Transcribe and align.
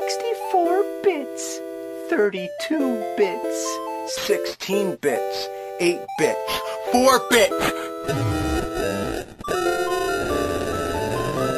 64 0.00 0.84
bits, 1.02 1.60
32 2.08 3.04
bits, 3.16 3.78
16 4.28 4.96
bits, 5.02 5.50
8 5.80 5.98
bits, 6.18 6.62
4 6.92 7.28
bits. 7.30 7.72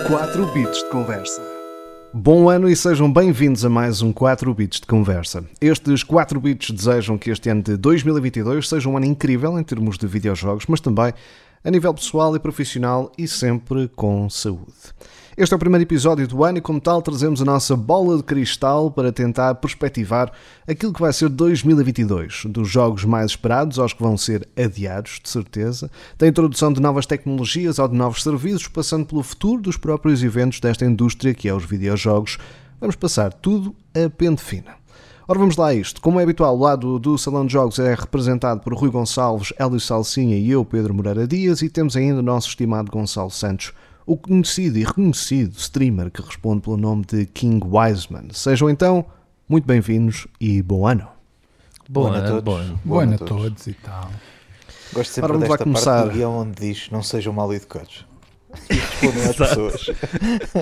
4 0.08 0.46
bits 0.54 0.78
de 0.78 0.88
conversa. 0.88 1.42
Bom 2.14 2.48
ano 2.48 2.68
e 2.68 2.74
sejam 2.74 3.12
bem-vindos 3.12 3.62
a 3.64 3.68
mais 3.68 4.00
um 4.00 4.10
4 4.10 4.54
bits 4.54 4.80
de 4.80 4.86
conversa. 4.86 5.44
Estes 5.60 6.02
4 6.02 6.40
bits 6.40 6.70
desejam 6.70 7.18
que 7.18 7.30
este 7.30 7.50
ano 7.50 7.62
de 7.62 7.76
2022 7.76 8.66
seja 8.66 8.88
um 8.88 8.96
ano 8.96 9.04
incrível 9.04 9.58
em 9.58 9.62
termos 9.62 9.98
de 9.98 10.06
videojogos, 10.06 10.64
mas 10.66 10.80
também 10.80 11.12
a 11.62 11.70
nível 11.70 11.92
pessoal 11.92 12.34
e 12.34 12.38
profissional 12.38 13.12
e 13.18 13.28
sempre 13.28 13.88
com 13.88 14.28
saúde. 14.30 14.72
Este 15.36 15.54
é 15.54 15.56
o 15.56 15.60
primeiro 15.60 15.84
episódio 15.84 16.26
do 16.26 16.44
ano 16.44 16.58
e, 16.58 16.60
como 16.60 16.80
tal, 16.80 17.00
trazemos 17.00 17.40
a 17.40 17.44
nossa 17.44 17.76
bola 17.76 18.16
de 18.16 18.22
cristal 18.22 18.90
para 18.90 19.12
tentar 19.12 19.54
perspectivar 19.54 20.32
aquilo 20.66 20.92
que 20.92 21.00
vai 21.00 21.12
ser 21.12 21.28
2022, 21.28 22.46
dos 22.46 22.68
jogos 22.68 23.04
mais 23.04 23.30
esperados 23.30 23.78
aos 23.78 23.92
que 23.92 24.02
vão 24.02 24.18
ser 24.18 24.46
adiados, 24.56 25.20
de 25.22 25.28
certeza, 25.28 25.90
da 26.18 26.26
introdução 26.26 26.72
de 26.72 26.80
novas 26.80 27.06
tecnologias 27.06 27.78
ou 27.78 27.88
de 27.88 27.96
novos 27.96 28.22
serviços, 28.22 28.68
passando 28.68 29.06
pelo 29.06 29.22
futuro 29.22 29.62
dos 29.62 29.76
próprios 29.76 30.22
eventos 30.22 30.60
desta 30.60 30.84
indústria 30.84 31.32
que 31.32 31.48
é 31.48 31.54
os 31.54 31.64
videojogos. 31.64 32.36
Vamos 32.80 32.96
passar 32.96 33.32
tudo 33.32 33.74
a 33.94 34.10
pente 34.10 34.42
fina. 34.42 34.79
Ora, 35.30 35.38
vamos 35.38 35.56
lá 35.56 35.68
a 35.68 35.74
isto. 35.74 36.00
Como 36.00 36.18
é 36.18 36.24
habitual, 36.24 36.56
o 36.56 36.60
lado 36.60 36.98
do 36.98 37.16
Salão 37.16 37.46
de 37.46 37.52
Jogos 37.52 37.78
é 37.78 37.94
representado 37.94 38.62
por 38.62 38.74
Rui 38.74 38.90
Gonçalves, 38.90 39.52
Hélio 39.56 39.78
Salsinha 39.78 40.36
e 40.36 40.50
eu, 40.50 40.64
Pedro 40.64 40.92
Moreira 40.92 41.24
Dias, 41.24 41.62
e 41.62 41.68
temos 41.68 41.96
ainda 41.96 42.18
o 42.18 42.22
nosso 42.22 42.48
estimado 42.48 42.90
Gonçalo 42.90 43.30
Santos 43.30 43.72
o 44.04 44.16
conhecido 44.16 44.76
e 44.76 44.82
reconhecido 44.82 45.52
streamer 45.56 46.10
que 46.10 46.20
responde 46.20 46.62
pelo 46.62 46.76
nome 46.76 47.04
de 47.04 47.26
King 47.26 47.64
Wiseman. 47.64 48.24
Sejam 48.32 48.68
então 48.68 49.04
muito 49.48 49.64
bem-vindos 49.64 50.26
e 50.40 50.60
bom 50.62 50.84
ano. 50.84 51.06
Bom, 51.88 52.08
ano 52.08 52.16
a 52.16 52.28
todos. 52.28 52.42
Bom 52.42 52.56
ano, 52.56 52.80
bom 52.84 52.98
ano 52.98 53.14
a 53.14 53.18
todos 53.18 53.66
e 53.68 53.74
tal. 53.74 54.10
Gosto 54.92 55.12
sempre 55.12 55.32
vamos 55.32 55.48
desta 55.48 55.62
começar. 55.62 55.92
parte 55.92 56.08
do 56.08 56.14
guião 56.16 56.38
onde 56.38 56.60
diz 56.60 56.88
não 56.90 57.04
sejam 57.04 57.32
mal 57.32 57.54
educados. 57.54 58.04
E 58.70 58.74
respondem 58.74 59.24
às 59.24 59.36
pessoas. 59.36 59.90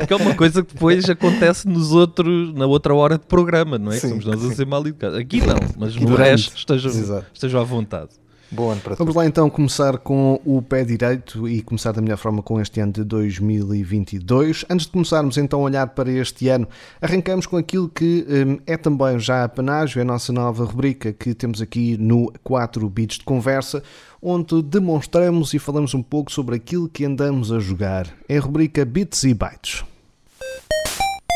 Que 0.06 0.12
é 0.12 0.16
uma 0.16 0.34
coisa 0.34 0.62
que 0.62 0.72
depois 0.74 1.08
acontece 1.08 1.66
nos 1.68 1.92
outros, 1.92 2.54
na 2.54 2.66
outra 2.66 2.94
hora 2.94 3.18
de 3.18 3.26
programa, 3.26 3.78
não 3.78 3.92
é? 3.92 3.98
Sim, 3.98 4.10
Somos 4.10 4.24
nós 4.24 4.44
a 4.44 4.54
ser 4.54 4.66
mal 4.66 4.86
educados. 4.86 5.18
Aqui 5.18 5.40
não, 5.40 5.58
mas 5.76 5.96
no 5.96 6.14
resto 6.14 6.56
estejam, 6.56 7.22
estejam 7.32 7.60
à 7.60 7.64
vontade. 7.64 8.10
Bom 8.50 8.70
ano 8.70 8.80
para 8.80 8.94
Vamos 8.94 9.14
lá 9.14 9.26
então 9.26 9.50
começar 9.50 9.98
com 9.98 10.40
o 10.42 10.62
pé 10.62 10.82
direito 10.82 11.46
e 11.46 11.60
começar 11.60 11.92
da 11.92 12.00
melhor 12.00 12.16
forma 12.16 12.42
com 12.42 12.58
este 12.58 12.80
ano 12.80 12.92
de 12.92 13.04
2022. 13.04 14.64
Antes 14.70 14.86
de 14.86 14.92
começarmos 14.92 15.36
então 15.36 15.60
a 15.60 15.64
olhar 15.64 15.86
para 15.88 16.10
este 16.10 16.48
ano, 16.48 16.66
arrancamos 17.00 17.44
com 17.44 17.58
aquilo 17.58 17.90
que 17.90 18.24
um, 18.26 18.58
é 18.66 18.78
também 18.78 19.18
já 19.18 19.44
a 19.44 19.48
panágio, 19.50 19.98
é 19.98 20.02
a 20.02 20.04
nossa 20.04 20.32
nova 20.32 20.64
rubrica 20.64 21.12
que 21.12 21.34
temos 21.34 21.60
aqui 21.60 21.98
no 21.98 22.32
4 22.42 22.88
Bits 22.88 23.18
de 23.18 23.24
Conversa, 23.24 23.82
onde 24.22 24.62
demonstramos 24.62 25.54
e 25.54 25.58
falamos 25.58 25.94
um 25.94 26.02
pouco 26.02 26.32
sobre 26.32 26.56
aquilo 26.56 26.88
que 26.88 27.04
andamos 27.04 27.52
a 27.52 27.58
jogar. 27.58 28.06
É 28.28 28.38
a 28.38 28.40
rubrica 28.40 28.84
Bits 28.84 29.24
e 29.24 29.34
Bytes. 29.34 29.84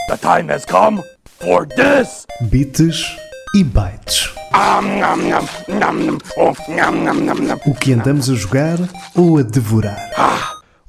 The 0.09 0.17
time 0.17 0.53
has 0.53 0.65
come 0.65 1.03
for 1.25 1.67
this! 1.67 2.27
Bits 2.51 3.17
e 3.55 3.65
Bytes. 3.65 4.31
O 7.67 7.75
que 7.75 7.93
andamos 7.93 8.29
a 8.29 8.35
jogar 8.35 8.79
ou 9.15 9.39
a 9.39 9.43
devorar? 9.43 10.11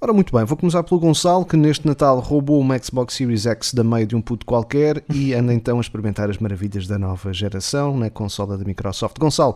Ora, 0.02 0.12
muito 0.12 0.36
bem, 0.36 0.44
vou 0.44 0.58
começar 0.58 0.84
pelo 0.84 1.00
Gonçalo, 1.00 1.46
que 1.46 1.56
neste 1.56 1.88
Natal 1.88 2.20
roubou 2.20 2.60
uma 2.60 2.78
Xbox 2.78 3.14
Series 3.14 3.46
X 3.46 3.74
da 3.74 3.86
meio 3.86 4.06
de 4.06 4.18
um 4.18 4.22
puto 4.22 4.46
qualquer 4.46 5.02
e 5.10 5.34
anda 5.34 5.54
então 5.54 5.78
a 5.78 5.82
experimentar 5.82 6.30
as 6.30 6.40
maravilhas 6.40 6.88
da 6.88 7.00
nova 7.00 7.32
geração 7.32 7.98
na 7.98 8.10
consola 8.10 8.58
da 8.58 8.66
Microsoft. 8.66 9.18
Gonçalo, 9.18 9.56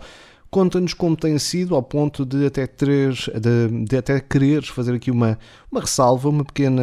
Conta-nos 0.50 0.94
como 0.94 1.16
tem 1.16 1.38
sido, 1.38 1.76
ao 1.76 1.84
ponto 1.84 2.26
de 2.26 2.46
até, 2.46 2.66
teres, 2.66 3.30
de, 3.40 3.86
de 3.86 3.98
até 3.98 4.20
quereres 4.20 4.70
fazer 4.70 4.94
aqui 4.94 5.12
uma, 5.12 5.38
uma 5.70 5.82
ressalva, 5.82 6.30
uma 6.30 6.46
pequena 6.46 6.82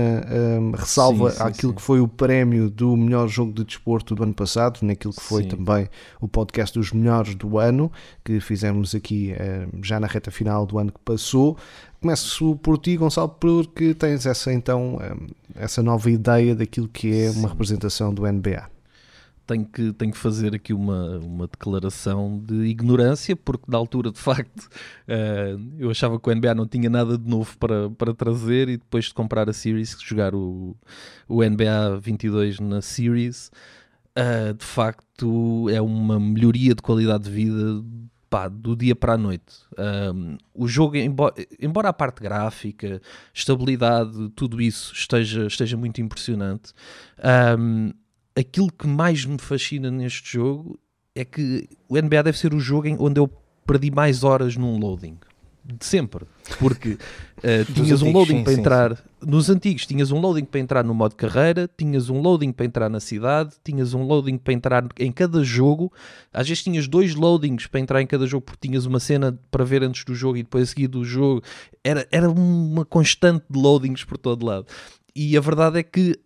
um, 0.61 0.73
ressalva 0.73 1.31
sim, 1.31 1.37
sim, 1.39 1.43
àquilo 1.43 1.73
sim. 1.73 1.77
que 1.77 1.83
foi 1.83 2.01
o 2.01 2.07
prémio 2.07 2.69
do 2.69 2.95
melhor 2.95 3.27
jogo 3.27 3.53
de 3.53 3.65
desporto 3.65 4.15
do 4.15 4.23
ano 4.23 4.35
passado, 4.35 4.81
naquilo 4.83 5.15
que 5.15 5.23
foi 5.23 5.45
também 5.45 5.89
o 6.21 6.29
podcast 6.29 6.79
dos 6.79 6.93
melhores 6.93 7.35
do 7.35 7.59
ano, 7.59 7.91
que 8.23 8.39
fizemos 8.39 8.95
aqui 8.95 9.35
um, 9.75 9.83
já 9.83 9.99
na 9.99 10.07
reta 10.07 10.31
final 10.31 10.67
do 10.67 10.79
ano 10.79 10.93
que 10.93 11.01
passou. 11.01 11.57
Começo 12.03 12.57
por 12.57 12.77
ti, 12.77 12.99
Gonçalo, 12.99 13.31
porque 13.31 13.95
tens 13.95 14.27
essa 14.27 14.53
então 14.53 14.97
um, 14.97 15.27
essa 15.57 15.83
nova 15.83 16.11
ideia 16.11 16.55
daquilo 16.55 16.87
que 16.87 17.19
é 17.19 17.31
uma 17.31 17.49
representação 17.49 18.13
do 18.13 18.31
NBA 18.31 18.74
tenho 19.47 19.65
que, 19.67 19.93
tenho 19.93 20.13
que 20.13 20.19
fazer 20.19 20.55
aqui 20.55 20.73
uma, 20.73 21.19
uma 21.19 21.47
declaração 21.47 22.39
de 22.45 22.65
ignorância, 22.65 23.37
porque 23.37 23.65
na 23.69 23.79
altura, 23.79 24.11
de 24.11 24.19
facto, 24.19 24.69
uh, 25.09 25.75
eu 25.79 25.91
achava 25.91 26.19
que 26.19 26.29
o 26.29 26.35
NBA 26.35 26.55
não 26.55 26.67
tinha 26.67 26.89
nada 26.89 27.19
de 27.19 27.29
novo 27.29 27.57
para, 27.59 27.91
para 27.91 28.15
trazer 28.15 28.69
e 28.69 28.77
depois 28.77 29.07
de 29.07 29.15
comprar 29.15 29.49
a 29.49 29.53
Series, 29.53 29.97
jogar 30.01 30.35
o, 30.35 30.77
o 31.29 31.43
NBA 31.43 31.99
22 32.01 32.61
na 32.61 32.81
Series, 32.81 33.51
uh, 34.19 34.55
de 34.55 34.65
facto 34.65 35.69
é 35.71 35.81
uma 35.81 36.19
melhoria 36.19 36.75
de 36.75 36.83
qualidade 36.83 37.25
de 37.25 37.31
vida 37.31 37.85
pá, 38.35 38.49
do 38.49 38.75
dia 38.75 38.97
para 38.97 39.13
a 39.13 39.19
noite. 39.19 39.55
Um, 39.79 40.37
o 40.53 40.67
jogo, 40.67 40.97
embora, 40.97 41.35
embora 41.61 41.89
a 41.91 41.93
parte 41.93 42.21
gráfica, 42.21 43.01
estabilidade, 43.33 44.29
tudo 44.31 44.61
isso 44.61 44.93
esteja, 44.93 45.47
esteja 45.47 45.77
muito 45.77 46.01
impressionante, 46.01 46.73
um, 47.57 47.93
aquilo 48.37 48.71
que 48.71 48.87
mais 48.87 49.25
me 49.25 49.39
fascina 49.39 49.91
neste 49.91 50.33
jogo 50.33 50.79
é 51.15 51.25
que 51.25 51.69
o 51.89 51.97
NBA 51.97 52.23
deve 52.25 52.39
ser 52.39 52.53
o 52.53 52.61
jogo 52.61 52.89
onde 52.99 53.21
eu 53.21 53.31
perdi 53.67 53.91
mais 53.91 54.25
horas 54.25 54.57
num 54.57 54.79
loading. 54.79 55.17
De 55.65 55.83
sempre. 55.87 56.27
Porque 56.59 56.91
uh, 57.41 57.73
tinhas 57.73 58.03
um 58.03 58.13
loading 58.13 58.39
sim, 58.39 58.45
para 58.45 58.53
sim, 58.53 58.61
entrar. 58.61 58.97
Sim. 58.97 59.03
Nos 59.23 59.49
antigos, 59.49 59.87
tinhas 59.87 60.11
um 60.11 60.21
loading 60.21 60.45
para 60.45 60.61
entrar 60.61 60.85
no 60.85 60.93
modo 60.93 61.15
carreira, 61.15 61.71
tinhas 61.79 62.11
um 62.11 62.21
loading 62.21 62.53
para 62.53 62.67
entrar 62.67 62.91
na 62.91 63.01
cidade, 63.01 63.55
tinhas 63.65 63.95
um 63.95 64.03
loading 64.03 64.37
para 64.37 64.53
entrar 64.53 64.87
em 64.99 65.11
cada 65.11 65.43
jogo. 65.43 65.91
Às 66.31 66.49
vezes 66.49 66.63
tinhas 66.63 66.87
dois 66.87 67.15
loadings 67.15 67.67
para 67.67 67.81
entrar 67.81 68.03
em 68.03 68.07
cada 68.07 68.27
jogo, 68.27 68.45
porque 68.45 68.69
tinhas 68.69 68.85
uma 68.85 69.01
cena 69.01 69.39
para 69.51 69.65
ver 69.65 69.83
antes 69.83 70.05
do 70.05 70.15
jogo 70.15 70.37
e 70.37 70.43
depois 70.43 70.65
a 70.65 70.67
seguir 70.67 70.89
do 70.89 71.03
jogo. 71.03 71.43
Era, 71.83 72.07
era 72.11 72.29
uma 72.29 72.85
constante 72.85 73.45
de 73.49 73.59
loadings 73.59 74.05
por 74.05 74.19
todo 74.19 74.45
lado. 74.45 74.67
E 75.17 75.35
a 75.35 75.41
verdade 75.41 75.79
é 75.79 75.83
que 75.83 76.19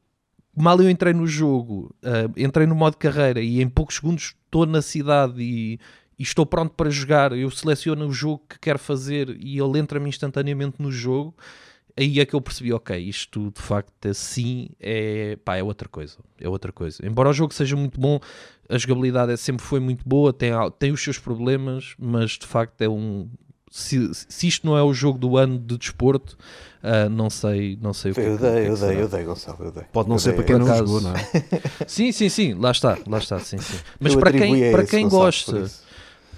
mal 0.62 0.80
eu 0.80 0.90
entrei 0.90 1.12
no 1.12 1.26
jogo, 1.26 1.94
uh, 2.02 2.32
entrei 2.36 2.66
no 2.66 2.74
modo 2.74 2.96
carreira 2.96 3.40
e 3.40 3.60
em 3.60 3.68
poucos 3.68 3.96
segundos 3.96 4.34
estou 4.44 4.66
na 4.66 4.82
cidade 4.82 5.42
e, 5.42 5.78
e, 6.18 6.22
estou 6.22 6.46
pronto 6.46 6.74
para 6.74 6.90
jogar, 6.90 7.32
eu 7.32 7.50
seleciono 7.50 8.06
o 8.06 8.12
jogo 8.12 8.42
que 8.48 8.58
quero 8.58 8.78
fazer 8.78 9.36
e 9.40 9.58
ele 9.58 9.78
entra-me 9.78 10.08
instantaneamente 10.08 10.80
no 10.80 10.90
jogo, 10.90 11.34
aí 11.96 12.20
é 12.20 12.26
que 12.26 12.34
eu 12.34 12.40
percebi, 12.40 12.72
ok, 12.72 12.96
isto 12.96 13.50
de 13.50 13.60
facto 13.60 14.08
assim 14.08 14.68
é, 14.78 15.36
pá, 15.44 15.56
é 15.56 15.62
outra 15.62 15.88
coisa, 15.88 16.18
é 16.40 16.48
outra 16.48 16.72
coisa. 16.72 17.04
Embora 17.04 17.28
o 17.28 17.32
jogo 17.32 17.52
seja 17.52 17.76
muito 17.76 18.00
bom, 18.00 18.20
a 18.68 18.78
jogabilidade 18.78 19.32
é, 19.32 19.36
sempre 19.36 19.64
foi 19.64 19.80
muito 19.80 20.08
boa, 20.08 20.32
tem, 20.32 20.52
tem 20.78 20.92
os 20.92 21.02
seus 21.02 21.18
problemas, 21.18 21.94
mas 21.98 22.32
de 22.32 22.46
facto 22.46 22.80
é 22.82 22.88
um, 22.88 23.28
se, 23.70 24.10
se, 24.12 24.46
isto 24.46 24.66
não 24.66 24.76
é 24.76 24.82
o 24.82 24.92
jogo 24.92 25.18
do 25.18 25.36
ano 25.36 25.58
de 25.58 25.76
desporto, 25.76 26.36
uh, 26.82 27.08
não 27.08 27.30
sei, 27.30 27.78
não 27.80 27.92
sei 27.92 28.12
o 28.12 28.14
que 28.14 28.20
Eu 28.20 28.38
dei, 28.38 28.68
eu 28.68 28.76
dei, 28.76 29.02
eu 29.02 29.08
dei, 29.08 29.24
Gonçalo, 29.24 29.58
eu 29.60 29.72
dei. 29.72 29.84
Pode 29.92 30.08
não 30.08 30.16
eu 30.16 30.20
ser 30.20 30.30
dei, 30.30 30.36
para 30.36 30.44
quem 30.44 30.58
não 30.58 30.66
caso... 30.66 30.78
jogou, 30.78 31.00
não 31.00 31.14
é? 31.14 31.24
sim, 31.86 32.12
sim, 32.12 32.28
sim, 32.28 32.54
lá 32.54 32.70
está, 32.70 32.98
lá 33.06 33.18
está, 33.18 33.38
sim, 33.38 33.58
sim. 33.58 33.78
Mas 34.00 34.14
para 34.14 34.32
quem, 34.32 34.72
para 34.72 34.84
quem 34.84 35.08
gosta, 35.08 35.70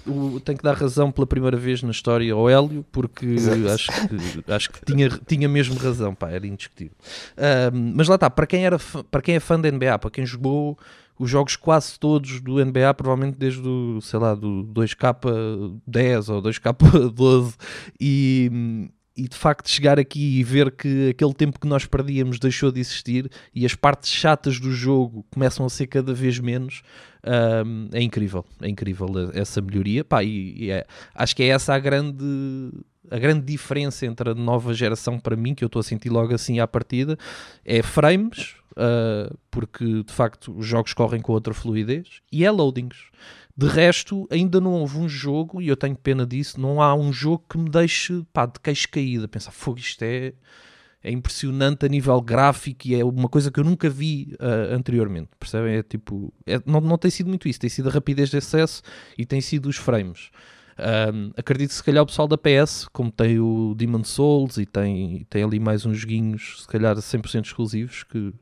o, 0.05 0.39
tenho 0.39 0.57
que 0.57 0.63
dar 0.63 0.75
razão 0.75 1.11
pela 1.11 1.27
primeira 1.27 1.57
vez 1.57 1.83
na 1.83 1.91
história 1.91 2.33
ao 2.33 2.49
Hélio, 2.49 2.85
porque 2.91 3.35
acho 3.73 3.91
que, 3.91 4.51
acho 4.51 4.71
que 4.71 4.85
tinha, 4.85 5.09
tinha 5.27 5.47
mesmo 5.47 5.75
razão, 5.75 6.15
pá, 6.15 6.29
era 6.29 6.45
indiscutível. 6.45 6.95
Uh, 7.37 7.93
mas 7.95 8.07
lá 8.07 8.15
está, 8.15 8.29
para 8.29 8.47
quem, 8.47 8.65
era, 8.65 8.79
para 9.09 9.21
quem 9.21 9.35
é 9.35 9.39
fã 9.39 9.59
da 9.59 9.71
NBA, 9.71 9.99
para 9.99 10.09
quem 10.09 10.25
jogou 10.25 10.77
os 11.21 11.29
jogos 11.29 11.55
quase 11.55 11.99
todos 11.99 12.41
do 12.41 12.53
NBA, 12.65 12.95
provavelmente 12.95 13.37
desde 13.37 13.61
o, 13.61 14.01
sei 14.01 14.17
lá, 14.17 14.33
do 14.33 14.67
2K10 14.73 16.33
ou 16.33 16.41
2K12 16.41 17.53
e, 17.99 18.89
e 19.15 19.27
de 19.27 19.37
facto 19.37 19.69
chegar 19.69 19.99
aqui 19.99 20.39
e 20.39 20.43
ver 20.43 20.71
que 20.71 21.09
aquele 21.09 21.33
tempo 21.35 21.59
que 21.59 21.67
nós 21.67 21.85
perdíamos 21.85 22.39
deixou 22.39 22.71
de 22.71 22.79
existir 22.79 23.29
e 23.53 23.67
as 23.67 23.75
partes 23.75 24.09
chatas 24.09 24.59
do 24.59 24.71
jogo 24.71 25.23
começam 25.29 25.63
a 25.63 25.69
ser 25.69 25.85
cada 25.85 26.11
vez 26.11 26.39
menos, 26.39 26.81
um, 27.23 27.87
é 27.93 28.01
incrível, 28.01 28.43
é 28.59 28.67
incrível 28.67 29.07
essa 29.35 29.61
melhoria, 29.61 30.03
pá, 30.03 30.23
e, 30.23 30.55
e 30.57 30.71
é, 30.71 30.87
acho 31.13 31.35
que 31.35 31.43
é 31.43 31.49
essa 31.49 31.75
a 31.75 31.79
grande 31.79 32.25
a 33.11 33.19
grande 33.19 33.45
diferença 33.45 34.05
entre 34.07 34.29
a 34.29 34.33
nova 34.33 34.73
geração 34.73 35.19
para 35.19 35.35
mim, 35.35 35.53
que 35.53 35.63
eu 35.63 35.67
estou 35.67 35.81
a 35.81 35.83
sentir 35.83 36.09
logo 36.09 36.33
assim 36.33 36.59
à 36.59 36.67
partida, 36.67 37.17
é 37.63 37.83
frames, 37.83 38.55
uh, 38.71 39.37
porque 39.49 40.03
de 40.03 40.13
facto 40.13 40.57
os 40.57 40.65
jogos 40.65 40.93
correm 40.93 41.21
com 41.21 41.33
outra 41.33 41.53
fluidez, 41.53 42.21
e 42.31 42.45
é 42.45 42.51
loadings. 42.51 43.09
De 43.55 43.67
resto, 43.67 44.27
ainda 44.31 44.61
não 44.61 44.73
houve 44.73 44.97
um 44.97 45.09
jogo, 45.09 45.61
e 45.61 45.67
eu 45.67 45.75
tenho 45.75 45.95
pena 45.95 46.25
disso, 46.25 46.59
não 46.59 46.81
há 46.81 46.95
um 46.95 47.11
jogo 47.11 47.43
que 47.49 47.57
me 47.57 47.69
deixe 47.69 48.23
pá, 48.31 48.45
de 48.45 48.59
queixo 48.59 48.89
caída, 48.89 49.27
pensar, 49.27 49.51
fogo, 49.51 49.77
isto 49.79 50.01
é, 50.03 50.33
é 51.03 51.11
impressionante 51.11 51.85
a 51.85 51.89
nível 51.89 52.19
gráfico 52.21 52.87
e 52.87 52.95
é 52.95 53.03
uma 53.03 53.27
coisa 53.27 53.51
que 53.51 53.59
eu 53.59 53.63
nunca 53.63 53.89
vi 53.89 54.35
uh, 54.39 54.73
anteriormente. 54.73 55.29
Percebem? 55.39 55.75
É 55.75 55.83
tipo, 55.83 56.33
é, 56.45 56.61
não, 56.65 56.79
não 56.79 56.97
tem 56.97 57.11
sido 57.11 57.27
muito 57.27 57.47
isso, 57.47 57.59
tem 57.59 57.69
sido 57.69 57.89
a 57.89 57.91
rapidez 57.91 58.29
de 58.29 58.37
acesso 58.37 58.81
e 59.17 59.25
tem 59.25 59.41
sido 59.41 59.67
os 59.67 59.77
frames. 59.77 60.29
Um, 60.81 61.31
acredito 61.37 61.69
que 61.69 61.75
se 61.75 61.83
calhar 61.83 62.01
o 62.01 62.07
pessoal 62.07 62.27
da 62.27 62.37
PS, 62.37 62.87
como 62.91 63.11
tem 63.11 63.39
o 63.39 63.75
Demon 63.75 64.03
Souls 64.03 64.57
e 64.57 64.65
tem, 64.65 65.25
tem 65.29 65.43
ali 65.43 65.59
mais 65.59 65.85
uns 65.85 65.99
joguinhos, 65.99 66.61
se 66.61 66.67
calhar 66.67 66.95
100% 66.95 67.45
exclusivos, 67.45 68.03
que, 68.03 68.33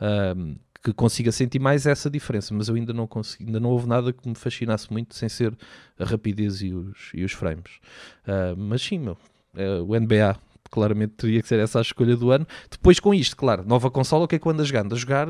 um, 0.00 0.56
que 0.82 0.92
consiga 0.92 1.32
sentir 1.32 1.58
mais 1.58 1.86
essa 1.86 2.10
diferença, 2.10 2.52
mas 2.52 2.68
eu 2.68 2.74
ainda 2.74 2.92
não 2.92 3.06
consegui, 3.06 3.46
ainda 3.46 3.58
não 3.58 3.70
houve 3.70 3.88
nada 3.88 4.12
que 4.12 4.28
me 4.28 4.34
fascinasse 4.34 4.92
muito 4.92 5.14
sem 5.14 5.28
ser 5.28 5.56
a 5.98 6.04
rapidez 6.04 6.60
e 6.60 6.74
os, 6.74 7.10
e 7.14 7.24
os 7.24 7.32
frames. 7.32 7.80
Uh, 8.26 8.54
mas 8.56 8.82
sim, 8.82 8.98
meu, 8.98 9.16
é, 9.56 9.80
o 9.80 9.98
NBA 9.98 10.36
claramente 10.70 11.14
teria 11.16 11.40
que 11.40 11.48
ser 11.48 11.58
essa 11.58 11.78
a 11.78 11.82
escolha 11.82 12.16
do 12.16 12.30
ano. 12.30 12.46
Depois 12.70 13.00
com 13.00 13.14
isto, 13.14 13.36
claro, 13.36 13.64
nova 13.66 13.90
consola, 13.90 14.24
o 14.24 14.28
que 14.28 14.36
é 14.36 14.38
que 14.38 14.46
eu 14.46 14.50
a 14.50 14.64
jogar? 14.64 14.92
A 14.92 14.96
jogar 14.96 15.28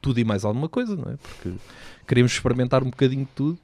tudo 0.00 0.20
e 0.20 0.24
mais 0.24 0.44
alguma 0.44 0.68
coisa, 0.68 0.96
não 0.96 1.12
é? 1.12 1.16
Porque 1.16 1.52
queremos 2.06 2.32
experimentar 2.32 2.82
um 2.82 2.90
bocadinho 2.90 3.24
de 3.24 3.30
tudo 3.34 3.58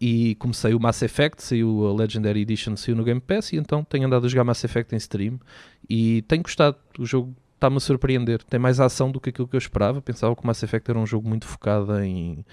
e 0.00 0.34
comecei 0.36 0.72
o 0.74 0.80
Mass 0.80 1.02
Effect, 1.02 1.42
saiu 1.42 1.86
a 1.86 1.92
Legendary 1.94 2.42
Edition, 2.42 2.76
saiu 2.76 2.96
no 2.96 3.02
Game 3.02 3.20
Pass 3.20 3.52
e 3.52 3.56
então 3.56 3.82
tenho 3.82 4.06
andado 4.06 4.26
a 4.26 4.28
jogar 4.28 4.44
Mass 4.44 4.62
Effect 4.62 4.94
em 4.94 4.98
stream 4.98 5.40
e 5.88 6.22
tenho 6.22 6.42
gostado, 6.42 6.76
o 6.98 7.04
jogo 7.04 7.34
está-me 7.60 7.76
a 7.76 7.80
surpreender, 7.80 8.42
tem 8.42 8.58
mais 8.58 8.80
ação 8.80 9.10
do 9.10 9.20
que 9.20 9.28
aquilo 9.28 9.46
que 9.46 9.54
eu 9.54 9.58
esperava, 9.58 10.00
pensava 10.00 10.34
que 10.34 10.42
o 10.42 10.46
Mass 10.46 10.62
Effect 10.62 10.90
era 10.90 10.98
um 10.98 11.06
jogo 11.06 11.28
muito 11.28 11.46
focado 11.46 12.00
em 12.00 12.44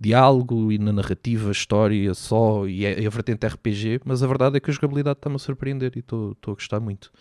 diálogo 0.00 0.72
e 0.72 0.78
na 0.78 0.92
narrativa, 0.92 1.52
história 1.52 2.14
só 2.14 2.66
e 2.66 2.86
a, 2.86 2.90
é, 2.90 3.00
e 3.00 3.06
a 3.06 3.10
vertente 3.10 3.46
RPG, 3.46 4.00
mas 4.04 4.22
a 4.22 4.26
verdade 4.26 4.56
é 4.56 4.60
que 4.60 4.70
a 4.70 4.72
jogabilidade 4.72 5.18
está-me 5.18 5.36
a 5.36 5.38
surpreender 5.38 5.92
e 5.94 5.98
estou 5.98 6.34
a 6.46 6.50
gostar 6.50 6.80
muito. 6.80 7.12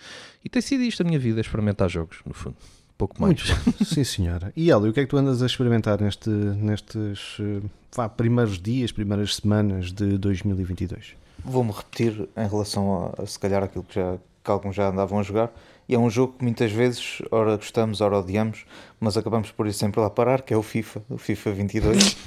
E 0.44 0.50
tem 0.50 0.62
sido 0.62 0.84
isto 0.84 1.02
a 1.02 1.06
minha 1.06 1.20
vida, 1.20 1.42
experimentar 1.42 1.90
jogos, 1.90 2.20
no 2.26 2.34
fundo 2.34 2.56
pouco 2.98 3.22
mais. 3.22 3.50
Muito 3.50 3.86
Sim, 3.86 4.04
senhora. 4.04 4.54
E 4.56 4.72
Hélio, 4.72 4.90
o 4.90 4.94
que 4.94 5.02
é 5.02 5.04
que 5.04 5.10
tu 5.10 5.18
andas 5.18 5.42
a 5.42 5.46
experimentar 5.46 6.00
neste, 6.02 6.30
nestes 6.30 7.38
eh, 7.40 7.62
vá, 7.96 8.08
primeiros 8.08 8.60
dias, 8.60 8.92
primeiras 8.92 9.36
semanas 9.36 9.92
de 9.92 10.18
2022? 10.18 11.16
Vou-me 11.44 11.72
repetir 11.72 12.30
em 12.38 12.48
relação 12.48 13.14
a, 13.18 13.24
a, 13.24 13.26
se 13.26 13.38
calhar, 13.38 13.64
aquilo 13.64 13.84
que, 13.84 13.96
já, 13.96 14.18
que 14.44 14.52
alguns 14.52 14.76
já 14.76 14.90
andavam 14.90 15.20
a 15.20 15.24
jogar. 15.24 15.52
E 15.88 15.96
é 15.96 16.00
um 16.00 16.10
jogo 16.10 16.36
que 16.38 16.44
muitas 16.44 16.72
vezes, 16.72 17.22
ora 17.30 17.56
gostamos, 17.58 18.00
ora 18.00 18.20
odiamos, 18.20 18.66
mas 19.00 19.18
acabamos 19.18 19.52
por 19.52 19.68
ir 19.68 19.74
sempre 19.74 20.00
lá 20.00 20.10
parar, 20.10 20.42
que 20.42 20.54
é 20.54 20.58
o 20.58 20.64
FIFA, 20.64 21.04
o 21.10 21.18
FIFA 21.18 21.52
22. 21.52 22.18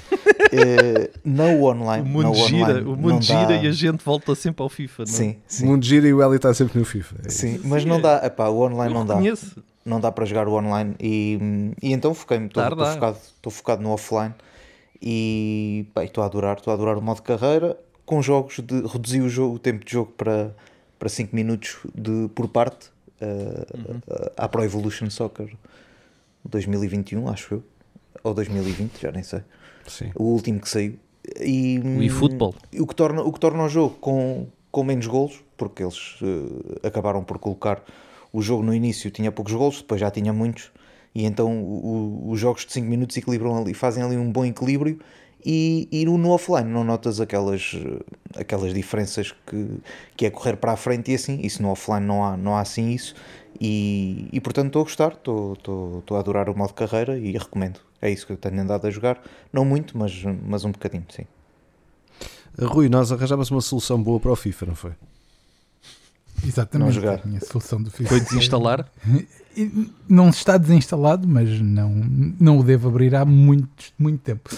é, 0.53 1.09
não 1.25 1.63
online. 1.63 2.07
O 2.07 2.11
mundo 2.11 2.35
gira, 2.35 2.63
online, 2.63 2.87
o 2.87 2.95
mundo 2.95 3.21
gira 3.23 3.47
dá... 3.47 3.55
e 3.55 3.67
a 3.67 3.71
gente 3.71 4.03
volta 4.03 4.35
sempre 4.35 4.61
ao 4.61 4.69
FIFA. 4.69 5.03
Não? 5.05 5.11
É? 5.11 5.15
Sim, 5.15 5.35
sim. 5.47 5.65
O 5.65 5.67
mundo 5.69 5.85
gira 5.85 6.07
e 6.07 6.13
o 6.13 6.21
Hélio 6.21 6.35
está 6.35 6.53
sempre 6.53 6.77
no 6.77 6.85
FIFA. 6.85 7.15
É 7.25 7.29
sim, 7.29 7.59
mas 7.63 7.83
não 7.83 7.99
dá, 7.99 8.21
epá, 8.23 8.47
o 8.47 8.59
online 8.59 8.93
Eu 8.93 8.99
não 8.99 9.07
reconheço. 9.07 9.55
dá 9.55 9.61
não 9.87 10.01
dá 10.01 10.11
para 10.11 10.25
jogar 10.25 10.47
o 10.47 10.53
online 10.53 10.95
e, 10.99 11.39
e 11.81 11.93
então 11.93 12.13
foquei-me, 12.13 12.47
estou 12.47 12.63
focado, 12.63 13.17
focado 13.49 13.81
no 13.81 13.91
offline 13.91 14.33
e 15.01 15.87
estou 16.03 16.23
a 16.23 16.27
adorar, 16.27 16.57
estou 16.57 16.71
a 16.71 16.73
adorar 16.75 16.97
o 16.97 17.01
modo 17.01 17.21
carreira 17.21 17.77
com 18.05 18.21
jogos 18.21 18.59
de 18.59 18.85
reduzir 18.85 19.21
o, 19.21 19.29
jogo, 19.29 19.55
o 19.55 19.59
tempo 19.59 19.85
de 19.85 19.91
jogo 19.93 20.11
para, 20.17 20.53
para 20.99 21.09
5 21.09 21.35
minutos 21.35 21.77
de, 21.95 22.29
por 22.35 22.47
parte 22.49 22.89
uh, 23.21 23.77
uhum. 23.77 23.97
uh, 24.07 24.31
à 24.37 24.47
Pro 24.47 24.63
Evolution 24.63 25.09
Soccer 25.09 25.53
2021, 26.45 27.29
acho 27.29 27.55
eu, 27.55 27.63
ou 28.23 28.33
2020, 28.33 29.01
já 29.01 29.11
nem 29.11 29.23
sei. 29.23 29.41
Sim. 29.87 30.11
O 30.15 30.23
último 30.25 30.59
que 30.59 30.69
saiu. 30.69 30.97
E, 31.39 31.79
o 31.79 32.01
eFootball. 32.01 32.55
O 32.79 32.87
que 32.87 32.95
torna 32.95 33.21
o, 33.21 33.31
que 33.31 33.39
torna 33.39 33.63
o 33.63 33.69
jogo 33.69 33.95
com, 33.99 34.47
com 34.71 34.83
menos 34.83 35.07
golos, 35.07 35.43
porque 35.57 35.83
eles 35.83 36.21
uh, 36.21 36.87
acabaram 36.87 37.23
por 37.23 37.37
colocar 37.37 37.83
o 38.31 38.41
jogo 38.41 38.63
no 38.63 38.73
início 38.73 39.09
tinha 39.09 39.31
poucos 39.31 39.53
golos, 39.53 39.77
depois 39.81 39.99
já 39.99 40.11
tinha 40.11 40.31
muitos, 40.31 40.71
e 41.15 41.25
então 41.25 41.51
o, 41.51 42.27
o, 42.27 42.31
os 42.31 42.39
jogos 42.39 42.65
de 42.65 42.71
5 42.73 42.87
minutos 42.87 43.17
equilibram 43.17 43.57
ali, 43.57 43.73
fazem 43.73 44.03
ali 44.03 44.17
um 44.17 44.31
bom 44.31 44.45
equilíbrio. 44.45 44.99
E, 45.45 45.87
e 45.91 46.05
no, 46.05 46.29
offline 46.29 46.69
não 46.69 46.83
notas 46.83 47.21
aquelas, 47.21 47.73
aquelas 48.35 48.73
diferenças 48.73 49.33
que, 49.45 49.79
que 50.15 50.25
é 50.25 50.29
correr 50.29 50.57
para 50.57 50.73
a 50.73 50.77
frente 50.77 51.11
e 51.11 51.15
assim, 51.15 51.39
isso 51.41 51.61
no 51.61 51.69
offline 51.69 52.05
não 52.05 52.23
há, 52.23 52.35
não 52.35 52.55
há 52.55 52.61
assim 52.61 52.89
isso. 52.91 53.15
E, 53.59 54.27
e 54.31 54.41
portanto 54.41 54.67
estou 54.67 54.81
a 54.81 54.83
gostar, 54.83 55.13
estou, 55.13 55.53
estou, 55.53 55.99
estou 55.99 56.17
a 56.17 56.19
adorar 56.19 56.49
o 56.49 56.57
modo 56.57 56.73
carreira 56.73 57.17
e 57.17 57.31
recomendo. 57.31 57.79
É 58.01 58.09
isso 58.09 58.25
que 58.27 58.33
eu 58.33 58.37
tenho 58.37 58.59
andado 58.61 58.85
a 58.85 58.91
jogar, 58.91 59.21
não 59.51 59.63
muito, 59.65 59.97
mas, 59.97 60.13
mas 60.45 60.65
um 60.65 60.71
bocadinho, 60.71 61.05
sim. 61.09 61.25
Rui, 62.59 62.89
nós 62.89 63.11
arranjámos 63.11 63.51
uma 63.51 63.61
solução 63.61 64.01
boa 64.01 64.19
para 64.19 64.31
o 64.31 64.35
FIFA, 64.35 64.65
não 64.67 64.75
foi? 64.75 64.91
Exatamente. 66.45 66.85
Não 66.85 66.91
jogar. 66.91 67.21
A 67.25 67.45
solução 67.45 67.81
do 67.81 67.91
FIFA. 67.91 68.09
Foi 68.09 68.19
desinstalar? 68.19 68.89
Não 70.07 70.29
está 70.29 70.55
desinstalado, 70.55 71.27
mas 71.27 71.59
não, 71.59 71.89
não 72.39 72.59
o 72.59 72.63
devo 72.63 72.89
abrir 72.89 73.15
há 73.15 73.25
muito, 73.25 73.91
muito 73.97 74.19
tempo. 74.19 74.51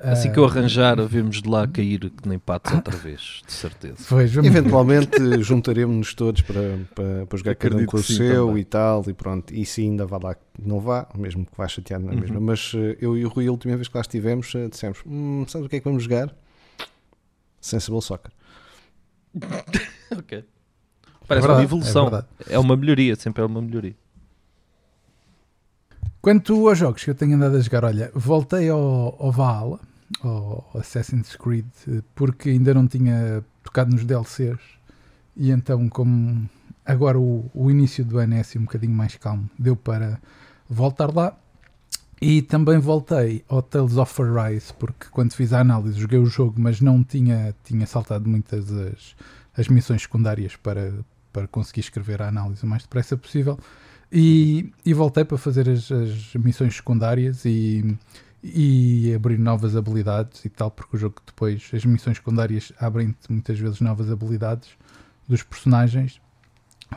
Assim 0.00 0.30
que 0.30 0.38
eu 0.38 0.44
arranjar, 0.44 0.96
vemos 1.08 1.42
de 1.42 1.48
lá 1.48 1.66
cair 1.66 2.10
que 2.10 2.28
nem 2.28 2.38
patos 2.38 2.72
outra 2.72 2.96
vez, 2.96 3.42
de 3.44 3.52
certeza. 3.52 3.96
Pois, 4.08 4.36
Eventualmente 4.36 5.42
juntaremos-nos 5.42 6.14
todos 6.14 6.40
para, 6.42 6.78
para, 6.94 7.26
para 7.26 7.38
jogar 7.38 7.56
cada 7.56 7.76
um 7.76 7.84
com 7.84 7.96
o 7.96 8.02
seu 8.02 8.46
também. 8.46 8.60
e 8.60 8.64
tal, 8.64 9.04
e 9.08 9.12
pronto. 9.12 9.52
E 9.52 9.66
se 9.66 9.80
ainda 9.80 10.06
vá 10.06 10.18
lá, 10.22 10.36
não 10.56 10.78
vá, 10.78 11.08
mesmo 11.16 11.44
que 11.44 11.56
vá 11.56 11.66
chatear 11.66 11.98
na 11.98 12.12
uhum. 12.12 12.20
mesma. 12.20 12.38
Mas 12.38 12.72
eh, 12.76 12.96
eu 13.00 13.18
e 13.18 13.24
o 13.24 13.28
Rui, 13.28 13.48
a 13.48 13.50
última 13.50 13.74
vez 13.74 13.88
que 13.88 13.96
lá 13.96 14.00
estivemos, 14.00 14.54
eh, 14.54 14.68
dissemos: 14.68 15.00
hum, 15.04 15.44
sabes 15.48 15.66
o 15.66 15.68
que 15.68 15.76
é 15.76 15.78
que 15.80 15.84
vamos 15.84 16.04
jogar? 16.04 16.32
Sensible 17.60 18.00
Soccer. 18.00 18.30
ok. 20.16 20.44
Parece 21.26 21.44
é 21.44 21.48
verdade, 21.48 21.52
uma 21.52 21.62
evolução. 21.62 22.08
É, 22.48 22.54
é, 22.54 22.58
uma 22.58 22.76
melhoria, 22.76 23.16
sempre 23.16 23.42
é 23.42 23.46
uma 23.46 23.60
melhoria. 23.60 23.96
Quanto 26.22 26.68
aos 26.68 26.78
jogos 26.78 27.04
que 27.04 27.10
eu 27.10 27.14
tenho 27.14 27.36
andado 27.36 27.56
a 27.56 27.60
jogar, 27.60 27.84
olha, 27.84 28.10
voltei 28.14 28.68
ao, 28.68 29.16
ao 29.20 29.30
Valhalla, 29.30 29.80
ao 30.22 30.70
Assassin's 30.74 31.36
Creed, 31.36 31.66
porque 32.14 32.50
ainda 32.50 32.74
não 32.74 32.86
tinha 32.86 33.44
tocado 33.62 33.90
nos 33.90 34.04
DLCs 34.04 34.58
e 35.36 35.50
então 35.50 35.88
como 35.88 36.48
agora 36.84 37.18
o, 37.18 37.50
o 37.54 37.70
início 37.70 38.04
do 38.04 38.18
ano 38.18 38.34
é 38.34 38.40
assim 38.40 38.58
um 38.58 38.64
bocadinho 38.64 38.92
mais 38.92 39.14
calmo, 39.16 39.48
deu 39.58 39.76
para 39.76 40.20
voltar 40.68 41.14
lá. 41.14 41.36
E 42.20 42.42
também 42.42 42.80
voltei 42.80 43.44
ao 43.48 43.62
Tales 43.62 43.96
of 43.96 44.20
Arise, 44.20 44.74
porque 44.74 45.06
quando 45.12 45.34
fiz 45.34 45.52
a 45.52 45.60
análise 45.60 46.00
joguei 46.00 46.18
o 46.18 46.26
jogo, 46.26 46.60
mas 46.60 46.80
não 46.80 47.04
tinha, 47.04 47.54
tinha 47.62 47.86
saltado 47.86 48.28
muitas 48.28 48.72
as, 48.72 49.14
as 49.56 49.68
missões 49.68 50.02
secundárias 50.02 50.56
para, 50.56 50.92
para 51.32 51.46
conseguir 51.46 51.78
escrever 51.78 52.20
a 52.20 52.26
análise 52.26 52.64
o 52.64 52.66
mais 52.66 52.82
depressa 52.82 53.16
possível. 53.16 53.56
E, 54.10 54.72
e 54.84 54.92
voltei 54.92 55.24
para 55.24 55.38
fazer 55.38 55.68
as, 55.68 55.92
as 55.92 56.34
missões 56.34 56.74
secundárias 56.74 57.44
e, 57.44 57.96
e 58.42 59.12
abrir 59.14 59.38
novas 59.38 59.74
habilidades 59.74 60.44
e 60.44 60.48
tal, 60.48 60.70
porque 60.70 60.96
o 60.96 60.98
jogo 60.98 61.16
depois, 61.26 61.70
as 61.72 61.84
missões 61.84 62.18
secundárias 62.18 62.72
abrem-te 62.78 63.30
muitas 63.30 63.58
vezes 63.58 63.80
novas 63.80 64.10
habilidades 64.10 64.70
dos 65.26 65.42
personagens, 65.42 66.20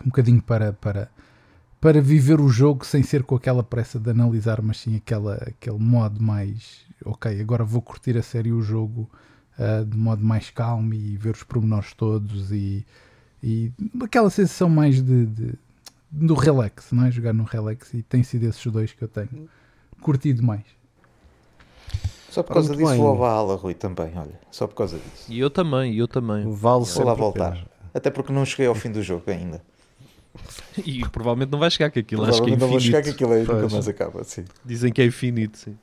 um 0.01 0.05
bocadinho 0.05 0.41
para, 0.41 0.73
para, 0.73 1.09
para 1.79 2.01
viver 2.01 2.39
o 2.39 2.47
jogo 2.47 2.85
sem 2.85 3.03
ser 3.03 3.23
com 3.23 3.35
aquela 3.35 3.63
pressa 3.63 3.99
de 3.99 4.09
analisar, 4.09 4.61
mas 4.61 4.79
sim 4.79 4.95
aquela, 4.95 5.35
aquele 5.35 5.79
modo 5.79 6.21
mais 6.21 6.85
ok, 7.03 7.41
agora 7.41 7.63
vou 7.63 7.81
curtir 7.81 8.17
a 8.17 8.21
sério 8.21 8.55
o 8.55 8.61
jogo 8.61 9.09
uh, 9.57 9.85
de 9.85 9.97
modo 9.97 10.23
mais 10.23 10.49
calmo 10.49 10.93
e 10.93 11.17
ver 11.17 11.35
os 11.35 11.43
pormenores 11.43 11.93
todos 11.93 12.51
e 12.51 12.85
e 13.43 13.71
aquela 14.03 14.29
sensação 14.29 14.69
mais 14.69 15.01
de, 15.01 15.25
de, 15.25 15.53
do 16.11 16.35
relax, 16.35 16.91
não 16.91 17.05
é? 17.05 17.11
Jogar 17.11 17.33
no 17.33 17.43
relax 17.43 17.93
e 17.93 18.03
tem 18.03 18.21
sido 18.21 18.43
esses 18.43 18.65
dois 18.71 18.93
que 18.93 19.03
eu 19.03 19.07
tenho 19.07 19.49
curtido 19.99 20.43
mais. 20.43 20.63
Só 22.31 22.41
por 22.41 22.53
causa 22.53 22.73
disso 22.73 22.95
vou 22.95 23.25
à 23.25 23.31
ala, 23.31 23.55
Rui, 23.57 23.73
também, 23.73 24.13
olha. 24.15 24.39
Só 24.49 24.65
por 24.65 24.73
causa 24.73 24.97
disso. 24.97 25.25
E 25.27 25.37
eu 25.37 25.49
também, 25.49 25.93
eu 25.95 26.07
também. 26.07 26.49
Vale 26.49 26.85
vou 26.85 27.03
lá 27.03 27.13
voltar. 27.13 27.51
Pena. 27.51 27.65
Até 27.93 28.09
porque 28.09 28.31
não 28.31 28.45
cheguei 28.45 28.67
ao 28.67 28.73
fim 28.73 28.89
do 28.89 29.03
jogo 29.03 29.23
ainda. 29.27 29.61
E 30.85 31.01
provavelmente 31.09 31.51
não 31.51 31.59
vai 31.59 31.69
chegar 31.69 31.91
que 31.91 31.99
aquilo 31.99 32.23
acho 32.23 32.41
que 32.41 32.49
é 32.49 32.53
infinito. 32.53 32.61
não 32.61 32.67
vou 32.69 32.79
chegar 32.79 33.01
que 33.01 33.09
aquilo 33.09 33.33
é, 33.33 33.39
nunca 33.39 33.67
mais 33.67 33.87
acaba, 33.89 34.23
sim. 34.23 34.45
Dizem 34.63 34.93
que 34.93 35.01
é 35.01 35.05
infinito, 35.05 35.57
sim. 35.57 35.77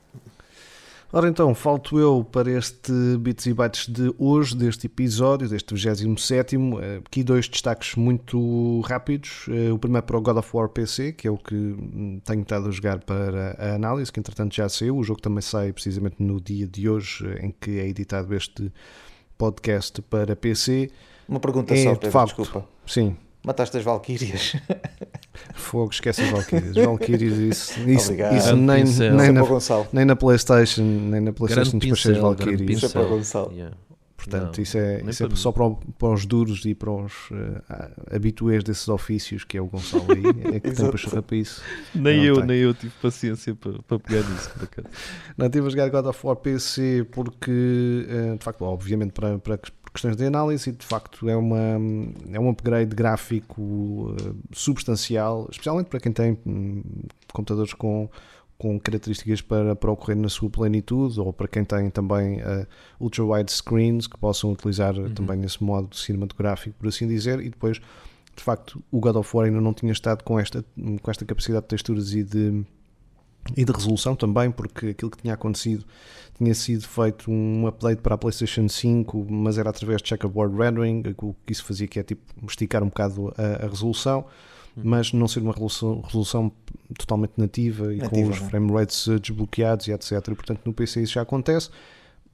Ora 1.11 1.27
então, 1.27 1.55
falto 1.55 1.97
eu 1.97 2.23
para 2.23 2.51
este 2.51 2.91
Bits 3.17 3.47
e 3.47 3.53
Bytes 3.53 3.87
de 3.87 4.13
hoje, 4.15 4.55
deste 4.55 4.85
episódio, 4.85 5.49
deste 5.49 5.73
27. 5.73 6.55
Aqui 7.03 7.23
dois 7.23 7.49
destaques 7.49 7.95
muito 7.95 8.81
rápidos. 8.81 9.47
Eh, 9.49 9.71
o 9.71 9.79
primeiro 9.79 10.05
para 10.05 10.17
o 10.17 10.21
God 10.21 10.37
of 10.37 10.55
War 10.55 10.69
PC, 10.69 11.13
que 11.13 11.27
é 11.27 11.31
o 11.31 11.37
que 11.37 11.55
hum, 11.55 12.21
tenho 12.23 12.43
estado 12.43 12.67
a 12.67 12.71
jogar 12.71 12.99
para 12.99 13.55
a 13.57 13.73
análise, 13.73 14.11
que 14.11 14.19
entretanto 14.19 14.53
já 14.55 14.69
saiu. 14.69 14.97
O 14.97 15.03
jogo 15.03 15.19
também 15.19 15.41
sai 15.41 15.73
precisamente 15.73 16.17
no 16.19 16.39
dia 16.39 16.67
de 16.67 16.87
hoje, 16.87 17.25
em 17.41 17.51
que 17.59 17.79
é 17.79 17.87
editado 17.87 18.35
este 18.35 18.71
podcast 19.35 20.03
para 20.03 20.35
PC. 20.35 20.91
Uma 21.27 21.39
pergunta 21.39 21.73
é, 21.73 21.83
só, 21.85 21.95
Pedro, 21.95 22.07
de 22.07 22.11
facto, 22.11 22.37
desculpa. 22.37 22.69
Sim. 22.85 23.17
Mataste 23.43 23.77
as 23.77 23.83
Valkyrias. 23.83 24.55
Fogo, 25.55 25.91
esquece 25.91 26.21
as 26.21 26.29
Valkyrias. 26.29 26.75
Valkyrias, 26.75 27.37
isso, 27.37 27.79
isso, 27.89 28.13
isso 28.13 28.55
nem, 28.55 28.83
nem, 28.83 29.31
na, 29.31 29.43
nem 29.93 30.05
na 30.05 30.15
Playstation, 30.15 30.81
nem 30.83 31.21
na 31.21 31.31
Playstation 31.31 31.77
despachei 31.77 32.13
as 32.13 32.17
Valkyrias. 32.17 32.69
Isso 32.69 32.85
é 32.85 32.89
para 32.89 33.01
o 33.01 33.09
Gonçalo. 33.09 33.51
Yeah. 33.53 33.75
Portanto, 34.17 34.57
Não, 34.57 34.63
isso 34.63 34.77
é, 34.77 35.01
isso 35.07 35.23
é 35.23 35.27
para 35.27 35.35
só 35.37 35.49
para, 35.53 35.63
o- 35.65 35.77
para 35.97 36.09
os 36.09 36.25
duros 36.25 36.65
e 36.65 36.75
para 36.75 36.91
os 36.91 37.13
uh, 37.31 37.61
habituês 38.13 38.65
desses 38.65 38.89
ofícios, 38.89 39.45
que 39.45 39.57
é 39.57 39.61
o 39.61 39.65
Gonçalo 39.67 40.05
aí, 40.11 40.55
é 40.55 40.59
que 40.59 40.71
tem 40.71 40.91
para 41.23 41.37
isso. 41.37 41.61
Nem 41.95 42.17
Não 42.17 42.25
eu, 42.25 42.35
tem. 42.35 42.45
nem 42.47 42.57
eu 42.57 42.73
tive 42.73 42.91
paciência 43.01 43.55
para, 43.55 43.81
para 43.81 43.97
pegar 43.97 44.29
nisso. 44.29 44.51
Não 45.37 45.45
estive 45.45 45.67
a 45.67 45.69
jogar 45.69 45.89
God 45.89 46.05
of 46.07 46.19
War 46.27 46.35
PC 46.35 47.07
porque, 47.11 48.05
eh, 48.09 48.35
de 48.37 48.43
facto, 48.43 48.63
obviamente 48.63 49.13
para, 49.13 49.39
para 49.39 49.57
que- 49.57 49.71
por 49.89 49.93
questões 49.93 50.15
de 50.15 50.25
análise, 50.25 50.71
de 50.71 50.85
facto 50.85 51.27
é, 51.27 51.35
uma, 51.35 51.57
é 52.31 52.39
um 52.39 52.49
upgrade 52.49 52.95
gráfico 52.95 54.15
eh, 54.19 54.33
substancial, 54.51 55.47
especialmente 55.49 55.87
para 55.87 55.99
quem 55.99 56.11
tem 56.11 56.37
hum, 56.45 56.83
computadores 57.33 57.73
com, 57.73 58.07
com 58.57 58.79
características 58.79 59.41
para, 59.41 59.75
para 59.75 59.91
ocorrer 59.91 60.15
na 60.15 60.29
sua 60.29 60.49
plenitude 60.49 61.19
ou 61.19 61.33
para 61.33 61.47
quem 61.47 61.63
tem 61.63 61.89
também 61.89 62.39
eh, 62.39 62.67
ultra-wide 62.99 63.51
screens 63.51 64.05
que 64.05 64.17
possam 64.17 64.51
utilizar 64.51 64.95
eh, 64.95 65.09
também 65.09 65.43
esse 65.43 65.63
modo 65.63 65.95
cinematográfico, 65.95 66.75
por 66.77 66.87
assim 66.87 67.07
dizer, 67.07 67.39
e 67.39 67.49
depois, 67.49 67.77
de 68.35 68.43
facto, 68.43 68.83
o 68.91 68.99
God 68.99 69.15
of 69.15 69.35
War 69.35 69.47
ainda 69.47 69.59
não 69.59 69.73
tinha 69.73 69.91
estado 69.91 70.23
com 70.23 70.39
esta, 70.39 70.63
com 71.01 71.09
esta 71.09 71.25
capacidade 71.25 71.63
de 71.63 71.69
texturas 71.69 72.13
e 72.13 72.23
de 72.23 72.63
e 73.55 73.65
de 73.65 73.71
resolução 73.71 74.15
também, 74.15 74.51
porque 74.51 74.87
aquilo 74.87 75.11
que 75.11 75.17
tinha 75.17 75.33
acontecido 75.33 75.85
tinha 76.37 76.55
sido 76.55 76.87
feito 76.87 77.29
um 77.29 77.67
update 77.67 78.01
para 78.01 78.15
a 78.15 78.17
PlayStation 78.17 78.67
5, 78.67 79.27
mas 79.29 79.57
era 79.57 79.69
através 79.69 80.01
de 80.01 80.07
checkerboard 80.07 80.55
rendering, 80.57 81.03
o 81.21 81.35
que 81.45 81.51
isso 81.51 81.65
fazia 81.65 81.87
que 81.87 81.99
é 81.99 82.03
tipo 82.03 82.23
esticar 82.47 82.81
um 82.81 82.87
bocado 82.87 83.33
a, 83.37 83.65
a 83.65 83.67
resolução, 83.67 84.25
mas 84.75 85.11
não 85.11 85.27
ser 85.27 85.41
uma 85.41 85.51
resolução, 85.51 86.01
resolução 86.01 86.51
totalmente 86.97 87.33
nativa 87.37 87.93
e 87.93 87.97
com 87.97 88.05
Nativa, 88.05 88.31
os 88.31 88.39
não 88.39 88.45
é? 88.45 88.49
frame 88.49 88.71
rates 88.71 89.07
eh, 89.07 89.19
desbloqueados 89.19 89.87
e 89.87 89.91
etc. 89.91 90.11
E 90.11 90.35
portanto 90.35 90.61
no 90.65 90.73
PC 90.73 91.01
isso 91.01 91.13
já 91.13 91.21
acontece. 91.21 91.69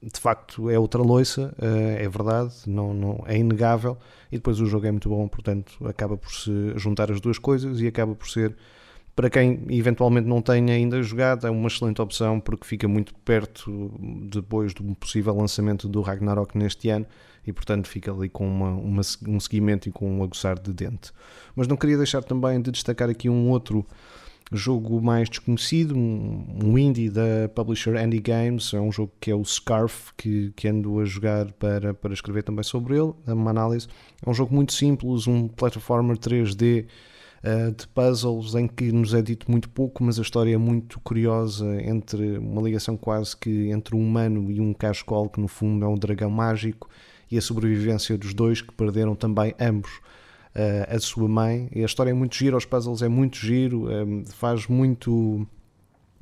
De 0.00 0.20
facto 0.20 0.70
é 0.70 0.78
outra 0.78 1.02
loiça, 1.02 1.52
eh, 1.60 2.04
é 2.04 2.08
verdade, 2.08 2.52
não, 2.66 2.94
não, 2.94 3.24
é 3.26 3.36
inegável. 3.36 3.98
E 4.30 4.36
depois 4.36 4.60
o 4.60 4.66
jogo 4.66 4.86
é 4.86 4.90
muito 4.90 5.08
bom, 5.08 5.26
portanto 5.26 5.84
acaba 5.86 6.16
por 6.16 6.30
se 6.32 6.72
juntar 6.76 7.10
as 7.10 7.20
duas 7.20 7.38
coisas 7.38 7.80
e 7.80 7.86
acaba 7.86 8.14
por 8.14 8.28
ser 8.28 8.54
para 9.16 9.30
quem 9.30 9.64
eventualmente 9.70 10.28
não 10.28 10.42
tenha 10.42 10.74
ainda 10.74 11.02
jogado, 11.02 11.46
é 11.46 11.50
uma 11.50 11.66
excelente 11.68 12.00
opção 12.02 12.38
porque 12.38 12.66
fica 12.66 12.86
muito 12.86 13.14
perto 13.14 13.90
depois 14.30 14.74
do 14.74 14.94
possível 14.94 15.34
lançamento 15.34 15.88
do 15.88 16.02
Ragnarok 16.02 16.56
neste 16.56 16.90
ano 16.90 17.06
e, 17.46 17.52
portanto, 17.52 17.88
fica 17.88 18.12
ali 18.12 18.28
com 18.28 18.46
uma, 18.46 18.70
uma- 18.70 19.02
um 19.26 19.40
seguimento 19.40 19.88
e 19.88 19.92
com 19.92 20.18
um 20.18 20.22
aguçar 20.22 20.58
de 20.60 20.72
dente. 20.72 21.12
Mas 21.54 21.66
não 21.66 21.76
queria 21.76 21.96
deixar 21.96 22.22
também 22.22 22.60
de 22.60 22.70
destacar 22.70 23.08
aqui 23.08 23.28
um 23.30 23.48
outro 23.48 23.86
jogo 24.52 25.00
mais 25.00 25.28
desconhecido, 25.28 25.96
um, 25.96 26.76
indie 26.78 27.08
da 27.10 27.48
publisher 27.54 27.96
Andy 27.96 28.20
Games, 28.20 28.72
é 28.74 28.80
um 28.80 28.92
jogo 28.92 29.12
que 29.20 29.30
é 29.30 29.34
o 29.34 29.44
Scarf, 29.44 30.12
que, 30.16 30.52
que 30.54 30.68
ando 30.68 31.00
a 31.00 31.04
jogar 31.04 31.50
para, 31.52 31.94
para 31.94 32.12
escrever 32.12 32.42
também 32.44 32.62
sobre 32.62 32.96
ele, 32.96 33.12
uma 33.26 33.50
análise. 33.50 33.88
É 34.24 34.28
um 34.30 34.34
jogo 34.34 34.54
muito 34.54 34.72
simples, 34.72 35.26
um 35.26 35.48
platformer 35.48 36.16
3D 36.16 36.86
uh, 37.44 37.72
de 37.72 37.86
puzzles 37.88 38.54
em 38.54 38.66
que 38.66 38.92
nos 38.92 39.14
é 39.14 39.22
dito 39.22 39.50
muito 39.50 39.68
pouco, 39.68 40.02
mas 40.02 40.18
a 40.18 40.22
história 40.22 40.54
é 40.54 40.58
muito 40.58 41.00
curiosa 41.00 41.66
entre 41.82 42.38
uma 42.38 42.62
ligação 42.62 42.96
quase 42.96 43.36
que 43.36 43.70
entre 43.70 43.96
um 43.96 44.00
humano 44.00 44.50
e 44.50 44.60
um 44.60 44.72
cascol 44.72 45.28
que 45.28 45.40
no 45.40 45.48
fundo 45.48 45.84
é 45.84 45.88
um 45.88 45.96
dragão 45.96 46.30
mágico 46.30 46.88
e 47.30 47.36
a 47.36 47.42
sobrevivência 47.42 48.16
dos 48.16 48.32
dois 48.34 48.62
que 48.62 48.72
perderam 48.72 49.14
também 49.14 49.54
ambos 49.58 49.90
uh, 50.54 50.94
a 50.94 50.98
sua 50.98 51.28
mãe. 51.28 51.68
E 51.74 51.82
a 51.82 51.86
história 51.86 52.10
é 52.10 52.14
muito 52.14 52.36
giro, 52.36 52.56
os 52.56 52.64
puzzles 52.64 53.02
é 53.02 53.08
muito 53.08 53.36
giro, 53.36 53.88
um, 53.88 54.24
faz 54.26 54.66
muito 54.66 55.46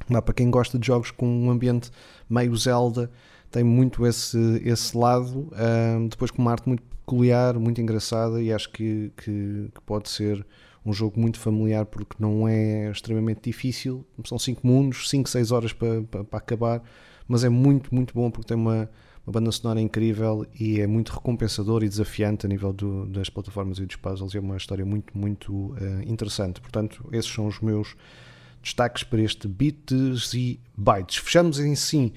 para 0.07 0.35
quem 0.35 0.51
gosta 0.51 0.79
de 0.79 0.87
jogos 0.87 1.11
com 1.11 1.27
um 1.27 1.51
ambiente 1.51 1.91
meio 2.29 2.55
Zelda, 2.57 3.11
tem 3.51 3.65
muito 3.65 4.07
esse, 4.07 4.61
esse 4.65 4.97
lado. 4.97 5.49
ahm, 5.53 6.09
depois 6.09 6.31
com 6.31 6.43
uma 6.43 6.51
arte 6.51 6.69
muito 6.69 6.83
peculiar, 6.83 7.59
muito 7.59 7.81
engraçada, 7.81 8.43
e 8.43 8.53
acho 8.53 8.71
que, 8.71 9.13
que, 9.17 9.71
que 9.75 9.81
pode 9.87 10.09
ser 10.09 10.45
um 10.85 10.93
jogo 10.93 11.19
muito 11.19 11.39
familiar 11.39 11.87
porque 11.87 12.17
não 12.19 12.47
é 12.47 12.91
extremamente 12.91 13.41
difícil. 13.45 14.05
São 14.25 14.39
5 14.39 14.67
mundos, 14.67 15.09
5, 15.09 15.29
6 15.29 15.51
horas 15.51 15.73
para, 15.73 16.03
para, 16.03 16.25
para 16.25 16.39
acabar, 16.39 16.83
mas 17.27 17.43
é 17.45 17.49
muito, 17.49 17.95
muito 17.95 18.13
bom 18.15 18.31
porque 18.31 18.49
tem 18.49 18.57
uma, 18.57 18.89
uma 19.27 19.33
banda 19.33 19.51
sonora 19.51 19.81
incrível 19.81 20.45
e 20.59 20.81
é 20.81 20.87
muito 20.87 21.13
recompensador 21.13 21.83
e 21.83 21.89
desafiante 21.89 22.45
a 22.45 22.49
nível 22.49 22.73
do- 22.73 23.07
das 23.07 23.31
plataformas 23.31 23.79
e 23.79 23.87
dos 23.87 23.97
puzzles. 23.97 24.35
E 24.35 24.37
é 24.37 24.41
uma 24.41 24.57
história 24.57 24.85
muito, 24.85 25.17
muito 25.17 25.75
eh, 25.81 26.03
interessante. 26.07 26.61
Portanto, 26.61 27.09
esses 27.13 27.33
são 27.33 27.47
os 27.47 27.61
meus 27.61 27.97
destaques 28.63 29.03
para 29.03 29.21
este 29.23 29.49
Bits 29.49 30.35
e 30.35 30.61
Bytes. 30.77 31.17
Fechamos 31.17 31.59
em 31.59 31.75
sim 31.75 32.13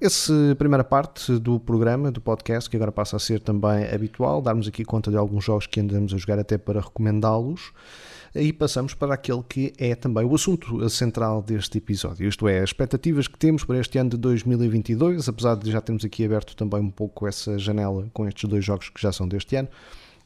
essa 0.00 0.32
primeira 0.58 0.84
parte 0.84 1.38
do 1.38 1.58
programa, 1.60 2.10
do 2.10 2.20
podcast, 2.20 2.68
que 2.68 2.76
agora 2.76 2.92
passa 2.92 3.16
a 3.16 3.18
ser 3.18 3.40
também 3.40 3.84
habitual, 3.92 4.42
darmos 4.42 4.66
aqui 4.66 4.84
conta 4.84 5.10
de 5.10 5.16
alguns 5.16 5.44
jogos 5.44 5.66
que 5.66 5.80
andamos 5.80 6.12
a 6.12 6.16
jogar 6.16 6.38
até 6.38 6.58
para 6.58 6.80
recomendá-los. 6.80 7.72
E 8.34 8.52
passamos 8.52 8.94
para 8.94 9.14
aquele 9.14 9.44
que 9.48 9.72
é 9.78 9.94
também 9.94 10.24
o 10.24 10.34
assunto 10.34 10.90
central 10.90 11.40
deste 11.40 11.78
episódio, 11.78 12.28
isto 12.28 12.48
é, 12.48 12.58
as 12.58 12.70
expectativas 12.70 13.28
que 13.28 13.38
temos 13.38 13.62
para 13.62 13.78
este 13.78 13.96
ano 13.96 14.10
de 14.10 14.16
2022, 14.16 15.28
apesar 15.28 15.54
de 15.54 15.70
já 15.70 15.80
termos 15.80 16.04
aqui 16.04 16.24
aberto 16.24 16.56
também 16.56 16.80
um 16.80 16.90
pouco 16.90 17.28
essa 17.28 17.56
janela 17.56 18.08
com 18.12 18.26
estes 18.26 18.50
dois 18.50 18.64
jogos 18.64 18.88
que 18.88 19.00
já 19.00 19.12
são 19.12 19.28
deste 19.28 19.54
ano. 19.54 19.68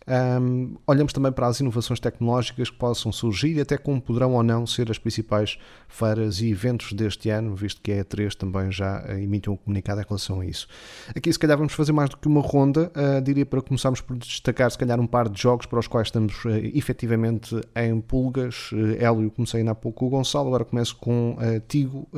Um, 0.08 0.76
olhamos 0.86 1.12
também 1.12 1.30
para 1.30 1.46
as 1.46 1.60
inovações 1.60 2.00
tecnológicas 2.00 2.70
que 2.70 2.76
possam 2.76 3.12
surgir 3.12 3.56
e 3.56 3.60
até 3.60 3.76
como 3.76 4.00
poderão 4.00 4.32
ou 4.32 4.42
não 4.42 4.66
ser 4.66 4.90
as 4.90 4.98
principais 4.98 5.58
feiras 5.86 6.40
e 6.40 6.50
eventos 6.50 6.94
deste 6.94 7.28
ano, 7.28 7.54
visto 7.54 7.80
que 7.82 7.92
a 7.92 8.02
E3 8.02 8.34
também 8.34 8.72
já 8.72 9.04
eh, 9.06 9.22
emitiu 9.22 9.52
um 9.52 9.56
comunicado 9.56 10.00
em 10.00 10.04
relação 10.04 10.40
a 10.40 10.46
isso. 10.46 10.66
Aqui, 11.14 11.30
se 11.30 11.38
calhar, 11.38 11.58
vamos 11.58 11.74
fazer 11.74 11.92
mais 11.92 12.08
do 12.08 12.16
que 12.16 12.26
uma 12.26 12.40
ronda. 12.40 12.90
Uh, 12.96 13.20
diria 13.20 13.44
para 13.44 13.60
começarmos 13.60 14.00
por 14.00 14.16
destacar, 14.16 14.70
se 14.70 14.78
calhar, 14.78 14.98
um 14.98 15.06
par 15.06 15.28
de 15.28 15.40
jogos 15.40 15.66
para 15.66 15.78
os 15.78 15.86
quais 15.86 16.08
estamos 16.08 16.44
uh, 16.44 16.48
efetivamente 16.74 17.60
em 17.76 18.00
pulgas. 18.00 18.72
Uh, 18.72 18.96
Hélio, 18.98 19.30
comecei 19.30 19.60
ainda 19.60 19.72
há 19.72 19.74
pouco 19.74 20.06
o 20.06 20.08
Gonçalo, 20.08 20.48
agora 20.48 20.64
começo 20.64 20.96
com 20.96 21.32
uh, 21.32 21.60
Tigo. 21.68 22.08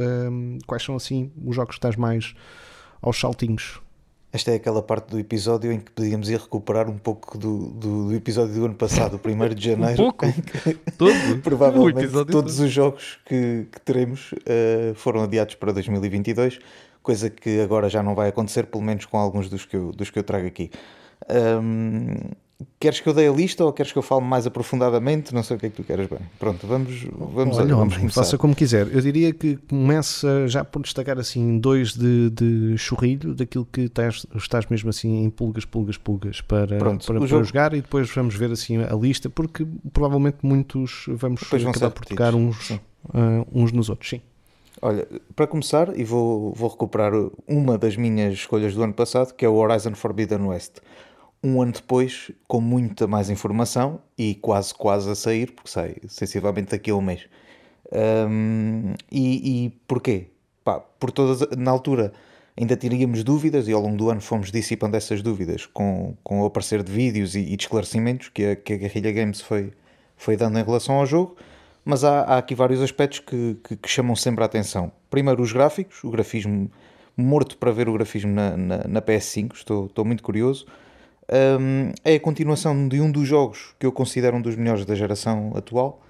Quais 0.67 0.83
são, 0.83 0.95
assim, 0.95 1.33
os 1.45 1.57
jogos 1.57 1.71
que 1.71 1.79
estás 1.79 1.97
mais 1.97 2.35
aos 3.03 3.19
saltinhos? 3.19 3.81
Esta 4.33 4.53
é 4.53 4.55
aquela 4.55 4.81
parte 4.81 5.11
do 5.11 5.19
episódio 5.19 5.73
em 5.73 5.81
que 5.81 5.91
podíamos 5.91 6.29
ir 6.31 6.39
recuperar 6.39 6.89
um 6.89 6.97
pouco 6.97 7.37
do, 7.37 7.67
do, 7.71 8.09
do 8.09 8.15
episódio 8.15 8.55
do 8.55 8.65
ano 8.65 8.75
passado, 8.75 9.21
o 9.23 9.29
1 9.29 9.55
de 9.55 9.65
janeiro. 9.71 9.97
pouco? 9.97 10.25
em 10.25 10.33
que 10.33 10.75
Todo? 10.97 11.13
Provavelmente 11.43 12.09
todos 12.09 12.31
todo. 12.31 12.49
os 12.49 12.71
jogos 12.71 13.19
que, 13.27 13.67
que 13.73 13.81
teremos 13.81 14.33
eh, 14.47 14.93
foram 14.95 15.23
adiados 15.25 15.57
para 15.57 15.73
2022, 15.73 16.61
coisa 17.03 17.29
que 17.29 17.61
agora 17.61 17.89
já 17.89 18.03
não 18.05 18.15
vai 18.15 18.29
acontecer, 18.29 18.67
pelo 18.67 18.85
menos 18.85 19.05
com 19.05 19.19
alguns 19.19 19.49
dos 19.51 19.65
que 19.67 19.77
eu, 19.77 19.91
dos 19.91 20.11
que 20.11 20.19
eu 20.19 20.23
trago 20.23 20.47
aqui. 20.47 20.71
Ahm, 21.29 22.31
queres 22.79 23.01
que 23.01 23.09
eu 23.09 23.13
dê 23.15 23.27
a 23.29 23.33
lista 23.33 23.65
ou 23.65 23.73
queres 23.73 23.93
que 23.93 23.99
eu 23.99 24.03
fale 24.03 24.23
mais 24.25 24.47
aprofundadamente? 24.47 25.35
Não 25.35 25.43
sei 25.43 25.57
o 25.57 25.61
que 25.61 25.67
é 25.67 25.71
que 25.71 25.77
tu 25.77 25.85
queres 25.85 26.07
bem. 26.09 26.19
Pronto, 26.39 26.67
vamos, 26.67 27.03
vamos, 27.13 27.57
Olha, 27.59 27.67
vamos 27.69 27.73
homem, 27.95 27.99
começar. 27.99 28.23
faça 28.23 28.39
como 28.39 28.55
quiser. 28.55 28.87
Eu 28.95 29.01
diria 29.01 29.33
que 29.33 29.57
começa 29.69 30.47
já 30.49 30.65
por 30.65 30.83
destacar 30.83 31.19
assim 31.19 31.59
dois 31.59 31.95
de, 31.95 32.31
de 32.31 32.77
churrilho, 32.79 33.35
daquilo 33.35 33.67
que 33.71 33.83
estás, 33.83 34.27
estás 34.35 34.67
mesmo 34.67 34.91
assim 34.91 35.25
em 35.25 35.31
pulgas, 35.31 35.65
pulgas, 35.65 35.97
pulgas 35.97 36.41
para, 36.41 36.79
Pronto, 36.79 37.07
para, 37.07 37.19
para 37.19 37.27
jogo- 37.27 37.45
jogar 37.45 37.75
e 37.75 37.81
depois 37.81 38.11
vamos 38.15 38.35
ver 38.35 38.51
assim 38.53 38.79
a 38.83 38.95
lista, 38.95 39.29
porque 39.31 39.67
provavelmente 39.93 40.39
muitos 40.43 41.05
vamos 41.09 41.41
Depois 41.41 41.63
vão 41.63 41.71
acabar 41.71 41.91
por 41.91 42.05
tocar 42.05 42.35
uns, 42.35 42.73
ah, 43.15 43.45
uns 43.53 43.73
nos 43.73 43.89
outros. 43.89 44.11
Sim. 44.11 44.21
Olha, 44.83 45.07
para 45.37 45.47
começar, 45.47 45.95
e 45.99 46.05
vou, 46.05 46.55
vou 46.55 46.71
recuperar 46.71 47.13
uma 47.47 47.77
das 47.77 47.97
minhas 47.97 48.33
escolhas 48.33 48.75
do 48.75 48.83
ano 48.83 48.95
passado, 48.95 49.35
que 49.35 49.45
é 49.45 49.49
o 49.49 49.55
Horizon 49.57 49.95
Forbidden 49.95 50.41
West. 50.47 50.79
Um 51.43 51.63
ano 51.63 51.73
depois, 51.73 52.31
com 52.47 52.61
muita 52.61 53.07
mais 53.07 53.31
informação 53.31 54.01
e 54.17 54.35
quase, 54.35 54.75
quase 54.75 55.11
a 55.11 55.15
sair, 55.15 55.53
porque 55.53 55.71
sai 55.71 55.97
sensivelmente 56.07 56.73
daqui 56.73 56.91
a 56.91 56.95
um 56.95 57.01
mês. 57.01 57.27
Ahm, 57.93 58.95
e, 59.11 59.67
e 59.67 59.71
porquê? 59.89 60.29
Pá, 60.63 60.81
por 60.81 61.11
todas, 61.11 61.49
na 61.57 61.71
altura 61.71 62.13
ainda 62.57 62.77
teríamos 62.77 63.25
dúvidas 63.25 63.69
e 63.69 63.73
ao 63.73 63.81
longo 63.81 63.97
do 63.97 64.11
ano 64.11 64.21
fomos 64.21 64.53
dissipando 64.53 64.97
essas 64.97 65.23
dúvidas 65.23 65.65
com, 65.67 66.15
com 66.23 66.43
o 66.43 66.45
aparecer 66.45 66.83
de 66.83 66.93
vídeos 66.93 67.35
e, 67.35 67.41
e 67.41 67.57
de 67.57 67.65
esclarecimentos 67.65 68.29
que 68.29 68.45
a, 68.45 68.57
que 68.57 68.75
a 68.75 68.77
Guerrilla 68.77 69.13
Games 69.13 69.41
foi, 69.41 69.73
foi 70.17 70.37
dando 70.37 70.59
em 70.59 70.63
relação 70.63 70.97
ao 70.97 71.07
jogo, 71.07 71.37
mas 71.85 72.05
há, 72.05 72.21
há 72.23 72.39
aqui 72.39 72.55
vários 72.55 72.83
aspectos 72.83 73.21
que, 73.21 73.57
que, 73.65 73.77
que 73.77 73.89
chamam 73.89 74.15
sempre 74.15 74.43
a 74.43 74.47
atenção. 74.47 74.93
Primeiro, 75.09 75.43
os 75.43 75.53
gráficos, 75.53 76.05
o 76.05 76.11
grafismo 76.11 76.71
morto 77.17 77.57
para 77.57 77.73
ver 77.73 77.89
o 77.89 77.93
grafismo 77.95 78.33
na, 78.33 78.57
na, 78.57 78.85
na 78.87 79.03
PS5, 79.03 79.55
estou, 79.55 79.87
estou 79.87 80.05
muito 80.05 80.23
curioso. 80.23 80.67
Um, 81.33 81.93
é 82.05 82.15
a 82.17 82.21
continuação 82.21 82.89
de 82.89 83.01
um 83.01 83.11
dos 83.11 83.27
jogos 83.29 83.73
que 83.79 83.87
eu 83.87 83.93
considero 83.93 84.37
um 84.37 84.43
dos 84.43 84.57
melhores 84.57 84.85
da 84.85 84.95
geração 84.95 85.53
atual. 85.55 86.01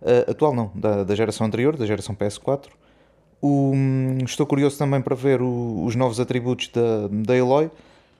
Uh, 0.00 0.30
atual 0.30 0.54
não, 0.54 0.70
da, 0.74 1.02
da 1.02 1.14
geração 1.16 1.46
anterior, 1.46 1.76
da 1.76 1.84
geração 1.84 2.14
PS4. 2.14 2.66
O- 3.42 3.72
estou 4.24 4.46
curioso 4.46 4.78
também 4.78 5.00
para 5.00 5.14
ver 5.16 5.40
o- 5.42 5.84
os 5.84 5.96
novos 5.96 6.20
atributos 6.20 6.68
da, 6.68 7.08
da 7.10 7.36
Eloy. 7.36 7.70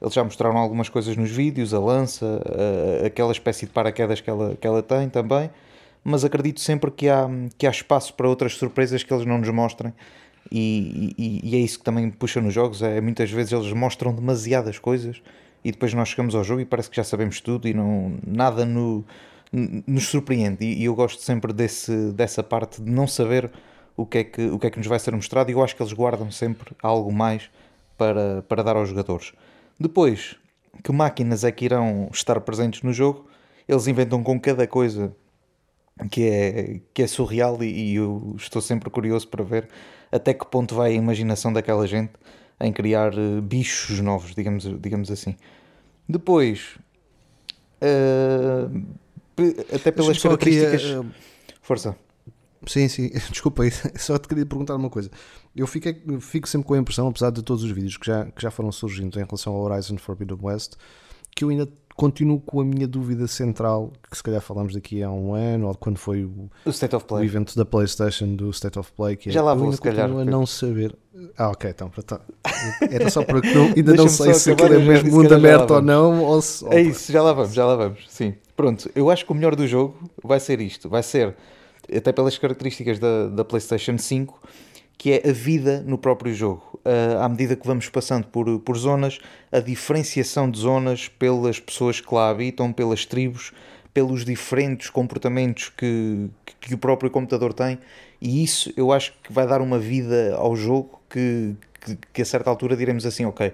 Eles 0.00 0.14
já 0.14 0.22
mostraram 0.24 0.56
algumas 0.58 0.88
coisas 0.88 1.16
nos 1.16 1.30
vídeos, 1.30 1.72
a 1.74 1.78
lança, 1.78 2.40
a- 3.02 3.06
aquela 3.06 3.30
espécie 3.32 3.66
de 3.66 3.72
paraquedas 3.72 4.20
que 4.20 4.28
ela, 4.30 4.56
que 4.60 4.66
ela 4.66 4.82
tem 4.82 5.08
também. 5.08 5.50
Mas 6.02 6.24
acredito 6.24 6.60
sempre 6.60 6.90
que 6.90 7.08
há, 7.08 7.28
que 7.56 7.66
há 7.66 7.70
espaço 7.70 8.14
para 8.14 8.28
outras 8.28 8.54
surpresas 8.54 9.02
que 9.04 9.12
eles 9.12 9.26
não 9.26 9.38
nos 9.38 9.50
mostrem. 9.50 9.92
E, 10.50 11.14
e- 11.18 11.40
e 11.50 11.56
é 11.56 11.58
isso 11.58 11.78
que 11.78 11.84
também 11.84 12.10
puxa 12.10 12.40
nos 12.40 12.52
jogos. 12.54 12.82
É 12.82 13.00
muitas 13.00 13.30
vezes 13.30 13.52
eles 13.52 13.72
mostram 13.72 14.12
demasiadas 14.12 14.78
coisas 14.78 15.20
e 15.64 15.72
depois 15.72 15.92
nós 15.94 16.08
chegamos 16.08 16.34
ao 16.34 16.44
jogo 16.44 16.60
e 16.60 16.64
parece 16.64 16.88
que 16.90 16.96
já 16.96 17.04
sabemos 17.04 17.40
tudo 17.40 17.66
e 17.68 17.74
não, 17.74 18.18
nada 18.26 18.64
no, 18.64 19.04
nos 19.52 20.08
surpreende. 20.08 20.64
E, 20.64 20.82
e 20.82 20.84
eu 20.84 20.94
gosto 20.94 21.22
sempre 21.22 21.52
desse, 21.52 22.12
dessa 22.12 22.42
parte 22.42 22.80
de 22.82 22.90
não 22.90 23.06
saber 23.06 23.50
o 23.96 24.06
que, 24.06 24.18
é 24.18 24.24
que, 24.24 24.46
o 24.46 24.58
que 24.58 24.66
é 24.66 24.70
que 24.70 24.78
nos 24.78 24.86
vai 24.86 24.98
ser 24.98 25.14
mostrado 25.14 25.50
e 25.50 25.54
eu 25.54 25.62
acho 25.62 25.74
que 25.74 25.82
eles 25.82 25.92
guardam 25.92 26.30
sempre 26.30 26.74
algo 26.82 27.12
mais 27.12 27.50
para, 27.96 28.42
para 28.42 28.62
dar 28.62 28.76
aos 28.76 28.88
jogadores. 28.88 29.32
Depois, 29.78 30.36
que 30.82 30.92
máquinas 30.92 31.44
é 31.44 31.50
que 31.50 31.64
irão 31.64 32.08
estar 32.12 32.40
presentes 32.40 32.82
no 32.82 32.92
jogo? 32.92 33.28
Eles 33.66 33.86
inventam 33.86 34.22
com 34.22 34.38
cada 34.40 34.66
coisa 34.66 35.14
que 36.10 36.22
é, 36.22 36.80
que 36.94 37.02
é 37.02 37.06
surreal 37.06 37.62
e, 37.62 37.66
e 37.66 37.94
eu 37.96 38.34
estou 38.36 38.62
sempre 38.62 38.88
curioso 38.88 39.26
para 39.26 39.42
ver 39.42 39.68
até 40.12 40.32
que 40.32 40.46
ponto 40.46 40.74
vai 40.74 40.92
a 40.92 40.94
imaginação 40.94 41.52
daquela 41.52 41.86
gente 41.86 42.12
em 42.60 42.72
criar 42.72 43.14
uh, 43.14 43.40
bichos 43.40 44.00
novos, 44.00 44.34
digamos, 44.34 44.64
digamos 44.80 45.10
assim. 45.10 45.36
Depois, 46.08 46.78
uh, 47.82 48.86
até 49.74 49.90
pelas 49.90 50.18
características. 50.20 50.84
Aqui, 50.84 50.94
uh, 50.96 51.06
Força. 51.60 51.96
Sim, 52.66 52.88
sim, 52.88 53.10
desculpa, 53.30 53.62
só 53.96 54.18
te 54.18 54.26
queria 54.26 54.44
perguntar 54.44 54.74
uma 54.74 54.90
coisa. 54.90 55.10
Eu 55.54 55.66
fico, 55.66 55.88
fico 56.20 56.48
sempre 56.48 56.66
com 56.66 56.74
a 56.74 56.78
impressão, 56.78 57.08
apesar 57.08 57.30
de 57.30 57.42
todos 57.42 57.62
os 57.62 57.70
vídeos 57.70 57.96
que 57.96 58.06
já, 58.06 58.26
que 58.26 58.42
já 58.42 58.50
foram 58.50 58.72
surgindo 58.72 59.18
em 59.20 59.24
relação 59.24 59.52
ao 59.54 59.62
Horizon 59.62 59.96
Forbidden 59.96 60.38
West, 60.40 60.74
que 61.34 61.44
eu 61.44 61.50
ainda 61.50 61.68
continuo 61.98 62.38
com 62.38 62.60
a 62.60 62.64
minha 62.64 62.86
dúvida 62.86 63.26
central, 63.26 63.92
que 64.08 64.16
se 64.16 64.22
calhar 64.22 64.40
falamos 64.40 64.72
daqui 64.72 65.02
a 65.02 65.10
um 65.10 65.34
ano, 65.34 65.66
ou 65.66 65.74
quando 65.74 65.98
foi 65.98 66.24
o, 66.24 66.48
o 66.64 67.24
evento 67.24 67.56
da 67.56 67.64
PlayStation 67.64 68.36
do 68.36 68.50
State 68.50 68.78
of 68.78 68.92
Play, 68.92 69.16
que 69.16 69.30
é, 69.30 69.32
Já 69.32 69.42
lá 69.42 69.52
vou, 69.52 69.72
se 69.72 69.80
calhar. 69.80 70.08
a 70.08 70.24
não 70.24 70.46
saber. 70.46 70.94
Ah, 71.36 71.50
ok, 71.50 71.68
então, 71.68 71.90
tá. 72.06 72.20
era 72.88 73.10
só 73.10 73.24
porque 73.24 73.52
não, 73.52 73.64
ainda 73.76 73.94
não 73.94 74.08
sei 74.08 74.32
se 74.32 74.52
aquilo 74.52 74.74
é 74.74 74.78
mesmo 74.78 75.10
mundo 75.10 75.34
aberto 75.34 75.72
ou 75.72 75.82
não. 75.82 76.22
Ou 76.22 76.40
se, 76.40 76.64
é 76.68 76.80
isso, 76.80 77.10
já 77.10 77.20
lá 77.20 77.32
vamos, 77.32 77.52
já 77.52 77.66
lá 77.66 77.74
vamos. 77.74 78.06
Sim. 78.08 78.32
Pronto, 78.54 78.88
eu 78.94 79.10
acho 79.10 79.26
que 79.26 79.32
o 79.32 79.34
melhor 79.34 79.56
do 79.56 79.66
jogo 79.66 79.96
vai 80.22 80.38
ser 80.38 80.60
isto, 80.60 80.88
vai 80.88 81.02
ser, 81.02 81.34
até 81.92 82.12
pelas 82.12 82.38
características 82.38 83.00
da, 83.00 83.26
da 83.26 83.44
PlayStation 83.44 83.98
5, 83.98 84.40
que 84.98 85.12
é 85.12 85.30
a 85.30 85.32
vida 85.32 85.80
no 85.86 85.96
próprio 85.96 86.34
jogo. 86.34 86.80
Uh, 86.84 87.22
à 87.22 87.28
medida 87.28 87.54
que 87.54 87.66
vamos 87.66 87.88
passando 87.88 88.26
por, 88.26 88.58
por 88.58 88.76
zonas, 88.76 89.20
a 89.52 89.60
diferenciação 89.60 90.50
de 90.50 90.58
zonas 90.58 91.06
pelas 91.06 91.60
pessoas 91.60 92.00
que 92.00 92.12
lá 92.12 92.28
habitam, 92.28 92.72
pelas 92.72 93.06
tribos, 93.06 93.52
pelos 93.94 94.24
diferentes 94.24 94.90
comportamentos 94.90 95.68
que, 95.68 96.28
que, 96.60 96.74
o 96.74 96.78
próprio 96.78 97.10
computador 97.10 97.52
tem, 97.52 97.78
e 98.20 98.42
isso 98.42 98.72
eu 98.76 98.92
acho 98.92 99.12
que 99.22 99.32
vai 99.32 99.46
dar 99.46 99.60
uma 99.60 99.78
vida 99.78 100.34
ao 100.36 100.56
jogo 100.56 101.00
que, 101.08 101.54
que, 101.80 101.98
que 102.12 102.22
a 102.22 102.24
certa 102.24 102.50
altura 102.50 102.76
diremos 102.76 103.06
assim: 103.06 103.24
ok, 103.24 103.52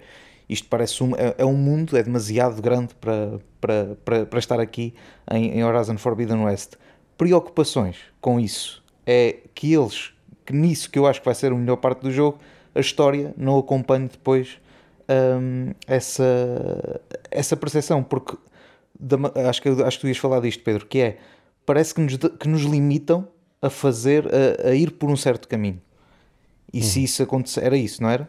isto 0.48 0.66
parece 0.68 1.02
um, 1.02 1.14
é, 1.14 1.34
é, 1.38 1.44
um 1.44 1.56
mundo, 1.56 1.96
é 1.96 2.02
demasiado 2.02 2.60
grande 2.62 2.94
para, 2.94 3.38
para, 3.60 3.96
para, 4.04 4.26
para 4.26 4.38
estar 4.38 4.60
aqui 4.60 4.94
em, 5.30 5.58
em 5.58 5.64
Horizon 5.64 5.98
Forbidden 5.98 6.44
West. 6.44 6.74
Preocupações 7.18 7.96
com 8.20 8.40
isso 8.40 8.82
é 9.06 9.36
que 9.54 9.72
eles 9.72 10.13
que 10.44 10.52
nisso 10.52 10.90
que 10.90 10.98
eu 10.98 11.06
acho 11.06 11.20
que 11.20 11.24
vai 11.24 11.34
ser 11.34 11.52
a 11.52 11.54
melhor 11.54 11.76
parte 11.76 12.00
do 12.00 12.10
jogo, 12.10 12.38
a 12.74 12.80
história 12.80 13.34
não 13.36 13.58
acompanhe 13.58 14.08
depois 14.08 14.58
um, 15.08 15.72
essa, 15.86 17.00
essa 17.30 17.56
percepção, 17.56 18.02
porque 18.02 18.36
da, 18.98 19.16
acho, 19.48 19.62
que, 19.62 19.68
acho 19.68 19.98
que 19.98 20.00
tu 20.02 20.08
ias 20.08 20.18
falar 20.18 20.40
disto, 20.40 20.62
Pedro, 20.62 20.86
que 20.86 21.00
é 21.00 21.18
parece 21.64 21.94
que 21.94 22.00
nos, 22.00 22.16
que 22.16 22.48
nos 22.48 22.62
limitam 22.62 23.26
a 23.60 23.70
fazer, 23.70 24.26
a, 24.26 24.68
a 24.68 24.74
ir 24.74 24.92
por 24.92 25.10
um 25.10 25.16
certo 25.16 25.48
caminho. 25.48 25.80
E 26.72 26.78
uhum. 26.78 26.82
se 26.84 27.04
isso 27.04 27.22
acontecer, 27.22 27.64
era 27.64 27.76
isso, 27.76 28.02
não 28.02 28.10
era? 28.10 28.28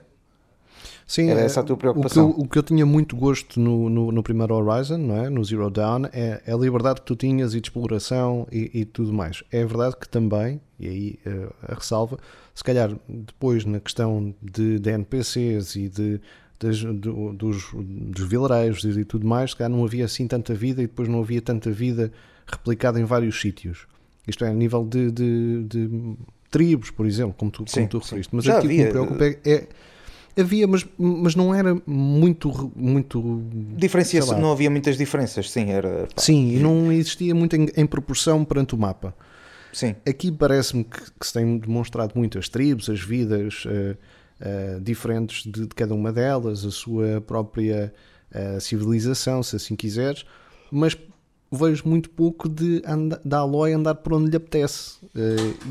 Sim, 1.08 1.30
era 1.30 1.42
essa 1.42 1.60
a 1.60 1.64
tua 1.64 1.78
preocupação. 1.78 2.30
O 2.30 2.34
que 2.34 2.40
eu, 2.40 2.46
o 2.46 2.50
que 2.50 2.58
eu 2.58 2.64
tinha 2.64 2.86
muito 2.86 3.16
gosto 3.16 3.60
no, 3.60 3.90
no, 3.90 4.12
no, 4.12 4.24
primeiro 4.24 4.56
Horizon, 4.56 4.98
não 4.98 5.18
é? 5.18 5.30
no 5.30 5.44
Zero 5.46 5.70
Dawn, 5.70 6.06
é, 6.12 6.42
é, 6.46 6.52
a 6.52 6.58
liberdade 6.58 7.02
que 7.02 7.06
tu 7.06 7.16
tinhas 7.16 7.54
e 7.54 7.62
de 7.62 7.68
exploração 7.68 8.48
e, 8.52 8.72
e 8.74 8.86
tudo 8.86 9.14
mais. 9.14 9.44
É 9.52 9.64
verdade 9.64 9.96
que 9.98 10.10
também, 10.10 10.60
e 10.80 10.88
aí 10.88 11.20
uh, 11.28 11.54
a 11.68 11.76
ressalva, 11.76 12.18
se 12.56 12.64
calhar 12.64 12.92
depois 13.08 13.66
na 13.66 13.80
questão 13.80 14.34
de, 14.42 14.80
de 14.80 14.90
NPCs 14.90 15.76
e 15.76 15.90
de, 15.90 16.22
do, 16.96 17.34
dos, 17.34 17.72
dos 17.74 18.28
vilareiros 18.28 18.84
e 18.84 19.06
tudo 19.06 19.28
mais, 19.28 19.52
se 19.52 19.58
calhar 19.58 19.70
não 19.70 19.86
havia 19.86 20.06
assim 20.06 20.28
tanta 20.28 20.56
vida 20.56 20.82
e 20.82 20.88
depois 20.88 21.08
não 21.08 21.20
havia 21.20 21.42
tanta 21.42 21.70
vida 21.70 22.12
replicada 22.48 23.00
em 23.00 23.04
vários 23.04 23.40
sítios. 23.40 23.88
Isto 24.28 24.44
é, 24.44 24.50
a 24.50 24.54
nível 24.54 24.84
de, 24.84 25.12
de, 25.12 25.64
de 25.66 26.16
tribos, 26.50 26.90
por 26.90 27.06
exemplo, 27.06 27.36
como 27.38 27.52
tu, 27.52 27.64
sim, 27.68 27.82
como 27.82 27.90
tu 27.90 27.98
referiste. 28.00 28.36
Mas 28.36 28.46
Já 28.46 28.58
aqui 28.58 28.66
o 28.66 28.70
que 28.72 28.78
me 28.78 28.90
preocupa 28.90 29.24
é, 29.24 29.40
é 29.46 29.68
Havia, 30.38 30.68
mas, 30.68 30.86
mas 30.98 31.34
não 31.34 31.56
era 31.56 31.82
muito. 31.86 32.72
muito 32.76 33.42
Diferenciação, 33.78 34.40
não 34.40 34.52
havia 34.52 34.70
muitas 34.70 34.98
diferenças, 34.98 35.50
sim. 35.50 35.70
Era, 35.72 36.08
pá. 36.14 36.22
Sim, 36.22 36.52
e 36.52 36.60
não 36.60 36.92
existia 36.92 37.34
muito 37.34 37.56
em, 37.56 37.70
em, 37.76 37.86
proporção 37.86 38.44
perante 38.44 38.76
o 38.76 38.78
mapa. 38.78 39.16
Sim. 39.72 39.96
Aqui 40.08 40.32
parece-me 40.32 40.84
que, 40.84 41.00
que, 41.00 41.26
se 41.26 41.34
tem 41.34 41.58
demonstrado 41.58 42.14
muitas 42.16 42.50
tribos, 42.50 42.90
as 42.90 43.00
vidas 43.00 43.64
uh, 43.66 43.98
uh, 44.42 44.82
diferentes 44.82 45.44
de, 45.44 45.62
de, 45.62 45.76
cada 45.76 45.94
uma 45.94 46.12
delas, 46.12 46.66
a 46.66 46.72
sua 46.72 47.22
própria 47.22 47.94
uh, 48.34 48.60
civilização, 48.60 49.42
se 49.42 49.56
assim 49.56 49.76
quiseres, 49.76 50.26
mas 50.70 50.98
vejo 51.50 51.88
muito 51.88 52.10
pouco 52.10 52.50
de 52.50 52.82
da 53.24 53.38
Aloy 53.38 53.72
andar 53.72 53.96
por 53.96 54.14
onde 54.14 54.32
lhe 54.32 54.36
apetece. 54.36 54.98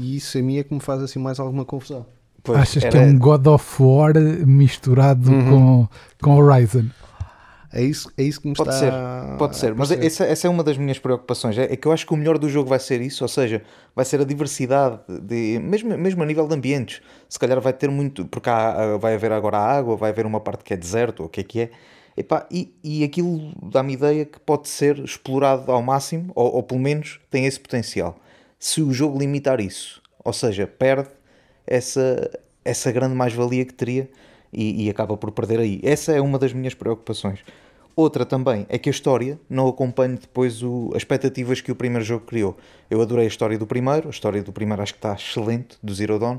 e 0.00 0.16
isso 0.16 0.38
a 0.38 0.42
mim 0.42 0.56
é 0.56 0.64
que 0.64 0.72
me 0.72 0.80
faz 0.80 1.02
assim 1.02 1.18
mais 1.18 1.38
alguma 1.38 1.66
confusão. 1.66 2.06
Pois, 2.44 2.60
Achas 2.60 2.84
era... 2.84 2.92
que 2.92 2.98
é 2.98 3.00
um 3.00 3.18
God 3.18 3.46
of 3.46 3.82
War 3.82 4.12
misturado 4.46 5.32
uhum. 5.32 5.50
com, 5.50 5.88
com 6.22 6.36
Horizon? 6.36 6.84
É 7.72 7.82
isso, 7.82 8.08
é 8.16 8.22
isso 8.22 8.40
que 8.40 8.46
me 8.46 8.54
pode 8.54 8.70
está 8.70 8.78
ser, 8.78 9.36
Pode 9.36 9.56
ser, 9.56 9.74
mas 9.74 9.90
essa, 9.90 10.24
essa, 10.24 10.46
é 10.46 10.50
uma 10.50 10.62
das 10.62 10.76
minhas 10.78 10.98
preocupações. 10.98 11.58
É, 11.58 11.64
é, 11.64 11.76
que 11.76 11.88
eu 11.88 11.90
acho 11.90 12.06
que 12.06 12.14
o 12.14 12.16
melhor 12.16 12.38
do 12.38 12.48
jogo 12.48 12.68
vai 12.68 12.78
ser 12.78 13.00
isso, 13.00 13.24
ou 13.24 13.28
seja, 13.28 13.62
vai 13.96 14.04
ser 14.04 14.20
a 14.20 14.24
diversidade, 14.24 15.00
de, 15.08 15.58
mesmo, 15.58 15.98
mesmo 15.98 16.22
a 16.22 16.26
nível 16.26 16.46
de 16.46 16.54
ambientes. 16.54 17.02
Se 17.28 17.36
calhar 17.36 17.60
vai 17.60 17.72
ter 17.72 17.90
muito, 17.90 18.26
porque 18.26 18.48
há, 18.48 18.96
vai 18.96 19.14
haver 19.14 19.32
agora 19.32 19.58
água, 19.58 19.96
vai 19.96 20.10
haver 20.10 20.24
uma 20.24 20.38
parte 20.38 20.62
que 20.62 20.72
é 20.72 20.76
deserto, 20.76 21.20
ou 21.20 21.26
o 21.26 21.28
que 21.28 21.40
é 21.40 21.42
que 21.42 21.60
é. 21.62 21.70
Epá, 22.16 22.46
e, 22.48 22.72
e 22.84 23.02
aquilo 23.02 23.52
dá-me 23.60 23.94
ideia 23.94 24.24
que 24.24 24.38
pode 24.38 24.68
ser 24.68 25.00
explorado 25.00 25.72
ao 25.72 25.82
máximo, 25.82 26.30
ou, 26.36 26.56
ou 26.56 26.62
pelo 26.62 26.80
menos 26.80 27.18
tem 27.28 27.44
esse 27.44 27.58
potencial. 27.58 28.20
Se 28.56 28.82
o 28.82 28.92
jogo 28.92 29.18
limitar 29.18 29.60
isso, 29.60 30.00
ou 30.24 30.32
seja, 30.32 30.64
perde 30.64 31.08
essa, 31.66 32.30
essa 32.64 32.92
grande 32.92 33.14
mais-valia 33.14 33.64
que 33.64 33.74
teria 33.74 34.08
e, 34.52 34.86
e, 34.86 34.90
acaba 34.90 35.16
por 35.16 35.30
perder 35.32 35.58
aí. 35.58 35.80
Essa 35.82 36.12
é 36.12 36.20
uma 36.20 36.38
das 36.38 36.52
minhas 36.52 36.74
preocupações. 36.74 37.40
Outra 37.96 38.24
também 38.24 38.66
é 38.68 38.76
que 38.76 38.88
a 38.88 38.92
história 38.92 39.38
não 39.48 39.68
acompanhe 39.68 40.16
depois 40.16 40.62
o, 40.62 40.90
as 40.92 40.98
expectativas 40.98 41.60
que 41.60 41.70
o 41.70 41.76
primeiro 41.76 42.04
jogo 42.04 42.24
criou. 42.24 42.56
Eu 42.90 43.00
adorei 43.00 43.24
a 43.24 43.28
história 43.28 43.56
do 43.58 43.66
primeiro, 43.66 44.08
a 44.08 44.10
história 44.10 44.42
do 44.42 44.52
primeiro 44.52 44.82
acho 44.82 44.94
que 44.94 44.98
está 44.98 45.14
excelente, 45.14 45.76
do 45.82 45.94
Zero 45.94 46.18
Dawn. 46.18 46.38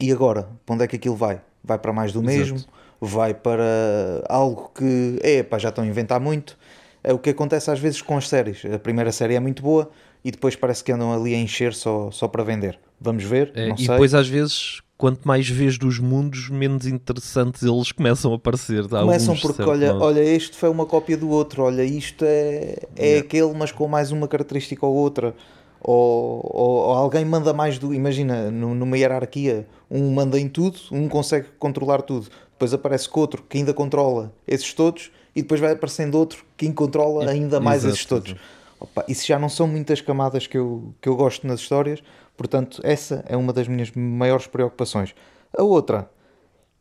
E 0.00 0.10
agora, 0.10 0.48
para 0.64 0.74
onde 0.74 0.84
é 0.84 0.86
que 0.86 0.96
aquilo 0.96 1.16
vai? 1.16 1.40
Vai 1.62 1.78
para 1.78 1.92
mais 1.92 2.12
do 2.12 2.22
mesmo? 2.22 2.56
Exato. 2.56 2.72
Vai 3.00 3.34
para 3.34 4.24
algo 4.28 4.70
que, 4.74 5.18
é, 5.22 5.42
pá, 5.42 5.58
já 5.58 5.68
estão 5.68 5.84
a 5.84 5.86
inventar 5.86 6.20
muito. 6.20 6.56
É 7.04 7.12
o 7.12 7.18
que 7.18 7.30
acontece 7.30 7.70
às 7.70 7.78
vezes 7.78 8.00
com 8.00 8.16
as 8.16 8.28
séries. 8.28 8.64
A 8.64 8.78
primeira 8.78 9.12
série 9.12 9.34
é 9.34 9.40
muito 9.40 9.62
boa 9.62 9.90
e 10.24 10.30
depois 10.30 10.56
parece 10.56 10.82
que 10.84 10.92
andam 10.92 11.12
ali 11.12 11.34
a 11.34 11.38
encher 11.38 11.74
só, 11.74 12.10
só 12.10 12.28
para 12.28 12.44
vender. 12.44 12.78
Vamos 13.00 13.24
ver, 13.24 13.52
é, 13.54 13.70
e 13.70 13.76
sei. 13.78 13.88
depois 13.88 14.14
às 14.14 14.28
vezes 14.28 14.80
quanto 15.02 15.26
mais 15.26 15.48
vês 15.48 15.76
dos 15.78 15.98
mundos, 15.98 16.48
menos 16.48 16.86
interessantes 16.86 17.64
eles 17.64 17.90
começam 17.90 18.32
a 18.32 18.36
aparecer. 18.36 18.86
Começam 18.88 19.36
porque, 19.36 19.60
olha, 19.62 19.96
olha, 19.96 20.20
este 20.20 20.56
foi 20.56 20.68
uma 20.68 20.86
cópia 20.86 21.16
do 21.16 21.28
outro, 21.28 21.64
olha, 21.64 21.82
isto 21.82 22.24
é, 22.24 22.76
é 22.94 23.04
yeah. 23.04 23.26
aquele, 23.26 23.52
mas 23.52 23.72
com 23.72 23.88
mais 23.88 24.12
uma 24.12 24.28
característica 24.28 24.86
ou 24.86 24.94
outra. 24.94 25.34
Ou, 25.80 26.40
ou, 26.44 26.70
ou 26.86 26.92
alguém 26.92 27.24
manda 27.24 27.52
mais 27.52 27.80
do. 27.80 27.92
Imagina, 27.92 28.48
numa 28.48 28.96
hierarquia, 28.96 29.66
um 29.90 30.12
manda 30.12 30.38
em 30.38 30.48
tudo, 30.48 30.78
um 30.92 31.08
consegue 31.08 31.48
controlar 31.58 32.02
tudo. 32.02 32.28
Depois 32.52 32.72
aparece 32.72 33.08
outro 33.12 33.42
que 33.48 33.58
ainda 33.58 33.74
controla 33.74 34.32
esses 34.46 34.72
todos, 34.72 35.10
e 35.34 35.42
depois 35.42 35.60
vai 35.60 35.72
aparecendo 35.72 36.14
outro 36.14 36.44
que 36.56 36.72
controla 36.72 37.28
ainda 37.28 37.58
mais 37.58 37.82
Exato. 37.82 37.94
esses 37.94 38.06
todos. 38.06 38.36
Opa, 38.82 39.04
isso 39.08 39.26
já 39.26 39.38
não 39.38 39.48
são 39.48 39.66
muitas 39.66 40.00
camadas 40.00 40.46
que 40.46 40.58
eu, 40.58 40.94
que 41.00 41.08
eu 41.08 41.16
gosto 41.16 41.46
nas 41.46 41.60
histórias, 41.60 42.02
Portanto, 42.36 42.80
essa 42.82 43.24
é 43.28 43.36
uma 43.36 43.52
das 43.52 43.68
minhas 43.68 43.92
maiores 43.92 44.46
preocupações. 44.46 45.14
A 45.56 45.62
outra 45.62 46.10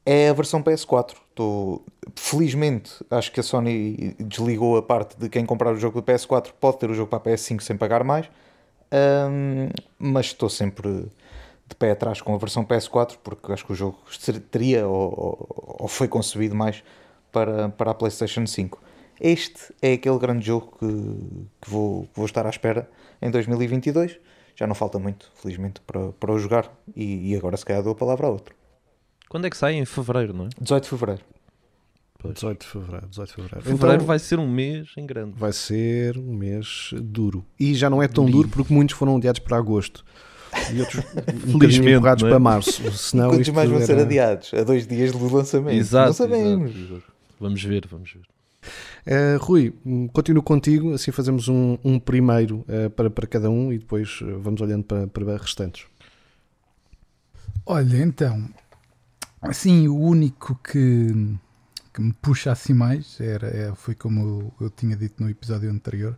é 0.05 0.29
a 0.29 0.33
versão 0.33 0.63
PS4. 0.63 1.13
Estou, 1.29 1.85
felizmente, 2.15 2.93
acho 3.09 3.31
que 3.31 3.39
a 3.39 3.43
Sony 3.43 4.15
desligou 4.19 4.77
a 4.77 4.81
parte 4.81 5.17
de 5.17 5.29
quem 5.29 5.45
comprar 5.45 5.73
o 5.73 5.77
jogo 5.77 6.01
do 6.01 6.11
PS4 6.11 6.51
pode 6.59 6.77
ter 6.77 6.89
o 6.89 6.93
jogo 6.93 7.09
para 7.09 7.19
a 7.19 7.35
PS5 7.35 7.61
sem 7.61 7.77
pagar 7.77 8.03
mais. 8.03 8.29
Um, 8.93 9.69
mas 9.97 10.27
estou 10.27 10.49
sempre 10.49 11.05
de 11.67 11.75
pé 11.77 11.91
atrás 11.91 12.21
com 12.21 12.33
a 12.33 12.37
versão 12.37 12.65
PS4 12.65 13.17
porque 13.23 13.51
acho 13.51 13.65
que 13.65 13.71
o 13.71 13.75
jogo 13.75 13.97
teria 14.49 14.87
ou, 14.87 15.45
ou 15.79 15.87
foi 15.87 16.07
concebido 16.07 16.53
mais 16.55 16.83
para, 17.31 17.69
para 17.69 17.91
a 17.91 17.93
PlayStation 17.93 18.45
5. 18.45 18.81
Este 19.23 19.73
é 19.81 19.93
aquele 19.93 20.17
grande 20.17 20.43
jogo 20.45 20.75
que, 20.79 20.87
que 21.61 21.69
vou, 21.69 22.09
vou 22.15 22.25
estar 22.25 22.45
à 22.45 22.49
espera 22.49 22.89
em 23.21 23.29
2022 23.29 24.17
já 24.55 24.67
não 24.67 24.75
falta 24.75 24.99
muito, 24.99 25.31
felizmente, 25.35 25.79
para, 25.87 26.11
para 26.11 26.31
o 26.33 26.37
jogar. 26.37 26.71
E, 26.95 27.31
e 27.31 27.35
agora, 27.35 27.55
se 27.57 27.65
calhar, 27.65 27.81
dou 27.81 27.93
a 27.93 27.95
palavra 27.95 28.27
a 28.27 28.29
outro. 28.29 28.53
Quando 29.29 29.47
é 29.47 29.49
que 29.49 29.57
sai? 29.57 29.73
Em 29.75 29.85
fevereiro, 29.85 30.33
não 30.33 30.45
é? 30.45 30.49
18 30.59 30.83
de 30.83 30.89
fevereiro. 30.89 31.21
Pois. 32.19 32.33
18 32.35 32.59
de 32.61 32.67
fevereiro. 32.67 33.07
18 33.07 33.27
de 33.29 33.33
fevereiro. 33.35 33.61
Fevereiro 33.65 33.93
Então, 33.95 34.05
vai 34.05 34.19
ser 34.19 34.37
um 34.39 34.47
mês 34.51 34.89
em 34.97 35.05
grande. 35.07 35.33
vai 35.35 35.51
ser 35.53 36.15
um 36.17 36.33
mês 36.35 36.91
duro. 36.93 37.43
E 37.59 37.73
já 37.73 37.89
não 37.89 38.03
é 38.03 38.07
tão 38.07 38.25
duro 38.29 38.49
porque 38.49 38.71
muitos 38.73 38.95
foram 38.95 39.15
adiados 39.17 39.39
para 39.39 39.57
agosto. 39.57 40.03
E 40.71 40.79
outros 40.81 40.99
um 41.09 41.09
Felizmente, 41.11 41.51
bocadinho 41.53 41.89
empurrados 41.95 42.23
é? 42.23 42.29
para 42.29 42.39
março. 42.39 42.91
Senão 42.91 43.29
Quantos 43.31 43.49
mais 43.49 43.69
vão 43.69 43.79
ser 43.81 43.93
era- 43.93 44.01
adiados? 44.03 44.53
A 44.53 44.63
dois 44.63 44.85
dias 44.85 45.11
do 45.11 45.33
lançamento. 45.33 45.75
Exato, 45.75 46.07
Não 46.07 46.13
sabemos. 46.13 46.75
exato. 46.75 47.03
Vamos 47.39 47.63
ver, 47.63 47.87
vamos 47.87 48.11
ver. 48.13 48.21
Eh, 49.05 49.37
Rui, 49.39 49.73
hum, 49.85 50.07
continuo 50.07 50.43
contigo, 50.43 50.93
assim 50.93 51.11
fazemos 51.11 51.47
um, 51.47 51.77
um 51.83 51.99
primeiro 51.99 52.63
eh, 52.67 52.89
para, 52.89 53.09
para 53.09 53.27
cada 53.27 53.49
um 53.49 53.71
e 53.73 53.79
depois 53.79 54.19
eh, 54.21 54.25
vamos 54.39 54.61
olhando 54.61 54.83
para, 54.83 55.07
para 55.07 55.37
restantes. 55.37 55.85
Olha, 57.65 57.97
então, 57.97 58.47
assim, 59.41 59.87
o 59.87 59.97
único 59.97 60.55
que, 60.63 61.35
que 61.93 62.01
me 62.01 62.13
puxa 62.13 62.51
assim 62.51 62.73
mais 62.73 63.19
era, 63.19 63.47
é- 63.47 63.73
foi 63.75 63.95
como 63.95 64.21
eu, 64.59 64.65
eu 64.65 64.69
tinha 64.69 64.95
dito 64.95 65.21
no 65.23 65.29
episódio 65.29 65.69
anterior 65.69 66.17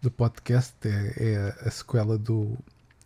do 0.00 0.10
podcast, 0.10 0.74
é, 0.84 1.14
é 1.62 1.66
a 1.66 1.70
sequela 1.70 2.16
do, 2.18 2.56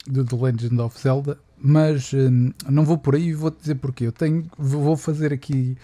do 0.07 0.25
The 0.25 0.37
Legend 0.37 0.81
of 0.81 0.99
Zelda, 1.01 1.39
mas 1.59 2.13
hum, 2.13 2.53
não 2.69 2.85
vou 2.85 2.99
por 2.99 3.15
aí 3.15 3.29
e 3.29 3.35
vou-te 3.35 3.61
dizer 3.61 3.77
porquê. 3.77 4.07
Eu 4.07 4.13
tenho, 4.13 4.47
vou 4.59 4.97
fazer 4.97 5.33
aqui 5.33 5.77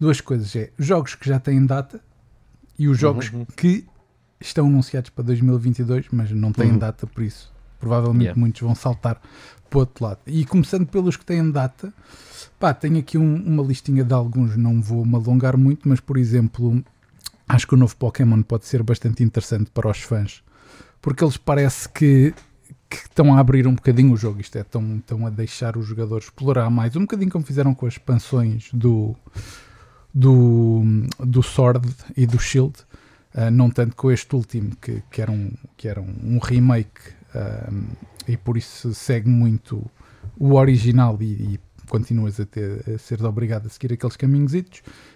duas 0.00 0.20
coisas, 0.20 0.54
é 0.56 0.70
jogos 0.78 1.14
que 1.14 1.28
já 1.28 1.38
têm 1.40 1.64
data 1.64 2.00
e 2.82 2.88
os 2.88 2.98
jogos 2.98 3.30
Uhum. 3.32 3.44
que 3.56 3.84
estão 4.40 4.66
anunciados 4.66 5.10
para 5.10 5.24
2022, 5.24 6.06
mas 6.12 6.30
não 6.32 6.52
têm 6.52 6.72
Uhum. 6.72 6.78
data, 6.78 7.06
por 7.06 7.22
isso 7.22 7.50
provavelmente 7.78 8.22
Yeah. 8.24 8.40
muitos 8.40 8.60
vão 8.62 8.74
saltar 8.76 9.20
para 9.68 9.76
o 9.76 9.80
outro 9.80 10.04
lado. 10.04 10.18
E 10.26 10.44
começando 10.44 10.86
pelos 10.86 11.16
que 11.16 11.24
têm 11.24 11.50
data, 11.50 11.92
pá, 12.58 12.72
tenho 12.72 12.98
aqui 12.98 13.18
um- 13.18 13.42
uma 13.44 13.62
listinha 13.62 14.04
de 14.04 14.14
alguns, 14.14 14.56
não 14.56 14.80
vou 14.80 15.04
me 15.04 15.16
alongar 15.16 15.56
muito, 15.56 15.88
mas 15.88 15.98
por 15.98 16.16
exemplo, 16.16 16.82
acho 17.48 17.66
que 17.66 17.74
o 17.74 17.76
novo 17.76 17.96
Pokémon 17.96 18.40
pode 18.42 18.66
ser 18.66 18.82
bastante 18.84 19.22
interessante 19.24 19.70
para 19.72 19.90
os 19.90 19.98
fãs, 20.00 20.42
porque 21.00 21.24
eles 21.24 21.36
parece 21.36 21.88
que, 21.88 22.32
que 22.88 22.96
estão 22.98 23.34
a 23.34 23.40
abrir 23.40 23.66
um 23.66 23.74
bocadinho 23.74 24.12
o 24.12 24.16
jogo, 24.16 24.40
isto 24.40 24.56
é, 24.58 24.60
estão, 24.60 24.96
estão 24.98 25.26
a 25.26 25.30
deixar 25.30 25.76
os 25.76 25.84
jogadores 25.86 26.26
explorar 26.26 26.70
mais, 26.70 26.94
um 26.94 27.00
bocadinho 27.00 27.30
como 27.32 27.44
fizeram 27.44 27.74
com 27.74 27.86
as 27.86 27.94
expansões 27.94 28.68
do, 28.72 29.16
do, 30.14 30.82
do 31.18 31.42
Sword 31.42 31.88
e 32.16 32.26
do 32.26 32.38
Shield, 32.38 32.74
ah, 33.34 33.50
não 33.50 33.70
tanto 33.70 33.96
com 33.96 34.10
este 34.10 34.34
último, 34.34 34.76
que, 34.76 35.02
que, 35.10 35.22
era, 35.22 35.30
um, 35.30 35.52
que 35.76 35.88
era 35.88 36.00
um 36.00 36.38
remake 36.38 37.00
ah, 37.34 37.70
e 38.28 38.36
por 38.36 38.56
isso 38.56 38.94
segue 38.94 39.28
muito 39.28 39.90
o 40.38 40.54
original 40.54 41.16
e, 41.20 41.54
e 41.54 41.60
continuas 41.88 42.38
a, 42.38 42.46
ter, 42.46 42.84
a 42.88 42.98
ser 42.98 43.24
obrigado 43.24 43.66
a 43.66 43.68
seguir 43.68 43.92
aqueles 43.94 44.16
caminhos. 44.16 44.52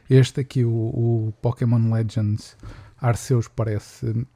Este 0.09 0.41
aqui, 0.41 0.65
o, 0.65 0.71
o 0.71 1.35
Pokémon 1.41 1.93
Legends 1.93 2.57
Arceus, 3.01 3.49
parece 3.49 4.27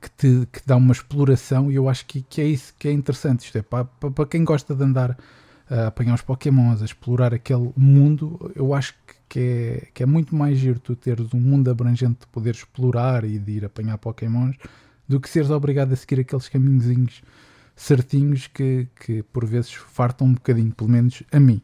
que 0.00 0.10
te 0.10 0.46
que 0.52 0.60
dá 0.66 0.76
uma 0.76 0.92
exploração 0.92 1.70
e 1.70 1.76
eu 1.76 1.88
acho 1.88 2.04
que, 2.04 2.20
que 2.22 2.40
é 2.40 2.46
isso 2.46 2.74
que 2.78 2.88
é 2.88 2.92
interessante. 2.92 3.44
Isto 3.46 3.58
é, 3.58 3.62
para, 3.62 3.84
para, 3.84 4.10
para 4.10 4.26
quem 4.26 4.44
gosta 4.44 4.74
de 4.74 4.82
andar 4.82 5.16
a 5.70 5.88
apanhar 5.88 6.14
os 6.14 6.22
Pokémons, 6.22 6.82
a 6.82 6.84
explorar 6.84 7.34
aquele 7.34 7.72
mundo, 7.76 8.50
eu 8.54 8.72
acho 8.72 8.94
que, 9.06 9.07
que, 9.28 9.40
é, 9.40 9.88
que 9.92 10.02
é 10.02 10.06
muito 10.06 10.34
mais 10.34 10.58
giro 10.58 10.78
tu 10.78 10.96
teres 10.96 11.32
um 11.34 11.40
mundo 11.40 11.70
abrangente 11.70 12.20
de 12.20 12.26
poder 12.28 12.54
explorar 12.54 13.24
e 13.24 13.38
de 13.38 13.52
ir 13.52 13.64
apanhar 13.64 13.98
Pokémons 13.98 14.56
do 15.06 15.20
que 15.20 15.28
seres 15.28 15.50
obrigado 15.50 15.92
a 15.92 15.96
seguir 15.96 16.20
aqueles 16.20 16.48
caminhozinhos 16.48 17.22
certinhos 17.78 18.48
que, 18.48 18.88
que 18.98 19.22
por 19.22 19.46
vezes 19.46 19.72
fartam 19.72 20.26
um 20.26 20.34
bocadinho, 20.34 20.72
pelo 20.74 20.90
menos 20.90 21.22
a 21.30 21.38
mim. 21.38 21.62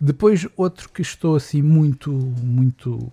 Depois, 0.00 0.46
outro 0.56 0.88
que 0.88 1.00
estou 1.00 1.36
assim 1.36 1.62
muito, 1.62 2.10
muito. 2.12 3.12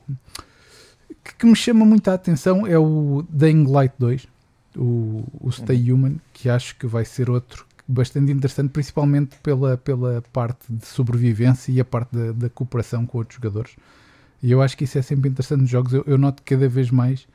que, 1.23 1.35
que 1.35 1.45
me 1.45 1.55
chama 1.55 1.85
muito 1.85 2.09
a 2.09 2.15
atenção 2.15 2.65
é 2.65 2.77
o 2.77 3.23
Dying 3.29 3.65
Light 3.65 3.93
2, 3.99 4.27
o, 4.75 5.23
o 5.39 5.51
Stay 5.51 5.91
Human, 5.91 6.15
que 6.33 6.49
acho 6.49 6.75
que 6.75 6.87
vai 6.87 7.05
ser 7.05 7.29
outro 7.29 7.68
bastante 7.91 8.31
interessante, 8.31 8.69
principalmente 8.69 9.35
pela, 9.41 9.77
pela 9.77 10.21
parte 10.31 10.71
de 10.71 10.85
sobrevivência 10.85 11.71
e 11.71 11.79
a 11.79 11.85
parte 11.85 12.15
da, 12.15 12.31
da 12.31 12.49
cooperação 12.49 13.05
com 13.05 13.17
outros 13.17 13.35
jogadores. 13.35 13.75
E 14.41 14.51
eu 14.51 14.61
acho 14.61 14.77
que 14.77 14.83
isso 14.83 14.97
é 14.97 15.01
sempre 15.01 15.29
interessante 15.29 15.61
nos 15.61 15.69
jogos. 15.69 15.93
Eu, 15.93 16.03
eu 16.07 16.17
noto 16.17 16.43
que 16.43 16.55
cada 16.55 16.69
vez 16.69 16.91
mais 16.91 17.27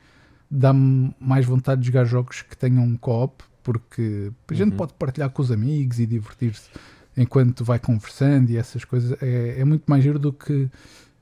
dá-me 0.49 1.13
mais 1.19 1.45
vontade 1.45 1.81
de 1.81 1.87
jogar 1.87 2.05
jogos 2.05 2.41
que 2.41 2.55
tenham 2.57 2.83
um 2.83 2.95
co-op, 2.97 3.43
porque 3.63 4.31
a 4.47 4.53
gente 4.53 4.71
Uhum. 4.71 4.77
pode 4.77 4.93
partilhar 4.93 5.29
com 5.29 5.41
os 5.41 5.51
amigos 5.51 5.99
e 5.99 6.05
divertir-se 6.05 6.69
enquanto 7.17 7.63
vai 7.63 7.79
conversando 7.79 8.49
e 8.51 8.57
essas 8.57 8.85
coisas. 8.85 9.17
É, 9.21 9.59
é 9.59 9.65
muito 9.65 9.83
mais 9.87 10.03
giro 10.03 10.19
do 10.19 10.31
que. 10.33 10.69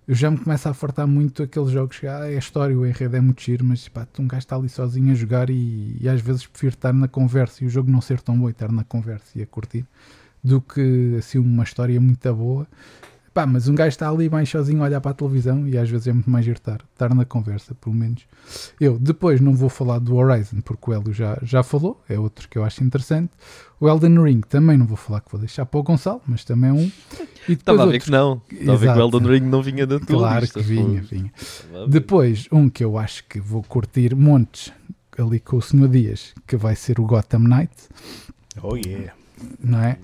Eu 0.06 0.16
já 0.16 0.30
me 0.30 0.38
começo 0.38 0.68
a 0.68 0.74
fartar 0.74 1.08
muito 1.08 1.44
aqueles 1.44 1.70
jogos 1.70 1.98
que 1.98 2.08
ah, 2.08 2.30
é 2.30 2.38
história, 2.38 2.78
o 2.78 2.86
enredo 2.86 3.16
é 3.16 3.22
muito 3.22 3.42
giro, 3.42 3.64
mas 3.64 3.88
pá, 3.88 4.06
um 4.20 4.28
gajo 4.28 4.40
está 4.40 4.58
ali 4.58 4.68
sozinho 4.68 5.14
a 5.14 5.16
jogar 5.16 5.50
e, 5.50 5.98
e 6.00 6.10
às 6.10 6.20
vezes 6.20 6.46
prefiro 6.46 6.74
estar 6.74 6.92
na 6.92 7.08
conversa 7.08 7.64
e 7.64 7.68
o 7.68 7.70
jogo 7.70 7.90
não 7.90 8.02
ser 8.02 8.20
tão 8.20 8.38
bom 8.38 8.50
e 8.50 8.52
estar 8.52 8.70
na 8.70 8.84
conversa 8.84 9.40
e 9.40 9.42
a 9.42 9.48
curtir 9.48 9.86
do 10.44 10.60
que 10.60 11.16
assim 11.18 11.38
uma 11.38 11.64
história 11.64 12.00
muito 12.02 12.36
boa. 12.36 12.68
Pá, 13.34 13.48
mas 13.48 13.68
um 13.68 13.74
gajo 13.74 13.90
está 13.90 14.08
ali 14.10 14.30
mais 14.30 14.48
sozinho 14.48 14.82
a 14.82 14.86
olhar 14.86 15.02
para 15.02 15.10
a 15.10 15.14
televisão 15.16 15.68
e 15.68 15.76
às 15.76 15.90
vezes 15.90 16.08
é 16.08 16.14
muito 16.14 16.30
mais 16.30 16.46
giro 16.46 16.58
estar, 16.58 16.82
estar 16.94 17.16
na 17.16 17.26
conversa, 17.26 17.74
pelo 17.74 17.96
menos. 17.96 18.22
Eu 18.80 19.00
depois 19.00 19.42
não 19.42 19.56
vou 19.56 19.70
falar 19.70 19.98
do 19.98 20.16
Horizon 20.16 20.62
porque 20.62 20.92
o 20.92 20.94
Hélio 20.94 21.12
já, 21.12 21.40
já 21.42 21.64
falou, 21.64 22.00
é 22.08 22.20
outro 22.20 22.48
que 22.48 22.58
eu 22.60 22.64
acho 22.64 22.84
interessante. 22.84 23.32
O 23.80 23.90
Elden 23.90 24.22
Ring 24.22 24.42
também 24.42 24.78
não 24.78 24.86
vou 24.86 24.96
falar 24.96 25.20
que 25.22 25.32
vou 25.32 25.40
deixar 25.40 25.66
para 25.66 25.80
o 25.80 25.84
Gonçalo, 25.84 26.22
mas 26.28 26.44
também 26.46 26.70
é 26.70 26.74
um. 26.74 26.92
E 27.50 27.56
depois 27.56 27.58
Estava 27.58 27.82
a 27.82 27.86
ver 27.88 27.92
outros- 27.94 28.04
que 28.06 28.12
não. 28.12 28.42
Estava 28.52 28.72
a 28.74 28.76
ver 28.78 28.94
que 28.94 29.00
o. 29.00 29.02
Elden 29.02 29.28
Ring 29.32 29.42
não 29.50 29.64
vinha 29.64 29.88
da 29.88 30.00
tua 30.00 30.18
Claro 30.20 30.42
lista, 30.42 30.60
que 30.60 30.66
vinha, 30.66 31.02
pô. 31.02 31.08
vinha. 31.10 31.34
Depois, 31.90 32.48
um 32.52 32.70
que 32.70 32.84
eu 32.84 32.98
acho 33.00 33.24
que 33.28 33.40
vou 33.40 33.64
curtir 33.64 34.16
montes 34.16 34.72
ali 35.18 35.40
com 35.40 35.58
o 35.58 35.62
Senhor 35.62 35.90
Dias, 35.90 36.34
que 36.46 36.56
vai 36.56 36.76
ser 36.76 37.00
o 37.00 37.06
Gotham 37.06 37.40
Knight, 37.40 37.74
Oh 38.62 38.76
yeah. 38.76 39.12
não 39.64 39.80
é? 39.80 39.98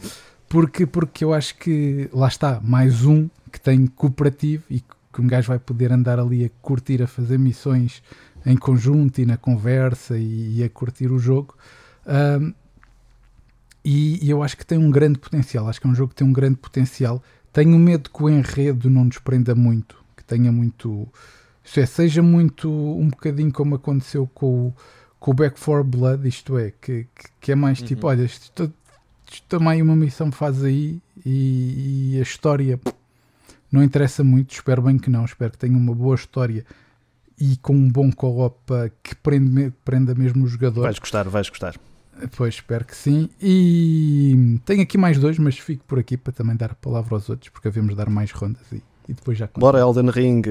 Porque, 0.49 0.87
porque 0.87 1.23
eu 1.23 1.33
acho 1.33 1.55
que 1.57 2.09
lá 2.11 2.27
está, 2.27 2.59
mais 2.59 3.05
um 3.05 3.29
que 3.51 3.61
tem 3.61 3.85
cooperativo 3.85 4.63
e 4.69 4.79
que 4.79 5.21
um 5.21 5.27
gajo 5.27 5.47
vai 5.47 5.59
poder 5.59 5.91
andar 5.91 6.19
ali 6.19 6.43
a 6.43 6.49
curtir, 6.61 7.03
a 7.03 7.07
fazer 7.07 7.37
missões 7.37 8.01
em 8.45 8.57
conjunto 8.57 9.21
e 9.21 9.25
na 9.25 9.37
conversa 9.37 10.17
e, 10.17 10.57
e 10.57 10.63
a 10.63 10.69
curtir 10.69 11.11
o 11.11 11.19
jogo. 11.19 11.55
Ahm, 12.05 12.53
e, 13.83 14.25
e 14.25 14.29
eu 14.29 14.41
acho 14.43 14.57
que 14.57 14.65
tem 14.65 14.77
um 14.77 14.91
grande 14.91 15.19
potencial. 15.19 15.67
Acho 15.67 15.79
que 15.79 15.87
é 15.87 15.89
um 15.89 15.95
jogo 15.95 16.09
que 16.09 16.15
tem 16.15 16.27
um 16.27 16.33
grande 16.33 16.57
potencial. 16.57 17.23
Tenho 17.53 17.77
medo 17.77 18.09
que 18.09 18.23
o 18.23 18.29
enredo 18.29 18.89
não 18.89 19.05
nos 19.05 19.19
prenda 19.19 19.55
muito, 19.55 20.03
que 20.17 20.23
tenha 20.23 20.51
muito. 20.51 21.07
Isto 21.63 21.79
é, 21.79 21.85
seja 21.85 22.21
muito 22.21 22.69
um 22.69 23.09
bocadinho 23.09 23.51
como 23.51 23.75
aconteceu 23.75 24.27
com 24.33 24.67
o, 24.67 24.75
com 25.19 25.31
o 25.31 25.33
Back 25.33 25.59
4 25.59 25.83
Blood, 25.83 26.27
isto 26.27 26.57
é, 26.57 26.71
que, 26.81 27.07
que, 27.39 27.51
é 27.51 27.55
mais 27.55 27.81
tipo, 27.81 28.07
Uhum. 28.07 28.13
olha, 28.13 28.23
isto, 28.23 28.43
isto 28.43 28.73
também 29.47 29.81
uma 29.81 29.95
missão 29.95 30.31
faz 30.31 30.63
aí 30.63 30.99
e, 31.25 32.13
e 32.15 32.19
a 32.19 32.21
história 32.23 32.79
não 33.71 33.83
interessa 33.83 34.23
muito, 34.23 34.51
espero 34.53 34.81
bem 34.81 34.97
que 34.97 35.09
não, 35.09 35.23
espero 35.25 35.51
que 35.51 35.57
tenha 35.57 35.77
uma 35.77 35.93
boa 35.93 36.15
história 36.15 36.65
e 37.39 37.55
com 37.57 37.73
um 37.73 37.87
bom 37.89 38.11
co-op 38.11 38.57
eh, 38.73 38.91
que 39.03 39.15
prende, 39.15 39.49
me- 39.49 39.71
prenda 39.85 40.13
mesmo 40.15 40.43
o 40.43 40.47
jogador. 40.47 40.81
Vais 40.83 40.99
gostar, 40.99 41.27
vais 41.29 41.47
gostar. 41.49 41.75
Pois, 42.35 42.55
espero 42.55 42.83
que 42.83 42.95
sim. 42.95 43.29
E 43.41 44.59
tenho 44.65 44.81
aqui 44.81 44.97
mais 44.97 45.17
dois, 45.17 45.37
mas 45.39 45.57
fico 45.57 45.83
por 45.85 45.99
aqui 45.99 46.17
para 46.17 46.33
também 46.33 46.55
dar 46.55 46.71
a 46.71 46.75
palavra 46.75 47.15
aos 47.15 47.29
outros, 47.29 47.49
porque 47.49 47.67
havemos 47.69 47.95
dar 47.95 48.09
mais 48.09 48.31
rondas 48.31 48.61
e, 48.73 48.83
e 49.07 49.13
depois 49.13 49.37
já 49.37 49.47
conto. 49.47 49.61
Bora 49.61 49.79
Elden 49.79 50.09
Ring. 50.09 50.41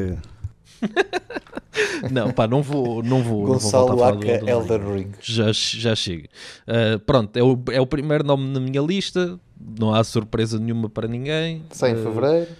Não, 2.10 2.32
pá, 2.32 2.46
não 2.46 2.62
vou, 2.62 3.02
não 3.02 3.22
vou, 3.22 3.40
não 3.40 3.46
vou 3.46 3.46
Gonçalo 3.54 3.88
voltar 3.88 4.04
a 4.04 4.20
falar 4.20 4.38
do 4.40 4.48
Elden 4.48 4.94
Ring. 4.94 5.10
Já, 5.20 5.52
já 5.52 5.94
chega. 5.94 6.28
Uh, 6.66 6.98
pronto, 7.00 7.36
é 7.36 7.42
o, 7.42 7.58
é 7.72 7.80
o 7.80 7.86
primeiro 7.86 8.24
nome 8.24 8.50
na 8.52 8.60
minha 8.60 8.80
lista. 8.80 9.38
Não 9.78 9.94
há 9.94 10.02
surpresa 10.04 10.58
nenhuma 10.58 10.88
para 10.88 11.08
ninguém. 11.08 11.62
Sai 11.70 11.92
em 11.92 11.94
Uh, 11.94 12.02
fevereiro. 12.02 12.50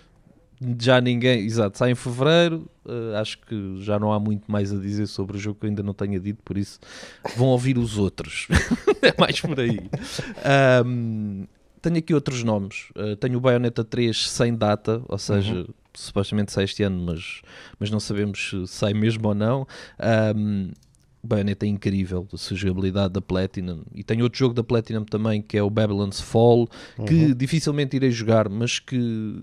Já 0.81 1.00
ninguém, 1.00 1.44
exato, 1.44 1.78
sai 1.78 1.92
em 1.92 1.94
fevereiro. 1.94 2.68
Uh, 2.85 3.16
acho 3.16 3.38
que 3.38 3.76
já 3.81 3.98
não 3.98 4.12
há 4.12 4.18
muito 4.18 4.50
mais 4.50 4.72
a 4.72 4.76
dizer 4.76 5.07
sobre 5.07 5.37
o 5.37 5.40
jogo 5.40 5.61
que 5.61 5.66
eu 5.66 5.68
ainda 5.68 5.83
não 5.83 5.94
tenha 5.94 6.18
dito, 6.18 6.40
por 6.44 6.59
isso 6.59 6.81
vão 7.37 7.48
ouvir 7.48 7.78
os 7.78 7.96
outros. 7.96 8.48
é 9.02 9.14
mais 9.18 9.40
por 9.40 9.59
aí. 9.61 9.78
Um, 10.85 11.46
tenho 11.81 11.98
aqui 11.98 12.12
outros 12.12 12.42
nomes. 12.42 12.87
Uh, 12.96 13.14
tenho 13.16 13.38
o 13.38 13.40
Bayonetta 13.40 13.85
3 13.85 14.31
sem 14.31 14.54
data, 14.54 15.00
ou 15.09 15.18
seja, 15.18 15.64
supostamente 15.99 16.53
sai 16.53 16.65
este 16.65 16.83
ano, 16.83 17.03
mas, 17.05 17.43
mas 17.79 17.91
não 17.91 18.01
sabemos 18.01 18.51
se 18.51 18.67
sai 18.67 18.95
mesmo 18.95 19.29
ou 19.29 19.35
não. 19.35 19.67
Um, 20.37 20.71
o 21.23 21.27
Bayonetta 21.27 21.67
é 21.67 21.69
incrível, 21.69 22.27
a 22.33 22.55
jogabilidade 22.55 23.13
da 23.13 23.21
Platinum. 23.21 23.83
E 23.95 24.05
tem 24.05 24.23
outro 24.23 24.39
jogo 24.39 24.55
da 24.55 24.63
Platinum 24.63 25.05
também 25.05 25.43
que 25.43 25.59
é 25.59 25.63
o 25.63 25.69
Babylon's 25.71 26.21
Fall, 26.21 26.69
que 27.07 27.35
dificilmente 27.35 27.97
irei 27.97 28.11
jogar, 28.11 28.49
mas 28.49 28.79
que 28.79 29.43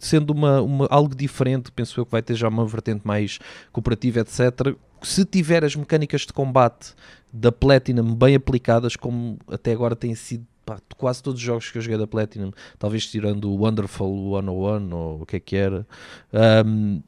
sendo 0.00 0.30
uma, 0.32 0.60
uma- 0.62 0.86
algo 0.90 1.14
diferente, 1.14 1.70
penso 1.70 2.00
eu 2.00 2.06
que 2.06 2.12
vai 2.12 2.22
ter 2.22 2.34
já 2.34 2.48
uma 2.48 2.66
vertente 2.66 3.02
mais 3.06 3.38
cooperativa, 3.72 4.20
etc. 4.20 4.74
Se 5.02 5.24
tiver 5.24 5.64
as 5.64 5.76
mecânicas 5.76 6.22
de 6.22 6.32
combate 6.32 6.94
da 7.32 7.52
Platinum 7.52 8.14
bem 8.14 8.34
aplicadas, 8.36 8.96
como 8.96 9.38
até 9.48 9.72
agora 9.72 9.94
têm 9.94 10.14
sido 10.14 10.46
pá, 10.64 10.78
quase 10.96 11.22
todos 11.22 11.40
os 11.40 11.44
jogos 11.44 11.70
que 11.70 11.78
eu 11.78 11.82
joguei 11.82 11.98
da 11.98 12.06
Platinum, 12.06 12.50
talvez 12.78 13.06
tirando 13.06 13.50
o 13.50 13.62
Wonderful 13.62 14.40
101 14.40 14.94
ou 14.94 15.22
o 15.22 15.26
que 15.26 15.36
é 15.36 15.40
que 15.40 15.56
era, 15.56 15.86
ahm, 16.32 17.00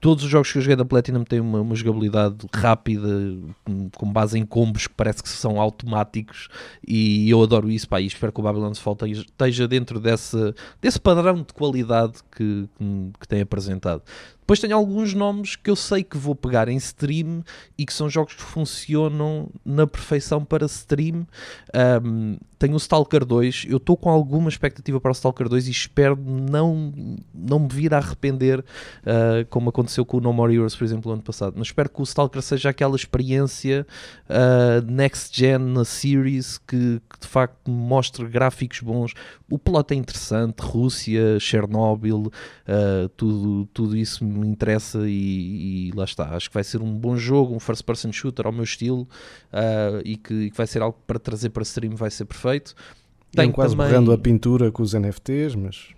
todos 0.00 0.24
os 0.24 0.30
jogos 0.30 0.50
que 0.50 0.58
eu 0.58 0.62
joguei 0.62 0.76
da 0.76 0.84
Platinum 0.84 1.24
têm 1.24 1.40
uma, 1.40 1.60
uma 1.60 1.74
jogabilidade 1.74 2.46
rápida, 2.54 3.08
com 3.96 4.10
base 4.10 4.38
em 4.38 4.46
combos 4.46 4.86
que 4.86 4.94
parece 4.94 5.22
que 5.22 5.28
são 5.28 5.60
automáticos, 5.60 6.48
e 6.86 7.28
eu 7.28 7.42
adoro 7.42 7.70
isso, 7.70 7.88
pá, 7.88 8.00
e 8.00 8.06
espero 8.06 8.32
que 8.32 8.40
o 8.40 8.42
Babylon's 8.42 8.78
Fall 8.78 8.96
esteja 9.04 9.68
dentro 9.68 10.00
desse 10.00 11.00
padrão 11.02 11.36
de 11.36 11.52
qualidade 11.52 12.14
que, 12.34 12.68
que, 12.78 13.12
que 13.20 13.28
tem 13.28 13.42
apresentado. 13.42 14.02
Depois 14.50 14.58
tenho 14.58 14.74
alguns 14.74 15.14
nomes 15.14 15.54
que 15.54 15.70
eu 15.70 15.76
sei 15.76 16.02
que 16.02 16.18
vou 16.18 16.34
pegar 16.34 16.66
em 16.66 16.76
stream 16.76 17.44
e 17.78 17.86
que 17.86 17.92
são 17.92 18.10
jogos 18.10 18.34
que 18.34 18.42
funcionam 18.42 19.48
na 19.64 19.86
perfeição 19.86 20.44
para 20.44 20.66
stream. 20.66 21.24
Um, 22.04 22.36
tenho 22.58 22.74
o 22.74 22.76
Stalker 22.76 23.24
2, 23.24 23.66
eu 23.70 23.78
estou 23.78 23.96
com 23.96 24.10
alguma 24.10 24.50
expectativa 24.50 25.00
para 25.00 25.12
o 25.12 25.14
Stalker 25.14 25.48
2 25.48 25.68
e 25.68 25.70
espero 25.70 26.14
não, 26.14 26.92
não 27.32 27.60
me 27.60 27.68
vir 27.70 27.94
a 27.94 27.98
arrepender, 27.98 28.58
uh, 28.58 29.46
como 29.48 29.70
aconteceu 29.70 30.04
com 30.04 30.18
o 30.18 30.20
No 30.20 30.30
More 30.30 30.54
Heroes, 30.54 30.76
por 30.76 30.84
exemplo, 30.84 31.08
no 31.08 31.14
ano 31.14 31.22
passado. 31.22 31.54
Mas 31.56 31.68
espero 31.68 31.88
que 31.88 32.02
o 32.02 32.04
Stalker 32.04 32.42
seja 32.42 32.68
aquela 32.68 32.96
experiência 32.96 33.86
uh, 34.28 34.84
next 34.90 35.34
gen 35.34 35.58
na 35.58 35.86
series 35.86 36.58
que, 36.58 37.00
que, 37.08 37.20
de 37.20 37.26
facto 37.26 37.70
mostre 37.70 38.26
gráficos 38.26 38.80
bons. 38.80 39.14
O 39.48 39.58
plot 39.58 39.94
é 39.94 39.96
interessante, 39.96 40.60
Rússia, 40.60 41.40
Chernobyl, 41.40 42.26
uh, 42.26 43.08
tudo, 43.16 43.66
tudo 43.72 43.96
isso 43.96 44.22
me 44.40 44.48
interessa 44.48 45.08
e, 45.08 45.88
e, 45.88 45.92
lá 45.94 46.04
está. 46.04 46.34
Acho 46.34 46.48
que 46.48 46.54
vai 46.54 46.64
ser 46.64 46.82
um 46.82 46.92
bom 46.92 47.16
jogo, 47.16 47.54
um 47.54 47.60
first 47.60 47.84
person 47.84 48.12
shooter 48.12 48.46
ao 48.46 48.52
meu 48.52 48.64
estilo 48.64 49.02
uh, 49.52 50.00
e, 50.04 50.16
que, 50.16 50.34
e, 50.34 50.50
que, 50.50 50.56
vai 50.56 50.66
ser 50.66 50.82
algo 50.82 50.98
para 51.06 51.18
trazer 51.18 51.50
para 51.50 51.62
stream, 51.62 51.94
vai 51.94 52.10
ser 52.10 52.24
perfeito. 52.24 52.74
Tenho 53.32 53.52
quase 53.52 53.76
também... 53.76 53.90
borrando 53.90 54.12
a 54.12 54.18
pintura 54.18 54.72
com 54.72 54.82
os 54.82 54.92
NFTs, 54.92 55.54
mas 55.54 55.88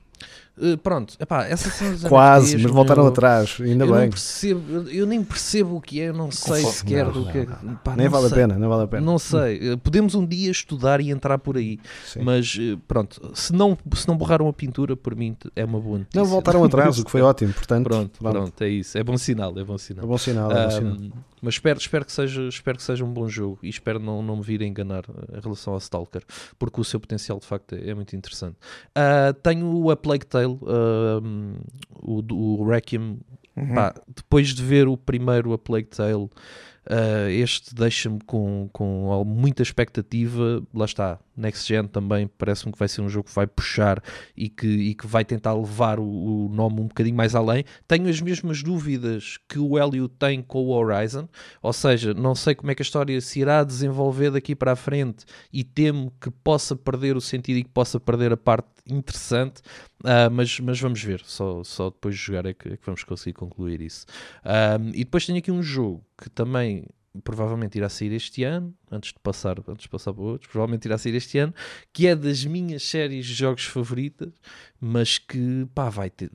Uh, 0.56 0.76
pronto, 0.76 1.16
epá, 1.18 1.46
essas 1.46 1.72
são 1.72 1.88
as 1.90 2.04
Quase, 2.04 2.58
mas 2.58 2.70
voltaram 2.70 3.06
atrás, 3.06 3.56
ainda 3.58 3.86
eu 3.86 3.94
bem. 3.94 4.10
Percebo, 4.10 4.88
eu 4.90 5.06
nem 5.06 5.24
percebo 5.24 5.76
o 5.76 5.80
que 5.80 5.98
é, 5.98 6.10
eu 6.10 6.12
não 6.12 6.30
sei 6.30 6.56
Conforme, 6.56 6.76
sequer 6.76 7.06
não, 7.06 7.12
do 7.12 7.32
que 7.32 7.38
é. 7.38 7.46
Pá, 7.82 7.96
nem 7.96 8.06
vale 8.06 8.28
sei. 8.28 8.32
a 8.32 8.40
pena, 8.40 8.58
não 8.58 8.68
vale 8.68 8.82
a 8.82 8.86
pena. 8.86 9.02
Não 9.02 9.18
sei, 9.18 9.72
eh, 9.72 9.76
podemos 9.76 10.14
um 10.14 10.26
dia 10.26 10.50
estudar 10.50 11.00
e 11.00 11.10
entrar 11.10 11.38
por 11.38 11.56
aí, 11.56 11.80
Sim. 12.04 12.20
mas 12.22 12.54
eh, 12.60 12.76
pronto, 12.86 13.32
se 13.34 13.50
não, 13.54 13.78
se 13.94 14.06
não 14.06 14.14
borraram 14.14 14.46
a 14.46 14.52
pintura, 14.52 14.94
por 14.94 15.16
mim 15.16 15.34
é 15.56 15.64
uma 15.64 15.80
boa 15.80 15.98
notícia. 16.00 16.20
Não, 16.20 16.26
voltaram 16.26 16.62
atrás, 16.62 16.98
o 16.98 17.04
que 17.04 17.10
foi 17.10 17.22
ótimo, 17.22 17.54
portanto. 17.54 17.84
Pronto, 17.84 18.18
pronto, 18.18 18.34
pronto, 18.34 18.62
é 18.62 18.68
isso, 18.68 18.98
é 18.98 19.02
bom 19.02 19.16
sinal, 19.16 19.58
é 19.58 19.64
bom 19.64 19.78
sinal. 19.78 20.04
É 20.04 20.06
bom 20.06 20.18
sinal, 20.18 20.52
é 20.52 20.64
bom 20.64 20.70
sinal. 20.70 20.96
Mas 21.42 21.54
espero, 21.54 21.78
espero, 21.78 22.04
que 22.04 22.12
seja, 22.12 22.42
espero 22.46 22.76
que 22.78 22.84
seja 22.84 23.04
um 23.04 23.12
bom 23.12 23.28
jogo 23.28 23.58
e 23.64 23.68
espero 23.68 23.98
não, 23.98 24.22
não 24.22 24.36
me 24.36 24.42
vir 24.42 24.62
a 24.62 24.64
enganar 24.64 25.02
em 25.36 25.40
relação 25.40 25.72
ao 25.72 25.78
Stalker, 25.80 26.22
porque 26.56 26.80
o 26.80 26.84
seu 26.84 27.00
potencial 27.00 27.40
de 27.40 27.46
facto 27.46 27.74
é, 27.74 27.90
é 27.90 27.94
muito 27.94 28.14
interessante. 28.14 28.56
Uh, 28.96 29.34
tenho 29.42 29.90
a 29.90 29.96
Plague 29.96 30.24
Tale, 30.24 30.54
uh, 30.62 31.58
o, 32.00 32.60
o 32.60 32.68
Requiem, 32.68 33.18
uhum. 33.56 33.74
pá, 33.74 33.92
depois 34.06 34.54
de 34.54 34.62
ver 34.62 34.86
o 34.86 34.96
primeiro 34.96 35.52
A 35.52 35.58
Plague 35.58 35.88
Tale, 35.88 36.30
Uh, 36.84 37.30
este 37.30 37.74
deixa-me 37.74 38.18
com, 38.26 38.68
com 38.72 39.24
muita 39.24 39.62
expectativa. 39.62 40.62
Lá 40.74 40.84
está, 40.84 41.18
Next 41.36 41.66
Gen 41.66 41.86
também 41.86 42.26
parece-me 42.26 42.72
que 42.72 42.78
vai 42.78 42.88
ser 42.88 43.02
um 43.02 43.08
jogo 43.08 43.28
que 43.28 43.34
vai 43.34 43.46
puxar 43.46 44.02
e 44.36 44.48
que, 44.48 44.66
e 44.66 44.94
que 44.94 45.06
vai 45.06 45.24
tentar 45.24 45.54
levar 45.54 46.00
o, 46.00 46.04
o, 46.04 46.48
nome 46.48 46.80
um 46.80 46.88
bocadinho 46.88 47.16
mais 47.16 47.34
além. 47.34 47.64
Tenho 47.86 48.08
as 48.08 48.20
mesmas 48.20 48.62
dúvidas 48.62 49.38
que 49.48 49.58
o 49.58 49.78
Helio 49.78 50.08
tem 50.08 50.42
com 50.42 50.58
o 50.58 50.70
Horizon, 50.70 51.28
ou 51.62 51.72
seja, 51.72 52.12
não 52.12 52.34
sei 52.34 52.54
como 52.54 52.70
é 52.72 52.74
que 52.74 52.82
a 52.82 52.84
história 52.84 53.20
se 53.20 53.40
irá 53.40 53.62
desenvolver 53.62 54.32
daqui 54.32 54.54
para 54.54 54.72
a 54.72 54.76
frente 54.76 55.24
e 55.52 55.62
temo 55.62 56.12
que 56.20 56.30
possa 56.30 56.74
perder 56.74 57.16
o 57.16 57.20
sentido 57.20 57.58
e 57.58 57.64
que 57.64 57.70
possa 57.70 58.00
perder 58.00 58.32
a 58.32 58.36
parte 58.36 58.68
interessante. 58.90 59.62
Uh, 60.00 60.28
mas, 60.32 60.58
mas 60.58 60.80
vamos 60.80 61.00
ver, 61.00 61.22
só, 61.24 61.62
só 61.62 61.90
depois 61.90 62.16
de 62.16 62.20
jogar 62.20 62.44
é 62.44 62.52
que, 62.52 62.70
é 62.70 62.76
que 62.76 62.84
vamos 62.84 63.04
conseguir 63.04 63.34
concluir 63.34 63.80
isso. 63.80 64.04
Um, 64.44 64.88
e 64.88 65.04
depois 65.04 65.24
tenho 65.24 65.38
aqui 65.38 65.52
um 65.52 65.62
jogo 65.62 66.04
que 66.22 66.30
também 66.30 66.86
provavelmente 67.24 67.76
irá 67.76 67.88
sair 67.88 68.12
este 68.12 68.44
ano, 68.44 68.72
antes 68.90 69.12
de 69.12 69.18
passar, 69.18 69.58
antes 69.68 69.82
de 69.82 69.88
passar 69.88 70.14
para 70.14 70.22
outros, 70.22 70.50
provavelmente 70.50 70.86
irá 70.86 70.96
sair 70.96 71.14
este 71.14 71.36
ano, 71.36 71.52
que 71.92 72.06
é 72.06 72.14
das 72.16 72.44
minhas 72.44 72.82
séries 72.82 73.26
de 73.26 73.34
jogos 73.34 73.64
favoritas, 73.64 74.32
mas 74.80 75.18
que 75.18 75.66
pá, 75.74 75.90
vai 75.90 76.08
ter, 76.08 76.30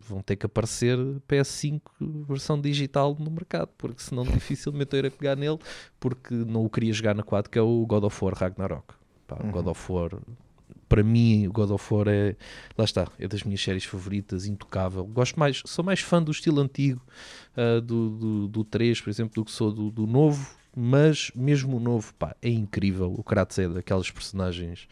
vão 0.00 0.22
ter 0.22 0.36
que 0.36 0.46
aparecer 0.46 0.98
PS5 1.28 1.80
versão 2.26 2.60
digital 2.60 3.16
no 3.18 3.30
mercado, 3.30 3.68
porque 3.78 4.02
senão 4.02 4.24
dificilmente 4.26 4.94
eu 4.94 4.98
irei 4.98 5.10
pegar 5.10 5.36
nele, 5.36 5.58
porque 6.00 6.34
não 6.34 6.64
o 6.64 6.70
queria 6.70 6.92
jogar 6.92 7.14
na 7.14 7.22
4, 7.22 7.50
que 7.50 7.58
é 7.58 7.62
o 7.62 7.86
God 7.86 8.04
of 8.04 8.24
War 8.24 8.34
Ragnarok. 8.34 8.94
Pá, 9.26 9.36
uhum. 9.42 9.52
God 9.52 9.66
of 9.68 9.92
War 9.92 10.10
para 10.88 11.02
mim 11.02 11.46
o 11.46 11.52
God 11.52 11.70
of 11.70 11.94
War 11.94 12.08
é 12.08 12.36
lá 12.76 12.84
está, 12.84 13.06
é 13.18 13.28
das 13.28 13.42
minhas 13.42 13.62
séries 13.62 13.84
favoritas, 13.84 14.46
intocável. 14.46 15.04
Gosto 15.04 15.38
mais, 15.38 15.62
sou 15.66 15.84
mais 15.84 16.00
fã 16.00 16.22
do 16.22 16.30
estilo 16.30 16.60
antigo 16.60 17.02
uh, 17.56 17.80
do, 17.80 18.10
do, 18.10 18.48
do 18.48 18.64
3, 18.64 19.00
por 19.00 19.10
exemplo, 19.10 19.34
do 19.34 19.44
que 19.44 19.52
sou 19.52 19.72
do, 19.72 19.90
do 19.90 20.06
novo, 20.06 20.56
mas 20.74 21.30
mesmo 21.34 21.76
o 21.76 21.80
novo, 21.80 22.14
pá, 22.14 22.34
é 22.40 22.48
incrível. 22.48 23.12
O 23.16 23.22
Kratos 23.22 23.58
é 23.58 23.68
daquelas 23.68 24.10
personagens 24.10 24.88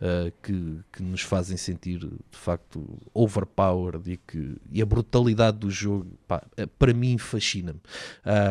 uh, 0.00 0.32
que, 0.42 0.80
que 0.92 1.02
nos 1.02 1.22
fazem 1.22 1.56
sentir 1.56 1.98
de 1.98 2.18
facto 2.30 2.98
overpowered 3.12 4.10
e, 4.10 4.16
que, 4.16 4.56
e 4.70 4.80
a 4.82 4.86
brutalidade 4.86 5.58
do 5.58 5.70
jogo 5.70 6.18
pá, 6.26 6.42
eh, 6.56 6.66
para 6.66 6.92
mim 6.92 7.18
fascina-me. 7.18 7.80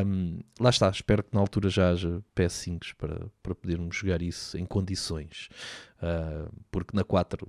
Um, 0.06 0.40
lá 0.60 0.70
está, 0.70 0.90
espero 0.90 1.24
que 1.24 1.34
na 1.34 1.40
altura 1.40 1.70
já 1.70 1.92
haja 1.92 2.22
PS5 2.36 2.94
para, 2.98 3.28
para 3.42 3.56
podermos 3.56 3.96
jogar 3.96 4.22
isso 4.22 4.58
em 4.58 4.66
condições, 4.66 5.50
uh, 6.02 6.52
porque 6.72 6.96
na 6.96 7.04
4 7.04 7.48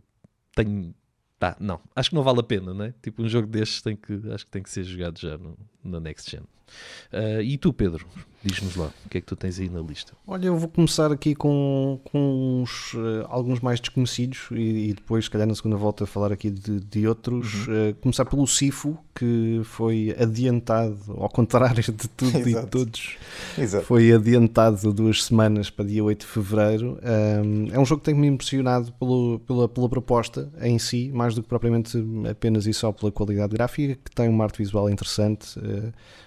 tenho. 0.55 0.95
Tá, 1.39 1.57
não, 1.61 1.81
acho 1.95 2.11
que 2.11 2.17
não 2.17 2.25
vale 2.25 2.41
a 2.41 2.43
pena, 2.43 2.75
né? 2.75 2.93
Tipo, 3.01 3.23
um 3.23 3.29
jogo 3.29 3.47
destes 3.47 3.81
tem 3.81 3.95
que, 3.95 4.13
acho 4.33 4.45
que 4.45 4.51
tem 4.51 4.61
que 4.61 4.69
ser 4.69 4.83
jogado 4.83 5.21
já 5.21 5.39
no, 5.39 5.57
na 5.85 6.01
Next 6.01 6.31
Gen. 6.31 6.43
Uh, 7.13 7.41
e 7.43 7.57
tu, 7.57 7.73
Pedro, 7.73 8.07
diz-nos 8.43 8.77
lá, 8.77 8.91
o 9.05 9.09
que 9.09 9.19
é 9.19 9.21
que 9.21 9.27
tu 9.27 9.35
tens 9.35 9.59
aí 9.59 9.69
na 9.69 9.81
lista? 9.81 10.13
Olha, 10.27 10.47
eu 10.47 10.57
vou 10.57 10.69
começar 10.69 11.11
aqui 11.11 11.35
com, 11.35 12.01
com 12.05 12.63
uns, 12.63 12.95
uh, 12.95 13.27
alguns 13.29 13.61
mais 13.61 13.81
desconhecidos 13.81 14.49
e, 14.53 14.91
e, 14.91 14.95
depois, 14.95 15.25
se 15.25 15.31
calhar, 15.31 15.47
na 15.47 15.55
segunda 15.55 15.77
volta, 15.77 16.07
falar 16.07 16.33
aqui 16.33 16.51
de, 16.51 16.81
de 16.81 17.09
outros. 17.09 17.67
Uhum. 17.67 17.91
Uh, 17.91 17.95
começar 17.95 18.25
pelo 18.25 18.47
Sifo, 18.47 18.99
que 19.15 19.61
foi 19.65 20.15
adiantado, 20.19 20.99
ao 21.17 21.29
contrário 21.29 21.83
de 21.83 22.09
tudo 22.09 22.39
e 22.39 22.55
de 22.55 22.67
todos, 22.67 23.17
Exato. 23.57 23.85
foi 23.85 24.13
adiantado 24.13 24.93
duas 24.93 25.25
semanas 25.25 25.71
para 25.71 25.85
dia 25.87 26.05
8 26.05 26.21
de 26.21 26.27
fevereiro. 26.27 26.99
Um, 27.03 27.69
é 27.73 27.79
um 27.79 27.85
jogo 27.85 28.01
que 28.01 28.07
tem-me 28.07 28.29
impressionado 28.29 28.93
pelo, 28.93 29.41
pela, 29.41 29.69
pela 29.69 29.89
proposta 29.89 30.49
em 30.61 30.79
si, 30.79 31.11
mais 31.13 31.35
do 31.35 31.43
que 31.43 31.49
propriamente 31.49 31.99
apenas 32.31 32.67
e 32.67 32.73
só 32.73 32.93
pela 32.93 33.11
qualidade 33.11 33.55
gráfica, 33.55 33.99
que 34.05 34.15
tem 34.15 34.29
uma 34.29 34.45
arte 34.45 34.59
visual 34.59 34.89
interessante 34.89 35.59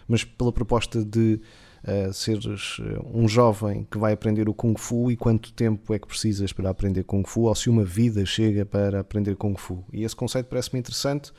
mas 0.08 0.24
pela 0.24 0.52
proposta 0.52 1.04
de 1.04 1.40
uh, 1.84 2.14
seres 2.14 2.78
eh, 2.80 3.00
um 3.14 3.28
jovem 3.28 3.88
que 3.90 3.98
vai 3.98 4.14
aprender 4.14 4.48
o 4.48 4.54
Kung 4.54 4.76
Fu 4.78 5.12
e 5.12 5.16
quanto 5.16 5.52
tempo 5.54 5.94
é 5.94 6.00
que 6.00 6.08
precisas 6.08 6.54
para 6.54 6.70
aprender 6.70 7.04
Kung 7.04 7.24
Fu, 7.26 7.42
ou 7.42 7.56
se 7.56 7.70
uma 7.70 7.84
vida 7.84 8.26
chega 8.26 8.66
para 8.66 9.00
aprender 9.00 9.36
Kung 9.36 9.56
Fu. 9.58 9.84
E 9.92 10.04
esse 10.04 10.16
conceito 10.16 10.48
parece-me 10.48 10.80
interessante. 10.80 11.32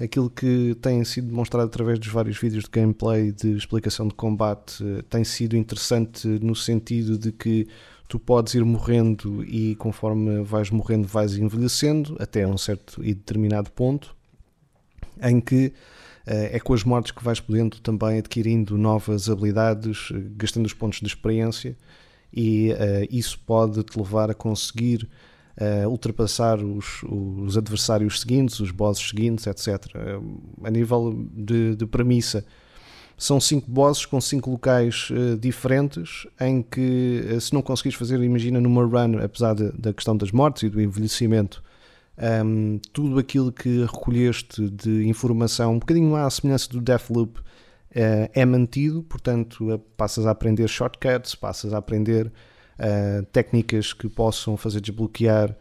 Aquilo 0.00 0.30
que 0.30 0.76
tem 0.80 1.04
sido 1.04 1.28
demonstrado 1.28 1.66
através 1.66 1.98
dos 1.98 2.08
vários 2.08 2.38
vídeos 2.38 2.64
de 2.64 2.70
gameplay, 2.70 3.30
de 3.30 3.56
explicação 3.56 4.08
de 4.08 4.14
combate, 4.14 4.82
eh, 4.82 5.02
tem 5.08 5.22
sido 5.22 5.56
interessante 5.56 6.26
no 6.26 6.56
sentido 6.56 7.18
de 7.18 7.30
que 7.30 7.68
tu 8.08 8.18
podes 8.18 8.54
ir 8.54 8.64
morrendo 8.64 9.44
e 9.44 9.74
conforme 9.76 10.42
vais 10.42 10.70
morrendo 10.70 11.06
vais 11.06 11.36
envelhecendo 11.36 12.16
até 12.18 12.46
um 12.46 12.58
certo 12.58 13.02
e 13.02 13.14
determinado 13.14 13.70
ponto 13.70 14.14
em 15.22 15.40
que 15.40 15.66
eh, 15.66 15.72
é 16.26 16.60
com 16.60 16.72
as 16.72 16.84
mortes 16.84 17.12
que 17.12 17.22
vais 17.22 17.40
podendo 17.40 17.80
também 17.80 18.18
adquirindo 18.18 18.78
novas 18.78 19.28
habilidades, 19.28 20.10
eh, 20.12 20.22
gastando 20.36 20.66
os 20.66 20.72
pontos 20.72 21.00
de 21.00 21.06
experiência, 21.06 21.76
e 22.32 22.72
uh, 22.72 23.06
isso 23.10 23.38
pode 23.46 23.82
te 23.82 23.98
levar 23.98 24.30
a 24.30 24.34
conseguir 24.34 25.08
uh, 25.60 25.88
ultrapassar 25.88 26.58
os, 26.58 27.02
os, 27.02 27.58
adversários 27.58 28.20
seguintes, 28.20 28.58
os 28.60 28.70
bosses 28.70 29.06
seguintes, 29.06 29.46
etc. 29.46 29.86
Uh, 29.94 30.40
a 30.64 30.70
nível 30.70 31.28
de, 31.34 31.76
de, 31.76 31.86
premissa, 31.86 32.44
são 33.18 33.38
cinco 33.38 33.70
bosses 33.70 34.06
com 34.06 34.20
cinco 34.20 34.50
locais 34.50 35.08
diferentes, 35.38 36.26
em 36.40 36.62
que 36.62 37.38
se 37.40 37.52
não 37.52 37.62
conseguires 37.62 37.96
fazer, 37.96 38.20
imagina 38.20 38.60
numa 38.60 38.84
run, 38.84 39.18
apesar 39.22 39.54
de, 39.54 39.70
da 39.72 39.92
questão 39.92 40.16
das 40.16 40.32
mortes 40.32 40.64
e 40.64 40.68
do 40.68 40.80
envelhecimento, 40.80 41.62
um, 42.18 42.78
tudo 42.92 43.18
aquilo 43.18 43.50
que 43.50 43.82
recolheste 43.82 44.68
de 44.68 45.06
informação, 45.08 45.74
um 45.74 45.78
bocadinho 45.78 46.14
à 46.14 46.28
semelhança 46.28 46.68
do 46.68 46.80
Deathloop, 46.80 47.38
uh, 47.38 47.44
é 48.32 48.44
mantido, 48.44 49.02
portanto, 49.02 49.72
uh, 49.72 49.78
passas 49.78 50.26
a 50.26 50.30
aprender 50.30 50.68
shortcuts, 50.68 51.34
passas 51.34 51.72
a 51.72 51.78
aprender 51.78 52.26
uh, 52.26 53.24
técnicas 53.32 53.92
que 53.92 54.08
possam 54.08 54.56
fazer 54.56 54.80
desbloquear 54.80 55.56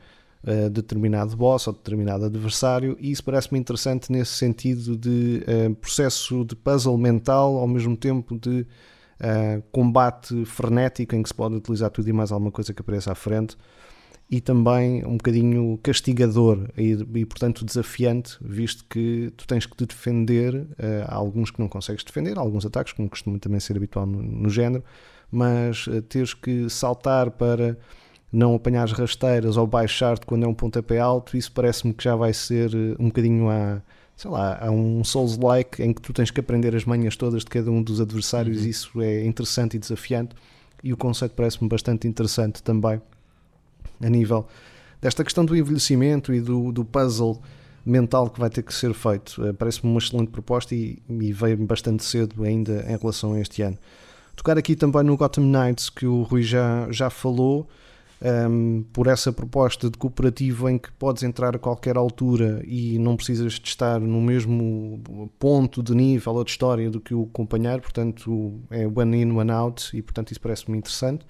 determinado 0.71 1.37
boss 1.37 1.67
ou 1.67 1.73
determinado 1.73 2.25
adversário, 2.25 2.97
e 2.99 3.11
isso 3.11 3.23
parece-me 3.23 3.59
interessante 3.59 4.11
nesse 4.11 4.31
sentido 4.31 4.97
de 4.97 5.45
processo 5.79 6.43
de 6.43 6.55
puzzle 6.55 6.97
mental, 6.97 7.57
ao 7.57 7.67
mesmo 7.67 7.95
tempo 7.95 8.35
de 8.39 8.65
combate 9.71 10.43
frenético, 10.45 11.15
em 11.15 11.21
que 11.21 11.29
se 11.29 11.35
pode 11.35 11.53
utilizar 11.53 11.91
tudo 11.91 12.09
e 12.09 12.11
mais 12.11 12.31
alguma 12.31 12.51
coisa 12.51 12.73
que 12.73 12.81
apareça 12.81 13.11
à 13.11 13.15
frente 13.15 13.55
e 14.31 14.39
também 14.39 15.05
um 15.05 15.17
bocadinho 15.17 15.77
castigador 15.83 16.69
e, 16.77 16.91
e, 17.15 17.25
portanto 17.25 17.65
desafiante, 17.65 18.37
visto 18.39 18.85
que 18.89 19.29
tu 19.35 19.45
tens 19.45 19.65
que 19.65 19.75
te 19.75 19.85
defender. 19.85 20.55
Uh, 20.55 21.03
há 21.05 21.15
alguns 21.15 21.51
que 21.51 21.59
não 21.59 21.67
consegues 21.67 22.01
defender, 22.01 22.37
há 22.37 22.41
alguns 22.41 22.65
ataques, 22.65 22.93
como 22.93 23.09
costuma 23.09 23.37
também 23.37 23.59
ser 23.59 23.75
habitual 23.75 24.05
no, 24.05 24.23
no 24.23 24.49
género, 24.49 24.85
mas 25.29 25.85
uh, 25.87 26.01
teres 26.01 26.33
que 26.33 26.69
saltar 26.69 27.29
para 27.31 27.77
não 28.31 28.55
apanhar 28.55 28.83
as 28.85 28.93
rasteiras 28.93 29.57
ou 29.57 29.67
baixar-te 29.67 30.25
quando 30.25 30.45
é 30.45 30.47
um 30.47 30.53
pontapé 30.53 30.97
alto, 30.97 31.35
isso 31.35 31.51
parece-me 31.51 31.93
que 31.93 32.01
já 32.01 32.15
vai 32.15 32.33
ser 32.33 32.73
uh, 32.73 32.95
um 32.97 33.07
bocadinho 33.07 33.49
a. 33.49 33.81
Sei 34.15 34.29
lá, 34.29 34.59
há 34.61 34.69
um 34.69 35.03
Souls-like 35.03 35.81
em 35.81 35.91
que 35.91 36.01
tu 36.01 36.13
tens 36.13 36.29
que 36.29 36.39
aprender 36.39 36.75
as 36.75 36.85
manhas 36.85 37.15
todas 37.15 37.43
de 37.43 37.49
cada 37.49 37.71
um 37.71 37.81
dos 37.81 37.99
adversários, 37.99 38.61
uhum. 38.61 38.67
isso 38.69 39.01
é 39.01 39.25
interessante 39.25 39.75
e 39.75 39.79
desafiante. 39.79 40.35
E 40.83 40.93
o 40.93 40.97
conceito 40.97 41.33
parece-me 41.33 41.67
bastante 41.67 42.07
interessante 42.07 42.61
também 42.61 43.01
a 44.01 44.09
nível 44.09 44.47
desta 45.01 45.23
questão 45.23 45.43
do 45.43 45.55
envelhecimento 45.55 46.33
e 46.33 46.39
do, 46.39 46.71
do 46.71 46.85
puzzle 46.85 47.41
mental 47.85 48.29
que 48.29 48.39
vai 48.39 48.49
ter 48.49 48.61
que 48.61 48.73
ser 48.73 48.93
feito. 48.93 49.43
Uh, 49.43 49.53
Parece-me 49.53 49.91
uma 49.91 49.99
excelente 49.99 50.29
proposta 50.29 50.75
e, 50.75 51.01
e 51.09 51.33
veio 51.33 51.57
bastante 51.57 52.03
cedo 52.03 52.43
ainda 52.43 52.85
em 52.87 52.95
relação 52.95 53.33
a 53.33 53.39
este 53.39 53.63
ano. 53.63 53.77
Tocar 54.35 54.57
aqui 54.57 54.75
também 54.75 55.03
no 55.03 55.17
Gotham 55.17 55.43
Knights, 55.43 55.89
que 55.89 56.05
o 56.05 56.21
Rui 56.23 56.43
já, 56.43 56.87
já 56.91 57.09
falou, 57.09 57.67
um, 58.21 58.27
ehm, 58.27 58.81
por 58.93 59.07
essa 59.07 59.31
proposta 59.33 59.89
de 59.89 59.97
cooperativo 59.97 60.69
em 60.69 60.77
que 60.77 60.91
podes 60.93 61.23
entrar 61.23 61.55
a 61.55 61.59
qualquer 61.59 61.97
altura 61.97 62.61
e 62.65 62.97
não 62.97 63.15
precisas 63.15 63.53
de 63.53 63.67
estar 63.67 63.99
no 63.99 64.21
mesmo 64.21 65.29
ponto 65.37 65.83
de 65.83 65.93
nível 65.93 66.35
ou 66.35 66.43
de 66.43 66.51
história 66.51 66.89
do 66.89 67.01
que 67.01 67.13
o 67.13 67.25
companheiro, 67.27 67.81
portanto 67.81 68.53
é 68.69 68.87
one 68.87 69.21
in, 69.21 69.31
one 69.31 69.51
out, 69.51 69.95
e 69.95 70.01
portanto 70.01 70.31
isso 70.31 70.41
parece-me 70.41 70.77
interessante. 70.77 71.25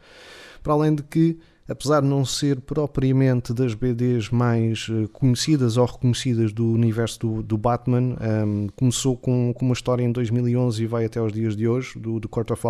Para 0.62 0.74
além 0.74 0.94
de 0.94 1.04
que 1.04 1.40
apesar 1.72 2.02
de 2.02 2.08
não 2.08 2.26
ser 2.26 2.60
propriamente 2.62 3.54
das 3.54 3.74
BDs 3.74 4.30
mais 4.30 4.88
eh, 4.90 5.08
conhecidas 5.12 5.78
ou 5.78 5.86
reconhecidas 5.86 6.52
do 6.52 6.72
universo 6.72 7.20
do, 7.20 7.44
do 7.44 7.58
Batman, 7.58 8.00
um, 8.00 8.16
ehm, 8.20 8.68
começou 8.76 9.16
com, 9.16 9.54
com, 9.54 9.66
uma 9.66 9.74
história 9.74 10.04
em 10.04 10.12
2011 10.12 10.84
e 10.84 10.86
vai 10.86 11.06
até 11.06 11.20
aos 11.20 11.32
dias 11.32 11.56
de 11.56 11.68
hoje, 11.68 11.98
do, 11.98 12.20
do 12.20 12.28
Court 12.28 12.52
of 12.52 12.64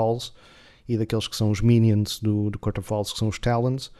e 0.87 0.97
daqueles 0.97 1.27
que 1.27 1.35
são 1.35 1.49
os 1.49 1.61
Minions 1.61 2.19
do, 2.19 2.49
do 2.49 2.59
Court 2.59 2.77
of 2.77 3.11
que 3.11 3.19
são 3.19 3.27
os 3.27 3.39
Talons, 3.39 3.91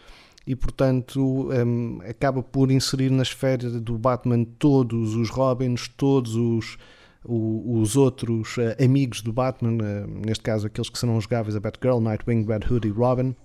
e 0.46 0.56
portanto 0.56 1.20
um, 1.20 1.52
ehm, 1.52 2.10
acaba 2.10 2.44
por 2.44 2.72
inserir 2.72 3.10
na 3.10 3.24
esfera 3.24 3.70
do 3.70 3.98
Batman 3.98 4.44
todos 4.60 5.16
os 5.16 5.30
Robins, 5.30 5.88
todos 5.88 6.36
os 6.36 6.78
os 7.24 7.96
outros 7.96 8.58
uh, 8.58 8.84
amigos 8.84 9.22
do 9.22 9.32
Batman, 9.32 9.78
uh, 9.78 10.08
neste 10.26 10.44
caso 10.44 10.66
aqueles 10.66 10.90
que 10.90 10.98
serão 10.98 11.22
jogáveis, 11.22 11.56
a 11.56 11.60
Batgirl, 11.60 12.00
Nightwing, 12.00 12.46
Red 12.46 12.62
Hood 12.68 12.88
e 12.88 12.92
Robin, 12.92 13.36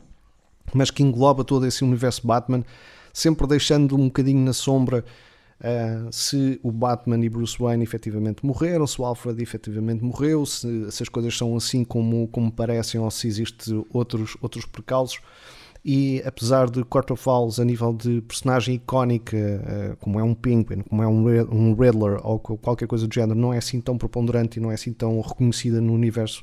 mas 0.75 0.91
que 0.91 1.03
engloba 1.03 1.45
todo 1.45 1.67
esse 1.67 1.85
universo 1.85 2.27
Batman, 2.27 2.65
sempre 3.13 3.47
deixando 3.47 3.97
um 3.97 4.07
bocadinho 4.07 4.45
na 4.45 4.53
sombra 4.53 5.05
uh, 5.61 6.13
se 6.13 6.61
o 6.63 6.71
Batman 6.71 7.25
e 7.25 7.29
Bruce 7.29 7.59
Wayne 7.59 7.83
efetivamente 7.83 8.45
morreram, 8.45 8.87
se 8.87 9.01
o 9.01 9.05
Alfred 9.05 9.43
efetivamente 9.43 10.05
morreu, 10.05 10.45
se, 10.45 10.91
se 10.91 11.03
as 11.03 11.09
coisas 11.09 11.37
são 11.37 11.57
assim 11.57 11.85
como, 11.85 12.29
como 12.29 12.51
parecem 12.53 13.01
ou 13.01 13.11
se 13.11 13.27
existem 13.27 13.85
outros, 13.93 14.37
outros 14.41 14.65
precalços. 14.65 15.21
E 15.89 16.21
apesar 16.27 16.69
de 16.69 16.83
Court 16.83 17.09
of 17.13 17.25
a 17.61 17.65
nível 17.65 17.93
de 17.93 18.21
personagem 18.23 18.75
icónica, 18.75 19.37
uh, 19.37 19.97
como 19.99 20.19
é 20.19 20.23
um 20.23 20.35
Penguin, 20.35 20.81
como 20.81 21.01
é 21.01 21.07
um, 21.07 21.25
um 21.53 21.75
Riddler 21.75 22.19
ou 22.27 22.41
qualquer 22.41 22.89
coisa 22.89 23.07
do 23.07 23.15
género, 23.15 23.39
não 23.39 23.55
é 23.55 23.59
assim 23.59 23.81
tão 23.81 23.97
preponderante 23.97 24.59
e 24.59 24.63
não 24.63 24.73
é 24.73 24.75
assim 24.75 24.93
tão 24.93 25.21
reconhecida 25.21 25.81
no 25.81 25.93
universo 25.93 26.43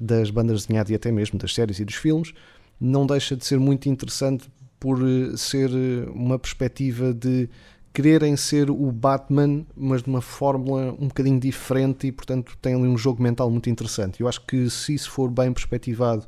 das 0.00 0.30
bandas 0.30 0.62
desenhadas 0.62 0.90
e 0.90 0.94
até 0.94 1.12
mesmo 1.12 1.38
das 1.38 1.54
séries 1.54 1.78
e 1.80 1.84
dos 1.84 1.94
filmes, 1.94 2.32
não 2.80 3.06
deixa 3.06 3.36
de 3.36 3.44
ser 3.44 3.58
muito 3.58 3.88
interessante 3.88 4.50
por 4.78 4.98
eh, 5.00 5.36
ser 5.36 5.70
eh, 5.70 6.10
uma 6.12 6.38
perspectiva 6.38 7.14
de 7.14 7.48
quererem 7.92 8.36
ser 8.36 8.70
o 8.70 8.90
Batman, 8.90 9.64
mas 9.76 10.02
de 10.02 10.08
uma 10.08 10.22
fórmula 10.22 10.94
um 10.98 11.08
bocadinho 11.08 11.38
diferente 11.38 12.06
e, 12.06 12.12
portanto, 12.12 12.56
tem 12.60 12.74
ali 12.74 12.88
um 12.88 12.96
jogo 12.96 13.22
mental 13.22 13.50
muito 13.50 13.68
interessante. 13.68 14.20
Eu 14.20 14.28
acho 14.28 14.40
que 14.46 14.70
se 14.70 14.94
isso 14.94 15.10
for 15.10 15.30
bem 15.30 15.52
perspectivado 15.52 16.26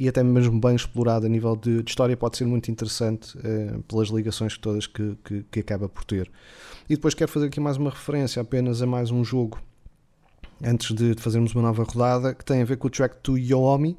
e 0.00 0.08
até 0.08 0.22
mesmo 0.22 0.58
bem 0.58 0.74
explorado 0.74 1.26
a 1.26 1.28
nível 1.28 1.54
de, 1.54 1.82
de 1.82 1.90
história, 1.90 2.16
pode 2.16 2.38
ser 2.38 2.46
muito 2.46 2.70
interessante 2.70 3.36
uh, 3.36 3.82
pelas 3.82 4.08
ligações 4.08 4.56
todas 4.56 4.86
que, 4.86 5.14
que, 5.22 5.42
que, 5.50 5.60
acaba 5.60 5.90
por 5.90 6.04
ter. 6.04 6.30
E 6.88 6.94
depois 6.94 7.12
quero 7.12 7.30
fazer 7.30 7.48
aqui 7.48 7.60
mais 7.60 7.76
uma 7.76 7.90
referência 7.90 8.40
apenas 8.40 8.80
a 8.80 8.86
mais 8.86 9.10
um 9.10 9.22
jogo, 9.22 9.60
antes 10.64 10.94
de, 10.94 11.14
de 11.14 11.20
fazermos 11.20 11.54
uma 11.54 11.64
nova 11.64 11.84
rodada, 11.84 12.34
que 12.34 12.42
tem 12.42 12.62
a 12.62 12.64
ver 12.64 12.78
com 12.78 12.86
o 12.86 12.90
track 12.90 13.16
to 13.22 13.36
Yomi. 13.36 13.98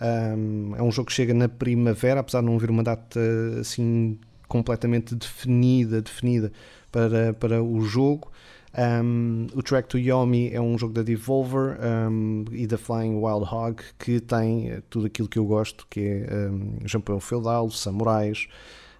Um, 0.00 0.74
é 0.76 0.82
um 0.82 0.90
jogo 0.92 1.08
que 1.08 1.14
chega 1.14 1.34
na 1.34 1.48
primavera, 1.48 2.20
apesar 2.20 2.40
de 2.40 2.46
não 2.46 2.56
haver 2.56 2.70
uma 2.70 2.82
data 2.82 3.20
assim 3.60 4.18
completamente 4.46 5.14
definida, 5.14 6.00
definida 6.00 6.52
para, 6.90 7.34
para 7.34 7.62
o 7.62 7.80
jogo. 7.82 8.30
Um, 8.76 9.46
o 9.54 9.62
Track 9.62 9.88
to 9.88 9.98
Yomi 9.98 10.52
é 10.52 10.60
um 10.60 10.78
jogo 10.78 10.92
da 10.92 11.02
Devolver 11.02 11.78
um, 11.80 12.44
e 12.52 12.66
da 12.66 12.76
Flying 12.78 13.16
Wild 13.16 13.44
Hog 13.50 13.82
que 13.98 14.20
tem 14.20 14.80
tudo 14.88 15.06
aquilo 15.06 15.28
que 15.28 15.38
eu 15.38 15.44
gosto, 15.44 15.86
que 15.90 16.24
é 16.28 16.48
um, 16.50 16.78
Jampão 16.84 17.18
feudal, 17.18 17.70
samurais, 17.70 18.46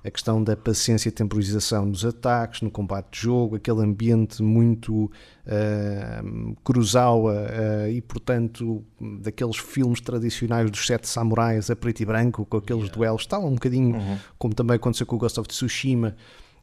a 0.08 0.10
questão 0.10 0.42
da 0.42 0.56
paciência 0.56 1.08
e 1.08 1.12
temporização 1.12 1.90
dos 1.90 2.04
ataques, 2.04 2.62
no 2.62 2.70
combate 2.70 3.12
de 3.12 3.20
jogo, 3.20 3.56
aquele 3.56 3.82
ambiente 3.82 4.42
muito 4.42 5.04
uh, 5.04 6.56
Kurosawa 6.64 7.32
uh, 7.32 7.90
e, 7.90 8.00
portanto, 8.00 8.84
daqueles 9.20 9.56
filmes 9.56 10.00
tradicionais 10.00 10.70
dos 10.70 10.86
sete 10.86 11.06
samurais 11.06 11.70
a 11.70 11.76
preto 11.76 12.00
e 12.00 12.06
branco, 12.06 12.44
com 12.44 12.56
aqueles 12.56 12.84
yeah. 12.84 12.96
duelos, 12.96 13.26
tal, 13.26 13.46
um 13.46 13.54
bocadinho 13.54 13.96
uhum. 13.96 14.18
como 14.38 14.54
também 14.54 14.76
aconteceu 14.76 15.06
com 15.06 15.16
o 15.16 15.18
Ghost 15.18 15.38
of 15.38 15.48
Tsushima. 15.48 16.16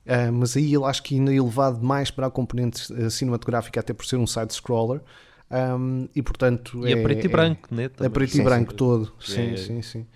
Uh, 0.06 0.32
mas 0.32 0.56
aí 0.56 0.74
ele 0.74 0.84
acho 0.84 1.02
que 1.02 1.16
ainda 1.16 1.34
elevado 1.34 1.84
mais 1.84 2.12
para 2.12 2.28
a 2.28 2.32
componente 2.32 2.88
cinematográfica, 3.10 3.80
até 3.80 3.94
por 3.94 4.06
ser 4.06 4.18
um 4.18 4.28
side-scroller. 4.28 5.02
Um, 5.52 6.10
e 6.16 6.24
portanto 6.24 6.88
e 6.88 6.92
é, 6.92 7.04
preto 7.04 7.26
e 7.26 7.28
branco, 7.28 7.70
é, 7.72 7.76
né? 7.76 7.90
É 8.00 8.10
preto 8.10 8.32
sim, 8.32 8.42
e 8.42 8.44
branco 8.44 8.72
sim, 8.72 8.78
todo, 8.78 9.14
sim, 9.20 9.54
é, 9.54 9.58
sim, 9.58 9.82
sim. 9.84 10.08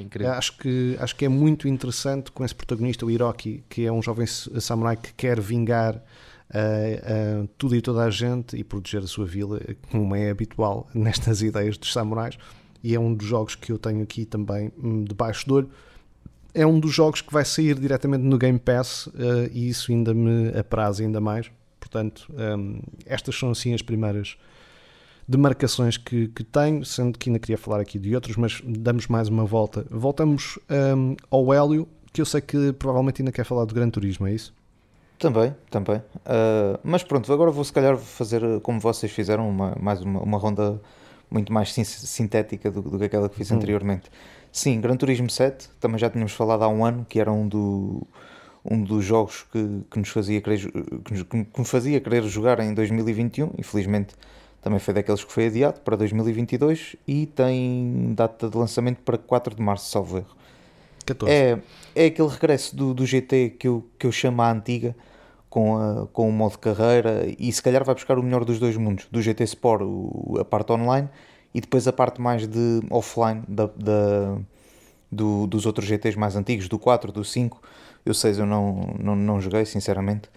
Incrível. 0.00 0.32
Acho 0.32 0.56
que, 0.56 0.96
acho 1.00 1.16
que 1.16 1.24
é 1.24 1.28
muito 1.28 1.68
interessante 1.68 2.30
com 2.30 2.44
esse 2.44 2.54
protagonista, 2.54 3.04
o 3.06 3.10
Hiroki, 3.10 3.64
que 3.68 3.84
é 3.84 3.92
um 3.92 4.02
jovem 4.02 4.26
samurai 4.26 4.96
que 4.96 5.12
quer 5.14 5.40
vingar 5.40 5.96
uh, 5.96 7.42
uh, 7.42 7.48
tudo 7.58 7.76
e 7.76 7.80
toda 7.80 8.02
a 8.02 8.10
gente 8.10 8.56
e 8.56 8.64
proteger 8.64 9.02
a 9.02 9.06
sua 9.06 9.26
vila, 9.26 9.60
como 9.90 10.14
é 10.14 10.30
habitual 10.30 10.88
nestas 10.94 11.42
ideias 11.42 11.76
dos 11.76 11.92
samurais. 11.92 12.38
E 12.82 12.94
é 12.94 13.00
um 13.00 13.14
dos 13.14 13.26
jogos 13.26 13.54
que 13.54 13.72
eu 13.72 13.78
tenho 13.78 14.02
aqui 14.02 14.24
também 14.24 14.72
um, 14.82 15.02
debaixo 15.02 15.46
do 15.48 15.54
olho. 15.54 15.70
É 16.54 16.66
um 16.66 16.78
dos 16.78 16.92
jogos 16.92 17.20
que 17.20 17.32
vai 17.32 17.44
sair 17.44 17.78
diretamente 17.78 18.22
no 18.22 18.38
Game 18.38 18.58
Pass 18.58 19.08
uh, 19.08 19.50
e 19.52 19.68
isso 19.68 19.92
ainda 19.92 20.14
me 20.14 20.56
apraz 20.56 21.00
ainda 21.00 21.20
mais. 21.20 21.50
Portanto, 21.78 22.32
um, 22.58 22.80
estas 23.04 23.38
são 23.38 23.50
assim 23.50 23.74
as 23.74 23.82
primeiras 23.82 24.36
de 25.28 25.36
marcações 25.36 25.96
que, 25.96 26.28
que 26.28 26.44
tenho, 26.44 26.84
sendo 26.84 27.18
que 27.18 27.28
ainda 27.28 27.38
queria 27.38 27.58
falar 27.58 27.80
aqui 27.80 27.98
de 27.98 28.14
outros, 28.14 28.36
mas 28.36 28.62
damos 28.64 29.08
mais 29.08 29.28
uma 29.28 29.44
volta. 29.44 29.84
Voltamos 29.90 30.58
um, 30.70 31.16
ao 31.30 31.52
Hélio, 31.52 31.88
que 32.12 32.20
eu 32.20 32.26
sei 32.26 32.40
que 32.40 32.72
provavelmente 32.72 33.22
ainda 33.22 33.32
quer 33.32 33.44
falar 33.44 33.64
do 33.64 33.74
Gran 33.74 33.90
Turismo, 33.90 34.26
é 34.26 34.32
isso? 34.32 34.54
Também, 35.18 35.54
também. 35.70 35.96
Uh, 35.96 36.78
mas 36.84 37.02
pronto, 37.02 37.32
agora 37.32 37.50
vou 37.50 37.64
se 37.64 37.72
calhar 37.72 37.96
fazer 37.96 38.42
como 38.60 38.78
vocês 38.78 39.10
fizeram, 39.10 39.48
uma, 39.48 39.74
mais 39.80 40.00
uma, 40.00 40.20
uma 40.20 40.38
ronda 40.38 40.80
muito 41.28 41.52
mais 41.52 41.72
sintética 41.72 42.70
do, 42.70 42.82
do 42.82 42.98
que 42.98 43.04
aquela 43.06 43.28
que 43.28 43.34
fiz 43.34 43.50
hum. 43.50 43.56
anteriormente. 43.56 44.10
Sim, 44.52 44.80
Gran 44.80 44.96
Turismo 44.96 45.28
7, 45.28 45.70
também 45.80 45.98
já 45.98 46.08
tínhamos 46.08 46.32
falado 46.32 46.62
há 46.62 46.68
um 46.68 46.84
ano, 46.84 47.04
que 47.08 47.18
era 47.18 47.32
um, 47.32 47.48
do, 47.48 48.06
um 48.64 48.82
dos 48.82 49.04
jogos 49.04 49.44
que, 49.50 49.82
que, 49.90 49.98
nos 49.98 50.08
fazia 50.08 50.40
querer, 50.40 50.70
que, 51.04 51.12
nos, 51.12 51.22
que 51.24 51.58
me 51.60 51.66
fazia 51.66 52.00
querer 52.00 52.22
jogar 52.22 52.60
em 52.60 52.72
2021, 52.72 53.50
infelizmente 53.58 54.14
também 54.66 54.80
foi 54.80 54.92
daqueles 54.92 55.22
que 55.22 55.32
foi 55.32 55.46
adiado 55.46 55.80
para 55.82 55.94
2022 55.94 56.96
e 57.06 57.26
tem 57.26 58.12
data 58.16 58.50
de 58.50 58.58
lançamento 58.58 59.00
para 59.04 59.16
4 59.16 59.54
de 59.54 59.62
março, 59.62 59.88
salvo 59.88 60.18
erro. 60.18 60.36
14. 61.06 61.32
É, 61.32 61.58
é 61.94 62.06
aquele 62.06 62.26
regresso 62.26 62.74
do, 62.74 62.92
do 62.92 63.06
GT 63.06 63.50
que 63.60 63.68
eu, 63.68 63.88
que 63.96 64.08
eu 64.08 64.10
chamo 64.10 64.42
a 64.42 64.50
antiga, 64.50 64.96
com, 65.48 65.76
a, 65.76 66.08
com 66.08 66.28
o 66.28 66.32
modo 66.32 66.58
carreira, 66.58 67.32
e 67.38 67.52
se 67.52 67.62
calhar 67.62 67.84
vai 67.84 67.94
buscar 67.94 68.18
o 68.18 68.22
melhor 68.24 68.44
dos 68.44 68.58
dois 68.58 68.76
mundos: 68.76 69.06
do 69.08 69.22
GT 69.22 69.44
Sport, 69.44 69.82
o, 69.84 70.36
a 70.40 70.44
parte 70.44 70.72
online, 70.72 71.08
e 71.54 71.60
depois 71.60 71.86
a 71.86 71.92
parte 71.92 72.20
mais 72.20 72.48
de 72.48 72.80
offline 72.90 73.44
da, 73.46 73.66
da 73.66 74.36
do, 75.12 75.46
dos 75.46 75.64
outros 75.64 75.86
GTs 75.86 76.18
mais 76.18 76.34
antigos, 76.34 76.66
do 76.66 76.76
4, 76.76 77.12
do 77.12 77.24
5. 77.24 77.62
Eu 78.04 78.12
6 78.12 78.40
eu 78.40 78.46
não, 78.46 78.96
não, 78.98 79.14
não 79.14 79.40
joguei, 79.40 79.64
sinceramente 79.64 80.28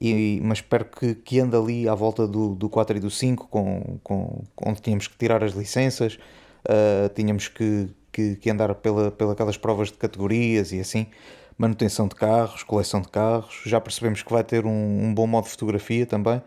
e, 0.00 0.40
mas 0.44 0.58
espero 0.58 0.84
que, 0.84 1.14
que 1.14 1.40
ande 1.40 1.56
ali 1.56 1.88
à 1.88 1.94
volta 1.94 2.26
do, 2.26 2.54
do 2.54 2.68
4 2.68 2.96
e 2.96 3.00
do 3.00 3.10
5, 3.10 3.48
com, 3.48 3.98
com, 4.02 4.42
onde 4.64 4.80
tínhamos 4.80 5.08
que 5.08 5.16
tirar 5.16 5.42
as 5.42 5.52
licenças, 5.52 6.18
uh, 6.64 7.08
tínhamos 7.14 7.48
que, 7.48 7.88
que, 8.12 8.36
que, 8.36 8.50
andar 8.50 8.74
pela, 8.76 9.10
pela 9.10 9.32
aquelas 9.32 9.56
provas 9.56 9.88
de 9.88 9.94
categorias 9.94 10.70
e 10.70 10.78
assim, 10.78 11.08
manutenção 11.56 12.06
de 12.06 12.14
carros, 12.14 12.62
coleção 12.62 13.00
de 13.00 13.08
carros. 13.08 13.62
Já 13.66 13.80
percebemos 13.80 14.22
que 14.22 14.32
vai 14.32 14.44
ter 14.44 14.64
um, 14.64 15.06
um 15.06 15.12
bom 15.12 15.26
modo 15.26 15.44
de 15.44 15.50
fotografia 15.50 16.06
também, 16.06 16.40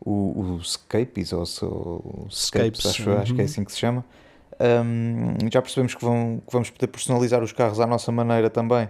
o, 0.00 0.56
o 0.56 0.64
Scapes, 0.64 1.32
ou, 1.32 1.44
ou 1.62 2.28
Scapes, 2.30 2.84
acho, 2.84 3.08
uhum. 3.08 3.18
acho 3.18 3.34
que 3.34 3.40
é 3.40 3.44
uhum. 3.44 3.50
assim 3.50 3.64
que 3.64 3.72
se 3.72 3.78
chama. 3.78 4.04
Um, 4.60 5.36
já 5.52 5.62
percebemos 5.62 5.94
que, 5.94 6.04
vão, 6.04 6.42
que 6.44 6.52
vamos 6.52 6.68
poder 6.68 6.88
personalizar 6.88 7.44
os 7.44 7.52
carros 7.52 7.78
à 7.78 7.86
nossa 7.86 8.10
maneira 8.10 8.50
também 8.50 8.88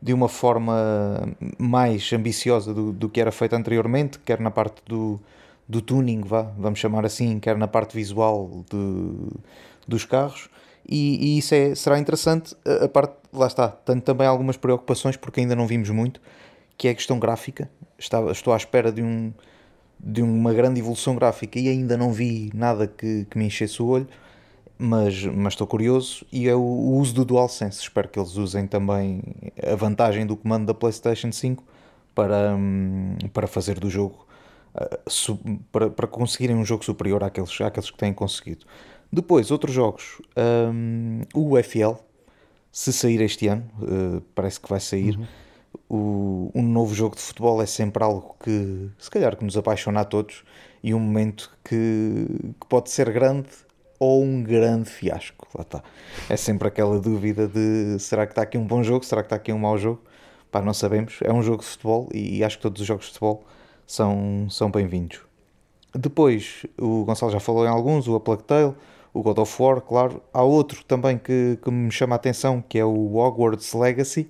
de 0.00 0.12
uma 0.12 0.28
forma 0.28 1.34
mais 1.58 2.12
ambiciosa 2.12 2.74
do, 2.74 2.92
do 2.92 3.08
que 3.08 3.20
era 3.20 3.32
feito 3.32 3.54
anteriormente, 3.54 4.18
quer 4.18 4.38
na 4.40 4.50
parte 4.50 4.82
do, 4.86 5.20
do 5.68 5.80
tuning, 5.80 6.20
vá, 6.22 6.42
vamos 6.58 6.78
chamar 6.78 7.06
assim, 7.06 7.38
quer 7.40 7.56
na 7.56 7.66
parte 7.66 7.94
visual 7.94 8.64
de, 8.70 9.38
dos 9.88 10.04
carros. 10.04 10.48
E, 10.86 11.36
e 11.36 11.38
isso 11.38 11.54
é, 11.54 11.74
será 11.74 11.98
interessante. 11.98 12.54
A, 12.66 12.84
a 12.84 12.88
parte, 12.88 13.14
lá 13.32 13.46
está, 13.46 13.68
tenho 13.68 14.00
também 14.00 14.26
algumas 14.26 14.56
preocupações 14.56 15.16
porque 15.16 15.40
ainda 15.40 15.56
não 15.56 15.66
vimos 15.66 15.88
muito, 15.90 16.20
que 16.76 16.88
é 16.88 16.90
a 16.90 16.94
questão 16.94 17.18
gráfica. 17.18 17.70
Estava, 17.98 18.30
estou 18.30 18.52
à 18.52 18.56
espera 18.56 18.92
de, 18.92 19.02
um, 19.02 19.32
de 19.98 20.22
uma 20.22 20.52
grande 20.52 20.80
evolução 20.80 21.16
gráfica 21.16 21.58
e 21.58 21.68
ainda 21.68 21.96
não 21.96 22.12
vi 22.12 22.50
nada 22.54 22.86
que, 22.86 23.24
que 23.30 23.38
me 23.38 23.46
enchesse 23.46 23.82
o 23.82 23.86
olho 23.86 24.08
mas, 24.84 25.24
mas 25.24 25.54
estou 25.54 25.66
curioso 25.66 26.24
e 26.30 26.48
é 26.48 26.54
o, 26.54 26.60
o 26.60 26.98
uso 26.98 27.14
do 27.14 27.24
DualSense. 27.24 27.80
Espero 27.80 28.08
que 28.08 28.18
eles 28.18 28.36
usem 28.36 28.66
também 28.66 29.22
a 29.62 29.74
vantagem 29.74 30.26
do 30.26 30.36
comando 30.36 30.66
da 30.66 30.74
PlayStation 30.74 31.32
5 31.32 31.64
para, 32.14 32.54
hum, 32.54 33.16
para 33.32 33.46
fazer 33.46 33.80
do 33.80 33.88
jogo 33.88 34.26
uh, 34.74 35.58
para, 35.72 35.90
para 35.90 36.06
conseguirem 36.06 36.56
um 36.56 36.64
jogo 36.64 36.84
superior 36.84 37.24
àqueles, 37.24 37.60
àqueles 37.60 37.90
que 37.90 37.96
têm 37.96 38.12
conseguido. 38.12 38.66
Depois, 39.12 39.50
outros 39.50 39.74
jogos, 39.74 40.20
um, 40.36 41.22
o 41.32 41.56
UFL, 41.56 41.94
se 42.72 42.92
sair 42.92 43.20
este 43.20 43.46
ano, 43.46 43.64
uh, 43.80 44.20
parece 44.34 44.60
que 44.60 44.68
vai 44.68 44.80
sair. 44.80 45.16
Uhum. 45.16 45.26
O, 45.88 46.50
um 46.54 46.62
novo 46.62 46.94
jogo 46.94 47.16
de 47.16 47.22
futebol 47.22 47.60
é 47.62 47.66
sempre 47.66 48.02
algo 48.02 48.36
que, 48.42 48.90
se 48.98 49.10
calhar, 49.10 49.36
que 49.36 49.44
nos 49.44 49.56
apaixona 49.56 50.00
a 50.00 50.04
todos 50.04 50.44
e 50.82 50.92
um 50.92 51.00
momento 51.00 51.50
que, 51.64 52.26
que 52.60 52.66
pode 52.68 52.90
ser 52.90 53.12
grande 53.12 53.48
ou 53.98 54.22
um 54.22 54.42
grande 54.42 54.88
fiasco. 54.90 55.46
Lá 55.54 55.62
está. 55.62 55.82
É 56.28 56.36
sempre 56.36 56.68
aquela 56.68 57.00
dúvida 57.00 57.46
de 57.46 57.98
será 57.98 58.26
que 58.26 58.32
está 58.32 58.42
aqui 58.42 58.58
um 58.58 58.66
bom 58.66 58.82
jogo, 58.82 59.04
será 59.04 59.22
que 59.22 59.26
está 59.26 59.36
aqui 59.36 59.52
um 59.52 59.58
mau 59.58 59.78
jogo? 59.78 60.02
Pá, 60.50 60.60
não 60.62 60.74
sabemos. 60.74 61.18
É 61.22 61.32
um 61.32 61.42
jogo 61.42 61.62
de 61.62 61.68
futebol 61.68 62.08
e 62.12 62.44
acho 62.44 62.56
que 62.56 62.62
todos 62.62 62.80
os 62.80 62.86
jogos 62.86 63.06
de 63.06 63.12
futebol 63.12 63.44
são, 63.86 64.46
são 64.50 64.70
bem-vindos. 64.70 65.20
Depois, 65.94 66.66
o 66.78 67.04
Gonçalo 67.04 67.30
já 67.30 67.40
falou 67.40 67.64
em 67.64 67.68
alguns, 67.68 68.08
o 68.08 68.16
A 68.16 68.20
Plague 68.20 68.42
Tale, 68.42 68.74
o 69.12 69.22
God 69.22 69.38
of 69.38 69.62
War, 69.62 69.80
claro. 69.80 70.20
Há 70.32 70.42
outro 70.42 70.84
também 70.84 71.16
que, 71.16 71.58
que 71.62 71.70
me 71.70 71.90
chama 71.90 72.14
a 72.14 72.16
atenção, 72.16 72.62
que 72.68 72.78
é 72.78 72.84
o 72.84 73.16
Hogwarts 73.16 73.72
Legacy, 73.72 74.28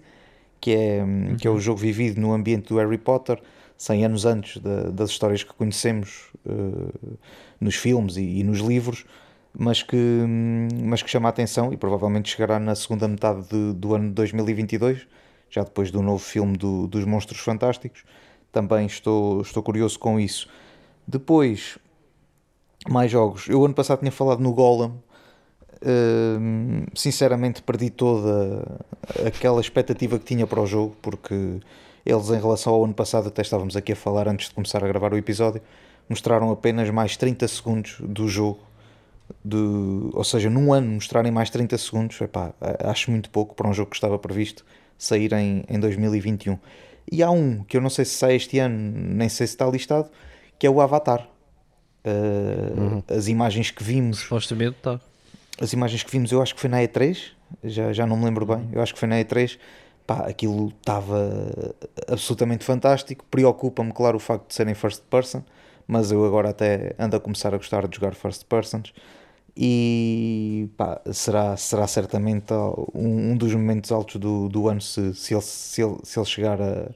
que 0.60 0.74
é, 0.74 1.02
uhum. 1.02 1.36
que 1.36 1.46
é 1.46 1.50
o 1.50 1.58
jogo 1.58 1.80
vivido 1.80 2.20
no 2.20 2.32
ambiente 2.32 2.68
do 2.68 2.76
Harry 2.76 2.98
Potter, 2.98 3.40
100 3.76 4.04
anos 4.04 4.24
antes 4.24 4.62
das 4.92 5.10
histórias 5.10 5.42
que 5.42 5.52
conhecemos 5.52 6.30
uh, 6.46 7.18
nos 7.60 7.74
filmes 7.74 8.16
e, 8.16 8.40
e 8.40 8.44
nos 8.44 8.60
livros 8.60 9.04
mas 9.56 9.82
que, 9.82 9.96
mas 10.82 11.02
que 11.02 11.08
chama 11.08 11.28
a 11.28 11.30
atenção 11.30 11.72
e 11.72 11.76
provavelmente 11.76 12.30
chegará 12.30 12.58
na 12.58 12.74
segunda 12.74 13.06
metade 13.06 13.48
de, 13.48 13.72
do 13.72 13.94
ano 13.94 14.08
de 14.08 14.14
2022, 14.14 15.06
já 15.48 15.62
depois 15.62 15.90
do 15.90 16.02
novo 16.02 16.18
filme 16.18 16.56
do, 16.56 16.88
dos 16.88 17.04
Monstros 17.04 17.40
Fantásticos. 17.40 18.04
Também 18.50 18.86
estou, 18.86 19.40
estou 19.40 19.62
curioso 19.62 19.98
com 19.98 20.18
isso. 20.18 20.48
Depois, 21.06 21.78
mais 22.88 23.10
jogos. 23.10 23.48
Eu 23.48 23.64
ano 23.64 23.74
passado 23.74 24.00
tinha 24.00 24.12
falado 24.12 24.40
no 24.40 24.52
Golem. 24.52 24.92
Uh, 25.82 26.86
sinceramente 26.94 27.60
perdi 27.60 27.90
toda 27.90 28.80
aquela 29.26 29.60
expectativa 29.60 30.18
que 30.18 30.24
tinha 30.24 30.46
para 30.46 30.60
o 30.60 30.66
jogo, 30.66 30.96
porque 31.02 31.60
eles 32.06 32.30
em 32.30 32.40
relação 32.40 32.72
ao 32.72 32.84
ano 32.84 32.94
passado, 32.94 33.28
até 33.28 33.42
estávamos 33.42 33.76
aqui 33.76 33.92
a 33.92 33.96
falar 33.96 34.26
antes 34.26 34.48
de 34.48 34.54
começar 34.54 34.82
a 34.82 34.88
gravar 34.88 35.12
o 35.12 35.16
episódio, 35.16 35.60
mostraram 36.08 36.50
apenas 36.50 36.88
mais 36.88 37.18
30 37.18 37.46
segundos 37.48 37.96
do 38.00 38.26
jogo 38.28 38.60
de, 39.44 39.56
ou 40.12 40.24
seja, 40.24 40.50
num 40.50 40.72
ano 40.72 40.92
mostrarem 40.92 41.32
mais 41.32 41.50
30 41.50 41.76
segundos, 41.78 42.20
epá, 42.20 42.52
acho 42.80 43.10
muito 43.10 43.30
pouco 43.30 43.54
para 43.54 43.68
um 43.68 43.72
jogo 43.72 43.90
que 43.90 43.96
estava 43.96 44.18
previsto 44.18 44.64
sair 44.98 45.32
em, 45.32 45.64
em 45.68 45.78
2021. 45.78 46.58
E 47.10 47.22
há 47.22 47.30
um 47.30 47.62
que 47.62 47.76
eu 47.76 47.80
não 47.80 47.90
sei 47.90 48.04
se 48.04 48.12
sai 48.12 48.36
este 48.36 48.58
ano, 48.58 48.76
nem 48.76 49.28
sei 49.28 49.46
se 49.46 49.54
está 49.54 49.66
listado, 49.66 50.08
que 50.58 50.66
é 50.66 50.70
o 50.70 50.80
Avatar. 50.80 51.28
Uh, 52.04 52.80
uhum. 52.80 53.02
As 53.08 53.28
imagens 53.28 53.70
que 53.70 53.82
vimos. 53.82 54.20
Supostamente 54.20 54.76
está. 54.76 55.00
As 55.60 55.72
imagens 55.72 56.02
que 56.02 56.10
vimos, 56.10 56.32
eu 56.32 56.42
acho 56.42 56.54
que 56.54 56.60
foi 56.60 56.68
na 56.68 56.78
E3, 56.78 57.30
já, 57.62 57.92
já 57.92 58.06
não 58.06 58.16
me 58.16 58.24
lembro 58.24 58.44
bem, 58.44 58.68
eu 58.72 58.82
acho 58.82 58.92
que 58.92 58.98
foi 58.98 59.08
na 59.08 59.16
E3. 59.16 59.58
Pá, 60.06 60.26
aquilo 60.26 60.68
estava 60.80 61.30
absolutamente 62.08 62.62
fantástico. 62.62 63.24
Preocupa-me, 63.30 63.90
claro, 63.90 64.18
o 64.18 64.20
facto 64.20 64.48
de 64.48 64.54
serem 64.54 64.74
first 64.74 65.02
person 65.08 65.42
mas 65.86 66.10
eu 66.10 66.24
agora 66.24 66.50
até 66.50 66.94
ando 66.98 67.16
a 67.16 67.20
começar 67.20 67.54
a 67.54 67.56
gostar 67.56 67.86
de 67.88 67.96
jogar 67.96 68.14
first 68.14 68.44
persons 68.46 68.92
e 69.56 70.68
pá, 70.76 71.00
será, 71.12 71.56
será 71.56 71.86
certamente 71.86 72.52
um, 72.94 73.32
um, 73.32 73.36
dos 73.36 73.54
momentos 73.54 73.92
altos 73.92 74.16
do, 74.16 74.48
do 74.48 74.68
ano 74.68 74.80
se, 74.80 75.14
se, 75.14 75.34
ele, 75.34 75.42
se, 75.42 75.82
ele, 75.82 75.96
se 76.02 76.18
ele 76.18 76.26
chegar 76.26 76.60
a, 76.60 76.90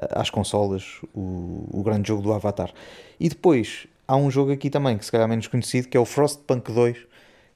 a, 0.00 0.20
às 0.20 0.30
consolas, 0.30 1.00
o, 1.14 1.68
o 1.72 1.82
grande 1.82 2.08
jogo 2.08 2.22
do 2.22 2.32
Avatar. 2.32 2.72
E 3.18 3.28
depois 3.28 3.88
há 4.06 4.16
um 4.16 4.30
jogo 4.30 4.52
aqui 4.52 4.70
também 4.70 4.96
que 4.96 5.04
se 5.04 5.10
calhar 5.10 5.26
é 5.26 5.28
menos 5.28 5.48
conhecido, 5.48 5.88
que 5.88 5.96
é 5.96 6.00
o 6.00 6.04
Frostpunk 6.04 6.70
2, 6.72 6.96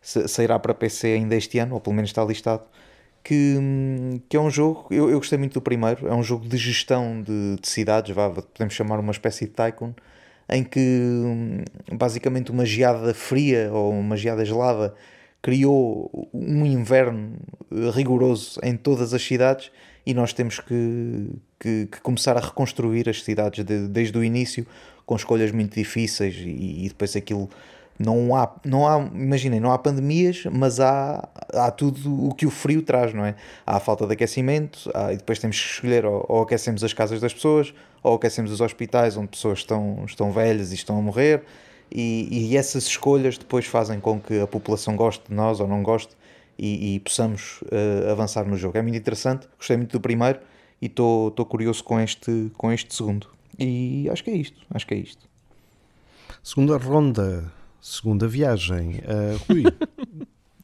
sairá 0.02 0.58
para 0.58 0.74
PC 0.74 1.08
ainda 1.08 1.36
este 1.36 1.58
ano, 1.58 1.74
ou 1.74 1.80
pelo 1.80 1.94
menos 1.94 2.10
está 2.10 2.24
listado, 2.24 2.62
que, 3.22 3.56
que 4.28 4.36
é 4.36 4.40
um 4.40 4.50
jogo, 4.50 4.86
eu, 4.90 5.10
eu 5.10 5.18
gostei 5.18 5.38
muito 5.38 5.54
do 5.54 5.60
primeiro, 5.60 6.08
é 6.08 6.14
um 6.14 6.22
jogo 6.22 6.48
de 6.48 6.56
gestão 6.56 7.22
de, 7.22 7.56
de 7.60 7.68
cidades, 7.68 8.14
vá, 8.14 8.30
podemos 8.30 8.74
chamar 8.74 8.98
uma 8.98 9.12
espécie 9.12 9.46
de 9.46 9.52
Tycoon, 9.52 9.92
em 10.50 10.64
que 10.64 10.80
hum, 10.80 11.64
basicamente 11.92 12.50
uma 12.50 12.66
geada 12.66 13.14
fria 13.14 13.70
ou 13.72 13.92
uma 13.92 14.16
geada 14.16 14.44
gelada 14.44 14.94
criou 15.40 16.28
um 16.34 16.66
inverno 16.66 17.38
rigoroso 17.94 18.60
em 18.62 18.76
todas 18.76 19.14
as 19.14 19.22
cidades 19.22 19.70
e 20.04 20.12
nós 20.12 20.32
temos 20.32 20.58
que, 20.58 21.30
que, 21.58 21.86
que 21.86 22.00
começar 22.00 22.36
a 22.36 22.40
reconstruir 22.40 23.08
as 23.08 23.22
cidades 23.22 23.64
de, 23.64 23.88
desde 23.88 24.16
o 24.18 24.24
início 24.24 24.66
com 25.06 25.16
escolhas 25.16 25.50
muito 25.52 25.74
difíceis 25.74 26.34
e, 26.36 26.84
e, 26.84 26.88
depois 26.88 27.14
aquilo 27.16 27.48
não 27.98 28.34
há, 28.34 28.54
não 28.64 28.88
há, 28.88 28.98
imaginem, 28.98 29.60
não 29.60 29.72
há 29.72 29.78
pandemias, 29.78 30.44
mas 30.50 30.80
há, 30.80 31.28
há 31.52 31.70
tudo 31.70 32.28
o 32.28 32.34
que 32.34 32.46
o 32.46 32.50
frio 32.50 32.80
traz, 32.80 33.12
não 33.12 33.24
é? 33.26 33.34
Há 33.66 33.76
a 33.76 33.80
falta 33.80 34.06
de 34.06 34.14
aquecimento, 34.14 34.90
há, 34.94 35.12
e 35.12 35.18
depois 35.18 35.38
temos 35.38 35.60
que 35.60 35.66
escolher 35.66 36.06
ou, 36.06 36.24
ou 36.26 36.42
aquecemos 36.42 36.82
as 36.82 36.94
casas 36.94 37.20
das 37.20 37.34
pessoas 37.34 37.74
ou 38.02 38.14
aquecemos 38.14 38.50
os 38.50 38.60
hospitais 38.60 39.16
onde 39.16 39.28
pessoas 39.28 39.58
estão, 39.60 40.04
estão 40.06 40.32
velhas 40.32 40.72
e 40.72 40.74
estão 40.74 40.98
a 40.98 41.02
morrer, 41.02 41.42
e, 41.90 42.50
e 42.50 42.56
essas 42.56 42.86
escolhas 42.86 43.36
depois 43.36 43.66
fazem 43.66 43.98
com 43.98 44.20
que 44.20 44.40
a 44.40 44.46
população 44.46 44.94
goste 44.94 45.24
de 45.28 45.34
nós 45.34 45.60
ou 45.60 45.66
não 45.66 45.82
goste 45.82 46.16
e, 46.58 46.94
e 46.94 47.00
possamos 47.00 47.62
uh, 47.62 48.10
avançar 48.10 48.46
no 48.46 48.56
jogo. 48.56 48.78
É 48.78 48.82
muito 48.82 48.96
interessante, 48.96 49.48
gostei 49.58 49.76
muito 49.76 49.92
do 49.92 50.00
primeiro 50.00 50.38
e 50.80 50.86
estou 50.86 51.32
curioso 51.46 51.82
com 51.82 51.98
este, 51.98 52.50
com 52.56 52.70
este 52.70 52.94
segundo. 52.94 53.26
E 53.58 54.08
acho 54.10 54.22
que 54.22 54.30
é 54.30 54.34
isto, 54.34 54.60
acho 54.72 54.86
que 54.86 54.94
é 54.94 54.98
isto. 54.98 55.28
Segunda 56.42 56.76
ronda, 56.76 57.52
segunda 57.80 58.28
viagem. 58.28 59.00
Uh, 59.00 59.40
Rui, 59.48 59.64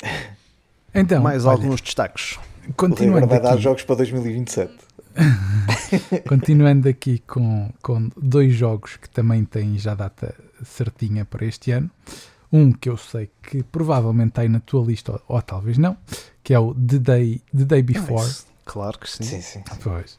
então, 0.95 1.23
mais 1.23 1.45
olha, 1.45 1.57
alguns 1.57 1.81
destaques. 1.81 2.39
Continuando 2.77 3.27
vai 3.27 3.41
dar 3.41 3.57
jogos 3.57 3.83
para 3.83 3.97
2027. 3.97 4.86
Continuando 6.29 6.89
aqui 6.89 7.23
com, 7.27 7.71
com 7.83 8.11
dois 8.17 8.55
jogos 8.55 8.97
que 8.97 9.09
também 9.09 9.45
têm 9.45 9.79
já 9.79 9.95
data 9.95 10.35
certinha 10.65 11.25
para 11.25 11.45
este 11.45 11.71
ano. 11.71 11.91
Um 12.53 12.73
que 12.73 12.89
eu 12.89 12.97
sei 12.97 13.31
que 13.43 13.63
provavelmente 13.63 14.29
está 14.29 14.43
aí 14.43 14.49
na 14.49 14.61
tua 14.61 14.85
lista, 14.85 15.13
ou, 15.13 15.23
ou 15.29 15.43
talvez 15.43 15.79
não, 15.79 15.97
que 16.43 16.55
é 16.55 16.59
o 16.59 16.75
The 16.75 16.99
Day, 16.99 17.43
The 17.57 17.65
Day 17.65 17.83
Before. 17.83 18.25
Nice. 18.25 18.45
Claro 18.65 18.99
que 18.99 19.09
sim. 19.09 19.25
sim, 19.25 19.41
sim, 19.41 19.63
sim. 19.67 19.77
Pois. 19.83 20.19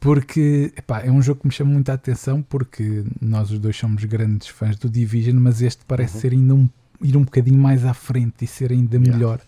Porque 0.00 0.72
epá, 0.76 1.00
é 1.00 1.10
um 1.10 1.22
jogo 1.22 1.40
que 1.40 1.46
me 1.46 1.52
chama 1.52 1.72
muita 1.72 1.94
atenção, 1.94 2.42
porque 2.42 3.04
nós 3.20 3.50
os 3.50 3.58
dois 3.58 3.76
somos 3.76 4.04
grandes 4.04 4.48
fãs 4.48 4.76
do 4.76 4.88
Division, 4.88 5.36
mas 5.38 5.62
este 5.62 5.82
parece 5.86 6.16
uhum. 6.16 6.20
ser 6.20 6.32
ainda 6.32 6.54
um, 6.54 6.68
ir 7.00 7.16
um 7.16 7.22
bocadinho 7.22 7.58
mais 7.58 7.84
à 7.84 7.94
frente 7.94 8.44
e 8.44 8.46
ser 8.46 8.70
ainda 8.70 8.96
yeah. 8.96 9.12
melhor 9.12 9.40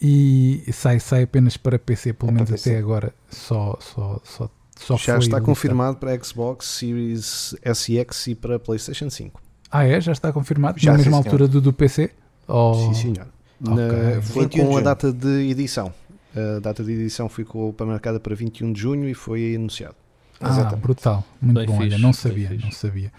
e 0.00 0.64
sai, 0.72 0.98
sai 0.98 1.24
apenas 1.24 1.56
para 1.56 1.78
PC, 1.78 2.12
pelo 2.12 2.30
é 2.30 2.34
menos 2.34 2.50
PC. 2.50 2.70
até 2.70 2.78
agora 2.78 3.14
só, 3.28 3.78
só, 3.80 4.20
só, 4.24 4.50
só 4.76 4.96
Já 4.96 5.18
está 5.18 5.40
confirmado 5.40 5.98
para 5.98 6.22
Xbox 6.22 6.66
Series 6.66 7.54
SX 7.62 8.28
e 8.28 8.34
para 8.34 8.58
PlayStation 8.58 9.10
5. 9.10 9.40
Ah, 9.70 9.84
é? 9.84 10.00
Já 10.00 10.12
está 10.12 10.32
confirmado? 10.32 10.78
Já, 10.78 10.92
Na 10.92 10.98
mesma 10.98 11.22
sim, 11.22 11.28
altura 11.28 11.46
do, 11.46 11.60
do 11.60 11.72
PC? 11.72 12.10
Oh. 12.48 12.74
Sim, 12.74 12.94
senhor. 12.94 13.26
Okay. 13.62 13.74
Na, 13.74 14.22
foi 14.22 14.48
com 14.48 14.76
a 14.76 14.80
data 14.80 15.12
de 15.12 15.50
edição. 15.50 15.92
A 16.34 16.60
data 16.60 16.82
de 16.82 16.92
edição 16.92 17.28
ficou 17.28 17.72
para 17.72 17.86
marcada 17.86 18.18
para 18.18 18.34
21 18.34 18.72
de 18.72 18.80
junho 18.80 19.08
e 19.08 19.14
foi 19.14 19.54
anunciado. 19.54 19.94
Ah, 20.40 20.48
Exatamente. 20.48 20.80
brutal. 20.80 21.24
Muito 21.40 21.56
bem 21.58 21.66
bom. 21.66 21.72
Fixe, 21.74 21.94
Olha, 21.94 21.98
não 21.98 22.12
sabia, 22.12 22.50
não 22.50 22.72
sabia. 22.72 23.12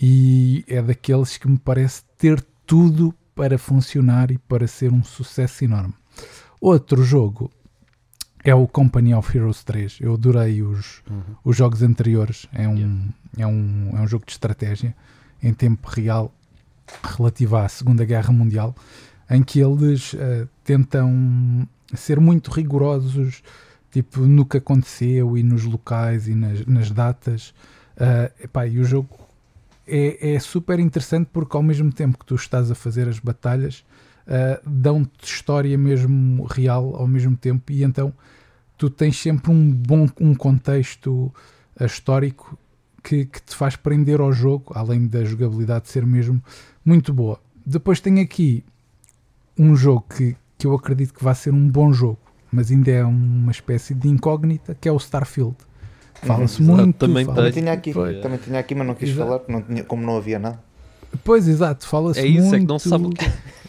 E 0.00 0.64
é 0.66 0.82
daqueles 0.82 1.36
que 1.36 1.48
me 1.48 1.58
parece 1.58 2.02
ter 2.18 2.44
tudo 2.66 3.14
para 3.34 3.56
funcionar 3.58 4.30
e 4.30 4.38
para 4.38 4.66
ser 4.66 4.92
um 4.92 5.02
sucesso 5.04 5.64
enorme. 5.64 5.94
Outro 6.60 7.02
jogo 7.02 7.50
é 8.44 8.54
o 8.54 8.66
Company 8.66 9.14
of 9.14 9.36
Heroes 9.36 9.64
3. 9.64 9.98
Eu 10.00 10.14
adorei 10.14 10.62
os, 10.62 11.02
uhum. 11.10 11.22
os 11.44 11.56
jogos 11.56 11.82
anteriores. 11.82 12.46
É 12.52 12.68
um, 12.68 12.76
yeah. 12.76 13.04
é, 13.38 13.46
um, 13.46 13.90
é 13.96 14.00
um 14.00 14.06
jogo 14.06 14.26
de 14.26 14.32
estratégia 14.32 14.94
em 15.42 15.52
tempo 15.52 15.88
real 15.88 16.32
relativo 17.02 17.56
à 17.56 17.68
Segunda 17.68 18.04
Guerra 18.04 18.32
Mundial, 18.32 18.74
em 19.30 19.42
que 19.42 19.60
eles 19.60 20.12
uh, 20.12 20.48
tentam 20.62 21.66
ser 21.94 22.20
muito 22.20 22.50
rigorosos, 22.50 23.42
tipo, 23.90 24.20
no 24.20 24.44
que 24.44 24.58
aconteceu 24.58 25.36
e 25.38 25.42
nos 25.42 25.64
locais 25.64 26.28
e 26.28 26.34
nas, 26.34 26.64
nas 26.66 26.90
datas. 26.90 27.54
Uh, 27.96 28.44
epá, 28.44 28.66
e 28.66 28.78
o 28.78 28.84
jogo 28.84 29.08
é, 29.86 30.34
é, 30.34 30.40
super 30.40 30.78
interessante 30.80 31.28
porque 31.32 31.56
ao 31.56 31.62
mesmo 31.62 31.92
tempo 31.92 32.18
que 32.18 32.26
tu 32.26 32.34
estás 32.34 32.70
a 32.70 32.74
fazer 32.74 33.08
as 33.08 33.18
batalhas, 33.18 33.84
uh, 34.26 34.60
dão-te 34.68 35.24
história 35.24 35.76
mesmo 35.76 36.44
real 36.44 36.96
ao 36.96 37.06
mesmo 37.06 37.36
tempo 37.36 37.72
e 37.72 37.82
então 37.82 38.12
tu 38.76 38.90
tens 38.90 39.20
sempre 39.20 39.50
um 39.50 39.70
bom 39.70 40.06
um 40.20 40.34
contexto 40.34 41.32
uh, 41.80 41.84
histórico 41.84 42.58
que, 43.02 43.26
que, 43.26 43.42
te 43.42 43.54
faz 43.54 43.76
prender 43.76 44.20
ao 44.20 44.32
jogo, 44.32 44.72
além 44.74 45.06
da 45.06 45.22
jogabilidade 45.24 45.90
ser 45.90 46.06
mesmo 46.06 46.42
muito 46.82 47.12
boa. 47.12 47.38
Depois 47.64 48.00
tem 48.00 48.20
aqui 48.20 48.64
um 49.58 49.76
jogo 49.76 50.06
que, 50.16 50.34
que 50.56 50.66
eu 50.66 50.74
acredito 50.74 51.12
que 51.12 51.22
vai 51.22 51.34
ser 51.34 51.52
um 51.52 51.68
bom 51.68 51.92
jogo, 51.92 52.18
mas 52.50 52.70
ainda 52.70 52.90
é 52.90 53.04
uma 53.04 53.52
espécie 53.52 53.94
de 53.94 54.08
incógnita, 54.08 54.74
que 54.80 54.88
é 54.88 54.92
o 54.92 54.96
Starfield. 54.96 55.54
Fala-se 56.14 56.62
uhum, 56.62 56.76
muito. 56.76 56.96
Também, 56.96 57.26
fala 57.26 57.52
tinha 57.52 57.72
aqui, 57.72 57.92
também 57.92 58.38
tinha 58.38 58.58
aqui, 58.58 58.74
mas 58.74 58.86
não 58.86 58.94
quis 58.94 59.10
exato. 59.10 59.28
falar, 59.28 59.42
não 59.48 59.60
tinha, 59.60 59.84
como 59.84 60.02
não 60.02 60.16
havia 60.16 60.38
nada. 60.38 60.58
Pois, 61.22 61.46
exato, 61.46 61.86
fala-se 61.86 62.20
muito. 62.20 62.32
É 62.32 62.38
isso, 62.38 62.48
muito, 62.48 62.56
é 62.56 62.60
que 62.60 62.66
não 62.66 62.78
se 62.78 62.88
sabe 62.88 63.06
o 63.06 63.10
que 63.10 63.24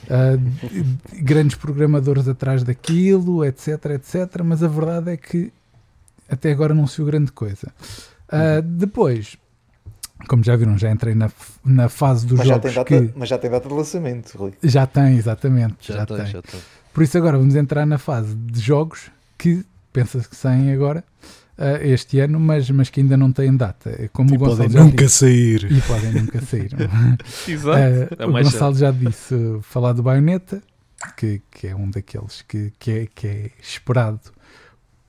uh, 0.09 1.21
Grandes 1.21 1.55
programadores 1.55 2.27
atrás 2.27 2.63
daquilo, 2.63 3.43
etc, 3.43 3.85
etc, 3.91 4.41
mas 4.43 4.63
a 4.63 4.67
verdade 4.67 5.11
é 5.11 5.17
que 5.17 5.51
até 6.29 6.51
agora 6.51 6.73
não 6.73 6.87
se 6.87 6.97
viu 6.97 7.05
grande 7.05 7.31
coisa. 7.31 7.71
Uh, 8.27 8.61
depois, 8.61 9.37
como 10.27 10.43
já 10.43 10.55
viram, 10.55 10.77
já 10.77 10.91
entrei 10.91 11.13
na, 11.13 11.29
na 11.63 11.89
fase 11.89 12.25
dos 12.25 12.39
mas 12.39 12.47
jogos 12.47 12.73
já 12.73 12.83
que... 12.83 13.11
Mas 13.15 13.29
já 13.29 13.37
tem 13.37 13.49
data 13.49 13.67
de 13.67 13.75
lançamento, 13.75 14.35
Rui. 14.37 14.53
Já 14.63 14.87
tem, 14.87 15.17
exatamente. 15.17 15.75
Já, 15.81 15.95
já 15.95 16.05
tem, 16.05 16.17
tem. 16.17 16.25
Já 16.27 16.41
tem. 16.41 16.59
Por 16.93 17.03
isso 17.03 17.17
agora 17.17 17.37
vamos 17.37 17.55
entrar 17.55 17.85
na 17.85 17.97
fase 17.97 18.33
de 18.33 18.59
jogos 18.59 19.11
que 19.37 19.65
pensa-se 19.91 20.27
que 20.27 20.35
saem 20.35 20.71
agora 20.71 21.03
uh, 21.57 21.83
este 21.83 22.19
ano, 22.19 22.39
mas, 22.39 22.69
mas 22.69 22.89
que 22.89 23.01
ainda 23.01 23.17
não 23.17 23.31
têm 23.31 23.55
data. 23.55 23.89
É 23.97 24.07
como 24.07 24.33
e 24.33 24.35
o 24.35 24.39
Gonçalo 24.39 24.69
podem 24.69 24.83
nunca 24.83 25.05
disse, 25.05 25.17
sair. 25.17 25.71
E 25.71 25.81
podem 25.81 26.11
nunca 26.11 26.41
sair. 26.41 26.71
Exato. 27.47 27.79
Uh, 27.79 28.21
é 28.21 28.25
o 28.25 28.31
Gonçalo 28.31 28.75
já 28.75 28.91
disse 28.91 29.35
falar 29.61 29.93
do 29.93 30.03
Bayonetta, 30.03 30.61
que, 31.17 31.41
que 31.51 31.67
é 31.67 31.75
um 31.75 31.89
daqueles 31.89 32.41
que, 32.41 32.71
que, 32.79 32.91
é, 32.91 33.07
que 33.13 33.27
é 33.27 33.51
esperado 33.61 34.19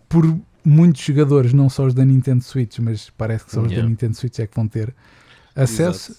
por 0.09 0.25
muitos 0.65 1.03
jogadores, 1.03 1.53
não 1.53 1.69
só 1.69 1.87
os 1.87 1.95
da 1.95 2.05
Nintendo 2.05 2.43
Switch, 2.43 2.79
mas 2.81 3.11
parece 3.11 3.45
que 3.45 3.53
só 3.53 3.61
os 3.61 3.67
yeah. 3.67 3.83
da 3.83 3.89
Nintendo 3.89 4.17
Switch 4.17 4.39
é 4.39 4.47
que 4.47 4.55
vão 4.57 4.67
ter 4.67 4.95
acesso. 5.55 6.17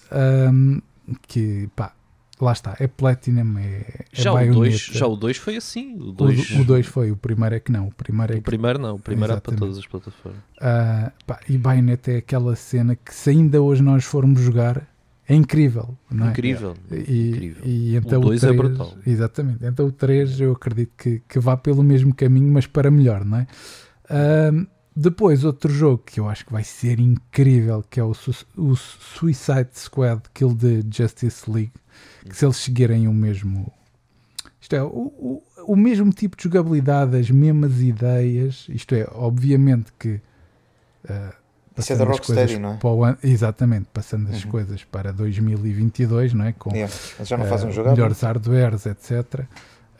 Um, 0.52 0.80
que 1.26 1.68
pá, 1.76 1.92
lá 2.44 2.52
está, 2.52 2.76
é 2.78 2.86
Platinum, 2.86 3.58
é, 3.58 3.62
é 3.62 4.04
já, 4.12 4.32
o 4.32 4.52
2, 4.52 4.76
já 4.76 5.06
o 5.06 5.16
2 5.16 5.36
foi 5.36 5.56
assim. 5.56 5.96
O 5.96 6.12
2 6.12 6.50
o, 6.50 6.72
o 6.72 6.84
foi, 6.84 7.10
o 7.10 7.16
primeiro 7.16 7.54
é 7.54 7.60
que 7.60 7.72
não. 7.72 7.88
O 7.88 7.92
primeiro, 7.92 8.34
é 8.34 8.36
o 8.36 8.42
primeiro 8.42 8.78
não, 8.78 8.96
o 8.96 8.98
primeiro 8.98 9.34
é 9.34 9.40
para 9.40 9.56
todas 9.56 9.78
as 9.78 9.86
plataformas. 9.86 10.40
Uh, 10.56 11.12
pá, 11.26 11.40
e 11.48 11.58
Bayonetta 11.58 12.12
é 12.12 12.16
aquela 12.18 12.54
cena 12.56 12.96
que 12.96 13.14
se 13.14 13.30
ainda 13.30 13.60
hoje 13.60 13.82
nós 13.82 14.04
formos 14.04 14.40
jogar 14.40 14.86
é 15.28 15.34
incrível, 15.34 15.94
não 16.10 16.28
é? 16.28 16.30
Incrível. 16.30 16.74
E, 16.90 17.28
incrível. 17.28 17.62
E, 17.64 17.96
então 17.96 18.20
o 18.20 18.24
2 18.24 18.44
é 18.44 18.52
brutal. 18.52 18.94
Exatamente. 19.06 19.64
Então 19.64 19.86
o 19.86 19.92
3 19.92 20.40
eu 20.40 20.52
acredito 20.52 20.92
que, 20.96 21.22
que 21.28 21.38
vá 21.38 21.56
pelo 21.56 21.82
mesmo 21.82 22.14
caminho, 22.14 22.50
mas 22.50 22.66
para 22.66 22.90
melhor, 22.90 23.24
não 23.24 23.38
é? 23.38 23.46
Uh, 24.10 24.66
depois, 24.96 25.44
outro 25.44 25.72
jogo 25.72 26.02
que 26.04 26.18
eu 26.18 26.28
acho 26.28 26.44
que 26.44 26.52
vai 26.52 26.64
ser 26.64 26.98
incrível, 26.98 27.84
que 27.88 28.00
é 28.00 28.02
o, 28.02 28.12
o 28.56 28.74
Suicide 28.74 29.68
Squad 29.74 30.22
Kill 30.34 30.56
the 30.56 30.82
Justice 30.90 31.48
League 31.48 31.72
que 32.28 32.36
se 32.36 32.44
eles 32.44 32.56
seguirem 32.56 33.08
o 33.08 33.14
mesmo. 33.14 33.72
Isto 34.60 34.76
é, 34.76 34.82
o, 34.82 34.86
o, 34.86 35.42
o 35.66 35.76
mesmo 35.76 36.10
tipo 36.12 36.36
de 36.36 36.44
jogabilidade, 36.44 37.16
as 37.16 37.30
mesmas 37.30 37.80
ideias, 37.80 38.66
isto 38.68 38.94
é, 38.94 39.06
obviamente 39.12 39.92
que. 39.98 40.20
Uh, 41.04 41.32
Isso 41.76 41.92
é 41.92 41.96
da 41.96 42.04
Rocksteady, 42.04 42.58
não 42.58 42.72
é? 42.72 43.18
Exatamente, 43.22 43.86
passando 43.92 44.28
as 44.30 44.44
uhum. 44.44 44.50
coisas 44.50 44.84
para 44.84 45.12
2022, 45.12 46.34
não 46.34 46.44
é? 46.44 46.52
Com 46.52 46.70
yeah. 46.72 46.92
já 47.22 47.36
não 47.36 47.46
fazem 47.46 47.68
uh, 47.68 47.72
jogar, 47.72 47.92
melhores 47.92 48.20
hardwares, 48.20 48.86
etc. 48.86 49.10
Uh, 49.20 49.46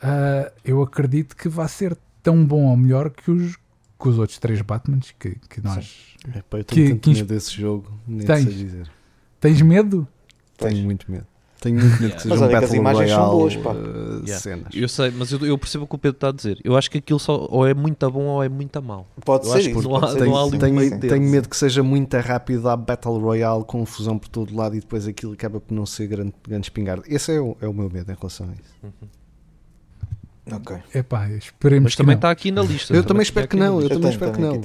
ah, 0.01 0.51
eu 0.63 0.81
acredito 0.81 1.35
que 1.35 1.47
vai 1.47 1.67
ser 1.67 1.97
tão 2.21 2.45
bom 2.45 2.65
ou 2.65 2.77
melhor 2.77 3.09
que 3.09 3.31
os, 3.31 3.55
que 3.55 4.07
os 4.07 4.17
outros 4.17 4.37
três 4.39 4.61
Batmans 4.61 5.13
que, 5.17 5.35
que 5.49 5.61
nós. 5.61 6.15
É, 6.35 6.41
pá, 6.41 6.57
eu 6.57 6.63
tenho 6.63 6.87
que, 6.87 6.89
tanto 6.89 7.01
que, 7.01 7.13
medo 7.15 7.27
desse 7.27 7.51
jogo, 7.53 7.91
nem 8.07 8.25
tens, 8.25 8.53
dizer. 8.53 8.91
Tens 9.39 9.61
medo? 9.61 10.07
Tenho 10.57 10.83
muito 10.83 11.09
medo. 11.09 11.25
Tenho 11.59 11.77
muito 11.79 12.01
medo 12.01 12.15
que 12.15 12.21
seja 12.21 12.35
mas 12.35 12.41
um 12.41 12.51
Battle 12.51 12.75
imagens 12.75 13.11
Royale, 13.11 13.29
são 13.29 13.37
boas, 13.37 13.55
pá. 13.57 13.71
Uh, 13.71 14.23
yeah. 14.23 14.39
cenas. 14.39 14.73
Eu 14.73 14.87
sei, 14.87 15.11
mas 15.11 15.31
eu, 15.31 15.45
eu, 15.45 15.57
percebo 15.57 15.83
o 15.83 15.87
que 15.87 15.95
o 15.95 15.97
Pedro 15.97 16.15
está 16.15 16.29
a 16.29 16.31
dizer. 16.31 16.59
Eu 16.63 16.77
acho 16.77 16.89
que 16.89 16.99
aquilo 16.99 17.19
só 17.19 17.47
ou 17.49 17.67
é 17.67 17.73
muito 17.73 18.09
bom 18.09 18.23
ou 18.23 18.43
é 18.43 18.47
muito 18.47 18.81
mal. 18.81 19.05
Pode 19.25 19.45
eu 19.45 19.51
ser 19.51 19.69
isso. 19.69 19.81
Não 19.81 19.95
há, 19.97 20.13
não 20.13 20.37
há 20.37 20.49
tenho, 20.51 20.99
tenho 20.99 21.29
medo 21.29 21.49
que 21.49 21.57
seja 21.57 21.83
muito 21.83 22.15
rápido 22.17 22.69
a 22.69 22.77
Battle 22.77 23.19
Royale, 23.19 23.65
confusão 23.65 24.17
por 24.17 24.29
todo 24.29 24.55
lado 24.55 24.75
e 24.75 24.79
depois 24.79 25.05
aquilo 25.05 25.33
acaba 25.33 25.59
por 25.59 25.73
não 25.73 25.85
ser 25.85 26.07
grande, 26.07 26.33
grande 26.47 26.67
espingarda. 26.67 27.03
Esse 27.07 27.35
é 27.35 27.41
o, 27.41 27.57
é 27.59 27.67
o 27.67 27.73
meu 27.73 27.89
medo 27.89 28.09
em 28.09 28.15
relação 28.15 28.47
a 28.47 28.53
isso. 28.53 28.75
Uhum. 28.83 30.55
Ok. 30.55 30.77
Epá, 30.95 31.29
esperemos 31.29 31.83
mas 31.83 31.95
também 31.95 32.15
está 32.15 32.31
aqui 32.31 32.51
na 32.51 32.61
lista. 32.61 32.93
Eu 32.93 33.03
também 33.03 33.23
espero 33.23 33.47
que 33.47 33.57
não. 33.57 33.81
Eu 33.81 33.89
também 33.89 34.09
espero 34.09 34.31
que 34.31 34.41
não. 34.41 34.61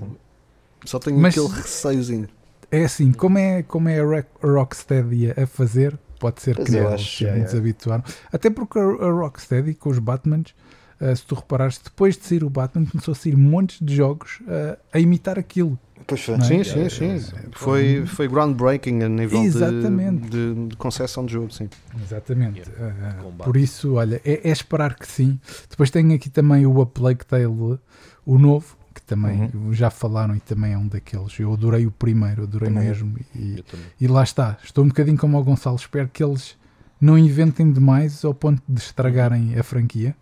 Só 0.85 0.99
tenho 0.99 1.19
mas, 1.19 1.37
aquele 1.37 1.53
receiozinho. 1.55 2.29
É 2.71 2.85
assim, 2.85 3.13
como 3.13 3.39
é, 3.39 3.63
como 3.63 3.89
é 3.89 4.01
a 4.01 4.25
Rocksteady 4.43 5.31
a 5.31 5.47
fazer, 5.47 5.99
pode 6.25 6.41
ser 6.41 6.57
pois 6.57 6.71
que 6.71 6.81
não 6.81 6.97
se 6.97 7.27
é, 7.27 7.39
desabituaram. 7.39 8.03
Até 8.33 8.49
porque 8.49 8.79
a, 8.79 8.83
a 8.83 9.11
Rocksteady, 9.11 9.75
com 9.75 9.91
os 9.91 9.99
Batmans, 9.99 10.55
uh, 10.99 11.15
se 11.15 11.23
tu 11.27 11.35
reparares, 11.35 11.79
depois 11.85 12.17
de 12.17 12.25
sair 12.25 12.43
o 12.43 12.49
Batman, 12.49 12.87
começou 12.87 13.13
a 13.13 13.15
sair 13.15 13.37
montes 13.37 13.79
de 13.79 13.95
jogos 13.95 14.41
uh, 14.41 14.79
a 14.91 14.99
imitar 14.99 15.39
aquilo. 15.39 15.79
Pois 16.07 16.23
foi. 16.23 16.37
É? 16.37 16.41
Sim, 16.41 16.65
sim, 16.65 16.89
sim. 16.89 17.17
É, 17.17 17.21
foi, 17.53 18.07
foi 18.07 18.27
groundbreaking 18.27 19.03
a 19.03 19.09
nível 19.09 19.43
Exatamente. 19.43 20.31
de, 20.31 20.55
de, 20.55 20.67
de 20.69 20.77
concepção 20.77 21.27
de 21.27 21.35
jogo, 21.35 21.53
sim. 21.53 21.69
Exatamente. 22.03 22.63
Uh, 22.63 23.45
por 23.45 23.59
isso, 23.59 23.95
olha, 23.95 24.23
é, 24.25 24.49
é, 24.49 24.51
esperar 24.51 24.95
que 24.95 25.07
sim. 25.07 25.39
Depois 25.69 25.91
tem 25.91 26.15
aqui 26.15 26.31
também 26.31 26.65
o 26.65 26.81
A 26.81 26.87
Plague 26.87 27.27
Tale, 27.27 27.79
o 28.25 28.39
novo, 28.39 28.79
que 28.95 29.03
também 29.03 29.51
uhum. 29.53 29.73
já 29.73 29.91
falaram 29.91 30.37
e 30.37 30.41
também 30.41 30.73
é 30.73 30.79
um 30.79 30.87
daqueles. 30.87 31.39
Eu 31.39 31.53
adorei 31.53 31.87
o 31.87 31.91
primeiro, 31.91 32.45
adorei 32.45 32.69
também 32.69 32.85
mesmo. 32.85 33.19
E, 33.35 33.65
e, 34.01 34.07
lá 34.07 34.23
está. 34.23 34.57
Estou 34.63 34.85
um 34.85 34.89
bocadinho 34.89 35.19
como 35.19 35.39
o 35.39 35.43
Gonçalo. 35.43 35.77
Espero 35.77 36.09
que 36.09 36.23
eles 36.23 36.57
não 37.01 37.19
inventem 37.19 37.73
demais 37.73 38.25
ao 38.25 38.33
ponto 38.33 38.63
de 38.69 38.81
estragarem 38.81 39.59
a 39.59 39.63
franquia. 39.65 40.17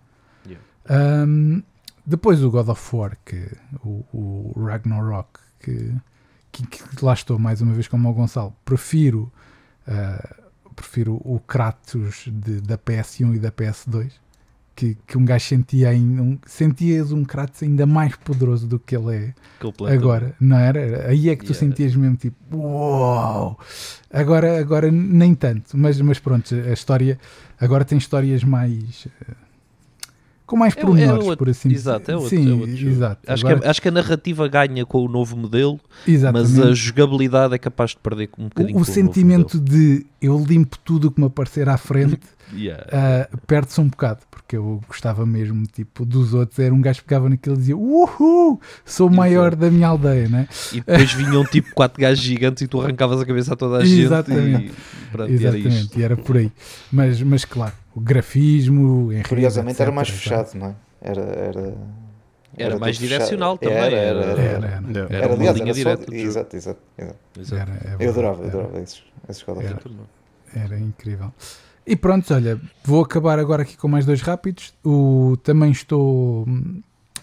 Yeah. 0.47 1.27
Um, 1.27 1.63
depois 2.05 2.43
o 2.43 2.51
God 2.51 2.69
of 2.69 2.97
War, 2.97 3.17
que, 3.25 3.47
o, 3.85 4.05
o 4.13 4.65
Ragnarok, 4.65 5.39
que, 5.61 5.95
que, 6.51 6.67
que, 6.67 7.05
lá 7.05 7.13
estou 7.13 7.39
mais 7.39 7.61
uma 7.61 7.75
vez 7.75 7.87
como 7.87 8.09
o 8.09 8.15
Gonçalo. 8.15 8.55
Prefiro, 8.65 9.31
uh, 9.87 10.73
prefiro 10.75 11.21
o 11.23 11.39
Kratos 11.39 12.25
de, 12.27 12.63
da 12.63 12.79
PS1 12.79 13.37
e 13.37 13.39
da 13.39 13.53
PS2 13.53 14.23
que, 14.75 14.97
que 15.07 15.19
um 15.19 15.25
gajo 15.25 15.45
sentia 15.45 15.91
ainda, 15.91 16.23
um, 16.23 16.39
sentias 16.47 17.13
um 17.13 17.25
Kratos 17.25 17.63
ainda 17.63 17.87
mais 17.87 18.17
poderoso 18.17 18.67
do 18.67 18.79
que 18.79 18.97
ele 18.97 19.17
é 19.17 19.35
agora, 19.93 20.35
não 20.41 20.57
era? 20.59 21.09
Aí 21.09 21.29
é 21.29 21.37
que 21.37 21.45
tu 21.45 21.53
yeah. 21.53 21.61
sentias 21.61 21.95
mesmo 21.95 22.17
tipo, 22.17 22.57
uau! 22.57 23.59
Agora, 24.13 24.59
agora 24.59 24.91
nem 24.91 25.35
tanto, 25.35 25.77
mas, 25.77 26.01
mas 26.01 26.19
pronto, 26.19 26.55
a 26.55 26.73
história 26.73 27.19
agora 27.61 27.85
tem 27.85 27.99
histórias 27.99 28.43
mais 28.45 29.09
com 30.53 30.57
mais 30.57 30.75
pormenores, 30.75 31.27
é, 31.27 31.31
é 31.31 31.37
por 31.37 31.49
assim 31.49 31.69
dizer. 31.71 31.81
Exato, 31.81 32.11
é 32.11 32.15
outro, 32.15 32.29
Sim, 32.29 32.51
é 32.51 32.55
outro 32.55 32.89
exato. 32.89 33.21
Acho, 33.27 33.47
Agora, 33.47 33.61
que 33.61 33.67
a, 33.67 33.71
acho 33.71 33.81
que 33.81 33.89
a 33.89 33.91
narrativa 33.91 34.49
ganha 34.49 34.85
com 34.85 35.03
o 35.03 35.09
novo 35.09 35.35
modelo, 35.35 35.81
Exatamente. 36.07 36.53
mas 36.53 36.67
a 36.67 36.75
jogabilidade 36.75 37.55
é 37.55 37.59
capaz 37.59 37.93
de 37.93 37.97
perder 37.99 38.29
um 38.37 38.45
bocadinho. 38.45 38.77
O, 38.77 38.83
o 38.83 38.85
sentimento 38.85 39.59
de 39.59 40.05
eu 40.21 40.39
limpo 40.39 40.77
tudo 40.85 41.09
o 41.09 41.11
que 41.11 41.19
me 41.19 41.27
aparecer 41.27 41.71
à 41.71 41.79
frente 41.79 42.21
yeah. 42.53 42.85
uh, 43.33 43.39
perde-se 43.47 43.81
um 43.81 43.89
bocado, 43.89 44.21
porque 44.31 44.57
eu 44.57 44.81
gostava 44.87 45.25
mesmo 45.27 45.67
tipo, 45.67 46.05
dos 46.05 46.35
outros. 46.35 46.59
Era 46.59 46.75
um 46.75 46.81
gajo 46.81 47.01
que 47.01 47.07
pegava 47.07 47.29
naquilo 47.29 47.57
e 47.57 47.59
dizia 47.59 47.77
Uhul, 47.77 48.61
sou 48.85 49.09
o 49.09 49.15
maior 49.15 49.55
da 49.55 49.71
minha 49.71 49.89
aldeia, 49.89 50.29
né? 50.29 50.49
E 50.73 50.81
depois 50.81 51.13
vinham 51.13 51.45
tipo 51.45 51.75
quatro 51.75 52.01
gajos 52.01 52.23
gigantes 52.23 52.63
e 52.63 52.69
tu 52.69 52.81
arrancavas 52.81 53.21
a 53.21 53.27
cabeça 53.27 53.55
a 53.55 53.57
toda 53.57 53.79
a 53.79 53.85
gente. 53.85 54.03
Exatamente, 54.03 54.73
e, 54.73 55.11
pronto, 55.11 55.33
Exatamente. 55.33 55.99
E 55.99 56.03
era, 56.03 56.15
era 56.15 56.23
por 56.23 56.37
aí. 56.37 56.53
Mas, 56.91 57.23
mas 57.23 57.45
claro, 57.45 57.75
o 57.95 58.01
grafismo, 58.01 59.11
Curiosamente 59.29 59.77
etc, 59.77 59.81
era 59.81 59.93
mais 59.93 60.09
fechado, 60.09 60.55
não 60.55 60.67
é? 60.69 60.75
Era, 61.01 61.23
era, 61.23 61.75
era, 62.57 62.79
mais 62.79 62.97
direcional 62.99 63.59
também. 63.59 63.77
Era, 63.77 63.97
era, 63.97 64.21
era, 64.21 64.41
era, 64.41 64.85
era, 64.95 65.17
era, 65.17 65.33
aliás, 65.33 65.57
linha 65.59 65.73
direta. 65.73 66.05
Só, 66.05 66.13
exato, 66.13 66.57
exato. 66.57 66.81
exato. 67.39 67.71
eu 67.99 68.11
adorava, 68.11 68.43
eu 68.43 68.49
adorava 68.49 68.81
esses, 68.81 69.03
esses 69.29 69.45
era, 69.49 70.65
era 70.65 70.79
incrível. 70.79 71.33
E 71.87 71.97
pronto, 71.97 72.33
olha, 72.33 72.61
vou 72.85 73.03
acabar 73.03 73.39
agora 73.39 73.63
aqui 73.63 73.77
com 73.77 73.89
mais 73.89 74.07
dois 74.07 74.21
rápidos. 74.21 74.73
O, 74.85 75.37
também 75.43 75.71
estou. 75.71 76.47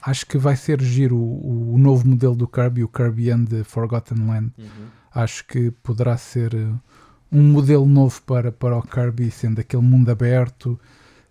Acho 0.01 0.25
que 0.25 0.37
vai 0.37 0.55
ser 0.55 0.81
giro 0.81 1.15
o, 1.15 1.73
o 1.75 1.77
novo 1.77 2.07
modelo 2.07 2.35
do 2.35 2.47
Kirby, 2.47 2.83
o 2.83 2.87
Kirby 2.87 3.31
and 3.31 3.45
the 3.45 3.63
Forgotten 3.63 4.27
Land. 4.27 4.51
Uhum. 4.57 4.87
Acho 5.13 5.45
que 5.45 5.71
poderá 5.71 6.17
ser 6.17 6.53
um 7.31 7.43
modelo 7.43 7.85
novo 7.85 8.21
para, 8.23 8.51
para 8.51 8.77
o 8.77 8.81
Kirby, 8.81 9.31
sendo 9.31 9.59
aquele 9.61 9.83
mundo 9.83 10.09
aberto 10.09 10.79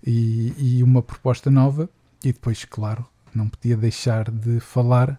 e, 0.05 0.55
e 0.57 0.83
uma 0.83 1.03
proposta 1.03 1.51
nova. 1.51 1.89
E 2.25 2.33
depois, 2.33 2.65
claro, 2.65 3.07
não 3.35 3.49
podia 3.49 3.77
deixar 3.77 4.31
de 4.31 4.59
falar 4.61 5.19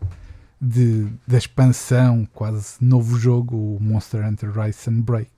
de, 0.59 1.07
da 1.25 1.37
expansão, 1.37 2.27
quase 2.33 2.75
novo 2.81 3.17
jogo, 3.17 3.55
o 3.55 3.77
Monster 3.79 4.27
Hunter 4.27 4.51
Rise 4.51 4.89
and 4.89 5.01
Break, 5.01 5.29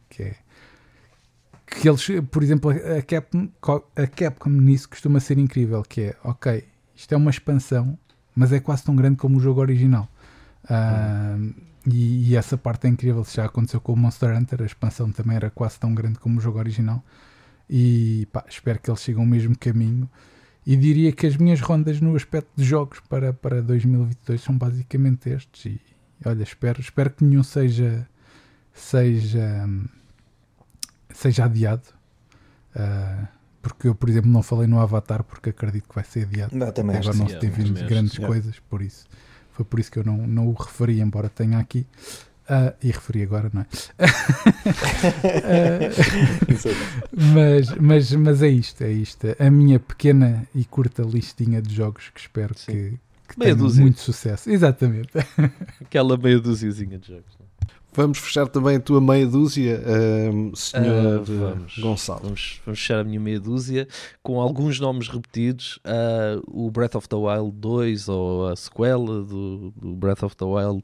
que 1.72 1.88
eles, 1.90 2.06
por 2.30 2.44
exemplo, 2.44 2.72
a 2.72 3.02
Capcom, 3.02 3.50
a 3.96 4.08
Capcom 4.08 4.50
nisso 4.50 4.90
costuma 4.90 5.20
ser 5.20 5.38
incrível, 5.38 5.82
que 5.84 6.02
é, 6.02 6.16
ok, 6.24 6.64
isto 6.96 7.14
é 7.14 7.18
uma 7.18 7.32
expansão, 7.32 7.98
mas 8.36 8.52
é 8.52 8.60
quase 8.60 8.84
tão 8.84 8.96
grande 8.96 9.18
como 9.18 9.38
o 9.38 9.40
jogo 9.40 9.62
original. 9.62 10.08
Uh, 10.66 11.54
e, 11.90 12.30
e, 12.30 12.36
essa 12.36 12.58
parte 12.58 12.86
é 12.86 12.90
incrível. 12.90 13.26
Já 13.26 13.46
aconteceu 13.46 13.82
com 13.82 13.94
o 13.94 13.98
Monster 13.98 14.38
Hunter, 14.38 14.62
a 14.62 14.66
expansão 14.66 15.12
também 15.12 15.36
era 15.36 15.50
quase 15.50 15.80
tão 15.80 15.94
grande 15.96 16.20
como 16.20 16.38
o 16.38 16.42
jogo 16.42 16.60
original. 16.60 17.04
E 17.70 18.28
pá, 18.32 18.46
espero 18.48 18.80
que 18.80 18.90
eles 18.90 19.00
sigam 19.00 19.24
o 19.24 19.28
mesmo 19.28 19.58
caminho. 19.58 20.10
E 20.66 20.76
diria 20.76 21.12
que 21.12 21.26
as 21.26 21.36
minhas 21.38 21.60
rondas 21.60 22.00
no 22.00 22.16
aspecto 22.16 22.50
de 22.56 22.64
jogos 22.64 23.00
para, 23.10 23.34
para 23.34 23.62
2022 23.64 24.42
são 24.42 24.56
basicamente 24.56 25.30
estes. 25.30 25.66
E 25.66 25.82
olha, 26.24 26.44
espero, 26.44 26.80
espero 26.80 27.10
que 27.10 27.24
nenhum 27.24 27.42
seja, 27.42 28.08
seja, 28.72 29.68
seja 31.14 31.46
adiado. 31.46 31.84
Uh, 32.76 33.28
porque 33.62 33.88
eu, 33.88 33.96
por 33.96 34.10
exemplo, 34.10 34.30
não 34.30 34.42
falei 34.42 34.68
no 34.68 34.80
Avatar 34.80 35.24
porque 35.24 35.52
acredito 35.52 35.88
que 35.88 35.96
vai 35.96 36.04
ser 36.04 36.24
adiado. 36.24 36.56
Não, 36.56 36.72
também 36.72 36.98
Agora 36.98 37.16
não 37.16 37.28
se 37.28 37.38
tem 37.38 37.50
vindo 37.50 37.74
grandes 37.86 38.18
coisas, 38.18 38.60
por 38.60 38.82
isso. 38.82 39.06
Foi 39.52 39.64
por 39.64 39.80
isso 39.80 39.92
que 39.92 40.00
eu 40.00 40.04
não, 40.04 40.18
não 40.18 40.48
o 40.48 40.54
referi, 40.54 41.00
embora 41.00 41.30
tenha 41.30 41.60
aqui. 41.60 41.86
Uh, 42.50 42.74
e 42.84 42.88
referi 42.88 43.22
agora, 43.24 43.50
não 43.54 43.62
é? 43.62 43.66
uh, 43.66 43.68
mas, 47.34 47.70
mas, 47.76 48.12
mas 48.12 48.42
é 48.42 48.50
isto, 48.50 48.84
é 48.84 48.92
isto. 48.92 49.28
A 49.40 49.50
minha 49.50 49.80
pequena 49.80 50.48
e 50.54 50.66
curta 50.66 51.04
listinha 51.04 51.62
de 51.62 51.74
jogos 51.74 52.10
que 52.10 52.20
espero 52.20 52.58
Sim. 52.58 52.72
que, 52.72 53.00
que 53.30 53.38
tenham 53.38 53.74
muito 53.76 54.02
sucesso. 54.02 54.50
Exatamente. 54.50 55.12
Aquela 55.80 56.18
meia 56.18 56.40
dúziazinha 56.40 56.98
de 56.98 57.10
jogos. 57.10 57.41
Vamos 57.94 58.20
fechar 58.20 58.48
também 58.48 58.78
a 58.78 58.80
tua 58.80 59.02
meia 59.02 59.28
dúzia, 59.28 59.82
uh, 59.82 60.56
senhor 60.56 61.20
uh, 61.20 61.24
vamos, 61.26 61.78
Gonçalo. 61.78 62.22
Vamos, 62.24 62.62
vamos, 62.66 62.80
fechar 62.80 63.00
a 63.00 63.04
minha 63.04 63.20
meia 63.20 63.40
dúzia 63.40 63.86
com 64.24 64.40
alguns 64.40 64.80
nomes 64.80 65.10
repetidos. 65.10 65.78
Uh, 65.78 66.42
o 66.48 66.72
Breath 66.72 66.96
of 66.96 67.10
the 67.10 67.16
Wild 67.18 67.52
2 67.58 68.08
ou 68.08 68.48
a 68.48 68.56
sequela 68.56 69.24
do, 69.24 69.74
do 69.76 69.96
Breath 69.96 70.24
of 70.24 70.38
the 70.38 70.46
Wild. 70.46 70.84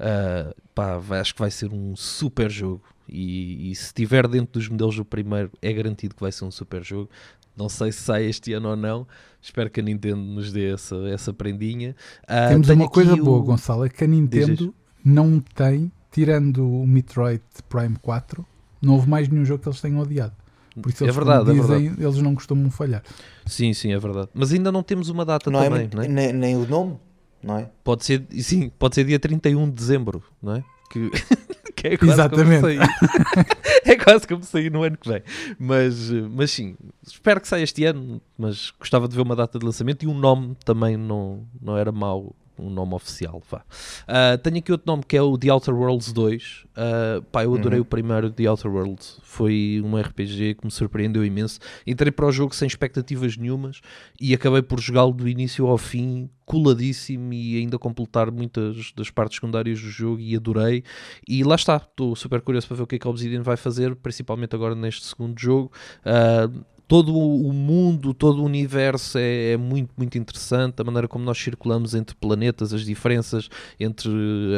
Uh, 0.00 0.54
pá, 0.74 0.98
acho 1.20 1.34
que 1.34 1.40
vai 1.40 1.50
ser 1.50 1.70
um 1.70 1.94
super 1.94 2.50
jogo. 2.50 2.82
E, 3.06 3.70
e, 3.70 3.74
se 3.74 3.84
estiver 3.84 4.26
dentro 4.26 4.58
dos 4.58 4.68
modelos 4.68 4.96
do 4.96 5.04
primeiro, 5.04 5.50
é 5.60 5.72
garantido 5.72 6.14
que 6.14 6.22
vai 6.22 6.32
ser 6.32 6.44
um 6.46 6.50
super 6.50 6.82
jogo. 6.82 7.10
Não 7.54 7.68
sei 7.68 7.92
se 7.92 8.00
sai 8.00 8.24
este 8.24 8.54
ano 8.54 8.70
ou 8.70 8.76
não. 8.76 9.06
Espero 9.42 9.70
que 9.70 9.80
a 9.80 9.82
Nintendo 9.82 10.16
nos 10.16 10.52
dê 10.52 10.72
essa, 10.72 10.96
essa 11.08 11.32
prendinha. 11.32 11.94
Temos 12.48 12.68
uma 12.68 12.88
coisa 12.88 13.14
o... 13.14 13.22
boa, 13.22 13.44
Gonçalo, 13.44 13.84
é 13.84 13.88
que 13.90 14.04
a 14.04 14.06
Nintendo 14.06 14.74
não 15.04 15.38
tem 15.38 15.92
tirando 16.16 16.66
o 16.66 16.86
Metroid 16.86 17.42
Prime 17.68 17.94
4, 18.00 18.42
não 18.80 18.94
houve 18.94 19.06
mais 19.06 19.28
nenhum 19.28 19.44
jogo 19.44 19.62
que 19.62 19.68
eles 19.68 19.82
tenham 19.82 20.00
odiado. 20.00 20.32
Por 20.80 20.90
isso, 20.90 21.04
é 21.04 21.06
eles, 21.06 21.14
é 21.14 21.20
verdade, 21.20 21.44
dizem, 21.52 21.60
é 21.60 21.78
verdade. 21.80 22.02
eles 22.02 22.22
não 22.22 22.34
costumam 22.34 22.70
falhar. 22.70 23.02
Sim, 23.44 23.74
sim, 23.74 23.92
é 23.92 23.98
verdade. 23.98 24.30
Mas 24.32 24.50
ainda 24.50 24.72
não 24.72 24.82
temos 24.82 25.10
uma 25.10 25.26
data 25.26 25.50
não 25.50 25.60
também, 25.60 25.82
é, 25.92 25.94
não 25.94 26.02
é? 26.02 26.08
Nem, 26.08 26.32
nem, 26.32 26.56
o 26.56 26.66
nome, 26.66 26.96
não 27.42 27.58
é? 27.58 27.68
Pode 27.84 28.06
ser, 28.06 28.26
sim, 28.40 28.70
pode 28.78 28.94
ser 28.94 29.04
dia 29.04 29.18
31 29.18 29.66
de 29.66 29.72
dezembro, 29.72 30.22
não 30.42 30.54
é? 30.54 30.64
Que, 30.90 31.10
que 31.76 31.88
é 31.88 31.96
quase 31.98 32.14
Exatamente. 32.14 32.60
como 32.60 32.60
sair. 32.62 32.80
é 33.84 33.96
quase 33.96 34.26
como 34.26 34.42
sair 34.42 34.72
no 34.72 34.82
ano 34.84 34.96
que 34.96 35.08
vem. 35.10 35.22
Mas, 35.58 36.10
mas 36.30 36.50
sim, 36.50 36.76
espero 37.06 37.42
que 37.42 37.48
saia 37.48 37.62
este 37.62 37.84
ano, 37.84 38.22
mas 38.38 38.72
gostava 38.80 39.06
de 39.06 39.14
ver 39.14 39.20
uma 39.20 39.36
data 39.36 39.58
de 39.58 39.66
lançamento 39.66 40.02
e 40.02 40.06
o 40.06 40.12
um 40.12 40.18
nome 40.18 40.56
também 40.64 40.96
não, 40.96 41.46
não 41.60 41.76
era 41.76 41.92
mau 41.92 42.34
um 42.58 42.70
nome 42.70 42.94
oficial. 42.94 43.42
Vá. 43.50 43.58
Uh, 43.58 44.38
tenho 44.38 44.58
aqui 44.58 44.72
outro 44.72 44.86
nome 44.86 45.02
que 45.06 45.16
é 45.16 45.22
o 45.22 45.36
The 45.36 45.52
Outer 45.52 45.74
Worlds 45.74 46.12
2. 46.12 46.42
Uh, 46.42 46.66
ah, 46.76 47.22
pá, 47.32 47.44
eu 47.44 47.54
adorei 47.54 47.78
uhum. 47.78 47.82
o 47.82 47.86
primeiro 47.86 48.30
The 48.30 48.48
Outer 48.48 48.70
Worlds. 48.70 49.18
Foi 49.22 49.82
um 49.84 49.98
RPG 49.98 50.54
que 50.54 50.64
me 50.64 50.70
surpreendeu 50.70 51.24
imenso. 51.24 51.58
Entrei 51.86 52.10
para 52.10 52.26
o 52.26 52.32
jogo 52.32 52.54
sem 52.54 52.66
expectativas 52.66 53.36
nenhumas 53.36 53.80
e 54.20 54.34
acabei 54.34 54.62
por 54.62 54.80
jogá-lo 54.80 55.12
do 55.12 55.28
início 55.28 55.66
ao 55.66 55.78
fim, 55.78 56.28
coladíssimo 56.44 57.32
e 57.32 57.58
ainda 57.58 57.78
completar 57.78 58.30
muitas 58.30 58.92
das 58.92 59.10
partes 59.10 59.36
secundárias 59.36 59.80
do 59.80 59.88
jogo 59.88 60.20
e 60.20 60.36
adorei. 60.36 60.84
E 61.26 61.42
lá 61.44 61.54
está, 61.54 61.76
estou 61.76 62.14
super 62.14 62.40
curioso 62.40 62.68
para 62.68 62.76
ver 62.76 62.82
o 62.82 62.86
que 62.86 62.96
é 62.96 62.98
que 62.98 63.06
a 63.06 63.10
Obsidian 63.10 63.42
vai 63.42 63.56
fazer, 63.56 63.94
principalmente 63.96 64.54
agora 64.54 64.74
neste 64.74 65.04
segundo 65.06 65.38
jogo. 65.38 65.72
Uh, 66.04 66.64
todo 66.88 67.16
o 67.16 67.52
mundo, 67.52 68.14
todo 68.14 68.40
o 68.40 68.44
universo 68.44 69.18
é, 69.18 69.52
é, 69.52 69.56
muito, 69.56 69.90
muito 69.96 70.16
interessante. 70.16 70.80
A 70.80 70.84
maneira 70.84 71.08
como 71.08 71.24
nós 71.24 71.36
circulamos 71.38 71.94
entre 71.94 72.14
planetas, 72.14 72.72
as 72.72 72.84
diferenças 72.84 73.48
entre 73.78 74.10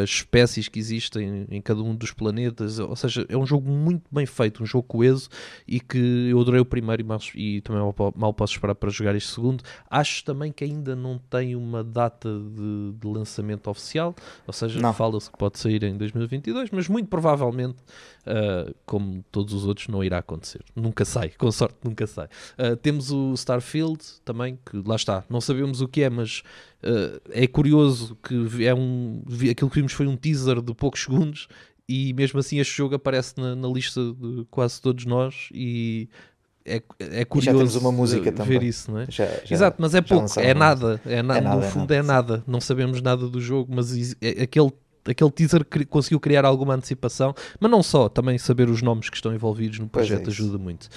as 0.02 0.10
espécies 0.10 0.68
que 0.68 0.78
existem 0.78 1.46
em 1.50 1.60
cada 1.60 1.82
um 1.82 1.94
dos 1.94 2.12
planetas. 2.12 2.78
Ou 2.78 2.96
seja, 2.96 3.24
é 3.28 3.36
um 3.36 3.46
jogo 3.46 3.70
muito 3.70 4.04
bem 4.10 4.26
feito, 4.26 4.62
um 4.62 4.66
jogo 4.66 4.86
coeso 4.86 5.28
e 5.66 5.80
que 5.80 6.28
eu 6.30 6.40
adorei 6.40 6.60
o 6.60 6.64
primeiro 6.66 7.06
e, 7.34 7.56
e 7.56 7.60
também 7.62 7.80
mal, 7.80 7.94
mal, 8.14 8.34
posso 8.34 8.52
esperar 8.52 8.74
para 8.74 8.90
jogar 8.90 9.14
este 9.14 9.30
segundo. 9.30 9.64
Acho 9.90 10.24
também 10.24 10.52
que 10.52 10.64
ainda 10.64 10.94
não 10.94 11.18
tem 11.30 11.56
uma 11.56 11.82
data 11.82 12.28
de, 12.28 12.92
de 12.98 13.06
lançamento 13.06 13.70
oficial, 13.70 14.14
ou 14.46 14.52
seja, 14.52 14.92
fala-se 14.92 15.30
que 15.30 15.38
pode 15.38 15.58
sair 15.58 15.82
em 15.84 15.96
2022, 15.96 16.70
mas 16.72 16.88
muito 16.88 17.08
provavelmente, 17.08 17.78
uh, 18.26 18.74
como 18.84 19.24
todos 19.30 19.54
os 19.54 19.64
outros, 19.64 19.88
não 19.88 20.02
irá 20.02 20.18
acontecer. 20.18 20.62
Nunca 20.74 21.04
sai, 21.04 21.30
com 21.30 21.50
sorte, 21.50 21.76
nunca 21.82 22.06
sai. 22.06 22.17
Uh, 22.58 22.76
temos 22.76 23.10
o 23.10 23.34
Starfield 23.34 23.98
também, 24.24 24.58
que 24.64 24.82
lá 24.86 24.96
está, 24.96 25.24
não 25.28 25.40
sabemos 25.40 25.80
o 25.80 25.88
que 25.88 26.02
é, 26.02 26.10
mas 26.10 26.42
uh, 26.82 27.20
é 27.30 27.46
curioso 27.46 28.16
que 28.16 28.66
é 28.66 28.74
um, 28.74 29.22
aquilo 29.50 29.70
que 29.70 29.76
vimos 29.76 29.92
foi 29.92 30.06
um 30.06 30.16
teaser 30.16 30.60
de 30.60 30.74
poucos 30.74 31.02
segundos 31.02 31.48
e 31.88 32.12
mesmo 32.12 32.38
assim 32.38 32.58
este 32.58 32.76
jogo 32.76 32.94
aparece 32.94 33.34
na, 33.38 33.54
na 33.54 33.68
lista 33.68 34.00
de 34.12 34.44
quase 34.50 34.80
todos 34.80 35.04
nós 35.06 35.48
e 35.52 36.08
é, 36.64 36.82
é 36.98 37.24
curioso 37.24 37.80
uma 37.80 37.90
música 37.90 38.30
ver 38.30 38.32
também. 38.32 38.68
isso, 38.68 38.90
não 38.90 39.00
é? 39.00 39.06
Já, 39.08 39.26
já, 39.26 39.54
Exato, 39.54 39.76
mas 39.80 39.94
é 39.94 40.02
pouco, 40.02 40.38
é 40.38 40.52
nada, 40.52 41.00
é, 41.06 41.22
na, 41.22 41.38
é 41.38 41.40
nada, 41.40 41.56
no 41.56 41.62
é 41.64 41.70
fundo 41.70 41.92
é 41.92 42.02
nada. 42.02 42.34
é 42.34 42.36
nada, 42.36 42.44
não 42.46 42.60
sabemos 42.60 43.00
nada 43.00 43.26
do 43.26 43.40
jogo, 43.40 43.72
mas 43.74 44.14
é, 44.20 44.42
aquele 44.42 44.70
aquele 45.08 45.30
teaser 45.30 45.66
conseguiu 45.88 46.20
criar 46.20 46.44
alguma 46.44 46.74
antecipação, 46.74 47.34
mas 47.58 47.70
não 47.70 47.82
só, 47.82 48.08
também 48.08 48.38
saber 48.38 48.68
os 48.68 48.82
nomes 48.82 49.08
que 49.08 49.16
estão 49.16 49.34
envolvidos 49.34 49.78
no 49.78 49.86
é 49.86 49.88
projeto 49.88 50.26
é 50.26 50.30
ajuda 50.30 50.58
muito. 50.58 50.88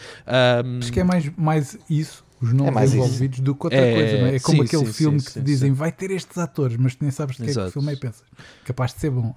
Um, 0.66 0.80
Acho 0.80 0.92
que 0.92 1.00
é 1.00 1.04
mais, 1.04 1.32
mais 1.38 1.78
isso, 1.90 2.24
os 2.42 2.54
nomes 2.54 2.94
é 2.94 2.96
envolvidos, 2.96 3.38
isso. 3.38 3.44
do 3.44 3.56
que 3.56 3.66
outra 3.66 3.80
é, 3.80 3.94
coisa, 3.94 4.18
não 4.20 4.28
é? 4.28 4.36
É 4.36 4.40
como 4.40 4.58
sim, 4.58 4.64
aquele 4.66 4.86
sim, 4.88 4.94
filme 4.94 5.20
sim, 5.20 5.26
que 5.26 5.34
te 5.34 5.42
dizem 5.42 5.74
vai 5.74 5.92
ter 5.92 6.12
estes 6.12 6.38
atores, 6.38 6.78
mas 6.78 6.96
tu 6.96 7.04
nem 7.04 7.12
sabes 7.12 7.38
de 7.38 7.44
que 7.44 7.52
é 7.52 7.54
que 7.54 7.60
o 7.60 7.72
filme 7.72 7.92
é 7.92 7.94
e 7.94 7.98
pensas, 7.98 8.24
capaz 8.66 8.94
de 8.94 9.00
ser 9.00 9.12
bom. 9.12 9.34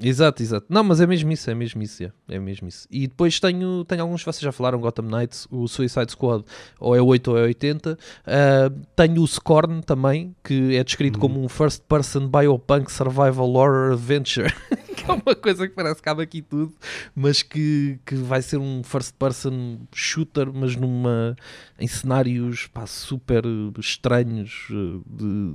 Exato, 0.00 0.42
exato. 0.42 0.66
Não, 0.68 0.82
mas 0.82 1.00
é 1.00 1.06
mesmo 1.06 1.30
isso, 1.32 1.50
é 1.50 1.54
mesmo 1.54 1.82
isso. 1.82 2.02
É, 2.02 2.12
é 2.28 2.38
mesmo 2.38 2.68
isso. 2.68 2.86
E 2.90 3.06
depois 3.06 3.38
tenho, 3.38 3.84
tenho 3.84 4.02
alguns, 4.02 4.22
vocês 4.22 4.40
já 4.40 4.52
falaram, 4.52 4.80
Gotham 4.80 5.04
Knights, 5.04 5.46
o 5.50 5.68
Suicide 5.68 6.10
Squad, 6.10 6.44
ou 6.78 6.94
é 6.96 7.00
8 7.00 7.30
ou 7.30 7.38
é 7.38 7.42
80. 7.42 7.92
Uh, 7.92 7.96
ah, 8.26 8.72
tenho 8.96 9.22
o 9.22 9.26
Scorn 9.26 9.82
também, 9.82 10.34
que 10.42 10.76
é 10.76 10.82
descrito 10.82 11.16
uhum. 11.16 11.20
como 11.20 11.44
um 11.44 11.48
first 11.48 11.82
person 11.88 12.28
biopunk 12.28 12.90
survival 12.90 13.50
horror 13.50 13.92
adventure. 13.92 14.52
que 14.94 15.10
é 15.10 15.14
uma 15.14 15.34
coisa 15.34 15.68
que 15.68 15.74
parece 15.74 15.96
que 15.96 16.02
cabe 16.02 16.22
aqui 16.22 16.42
tudo, 16.42 16.72
mas 17.14 17.42
que, 17.42 17.98
que 18.04 18.14
vai 18.14 18.42
ser 18.42 18.58
um 18.58 18.82
first 18.82 19.14
person 19.18 19.78
shooter, 19.92 20.52
mas 20.52 20.76
numa 20.76 21.36
em 21.78 21.86
cenários 21.86 22.66
pá, 22.66 22.86
super 22.86 23.44
estranhos 23.78 24.68
ah, 24.70 25.00
de 25.06 25.54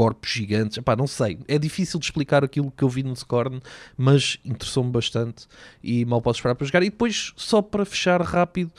corpos 0.00 0.30
gigantes. 0.30 0.78
Epá, 0.78 0.96
não 0.96 1.06
sei, 1.06 1.38
é 1.46 1.58
difícil 1.58 2.00
de 2.00 2.06
explicar 2.06 2.42
aquilo 2.42 2.70
que 2.74 2.82
eu 2.82 2.88
vi 2.88 3.02
no 3.02 3.14
Scorn, 3.14 3.60
mas 3.98 4.38
interessou-me 4.42 4.90
bastante 4.90 5.46
e 5.84 6.06
mal 6.06 6.22
posso 6.22 6.38
esperar 6.38 6.54
para 6.54 6.66
jogar. 6.66 6.82
E 6.82 6.88
depois, 6.88 7.34
só 7.36 7.60
para 7.60 7.84
fechar 7.84 8.22
rápido, 8.22 8.72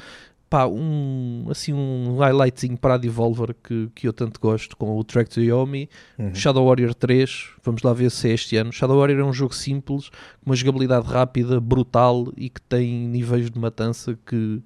pá, 0.50 0.66
um, 0.66 1.46
assim, 1.52 1.74
um 1.74 2.18
highlightzinho 2.18 2.76
para 2.76 2.96
a 2.96 2.98
Devolver 2.98 3.56
que, 3.64 3.88
que 3.94 4.08
eu 4.08 4.14
tanto 4.14 4.40
gosto, 4.40 4.76
com 4.76 4.98
o 4.98 5.04
Track 5.04 5.30
to 5.30 5.42
Yomi, 5.42 5.88
uhum. 6.18 6.34
Shadow 6.34 6.66
Warrior 6.66 6.96
3, 6.96 7.50
vamos 7.64 7.84
lá 7.84 7.94
ver 7.94 8.10
se 8.10 8.28
é 8.28 8.34
este 8.34 8.58
ano. 8.58 8.74
Shadow 8.74 8.98
Warrior 8.98 9.20
é 9.20 9.24
um 9.24 9.32
jogo 9.32 9.54
simples, 9.54 10.10
com 10.10 10.50
uma 10.50 10.56
jogabilidade 10.56 11.06
rápida, 11.06 11.60
brutal 11.60 12.34
e 12.36 12.50
que 12.50 12.62
tem 12.62 12.92
níveis 13.08 13.52
de 13.52 13.60
matança 13.60 14.18
que 14.26 14.60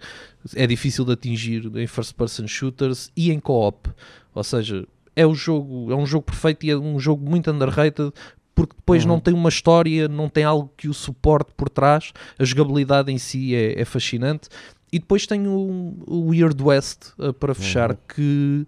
é 0.55 0.65
difícil 0.65 1.03
de 1.03 1.11
atingir 1.11 1.69
em 1.75 1.85
first 1.85 2.15
person 2.15 2.47
shooters 2.47 3.11
e 3.13 3.29
em 3.29 3.41
co-op. 3.41 3.89
Ou 4.33 4.43
seja, 4.43 4.87
é 5.15 5.25
o 5.25 5.33
jogo, 5.33 5.91
é 5.91 5.95
um 5.95 6.05
jogo 6.05 6.25
perfeito 6.25 6.65
e 6.65 6.71
é 6.71 6.77
um 6.77 6.99
jogo 6.99 7.29
muito 7.29 7.49
underrated 7.51 8.11
porque 8.55 8.73
depois 8.75 9.03
uhum. 9.03 9.09
não 9.09 9.19
tem 9.19 9.33
uma 9.33 9.49
história, 9.49 10.07
não 10.07 10.29
tem 10.29 10.45
algo 10.45 10.71
que 10.77 10.87
o 10.87 10.93
suporte 10.93 11.51
por 11.57 11.69
trás, 11.69 12.13
a 12.39 12.45
jogabilidade 12.45 13.11
em 13.11 13.17
si 13.17 13.53
é, 13.53 13.79
é 13.79 13.83
fascinante. 13.85 14.47
E 14.91 14.97
depois 14.97 15.27
tem 15.27 15.45
o, 15.45 15.93
o 16.07 16.29
Weird 16.29 16.63
West 16.63 17.09
uh, 17.19 17.33
para 17.33 17.53
fechar, 17.53 17.91
uhum. 17.91 17.97
que 18.07 18.67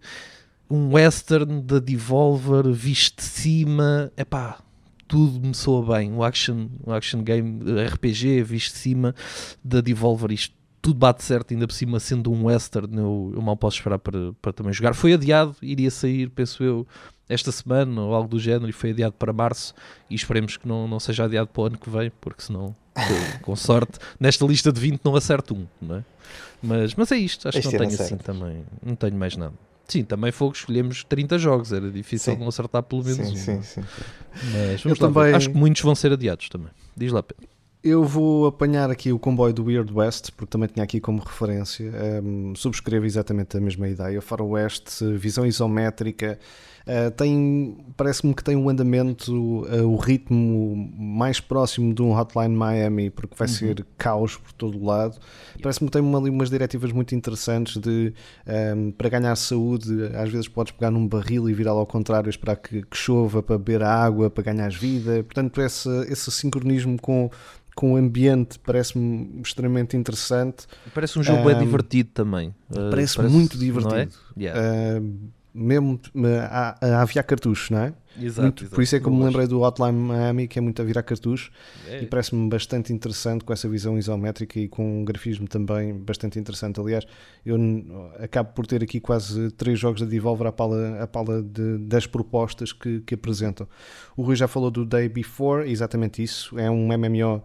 um 0.69 0.93
western 0.93 1.61
da 1.61 1.79
Devolver 1.79 2.69
visto 2.73 3.17
de 3.17 3.23
cima, 3.23 4.11
é 4.17 4.25
pá, 4.25 4.59
tudo 5.07 5.47
me 5.47 5.53
soa 5.53 5.97
bem. 5.97 6.11
O 6.11 6.21
action, 6.21 6.67
o 6.83 6.91
action 6.91 7.23
game 7.23 7.61
RPG 7.87 8.43
visto 8.43 8.73
de 8.73 8.79
cima 8.79 9.15
da 9.63 9.79
Devolver, 9.79 10.31
isto 10.33 10.53
tudo 10.81 10.97
bate 10.99 11.23
certo, 11.23 11.53
ainda 11.53 11.67
por 11.67 11.73
cima 11.73 11.99
sendo 11.99 12.31
um 12.31 12.45
western, 12.45 12.95
eu, 12.97 13.31
eu 13.35 13.41
mal 13.41 13.57
posso 13.57 13.77
esperar 13.77 13.99
para, 13.99 14.31
para 14.41 14.53
também 14.53 14.71
jogar. 14.73 14.93
Foi 14.93 15.13
adiado, 15.13 15.55
iria 15.61 15.91
sair, 15.91 16.29
penso 16.29 16.63
eu, 16.63 16.87
esta 17.27 17.51
semana 17.51 18.01
ou 18.01 18.13
algo 18.15 18.29
do 18.29 18.39
género, 18.39 18.69
e 18.69 18.71
foi 18.71 18.91
adiado 18.91 19.13
para 19.13 19.33
março. 19.33 19.73
E 20.09 20.15
esperemos 20.15 20.55
que 20.57 20.67
não, 20.67 20.87
não 20.87 20.99
seja 20.99 21.25
adiado 21.25 21.47
para 21.49 21.61
o 21.61 21.65
ano 21.65 21.77
que 21.77 21.89
vem, 21.89 22.11
porque 22.21 22.41
senão, 22.41 22.75
com, 22.93 23.39
com 23.41 23.55
sorte, 23.55 23.99
nesta 24.19 24.45
lista 24.45 24.71
de 24.71 24.79
20 24.79 25.01
não 25.03 25.15
acerto 25.15 25.55
um, 25.55 25.65
não 25.81 25.97
é? 25.97 26.03
Mas, 26.61 26.95
mas 26.95 27.11
é 27.11 27.17
isto, 27.17 27.47
acho 27.47 27.57
Este 27.57 27.69
que 27.69 27.77
não 27.77 27.87
tenho 27.87 28.01
assim 28.01 28.17
também, 28.17 28.63
não 28.83 28.95
tenho 28.95 29.15
mais 29.15 29.35
nada. 29.37 29.53
Sim, 29.87 30.03
também 30.03 30.31
foi 30.33 30.51
que 30.51 30.57
escolhemos 30.57 31.03
30 31.05 31.37
jogos, 31.39 31.71
era 31.71 31.89
difícil 31.89 32.33
Sim. 32.33 32.39
não 32.39 32.49
acertar 32.49 32.83
pelo 32.83 33.03
menos 33.05 33.25
Sim, 33.27 33.33
um. 33.33 33.37
sim, 33.37 33.61
sim. 33.61 33.81
Mas 34.33 34.81
vamos 34.83 34.99
Eu 34.99 35.07
lá 35.07 35.13
também- 35.13 35.33
Acho 35.33 35.49
que 35.49 35.55
muitos 35.57 35.81
vão 35.81 35.95
ser 35.95 36.11
adiados 36.11 36.49
também. 36.49 36.69
Diz 36.95 37.11
lá, 37.11 37.23
Pedro. 37.23 37.47
Eu 37.87 38.03
vou 38.03 38.47
apanhar 38.47 38.91
aqui 38.91 39.13
o 39.13 39.17
comboio 39.17 39.53
do 39.53 39.63
Weird 39.63 39.93
West, 39.93 40.31
porque 40.35 40.51
também 40.51 40.67
tinha 40.67 40.83
aqui 40.83 40.99
como 40.99 41.23
referência. 41.23 41.89
Um, 42.21 42.53
subscrevo 42.53 43.05
exatamente 43.05 43.55
a 43.55 43.61
mesma 43.61 43.87
ideia. 43.87 44.21
Faroeste, 44.21 45.05
visão 45.15 45.45
isométrica, 45.45 46.37
uh, 46.85 47.11
tem, 47.11 47.77
parece-me 47.95 48.33
que 48.33 48.43
tem 48.43 48.57
um 48.57 48.67
andamento, 48.67 49.31
uh, 49.63 49.87
o 49.87 49.95
ritmo 49.95 50.91
mais 50.97 51.39
próximo 51.39 51.93
de 51.93 52.01
um 52.01 52.13
Hotline 52.13 52.53
Miami, 52.53 53.09
porque 53.09 53.35
vai 53.37 53.47
ser 53.47 53.85
caos 53.97 54.35
por 54.35 54.51
todo 54.51 54.77
o 54.77 54.85
lado. 54.85 55.17
Parece-me 55.61 55.87
que 55.87 55.93
tem 55.93 56.01
uma, 56.01 56.19
umas 56.19 56.49
diretivas 56.49 56.91
muito 56.91 57.15
interessantes 57.15 57.77
de 57.77 58.13
um, 58.75 58.91
para 58.91 59.07
ganhar 59.07 59.33
saúde, 59.37 60.09
às 60.13 60.29
vezes 60.29 60.49
podes 60.49 60.73
pegar 60.73 60.91
num 60.91 61.07
barril 61.07 61.49
e 61.49 61.53
virá-lo 61.53 61.79
ao 61.79 61.87
contrário, 61.87 62.29
esperar 62.29 62.57
que, 62.57 62.81
que 62.81 62.97
chova 62.97 63.41
para 63.41 63.57
beber 63.57 63.81
a 63.81 64.03
água, 64.03 64.29
para 64.29 64.43
ganhar 64.43 64.69
vida. 64.71 65.23
Portanto, 65.23 65.61
esse, 65.61 65.89
esse 66.11 66.29
sincronismo 66.31 67.01
com 67.01 67.31
com 67.77 67.93
o 67.93 67.95
ambiente 67.95 68.57
parece-me 68.59 69.39
extremamente 69.41 69.95
interessante. 69.95 70.65
Parece 70.95 71.19
um 71.19 71.23
jogo 71.23 71.43
bem 71.45 71.55
Um, 71.55 71.59
divertido 71.59 72.09
também. 72.11 72.49
Uh, 72.71 72.89
parece 72.89 73.21
muito 73.21 73.55
não 73.55 73.61
é? 73.61 73.65
divertido. 73.65 74.13
Yeah. 74.35 74.99
Uh, 74.99 75.37
mesmo 75.53 75.99
uh, 76.15 76.21
a, 76.51 76.77
a 76.81 77.01
aviar 77.01 77.23
cartuchos, 77.23 77.69
não 77.71 77.79
é? 77.79 77.93
Exato, 78.19 78.41
Muito- 78.41 78.63
exato. 78.63 78.75
por 78.75 78.81
isso 78.83 78.95
é 78.95 78.99
que 78.99 79.05
eu 79.07 79.11
me 79.13 79.23
lembrei 79.23 79.45
do 79.47 79.61
Hotline 79.61 79.91
Miami, 79.97 80.47
que 80.47 80.57
é 80.57 80.61
muito 80.61 80.79
a 80.81 80.85
virar 80.85 81.03
cartuchos, 81.03 81.51
É. 81.87 82.01
e 82.01 82.05
parece-me 82.07 82.47
bastante 82.49 82.91
interessante 82.93 83.43
com 83.43 83.53
essa 83.53 83.67
visão 83.69 83.95
isométrica 83.97 84.59
e 84.59 84.67
com 84.67 85.01
um 85.01 85.05
grafismo 85.05 85.47
também 85.47 85.93
bastante 85.95 86.39
interessante. 86.39 86.79
Aliás, 86.79 87.05
eu 87.45 87.57
acabo 88.19 88.53
por 88.53 88.65
ter 88.67 88.81
aqui 88.83 88.99
quase 88.99 89.51
três 89.51 89.79
jogos 89.79 90.01
da 90.01 90.07
Devolver 90.07 90.47
à 90.47 90.51
pala, 90.51 90.99
à 91.01 91.07
pala 91.07 91.41
de- 91.43 91.77
das 91.79 92.07
propostas 92.07 92.71
que, 92.73 93.01
que 93.01 93.13
apresentam. 93.15 93.67
O 94.15 94.23
Rui 94.23 94.35
já 94.35 94.47
falou 94.47 94.69
do 94.71 94.83
Day 94.85 95.07
Before, 95.09 95.69
exatamente 95.69 96.21
isso. 96.23 96.57
É 96.59 96.69
um 96.71 96.87
MMO. 96.91 97.43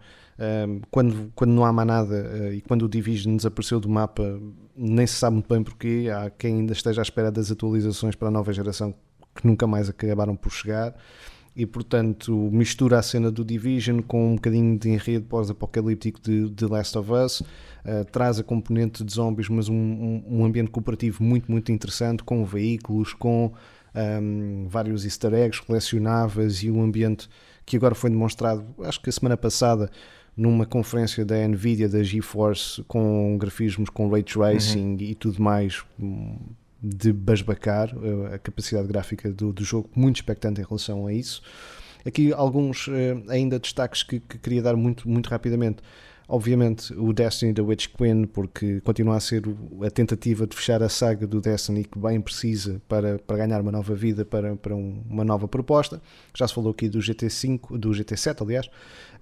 Quando, 0.91 1.33
quando 1.35 1.51
não 1.51 1.65
há 1.65 1.73
mais 1.73 1.89
nada 1.89 2.31
uh, 2.35 2.53
e 2.53 2.61
quando 2.61 2.83
o 2.83 2.89
Division 2.89 3.37
desapareceu 3.37 3.79
do 3.81 3.89
mapa, 3.89 4.41
nem 4.77 5.07
se 5.07 5.15
sabe 5.15 5.35
muito 5.35 5.49
bem 5.49 5.63
porquê. 5.63 6.09
Há 6.13 6.31
quem 6.31 6.61
ainda 6.61 6.73
esteja 6.73 7.01
à 7.01 7.05
espera 7.05 7.31
das 7.31 7.51
atualizações 7.51 8.15
para 8.15 8.29
a 8.29 8.31
nova 8.31 8.53
geração 8.53 8.95
que 9.35 9.47
nunca 9.47 9.67
mais 9.67 9.89
acabaram 9.89 10.37
por 10.37 10.51
chegar 10.51 10.95
e 11.55 11.67
portanto 11.67 12.33
mistura 12.51 12.99
a 12.99 13.03
cena 13.03 13.31
do 13.31 13.45
Division 13.45 14.01
com 14.01 14.33
um 14.33 14.35
bocadinho 14.37 14.79
de 14.79 14.89
enredo 14.89 15.27
pós-apocalíptico 15.27 16.21
de, 16.21 16.49
de 16.49 16.65
Last 16.65 16.97
of 16.97 17.13
Us, 17.13 17.41
uh, 17.41 18.05
traz 18.11 18.39
a 18.39 18.43
componente 18.43 19.05
de 19.05 19.13
zombies, 19.13 19.49
mas 19.49 19.69
um, 19.69 19.75
um, 19.75 20.25
um 20.27 20.45
ambiente 20.45 20.71
cooperativo 20.71 21.23
muito, 21.23 21.51
muito 21.51 21.71
interessante, 21.71 22.23
com 22.23 22.45
veículos, 22.45 23.13
com 23.13 23.53
um, 23.95 24.67
vários 24.69 25.05
easter 25.05 25.35
eggs 25.35 25.61
colecionáveis 25.61 26.63
e 26.63 26.71
um 26.71 26.83
ambiente 26.83 27.29
que 27.67 27.77
agora 27.77 27.95
foi 27.95 28.11
demonstrado, 28.11 28.65
acho 28.81 29.01
que 29.01 29.11
a 29.11 29.13
semana 29.13 29.37
passada, 29.37 29.91
numa 30.37 30.65
conferência 30.67 31.25
da 31.25 31.37
Nvidia, 31.47 31.89
da 31.89 32.03
GeForce, 32.03 32.83
com 32.85 33.37
grafismos 33.39 33.91
com 33.91 34.09
ray 34.11 34.23
tracing 34.23 34.97
e 35.01 35.15
tudo 35.15 35.43
mais, 35.43 35.83
hum, 36.01 36.37
de 36.83 37.13
basbacar 37.13 37.95
uh, 37.97 38.35
a 38.35 38.39
capacidade 38.39 38.89
gráfica 38.89 39.31
do, 39.31 39.53
do 39.53 39.63
jogo, 39.63 39.91
muito 39.95 40.17
expectante 40.17 40.61
em 40.61 40.65
relação 40.65 41.07
a 41.07 41.13
isso. 41.13 41.43
Aqui 42.05 42.33
alguns 42.33 42.89
uh, 42.89 42.93
ainda 43.29 43.59
destaques 43.59 44.03
que, 44.03 44.19
que 44.21 44.39
queria 44.39 44.63
dar 44.63 44.75
muito, 44.75 45.09
muito 45.09 45.29
rapidamente. 45.29 45.79
Obviamente 46.29 46.95
o 46.95 47.13
Destiny 47.13 47.53
da 47.53 47.63
Witch 47.63 47.89
Queen, 47.89 48.25
porque 48.25 48.81
continua 48.81 49.17
a 49.17 49.21
ser 49.21 49.43
a 49.85 49.91
tentativa 49.91 50.47
de 50.47 50.57
fechar 50.57 50.83
a 50.83 50.89
saga 50.89 51.27
do 51.27 51.41
Destiny 51.43 51.85
que 51.85 51.99
bem 51.99 52.21
precisa 52.23 52.81
para, 52.89 53.19
para 53.19 53.37
ganhar 53.37 53.61
uma 53.61 53.71
nova 53.73 53.95
vida, 53.95 54.25
para, 54.25 54.57
para 54.57 54.75
um- 54.75 55.03
uma 55.11 55.25
nova 55.25 55.47
proposta. 55.47 56.01
Já 56.35 56.49
se 56.49 56.55
falou 56.55 56.71
aqui 56.71 56.89
do 56.89 57.01
GT5, 57.01 57.77
do 57.77 57.91
GT7, 57.91 58.41
aliás, 58.41 58.71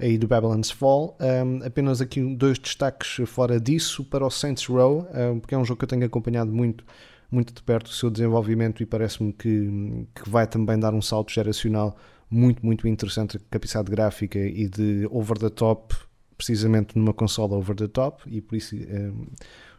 e 0.00 0.18
do 0.18 0.26
Babylon's 0.26 0.70
Fall. 0.70 1.16
Um, 1.20 1.64
apenas 1.64 2.00
aqui 2.00 2.20
dois 2.34 2.58
destaques 2.58 3.28
fora 3.28 3.60
disso 3.60 4.04
para 4.04 4.26
o 4.26 4.30
Saints 4.30 4.66
Row, 4.66 5.06
um, 5.14 5.40
porque 5.40 5.54
é 5.54 5.58
um 5.58 5.64
jogo 5.64 5.78
que 5.78 5.84
eu 5.84 5.88
tenho 5.88 6.04
acompanhado 6.04 6.52
muito 6.52 6.84
muito 7.30 7.54
de 7.54 7.62
perto 7.62 7.86
o 7.86 7.92
seu 7.92 8.10
desenvolvimento 8.10 8.82
e 8.82 8.86
parece-me 8.86 9.32
que, 9.32 10.06
que 10.14 10.28
vai 10.28 10.46
também 10.46 10.78
dar 10.78 10.92
um 10.92 11.00
salto 11.00 11.32
geracional 11.32 11.96
muito, 12.28 12.64
muito 12.64 12.86
interessante 12.88 13.38
de 13.38 13.44
capacidade 13.44 13.90
gráfica 13.90 14.38
e 14.38 14.68
de 14.68 15.06
over 15.10 15.38
the 15.38 15.50
top, 15.50 15.94
precisamente 16.36 16.98
numa 16.98 17.12
consola 17.12 17.56
over 17.56 17.76
the 17.76 17.88
top, 17.88 18.22
e 18.26 18.40
por 18.40 18.56
isso 18.56 18.76
eh, 18.76 19.12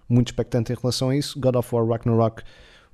muito 0.08 0.28
expectante 0.28 0.72
em 0.72 0.76
relação 0.76 1.10
a 1.10 1.16
isso. 1.16 1.40
God 1.40 1.56
of 1.56 1.74
War 1.74 1.86
Ragnarok, 1.86 2.44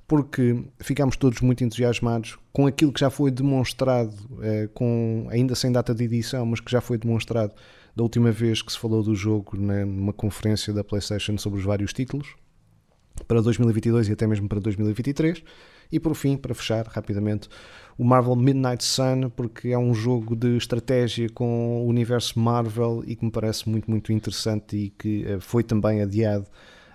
porque 0.08 0.64
ficámos 0.80 1.16
todos 1.16 1.42
muito 1.42 1.62
entusiasmados 1.62 2.38
com 2.50 2.66
aquilo 2.66 2.90
que 2.90 3.00
já 3.00 3.10
foi 3.10 3.30
demonstrado, 3.30 4.14
eh, 4.40 4.66
com, 4.72 5.28
ainda 5.30 5.54
sem 5.54 5.70
data 5.70 5.94
de 5.94 6.02
edição, 6.04 6.46
mas 6.46 6.60
que 6.60 6.72
já 6.72 6.80
foi 6.80 6.96
demonstrado 6.96 7.52
da 7.94 8.02
última 8.02 8.32
vez 8.32 8.62
que 8.62 8.72
se 8.72 8.78
falou 8.78 9.02
do 9.02 9.14
jogo 9.14 9.58
né, 9.58 9.84
numa 9.84 10.14
conferência 10.14 10.72
da 10.72 10.82
PlayStation 10.82 11.36
sobre 11.36 11.58
os 11.58 11.64
vários 11.64 11.92
títulos 11.92 12.34
para 13.26 13.42
2022 13.42 14.08
e 14.08 14.12
até 14.12 14.26
mesmo 14.26 14.48
para 14.48 14.60
2023. 14.60 15.42
E 15.92 16.00
por 16.00 16.14
fim, 16.14 16.36
para 16.36 16.54
fechar 16.54 16.86
rapidamente, 16.86 17.48
o 17.98 18.04
Marvel 18.04 18.36
Midnight 18.36 18.84
Sun, 18.84 19.28
porque 19.36 19.68
é 19.68 19.78
um 19.78 19.92
jogo 19.92 20.34
de 20.34 20.56
estratégia 20.56 21.28
com 21.28 21.82
o 21.82 21.86
universo 21.86 22.38
Marvel 22.38 23.02
e 23.06 23.14
que 23.14 23.24
me 23.24 23.30
parece 23.30 23.68
muito, 23.68 23.90
muito 23.90 24.10
interessante 24.10 24.76
e 24.76 24.90
que 24.90 25.24
eh, 25.26 25.38
foi 25.40 25.62
também 25.62 26.00
adiado 26.00 26.46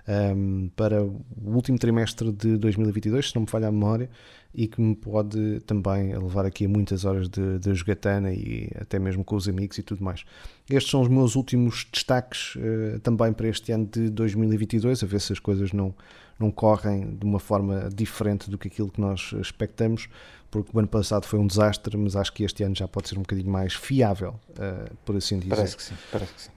um, 0.07 0.69
para 0.75 1.03
o 1.03 1.21
último 1.45 1.77
trimestre 1.77 2.31
de 2.31 2.57
2022, 2.57 3.29
se 3.29 3.35
não 3.35 3.43
me 3.43 3.47
falha 3.47 3.67
a 3.67 3.71
memória, 3.71 4.09
e 4.53 4.67
que 4.67 4.79
me 4.79 4.95
pode 4.95 5.61
também 5.61 6.15
levar 6.15 6.45
aqui 6.45 6.65
a 6.65 6.69
muitas 6.69 7.05
horas 7.05 7.27
de, 7.27 7.57
de 7.57 7.73
jogatana 7.73 8.31
e 8.31 8.69
até 8.79 8.99
mesmo 8.99 9.23
com 9.23 9.35
os 9.35 9.49
amigos 9.49 9.77
e 9.79 9.83
tudo 9.83 10.03
mais. 10.03 10.23
Estes 10.69 10.91
são 10.91 11.01
os 11.01 11.07
meus 11.07 11.35
últimos 11.35 11.87
destaques 11.91 12.55
uh, 12.55 12.99
também 12.99 13.33
para 13.33 13.47
este 13.47 13.71
ano 13.71 13.87
de 13.91 14.09
2022, 14.09 15.03
a 15.03 15.07
ver 15.07 15.19
se 15.21 15.33
as 15.33 15.39
coisas 15.39 15.73
não, 15.73 15.93
não 16.39 16.51
correm 16.51 17.15
de 17.15 17.25
uma 17.25 17.39
forma 17.39 17.89
diferente 17.93 18.49
do 18.49 18.57
que 18.57 18.67
aquilo 18.67 18.91
que 18.91 19.01
nós 19.01 19.33
expectamos, 19.41 20.07
porque 20.51 20.69
o 20.71 20.77
ano 20.77 20.87
passado 20.87 21.25
foi 21.25 21.39
um 21.39 21.47
desastre, 21.47 21.97
mas 21.97 22.15
acho 22.15 22.31
que 22.31 22.43
este 22.43 22.63
ano 22.63 22.75
já 22.75 22.87
pode 22.87 23.09
ser 23.09 23.17
um 23.17 23.21
bocadinho 23.23 23.49
mais 23.49 23.73
fiável, 23.73 24.39
uh, 24.51 24.95
por 25.03 25.15
assim 25.15 25.39
dizer. 25.39 25.55
Parece 25.55 25.75
que 25.75 25.83
sim, 25.83 25.95
parece 26.11 26.33
que 26.33 26.41
sim. 26.43 26.51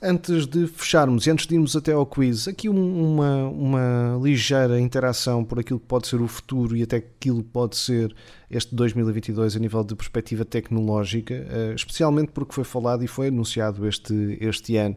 Antes 0.00 0.46
de 0.46 0.66
fecharmos 0.66 1.26
e 1.26 1.30
antes 1.30 1.46
de 1.46 1.54
irmos 1.54 1.74
até 1.74 1.92
ao 1.92 2.04
quiz, 2.04 2.46
aqui 2.46 2.68
um, 2.68 3.14
uma, 3.14 3.48
uma 3.48 4.20
ligeira 4.22 4.78
interação 4.78 5.42
por 5.42 5.58
aquilo 5.58 5.80
que 5.80 5.86
pode 5.86 6.06
ser 6.06 6.20
o 6.20 6.28
futuro 6.28 6.76
e 6.76 6.82
até 6.82 6.96
aquilo 6.96 7.42
que 7.42 7.48
pode 7.48 7.76
ser 7.76 8.14
este 8.50 8.74
2022 8.74 9.56
a 9.56 9.58
nível 9.58 9.82
de 9.82 9.96
perspectiva 9.96 10.44
tecnológica, 10.44 11.34
uh, 11.34 11.74
especialmente 11.74 12.30
porque 12.32 12.54
foi 12.54 12.64
falado 12.64 13.02
e 13.02 13.06
foi 13.06 13.28
anunciado 13.28 13.88
este, 13.88 14.36
este 14.38 14.76
ano 14.76 14.96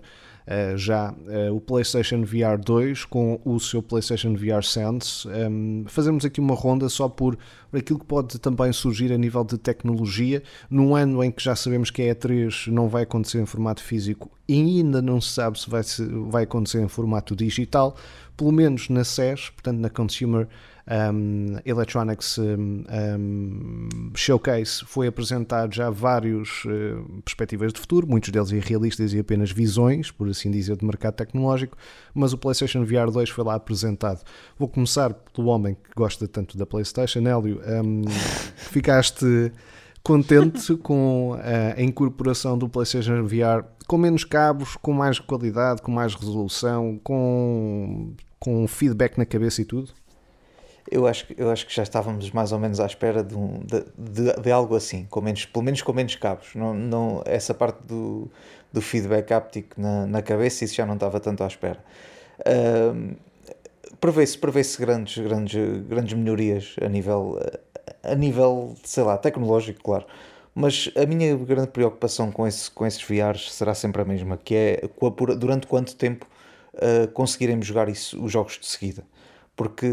uh, 0.49 0.77
já 0.77 1.11
uh, 1.11 1.55
o 1.55 1.61
PlayStation 1.61 2.23
VR 2.23 2.57
2 2.63 3.05
com 3.05 3.39
o 3.45 3.59
seu 3.59 3.83
PlayStation 3.83 4.33
VR 4.33 4.63
Sense. 4.63 5.27
Um, 5.27 5.85
fazemos 5.87 6.25
aqui 6.25 6.39
uma 6.39 6.55
ronda 6.55 6.89
só 6.89 7.07
por, 7.07 7.37
por 7.69 7.79
aquilo 7.79 7.99
que 7.99 8.05
pode 8.05 8.39
também 8.39 8.73
surgir 8.73 9.13
a 9.13 9.17
nível 9.17 9.43
de 9.43 9.57
tecnologia, 9.57 10.41
num 10.69 10.95
ano 10.95 11.23
em 11.23 11.31
que 11.31 11.43
já 11.43 11.55
sabemos 11.55 11.91
que 11.91 12.01
a 12.01 12.15
E3 12.15 12.67
não 12.67 12.89
vai 12.89 13.03
acontecer 13.03 13.39
em 13.39 13.45
formato 13.45 13.83
físico 13.83 14.31
e 14.47 14.55
ainda 14.55 15.01
não 15.01 15.21
se 15.21 15.29
sabe 15.29 15.59
se 15.59 15.69
vai, 15.69 15.83
se 15.83 16.03
vai 16.29 16.43
acontecer 16.43 16.81
em 16.81 16.87
formato 16.87 17.35
digital, 17.35 17.95
pelo 18.35 18.51
menos 18.51 18.89
na 18.89 19.03
CES, 19.03 19.51
portanto 19.51 19.77
na 19.79 19.89
Consumer 19.89 20.47
um, 20.89 21.57
Electronics 21.65 22.37
um, 22.37 22.83
um, 22.89 24.11
Showcase, 24.15 24.83
foi 24.85 25.07
apresentado 25.07 25.73
já 25.73 25.89
vários 25.89 26.63
uh, 26.65 27.21
perspectivas 27.23 27.71
de 27.71 27.79
futuro, 27.79 28.07
muitos 28.07 28.31
deles 28.31 28.51
irrealistas 28.51 29.13
e 29.13 29.19
apenas 29.19 29.51
visões, 29.51 30.09
por 30.09 30.27
assim 30.27 30.49
dizer, 30.49 30.77
de 30.77 30.85
mercado 30.85 31.13
tecnológico, 31.13 31.77
mas 32.13 32.33
o 32.33 32.37
PlayStation 32.37 32.83
VR 32.83 33.11
2 33.11 33.29
foi 33.29 33.43
lá 33.43 33.55
apresentado. 33.55 34.21
Vou 34.57 34.67
começar 34.67 35.13
pelo 35.13 35.47
homem 35.47 35.75
que 35.75 35.93
gosta 35.95 36.27
tanto 36.27 36.57
da 36.57 36.65
PlayStation, 36.65 37.19
Hélio, 37.19 37.61
ficaste 38.57 39.51
contente 40.01 40.75
com 40.77 41.37
a 41.77 41.81
incorporação 41.81 42.57
do 42.57 42.67
PlayStation 42.67 43.23
VR 43.25 43.63
com 43.85 43.97
menos 43.97 44.23
cabos, 44.23 44.75
com 44.75 44.93
mais 44.93 45.19
qualidade, 45.19 45.81
com 45.81 45.91
mais 45.91 46.13
resolução, 46.13 46.99
com, 47.03 48.13
com 48.39 48.67
feedback 48.67 49.17
na 49.17 49.25
cabeça 49.25 49.61
e 49.61 49.65
tudo? 49.65 49.91
Eu 50.91 51.05
acho, 51.05 51.25
eu 51.37 51.49
acho 51.51 51.67
que 51.67 51.73
já 51.73 51.83
estávamos 51.83 52.31
mais 52.31 52.51
ou 52.51 52.59
menos 52.59 52.79
à 52.79 52.85
espera 52.85 53.23
de, 53.23 53.35
um, 53.35 53.59
de, 53.59 53.83
de, 53.97 54.41
de, 54.41 54.51
algo 54.51 54.75
assim, 54.75 55.05
com 55.09 55.21
menos, 55.21 55.45
pelo 55.45 55.63
menos 55.63 55.81
com 55.81 55.93
menos 55.93 56.15
cabos. 56.15 56.55
Não, 56.55 56.73
não, 56.73 57.21
essa 57.25 57.53
parte 57.53 57.79
do, 57.83 58.29
do 58.73 58.81
feedback 58.81 59.31
áptico 59.31 59.79
na, 59.79 60.07
na 60.07 60.21
cabeça, 60.21 60.65
isso 60.65 60.75
já 60.75 60.85
não 60.85 60.95
estava 60.95 61.19
tanto 61.19 61.43
à 61.43 61.47
espera. 61.47 61.79
Uh, 62.39 63.15
prevê-se 63.99 64.37
prevê 64.37 64.61
grandes, 64.79 65.23
grandes, 65.23 65.83
grandes 65.87 66.13
melhorias 66.13 66.75
a 66.81 66.89
nível, 66.89 67.39
a 68.03 68.15
nível, 68.15 68.75
sei 68.83 69.03
lá, 69.03 69.17
tecnológico, 69.17 69.81
claro. 69.83 70.05
Mas 70.55 70.91
a 70.95 71.05
minha 71.05 71.35
grande 71.37 71.69
preocupação 71.69 72.31
com, 72.31 72.47
esse, 72.47 72.69
com 72.71 72.85
esses 72.85 73.01
VRs 73.01 73.53
será 73.53 73.73
sempre 73.73 74.01
a 74.01 74.05
mesma, 74.05 74.37
que 74.37 74.55
é 74.55 74.81
durante 75.37 75.67
quanto 75.67 75.95
tempo 75.95 76.27
uh, 76.73 77.07
conseguiremos 77.13 77.65
jogar 77.65 77.87
isso, 77.87 78.21
os 78.23 78.31
jogos 78.31 78.57
de 78.59 78.65
seguida. 78.65 79.03
Porque, 79.59 79.87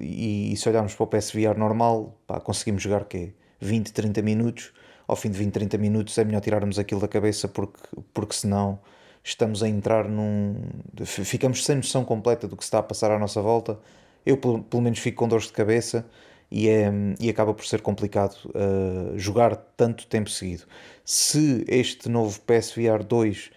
e, 0.00 0.54
e 0.54 0.56
se 0.56 0.66
olharmos 0.70 0.94
para 0.94 1.04
o 1.04 1.06
PSVR 1.06 1.58
normal, 1.58 2.18
pá, 2.26 2.40
conseguimos 2.40 2.82
jogar 2.82 3.04
que 3.04 3.34
20, 3.60 3.92
30 3.92 4.22
minutos, 4.22 4.72
ao 5.06 5.14
fim 5.16 5.30
de 5.30 5.36
20, 5.36 5.52
30 5.52 5.76
minutos 5.76 6.16
é 6.16 6.24
melhor 6.24 6.40
tirarmos 6.40 6.78
aquilo 6.78 6.98
da 6.98 7.06
cabeça 7.06 7.46
porque, 7.46 7.78
porque 8.14 8.34
senão 8.34 8.80
estamos 9.22 9.62
a 9.62 9.68
entrar 9.68 10.08
num. 10.08 10.56
ficamos 11.04 11.62
sem 11.62 11.76
noção 11.76 12.06
completa 12.06 12.48
do 12.48 12.56
que 12.56 12.62
está 12.62 12.78
a 12.78 12.82
passar 12.82 13.10
à 13.10 13.18
nossa 13.18 13.42
volta. 13.42 13.78
Eu, 14.24 14.38
pelo, 14.38 14.62
pelo 14.62 14.82
menos, 14.82 14.98
fico 14.98 15.18
com 15.18 15.28
dores 15.28 15.48
de 15.48 15.52
cabeça 15.52 16.06
e, 16.50 16.70
é, 16.70 16.90
e 17.20 17.28
acaba 17.28 17.52
por 17.52 17.66
ser 17.66 17.82
complicado 17.82 18.34
uh, 18.46 19.18
jogar 19.18 19.56
tanto 19.76 20.06
tempo 20.06 20.30
seguido. 20.30 20.62
Se 21.04 21.66
este 21.68 22.08
novo 22.08 22.40
PSVR 22.40 23.04
2 23.06 23.50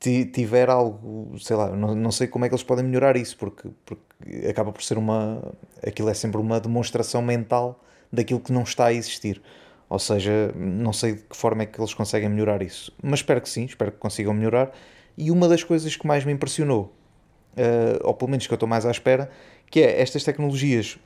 tiver 0.00 0.70
algo, 0.70 1.38
sei 1.38 1.56
lá, 1.56 1.76
não, 1.76 1.94
não 1.94 2.10
sei 2.10 2.26
como 2.26 2.44
é 2.44 2.48
que 2.48 2.54
eles 2.54 2.64
podem 2.64 2.84
melhorar 2.84 3.16
isso, 3.16 3.36
porque, 3.36 3.68
porque 3.84 4.46
acaba 4.48 4.72
por 4.72 4.82
ser 4.82 4.96
uma. 4.96 5.52
aquilo 5.86 6.08
é 6.08 6.14
sempre 6.14 6.40
uma 6.40 6.58
demonstração 6.58 7.20
mental 7.20 7.78
daquilo 8.10 8.40
que 8.40 8.52
não 8.52 8.62
está 8.62 8.86
a 8.86 8.92
existir. 8.92 9.42
Ou 9.88 9.98
seja, 9.98 10.52
não 10.56 10.92
sei 10.92 11.14
de 11.14 11.22
que 11.22 11.36
forma 11.36 11.64
é 11.64 11.66
que 11.66 11.78
eles 11.78 11.92
conseguem 11.92 12.28
melhorar 12.28 12.62
isso, 12.62 12.92
mas 13.02 13.20
espero 13.20 13.40
que 13.40 13.48
sim, 13.48 13.64
espero 13.64 13.92
que 13.92 13.98
consigam 13.98 14.32
melhorar. 14.32 14.72
E 15.18 15.30
uma 15.30 15.48
das 15.48 15.64
coisas 15.64 15.96
que 15.96 16.06
mais 16.06 16.24
me 16.24 16.32
impressionou, 16.32 16.94
uh, 17.56 18.06
ou 18.06 18.14
pelo 18.14 18.30
menos 18.30 18.46
que 18.46 18.52
eu 18.52 18.56
estou 18.56 18.68
mais 18.68 18.86
à 18.86 18.90
espera, 18.90 19.30
que 19.68 19.80
é 19.80 20.00
estas 20.00 20.24
tecnologias 20.24 20.98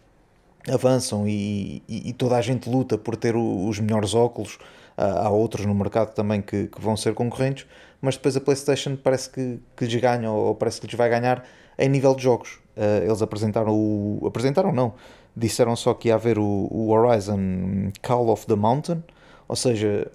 avançam 0.69 1.27
e, 1.27 1.83
e, 1.89 2.11
e 2.11 2.13
toda 2.13 2.37
a 2.37 2.41
gente 2.41 2.69
luta 2.69 2.97
por 2.97 3.17
ter 3.17 3.35
os 3.37 3.79
melhores 3.81 4.15
óculos. 4.15 4.59
Há 4.97 5.29
outros 5.29 5.67
no 5.67 5.75
mercado 5.75 6.15
também 6.15 6.41
que, 6.41 6.69
que, 6.69 6.81
vão 6.81 6.97
ser 6.97 7.15
concorrentes, 7.15 7.67
mas 8.01 8.17
depois 8.17 8.37
a 8.37 8.41
PlayStation 8.41 8.97
parece 8.97 9.29
que, 9.29 9.59
que 9.77 9.87
lhes 9.87 10.01
ganha 10.01 10.31
ou 10.31 10.55
parece 10.55 10.81
que 10.81 10.87
lhes 10.87 10.95
vai 10.95 11.09
ganhar 11.09 11.45
em 11.77 11.89
nível 11.89 12.15
de 12.15 12.23
jogos. 12.23 12.61
Uh, 12.77 13.05
eles 13.05 13.23
apresentaram 13.23 13.73
o. 13.73 14.25
Apresentaram, 14.27 14.73
não 14.73 14.95
disseram 15.37 15.75
só 15.75 15.95
que 15.95 16.09
ia 16.09 16.15
haver 16.15 16.39
o, 16.39 16.69
o 16.71 16.91
Horizon 16.91 17.91
Call 18.03 18.29
of 18.29 18.47
the 18.47 18.55
Mountain, 18.55 19.03
ou 19.49 19.57
seja, 19.57 20.11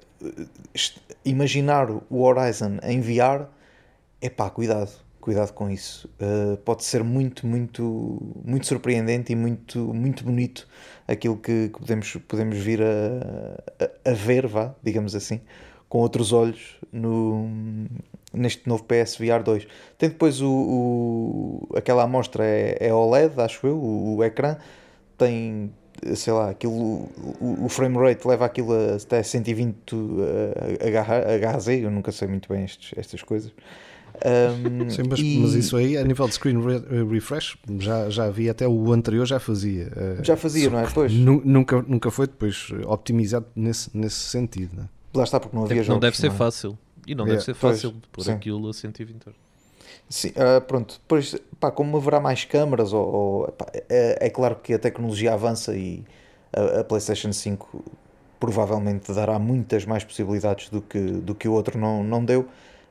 imaginar 1.25 1.89
o 1.91 2.21
Horizon 2.21 2.77
em 2.83 3.01
VR, 3.01 3.45
pá, 4.35 4.49
cuidado, 4.49 4.91
cuidado 5.19 5.51
com 5.53 5.69
isso. 5.69 6.09
Uh, 6.19 6.57
pode 6.57 6.83
ser 6.83 7.03
muito, 7.03 7.45
muito, 7.45 8.35
muito 8.43 8.65
surpreendente 8.65 9.33
e 9.33 9.35
muito, 9.35 9.93
muito 9.93 10.23
bonito 10.23 10.67
aquilo 11.09 11.37
que, 11.37 11.69
que 11.69 11.79
podemos, 11.79 12.15
podemos 12.27 12.57
vir 12.57 12.81
a, 12.81 13.83
a, 13.83 14.11
a, 14.11 14.13
ver, 14.13 14.47
vá, 14.47 14.73
digamos 14.83 15.15
assim, 15.15 15.41
com 15.87 15.99
outros 15.99 16.31
olhos 16.31 16.77
no, 16.91 17.49
neste 18.33 18.67
novo 18.67 18.83
PSVR 18.83 19.43
2. 19.43 19.67
Tem 19.97 20.09
depois 20.09 20.41
o, 20.41 20.49
o 20.51 21.69
aquela 21.75 22.03
amostra 22.03 22.45
é, 22.45 22.77
é 22.79 22.93
OLED, 22.93 23.39
acho 23.41 23.65
eu, 23.65 23.75
o, 23.75 24.17
o 24.17 24.23
ecrã 24.23 24.57
tem, 25.17 25.71
sei 26.15 26.33
lá, 26.33 26.51
aquilo, 26.51 26.73
o, 27.41 27.65
o 27.65 27.69
frame 27.69 27.97
rate 27.97 28.27
leva 28.27 28.45
aquilo 28.45 28.73
até 28.95 29.23
120 29.23 29.95
HZ, 31.57 31.67
eu 31.67 31.91
nunca 31.91 32.11
sei 32.11 32.27
muito 32.27 32.47
bem 32.53 32.65
estes, 32.65 32.97
estas 32.97 33.23
coisas. 33.23 33.51
Um, 34.25 34.89
Sim, 34.89 35.03
mas, 35.09 35.19
e... 35.19 35.39
mas, 35.39 35.53
isso 35.53 35.77
aí, 35.77 35.97
a 35.97 36.03
nível 36.03 36.27
de 36.27 36.33
screen 36.33 36.57
refresh, 37.09 37.57
já, 37.79 38.09
já 38.09 38.25
havia, 38.25 38.51
até 38.51 38.67
o 38.67 38.91
anterior 38.91 39.25
já 39.25 39.39
fazia. 39.39 39.91
Eh, 39.95 40.17
já 40.23 40.35
fazia, 40.35 40.69
não 40.69 40.79
é? 40.79 40.87
Pois. 40.93 41.13
Nunca, 41.13 41.81
nunca 41.81 42.11
foi 42.11 42.27
depois 42.27 42.69
optimizado 42.85 43.45
nesse, 43.55 43.95
nesse 43.97 44.17
sentido. 44.17 44.75
Não 44.75 44.83
é? 44.83 44.87
Lá 45.13 45.23
está, 45.23 45.39
porque 45.39 45.55
não 45.55 45.63
havia 45.63 45.77
não 45.77 45.83
jogos. 45.83 46.01
Deve 46.01 46.17
ser 46.17 46.27
não 46.27 46.35
é? 46.35 46.37
fácil. 46.37 46.77
E 47.07 47.15
não 47.15 47.25
é, 47.25 47.29
deve 47.29 47.43
ser 47.43 47.53
fácil 47.53 47.91
pois, 47.91 48.03
pôr 48.11 48.23
sim. 48.23 48.31
aquilo 48.31 48.69
a 48.69 48.73
120 48.73 49.27
euros. 49.27 49.49
Sim, 50.09 50.29
uh, 50.29 50.61
pronto. 50.61 50.95
Depois, 50.95 51.35
pá, 51.59 51.71
como 51.71 51.97
haverá 51.97 52.19
mais 52.19 52.43
câmaras, 52.43 52.93
ou, 52.93 53.07
ou 53.07 53.51
pá, 53.51 53.67
é, 53.89 54.27
é, 54.27 54.29
claro 54.29 54.55
que 54.55 54.73
a 54.73 54.79
tecnologia 54.79 55.33
avança 55.33 55.75
e 55.75 56.03
a, 56.51 56.81
a, 56.81 56.83
PlayStation 56.83 57.31
5 57.31 57.83
provavelmente 58.39 59.11
dará 59.13 59.37
muitas 59.37 59.85
mais 59.85 60.03
possibilidades 60.03 60.69
do 60.69 60.81
que, 60.81 60.99
do 60.99 61.35
que 61.35 61.47
o 61.47 61.53
outro 61.53 61.77
não, 61.77 62.03
não 62.03 62.23
deu. 62.25 62.47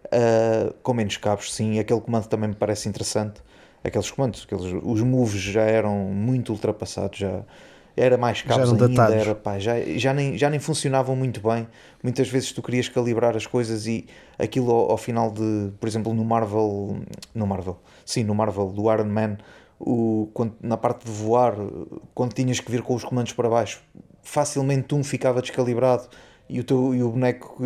Uh, 0.08 0.72
com 0.82 0.94
menos 0.94 1.16
cabos, 1.16 1.52
sim. 1.52 1.78
Aquele 1.78 2.00
comando 2.00 2.26
também 2.26 2.48
me 2.48 2.54
parece 2.54 2.88
interessante. 2.88 3.42
Aqueles 3.84 4.10
comandos, 4.10 4.44
aqueles, 4.44 4.74
os 4.82 5.00
moves 5.02 5.40
já 5.40 5.62
eram 5.62 5.94
muito 5.96 6.52
ultrapassados, 6.52 7.18
já 7.18 7.42
era 7.96 8.16
mais 8.16 8.42
cabos 8.42 8.70
ainda, 8.70 8.88
datados. 8.88 9.16
era, 9.16 9.34
pá, 9.34 9.58
já, 9.58 9.74
já, 9.96 10.12
nem, 10.14 10.36
já 10.38 10.48
nem 10.48 10.58
funcionavam 10.58 11.14
muito 11.14 11.40
bem. 11.40 11.68
Muitas 12.02 12.28
vezes 12.28 12.52
tu 12.52 12.62
querias 12.62 12.88
calibrar 12.88 13.36
as 13.36 13.46
coisas 13.46 13.86
e 13.86 14.06
aquilo 14.38 14.70
ao, 14.70 14.92
ao, 14.92 14.96
final 14.96 15.30
de, 15.30 15.70
por 15.78 15.86
exemplo, 15.88 16.12
no 16.14 16.24
Marvel, 16.24 17.00
no 17.34 17.46
Marvel, 17.46 17.78
sim, 18.04 18.24
no 18.24 18.34
Marvel 18.34 18.70
do 18.70 18.92
Iron 18.92 19.04
Man, 19.04 19.38
o, 19.78 20.28
quando, 20.32 20.54
na 20.60 20.76
parte 20.76 21.04
de 21.04 21.10
voar, 21.10 21.54
quando 22.14 22.32
tinhas 22.32 22.60
que 22.60 22.70
vir 22.70 22.82
com 22.82 22.94
os 22.94 23.04
comandos 23.04 23.32
para 23.32 23.48
baixo, 23.48 23.82
facilmente 24.22 24.94
um 24.94 25.04
ficava 25.04 25.40
descalibrado 25.40 26.08
e 26.48 26.60
o, 26.60 26.64
teu, 26.64 26.94
e 26.94 27.02
o 27.02 27.10
boneco 27.10 27.62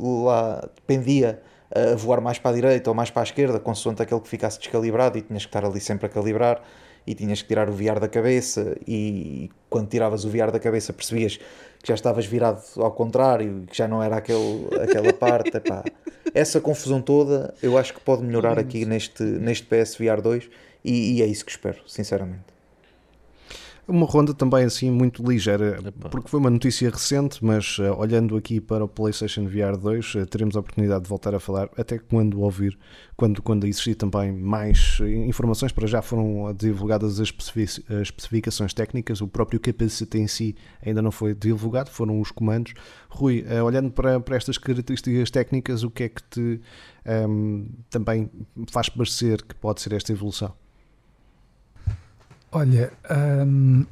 lá 0.00 0.68
pendia 0.86 1.42
a 1.70 1.94
voar 1.94 2.20
mais 2.20 2.38
para 2.38 2.50
a 2.50 2.54
direita 2.54 2.90
ou 2.90 2.94
mais 2.94 3.10
para 3.10 3.22
a 3.22 3.24
esquerda, 3.24 3.58
consoante 3.58 4.02
aquele 4.02 4.20
que 4.20 4.28
ficasse 4.28 4.58
descalibrado 4.58 5.18
e 5.18 5.22
tinhas 5.22 5.44
que 5.44 5.48
estar 5.48 5.64
ali 5.64 5.80
sempre 5.80 6.06
a 6.06 6.08
calibrar 6.08 6.62
e 7.06 7.14
tinhas 7.14 7.42
que 7.42 7.48
tirar 7.48 7.68
o 7.68 7.72
VR 7.72 8.00
da 8.00 8.08
cabeça 8.08 8.76
e 8.86 9.50
quando 9.68 9.88
tiravas 9.88 10.24
o 10.24 10.30
VR 10.30 10.50
da 10.50 10.58
cabeça 10.58 10.92
percebias 10.92 11.36
que 11.36 11.88
já 11.88 11.94
estavas 11.94 12.24
virado 12.24 12.62
ao 12.76 12.92
contrário, 12.92 13.64
que 13.66 13.76
já 13.76 13.86
não 13.86 14.02
era 14.02 14.16
aquele, 14.16 14.68
aquela 14.82 15.12
parte. 15.12 15.54
Epá, 15.56 15.84
essa 16.32 16.60
confusão 16.60 17.02
toda 17.02 17.54
eu 17.62 17.76
acho 17.76 17.92
que 17.92 18.00
pode 18.00 18.22
melhorar 18.22 18.58
aqui 18.58 18.86
neste, 18.86 19.22
neste 19.22 19.66
PSVR 19.66 20.22
2 20.22 20.48
e, 20.84 21.18
e 21.18 21.22
é 21.22 21.26
isso 21.26 21.44
que 21.44 21.50
espero, 21.50 21.78
sinceramente. 21.86 22.53
Uma 23.86 24.06
ronda 24.06 24.32
também 24.32 24.64
assim 24.64 24.90
muito 24.90 25.22
ligeira, 25.22 25.78
porque 26.10 26.28
foi 26.28 26.40
uma 26.40 26.48
notícia 26.48 26.88
recente, 26.88 27.44
mas 27.44 27.78
uh, 27.78 27.94
olhando 27.98 28.34
aqui 28.34 28.58
para 28.58 28.82
o 28.82 28.88
PlayStation 28.88 29.44
VR 29.46 29.76
2, 29.78 30.14
uh, 30.14 30.26
teremos 30.26 30.56
a 30.56 30.60
oportunidade 30.60 31.02
de 31.04 31.08
voltar 31.08 31.34
a 31.34 31.40
falar, 31.40 31.68
até 31.76 31.98
quando 31.98 32.40
ouvir, 32.40 32.78
quando, 33.14 33.42
quando 33.42 33.66
existir 33.66 33.94
também 33.94 34.32
mais 34.32 34.98
informações, 35.26 35.70
para 35.70 35.86
já 35.86 36.00
foram 36.00 36.54
divulgadas 36.54 37.20
as, 37.20 37.28
especific 37.28 37.84
as 37.92 38.00
especificações 38.00 38.72
técnicas, 38.72 39.20
o 39.20 39.28
próprio 39.28 39.60
capacete 39.60 40.16
em 40.16 40.26
si 40.26 40.56
ainda 40.82 41.02
não 41.02 41.10
foi 41.10 41.34
divulgado, 41.34 41.90
foram 41.90 42.18
os 42.22 42.30
comandos. 42.30 42.72
Rui, 43.10 43.42
uh, 43.42 43.64
olhando 43.64 43.90
para, 43.90 44.18
para 44.18 44.36
estas 44.36 44.56
características 44.56 45.30
técnicas, 45.30 45.82
o 45.82 45.90
que 45.90 46.04
é 46.04 46.08
que 46.08 46.22
te 46.22 46.40
um, 46.40 46.56
ehm, 47.04 47.66
também 47.90 48.30
faz 48.70 48.88
parecer 48.88 49.42
que 49.42 49.54
pode 49.54 49.82
ser 49.82 49.92
esta 49.92 50.10
evolução? 50.10 50.63
Olha, 52.54 52.92
hum, 53.44 53.84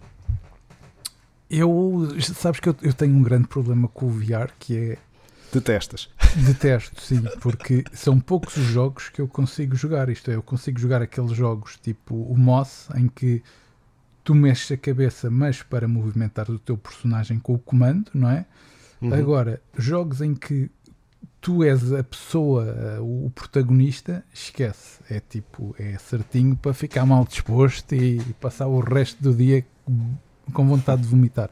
eu 1.50 2.08
sabes 2.20 2.60
que 2.60 2.68
eu, 2.68 2.76
eu, 2.80 2.92
tenho 2.92 3.12
um 3.16 3.22
grande 3.22 3.48
problema 3.48 3.88
com 3.88 4.06
o 4.06 4.10
VR 4.10 4.52
que 4.56 4.78
é 4.78 4.98
detestas. 5.52 6.08
Detesto, 6.46 7.00
sim, 7.00 7.24
porque 7.40 7.82
são 7.92 8.20
poucos 8.20 8.56
os 8.56 8.66
jogos 8.66 9.08
que 9.08 9.20
eu 9.20 9.26
consigo 9.26 9.74
jogar. 9.74 10.08
Isto 10.08 10.30
é, 10.30 10.36
eu 10.36 10.42
consigo 10.42 10.78
jogar 10.78 11.02
aqueles 11.02 11.32
jogos 11.32 11.76
tipo 11.76 12.14
o 12.14 12.38
Moss 12.38 12.88
em 12.94 13.08
que 13.08 13.42
tu 14.22 14.32
mexes 14.32 14.70
a 14.70 14.76
cabeça, 14.76 15.28
mas 15.28 15.60
para 15.60 15.88
movimentar 15.88 16.48
o 16.48 16.56
teu 16.56 16.78
personagem 16.78 17.40
com 17.40 17.54
o 17.54 17.58
comando, 17.58 18.12
não 18.14 18.30
é? 18.30 18.46
Uhum. 19.00 19.12
Agora, 19.12 19.60
jogos 19.76 20.20
em 20.20 20.36
que 20.36 20.70
tu 21.42 21.62
és 21.64 21.92
a 21.92 22.02
pessoa, 22.04 22.98
o 23.00 23.30
protagonista, 23.34 24.24
esquece. 24.32 25.00
É 25.10 25.20
tipo, 25.20 25.74
é 25.78 25.98
certinho 25.98 26.56
para 26.56 26.72
ficar 26.72 27.04
mal 27.04 27.26
disposto 27.26 27.94
e 27.94 28.20
passar 28.40 28.68
o 28.68 28.80
resto 28.80 29.22
do 29.22 29.34
dia 29.34 29.66
com 30.52 30.66
vontade 30.66 31.02
de 31.02 31.08
vomitar. 31.08 31.50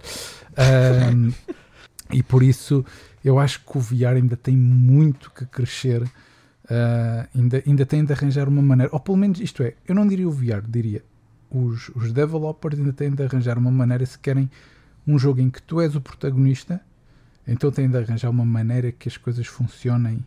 Um, 1.12 1.32
e 2.16 2.22
por 2.22 2.43
isso 2.43 2.84
eu 3.24 3.38
acho 3.38 3.61
que 3.64 3.76
o 3.76 3.80
VR 3.80 4.16
ainda 4.16 4.36
tem 4.36 4.57
muito 4.57 5.30
que 5.32 5.45
crescer. 5.45 6.03
Uh, 6.03 7.26
ainda, 7.36 7.62
ainda 7.66 7.84
tem 7.84 8.05
de 8.05 8.12
arranjar 8.12 8.49
uma 8.49 8.62
maneira, 8.62 8.95
ou 8.95 9.01
pelo 9.01 9.16
menos 9.16 9.41
isto 9.41 9.61
é, 9.64 9.74
eu 9.88 9.95
não 9.95 10.07
diria 10.07 10.28
o 10.28 10.30
VR, 10.30 10.62
diria 10.68 11.03
os, 11.51 11.91
os 11.97 12.12
developers 12.12 12.78
ainda 12.78 12.93
têm 12.93 13.11
de 13.11 13.22
arranjar 13.24 13.59
uma 13.59 13.70
maneira 13.70 14.07
se 14.07 14.18
querem 14.18 14.49
um 15.07 15.18
jogo 15.18 15.41
em 15.41 15.51
que 15.51 15.61
tu 15.61 15.80
és 15.80 15.97
o 15.97 16.01
protagonista 16.01 16.80
então 17.51 17.72
tem 17.72 17.90
de 17.90 17.96
arranjar 17.96 18.30
uma 18.30 18.44
maneira 18.44 18.92
que 18.92 19.09
as 19.09 19.16
coisas 19.16 19.44
funcionem 19.48 20.24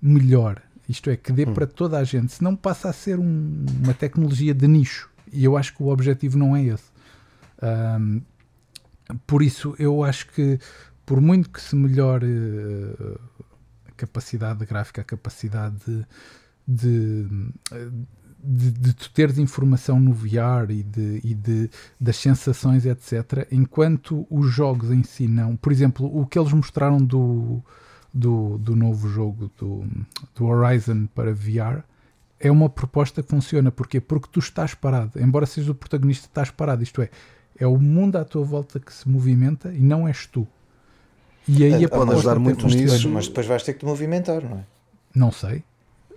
melhor. 0.00 0.62
Isto 0.88 1.10
é, 1.10 1.16
que 1.16 1.30
dê 1.30 1.44
hum. 1.44 1.52
para 1.52 1.66
toda 1.66 1.98
a 1.98 2.04
gente. 2.04 2.32
Senão 2.32 2.56
passa 2.56 2.88
a 2.88 2.92
ser 2.94 3.18
um, 3.18 3.66
uma 3.84 3.92
tecnologia 3.92 4.54
de 4.54 4.66
nicho. 4.66 5.10
E 5.30 5.44
eu 5.44 5.54
acho 5.54 5.74
que 5.74 5.82
o 5.82 5.88
objetivo 5.88 6.38
não 6.38 6.56
é 6.56 6.64
esse. 6.64 6.90
Um, 8.00 8.22
por 9.26 9.42
isso, 9.42 9.74
eu 9.78 10.02
acho 10.02 10.28
que, 10.28 10.58
por 11.04 11.20
muito 11.20 11.50
que 11.50 11.60
se 11.60 11.76
melhore 11.76 12.26
uh, 12.26 13.20
a 13.88 13.92
capacidade 13.92 14.64
gráfica, 14.64 15.02
a 15.02 15.04
capacidade 15.04 15.76
de, 15.86 16.06
de, 16.66 17.28
de, 18.42 18.70
de 18.70 18.92
tu 18.94 19.10
teres 19.10 19.38
informação 19.38 19.98
no 19.98 20.12
VR 20.12 20.70
e, 20.70 20.82
de, 20.82 21.20
e 21.24 21.34
de, 21.34 21.70
das 22.00 22.16
sensações, 22.16 22.86
etc., 22.86 23.46
enquanto 23.50 24.26
os 24.30 24.50
jogos 24.50 24.90
em 24.90 25.02
si 25.02 25.26
não. 25.26 25.56
Por 25.56 25.72
exemplo, 25.72 26.06
o 26.06 26.26
que 26.26 26.38
eles 26.38 26.52
mostraram 26.52 26.98
do, 26.98 27.62
do, 28.12 28.58
do 28.58 28.76
novo 28.76 29.08
jogo 29.08 29.50
do, 29.58 29.84
do 30.34 30.46
Horizon 30.46 31.06
para 31.14 31.32
VR 31.32 31.82
é 32.38 32.50
uma 32.50 32.68
proposta 32.68 33.22
que 33.22 33.28
funciona. 33.28 33.70
Porquê? 33.70 34.00
Porque 34.00 34.28
tu 34.30 34.40
estás 34.40 34.74
parado. 34.74 35.20
Embora 35.20 35.46
sejas 35.46 35.70
o 35.70 35.74
protagonista, 35.74 36.26
estás 36.26 36.50
parado. 36.50 36.82
Isto 36.82 37.02
é, 37.02 37.10
é 37.58 37.66
o 37.66 37.78
mundo 37.78 38.16
à 38.16 38.24
tua 38.24 38.44
volta 38.44 38.78
que 38.78 38.92
se 38.92 39.08
movimenta 39.08 39.72
e 39.72 39.80
não 39.80 40.06
és 40.06 40.26
tu. 40.26 40.46
E 41.48 41.64
aí 41.64 41.84
é, 41.84 41.86
a 41.86 41.88
pode 41.88 42.12
ajudar 42.12 42.38
muito 42.38 42.66
nisso. 42.66 43.08
Mas 43.08 43.28
depois 43.28 43.46
vais 43.46 43.62
ter 43.62 43.74
que 43.74 43.80
te 43.80 43.86
movimentar, 43.86 44.42
não 44.42 44.58
é? 44.58 44.64
Não 45.14 45.32
sei. 45.32 45.62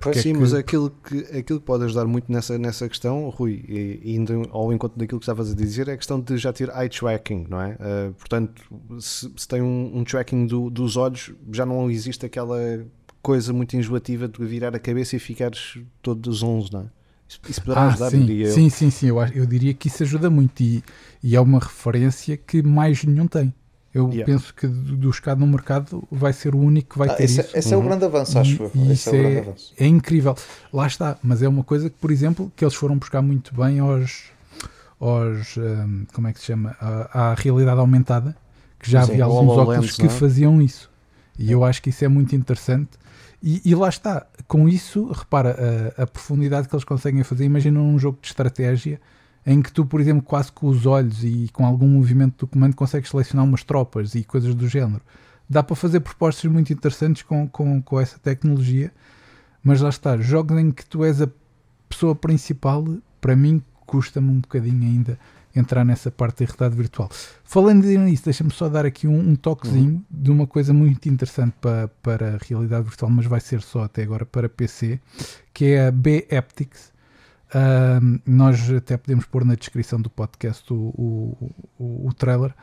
Pois 0.02 0.18
sim, 0.18 0.30
é 0.30 0.34
que... 0.34 0.40
mas 0.40 0.54
aquilo 0.54 0.90
que, 0.90 1.18
aquilo 1.38 1.60
que 1.60 1.66
pode 1.66 1.84
ajudar 1.84 2.06
muito 2.06 2.32
nessa, 2.32 2.58
nessa 2.58 2.88
questão, 2.88 3.30
Rui, 3.30 3.64
e 3.68 4.16
indo 4.16 4.48
ao 4.52 4.72
encontro 4.72 4.98
daquilo 4.98 5.20
que 5.20 5.24
estavas 5.24 5.52
a 5.52 5.56
dizer, 5.56 5.88
é 5.88 5.94
a 5.94 5.98
questão 5.98 6.20
de 6.20 6.38
já 6.38 6.54
ter 6.54 6.70
eye 6.70 6.90
tracking, 6.90 7.46
não 7.50 7.62
é? 7.62 7.74
Uh, 7.74 8.14
portanto, 8.14 8.62
se, 9.00 9.32
se 9.36 9.48
tem 9.48 9.62
um, 9.62 9.92
um 9.94 10.04
tracking 10.04 10.48
do, 10.48 10.70
dos 10.70 10.96
olhos, 10.96 11.34
já 11.52 11.66
não 11.66 11.90
existe 11.92 12.26
aquela 12.26 12.58
coisa 13.22 13.52
muito 13.52 13.76
enjoativa 13.76 14.28
de 14.28 14.46
virar 14.46 14.76
a 14.76 14.80
cabeça 14.80 15.16
e 15.16 15.20
ficares 15.20 15.78
todos 16.02 16.42
11, 16.42 16.72
não 16.72 16.82
é? 16.82 16.86
Isso, 17.28 17.40
isso 17.48 17.62
poderá 17.62 17.82
ah, 17.82 17.88
ajudar, 17.90 18.10
sim, 18.10 18.26
diria 18.26 18.48
eu. 18.48 18.54
Sim, 18.54 18.70
sim, 18.70 18.90
sim, 18.90 19.08
eu, 19.08 19.18
eu 19.36 19.46
diria 19.46 19.74
que 19.74 19.88
isso 19.88 20.02
ajuda 20.02 20.30
muito 20.30 20.62
e, 20.62 20.84
e 21.22 21.36
é 21.36 21.42
uma 21.42 21.60
referência 21.60 22.36
que 22.36 22.64
mais 22.64 23.04
nenhum 23.04 23.28
tem. 23.28 23.54
Eu 23.94 24.10
yeah. 24.10 24.26
penso 24.26 24.54
que 24.54 24.68
dos 24.68 25.20
cá 25.20 25.36
no 25.36 25.48
mercado 25.48 26.08
vai 26.12 26.32
ser 26.32 26.54
o 26.54 26.60
único 26.60 26.92
que 26.92 26.98
vai 27.00 27.10
ah, 27.10 27.14
ter 27.14 27.24
esse, 27.24 27.40
é- 27.40 27.44
isso. 27.44 27.58
Esse 27.58 27.74
uhum. 27.74 27.82
é 27.82 27.84
o 27.84 27.88
grande 27.88 28.06
avanço, 28.06 28.38
acho 28.38 28.64
eu. 28.64 28.72
E 28.76 28.92
isso 28.92 29.10
é, 29.10 29.34
é, 29.34 29.54
é, 29.78 29.88
incrível. 29.88 30.36
Lá 30.72 30.86
está, 30.86 31.18
mas 31.24 31.42
é 31.42 31.48
uma 31.48 31.64
coisa 31.64 31.90
que, 31.90 31.96
por 31.98 32.12
exemplo, 32.12 32.52
que 32.56 32.64
eles 32.64 32.76
foram 32.76 32.98
buscar 32.98 33.22
muito 33.22 33.54
bem 33.56 33.80
aos, 33.80 34.26
aos 35.00 35.58
um, 35.58 36.06
como 36.14 36.28
é 36.28 36.34
que 36.34 36.40
se 36.40 36.46
chama? 36.46 36.76
À, 36.80 37.32
à 37.32 37.34
realidade 37.34 37.80
aumentada, 37.80 38.36
que 38.80 38.90
já 38.92 39.02
Sim, 39.02 39.14
havia 39.14 39.24
alguns 39.24 39.58
óculos 39.58 39.98
que 39.98 40.06
é? 40.06 40.10
faziam 40.10 40.62
isso. 40.62 40.90
E 41.38 41.52
eu 41.52 41.64
acho 41.64 41.82
que 41.82 41.90
isso 41.90 42.06
é 42.06 42.08
muito 42.08 42.36
interessante. 42.36 42.92
E, 43.42 43.62
e 43.66 43.74
lá 43.74 43.90
está, 43.90 44.28
com 44.48 44.68
isso, 44.68 45.06
repara 45.12 45.56
a, 45.98 46.04
a, 46.04 46.08
profundidade 46.08 46.68
que 46.68 46.76
eles 46.76 46.84
conseguem 46.84 47.24
fazer. 47.24 47.46
Imagina 47.46 47.80
um 47.80 47.98
jogo 47.98 48.20
de 48.22 48.28
estratégia 48.28 49.00
em 49.50 49.64
que 49.64 49.72
tu, 49.72 49.84
por 49.84 50.00
exemplo, 50.00 50.22
quase 50.22 50.52
com 50.52 50.68
os 50.68 50.86
olhos 50.86 51.24
e 51.24 51.50
com 51.52 51.66
algum 51.66 51.88
movimento 51.88 52.46
do 52.46 52.48
comando 52.48 52.76
consegues 52.76 53.10
selecionar 53.10 53.44
umas 53.44 53.64
tropas 53.64 54.14
e 54.14 54.24
coisas 54.24 54.54
do 54.54 54.68
género. 54.68 55.02
Dá 55.50 55.64
para 55.64 55.76
fazer 55.76 56.02
propostas 56.02 56.52
muito 56.52 56.72
interessantes 56.72 57.24
com, 57.24 57.48
com, 57.48 57.82
com 57.82 58.00
essa 58.00 58.20
tecnologia, 58.20 58.92
mas 59.64 59.82
lá 59.82 59.90
está, 59.90 60.16
jogos 60.18 60.56
em 60.60 60.70
que 60.70 60.86
tu 60.86 61.04
és 61.04 61.20
a 61.20 61.28
pessoa 61.90 62.14
principal, 62.14 62.86
para 63.20 63.36
mim 63.36 63.60
custa-me 63.88 64.30
um 64.30 64.40
bocadinho 64.40 64.84
ainda 64.84 65.18
entrar 65.56 65.84
nessa 65.84 66.12
parte 66.12 66.44
da 66.44 66.46
realidade 66.46 66.76
virtual. 66.76 67.10
Falando 67.44 67.86
nisso, 67.86 68.26
deixa-me 68.26 68.52
só 68.52 68.70
dar 68.70 68.86
aqui 68.86 69.08
um, 69.08 69.32
um 69.32 69.36
toquezinho 69.36 69.94
uhum. 69.94 70.04
de 70.12 70.30
uma 70.30 70.46
coisa 70.46 70.72
muito 70.76 71.10
interessante 71.10 71.56
para, 71.60 71.88
para 72.04 72.36
a 72.36 72.38
realidade 72.38 72.84
virtual, 72.84 73.10
mas 73.10 73.26
vai 73.26 73.40
ser 73.40 73.64
só 73.64 73.86
até 73.86 74.04
agora 74.04 74.28
para 74.28 74.48
PC, 74.48 75.00
que 75.52 75.72
é 75.72 75.88
a 75.88 75.92
B-Aptics. 75.92 76.99
Uh, 77.50 78.20
nós 78.26 78.70
até 78.72 78.96
podemos 78.96 79.26
pôr 79.26 79.44
na 79.44 79.56
descrição 79.56 80.00
do 80.00 80.10
podcast 80.10 80.72
o, 80.72 80.76
o, 80.76 81.52
o, 81.80 82.08
o 82.08 82.14
trailer. 82.14 82.54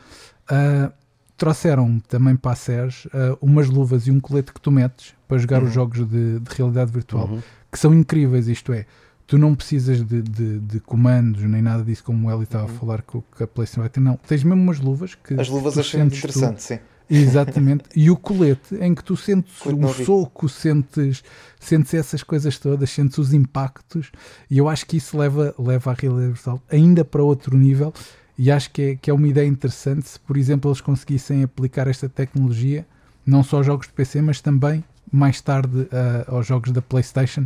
Uh, 0.50 0.92
trouxeram 1.36 2.00
também 2.08 2.36
para 2.36 2.52
a 2.52 2.56
SES 2.56 3.06
uh, 3.06 3.38
umas 3.40 3.68
luvas 3.68 4.06
e 4.06 4.10
um 4.10 4.20
colete 4.20 4.52
que 4.52 4.60
tu 4.60 4.70
metes 4.70 5.14
para 5.28 5.38
jogar 5.38 5.62
uhum. 5.62 5.68
os 5.68 5.74
jogos 5.74 6.08
de, 6.08 6.40
de 6.40 6.54
realidade 6.56 6.90
virtual, 6.90 7.28
uhum. 7.28 7.42
que 7.70 7.78
são 7.78 7.92
incríveis. 7.92 8.48
Isto 8.48 8.72
é, 8.72 8.86
tu 9.26 9.36
não 9.36 9.54
precisas 9.54 10.02
de, 10.04 10.22
de, 10.22 10.60
de 10.60 10.80
comandos 10.80 11.42
nem 11.42 11.60
nada 11.60 11.82
disso, 11.82 12.04
como 12.04 12.28
o 12.28 12.32
Eli 12.32 12.44
estava 12.44 12.66
uhum. 12.66 12.74
a 12.74 12.78
falar 12.78 13.02
com, 13.02 13.20
com 13.20 13.44
a 13.44 13.46
PlayStation 13.46 13.80
vai 13.80 13.90
ter. 13.90 14.00
Não, 14.00 14.16
tens 14.16 14.42
mesmo 14.42 14.62
umas 14.62 14.80
luvas 14.80 15.14
que. 15.14 15.38
As 15.38 15.48
luvas 15.48 15.76
achei 15.76 16.00
interessante, 16.00 16.62
sim. 16.62 16.78
Exatamente. 17.08 17.84
E 17.94 18.10
o 18.10 18.16
colete, 18.16 18.74
em 18.80 18.94
que 18.94 19.04
tu 19.04 19.16
sentes 19.16 19.54
o 19.64 20.04
soco, 20.04 20.48
sentes, 20.48 21.22
sentes 21.60 21.94
essas 21.94 22.22
coisas 22.22 22.58
todas, 22.58 22.90
sentes 22.90 23.16
os 23.18 23.32
impactos, 23.32 24.10
e 24.50 24.58
eu 24.58 24.68
acho 24.68 24.84
que 24.86 24.96
isso 24.96 25.16
leva, 25.16 25.54
leva 25.58 25.90
a 25.92 25.94
realidade 25.94 26.32
virtual 26.32 26.60
ainda 26.70 27.04
para 27.04 27.22
outro 27.22 27.56
nível. 27.56 27.92
E 28.38 28.50
acho 28.50 28.70
que 28.70 28.82
é, 28.82 28.96
que 28.96 29.10
é 29.10 29.14
uma 29.14 29.26
ideia 29.26 29.46
interessante 29.46 30.08
se, 30.08 30.20
por 30.20 30.36
exemplo, 30.36 30.70
eles 30.70 30.82
conseguissem 30.82 31.42
aplicar 31.42 31.88
esta 31.88 32.06
tecnologia 32.06 32.86
não 33.24 33.42
só 33.42 33.56
aos 33.56 33.66
jogos 33.66 33.86
de 33.86 33.92
PC, 33.94 34.20
mas 34.20 34.40
também 34.40 34.84
mais 35.10 35.40
tarde 35.40 35.82
uh, 35.82 36.34
aos 36.34 36.46
jogos 36.46 36.70
da 36.70 36.82
PlayStation, 36.82 37.42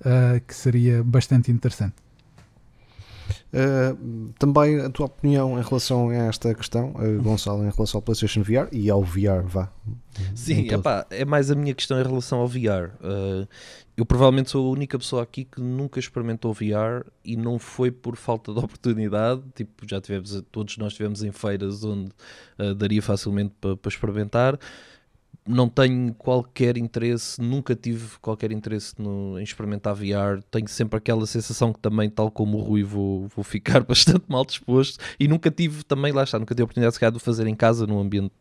uh, 0.00 0.40
que 0.46 0.54
seria 0.54 1.02
bastante 1.04 1.50
interessante. 1.50 1.94
Uh, 3.52 4.32
também 4.38 4.80
a 4.80 4.88
tua 4.88 5.06
opinião 5.06 5.58
em 5.58 5.62
relação 5.62 6.08
a 6.08 6.14
esta 6.14 6.54
questão, 6.54 6.90
uh, 6.90 7.20
Gonçalo, 7.20 7.64
em 7.64 7.70
relação 7.70 7.98
ao 7.98 8.02
PlayStation 8.02 8.42
VR 8.42 8.68
e 8.70 8.88
ao 8.88 9.02
VR, 9.02 9.42
vá. 9.44 9.68
Sim, 10.36 10.68
epá, 10.68 11.04
é 11.10 11.24
mais 11.24 11.50
a 11.50 11.56
minha 11.56 11.74
questão 11.74 12.00
em 12.00 12.04
relação 12.04 12.38
ao 12.38 12.46
VR. 12.46 12.92
Uh, 13.00 13.48
eu 13.96 14.06
provavelmente 14.06 14.50
sou 14.50 14.68
a 14.68 14.70
única 14.70 14.96
pessoa 14.96 15.22
aqui 15.22 15.44
que 15.44 15.60
nunca 15.60 15.98
experimentou 15.98 16.54
VR 16.54 17.04
e 17.24 17.36
não 17.36 17.58
foi 17.58 17.90
por 17.90 18.16
falta 18.16 18.52
de 18.52 18.58
oportunidade. 18.60 19.42
Tipo, 19.54 19.88
já 19.88 20.00
tivemos, 20.00 20.42
todos 20.52 20.78
nós 20.78 20.94
tivemos 20.94 21.24
em 21.24 21.32
feiras 21.32 21.82
onde 21.82 22.10
daria 22.76 23.02
facilmente 23.02 23.52
para 23.60 23.76
pa 23.76 23.88
experimentar 23.88 24.58
não 25.46 25.68
tenho 25.68 26.14
qualquer 26.14 26.76
interesse, 26.76 27.40
nunca 27.40 27.74
tive 27.74 28.18
qualquer 28.20 28.52
interesse 28.52 28.94
no, 28.98 29.38
em 29.38 29.42
experimentar 29.42 29.94
VR. 29.94 30.42
Tenho 30.50 30.68
sempre 30.68 30.98
aquela 30.98 31.26
sensação 31.26 31.72
que 31.72 31.78
também, 31.78 32.08
tal 32.08 32.30
como 32.30 32.58
o 32.58 32.60
Rui, 32.60 32.82
vou, 32.82 33.28
vou 33.34 33.44
ficar 33.44 33.82
bastante 33.84 34.24
mal 34.28 34.44
disposto. 34.44 34.98
E 35.18 35.26
nunca 35.26 35.50
tive 35.50 35.82
também, 35.84 36.12
lá 36.12 36.22
está, 36.22 36.38
nunca 36.38 36.54
tive 36.54 36.62
a 36.62 36.64
oportunidade 36.64 37.12
de, 37.12 37.18
fazer 37.20 37.46
em 37.46 37.54
casa 37.54 37.86
num 37.86 37.98
ambiente 37.98 38.32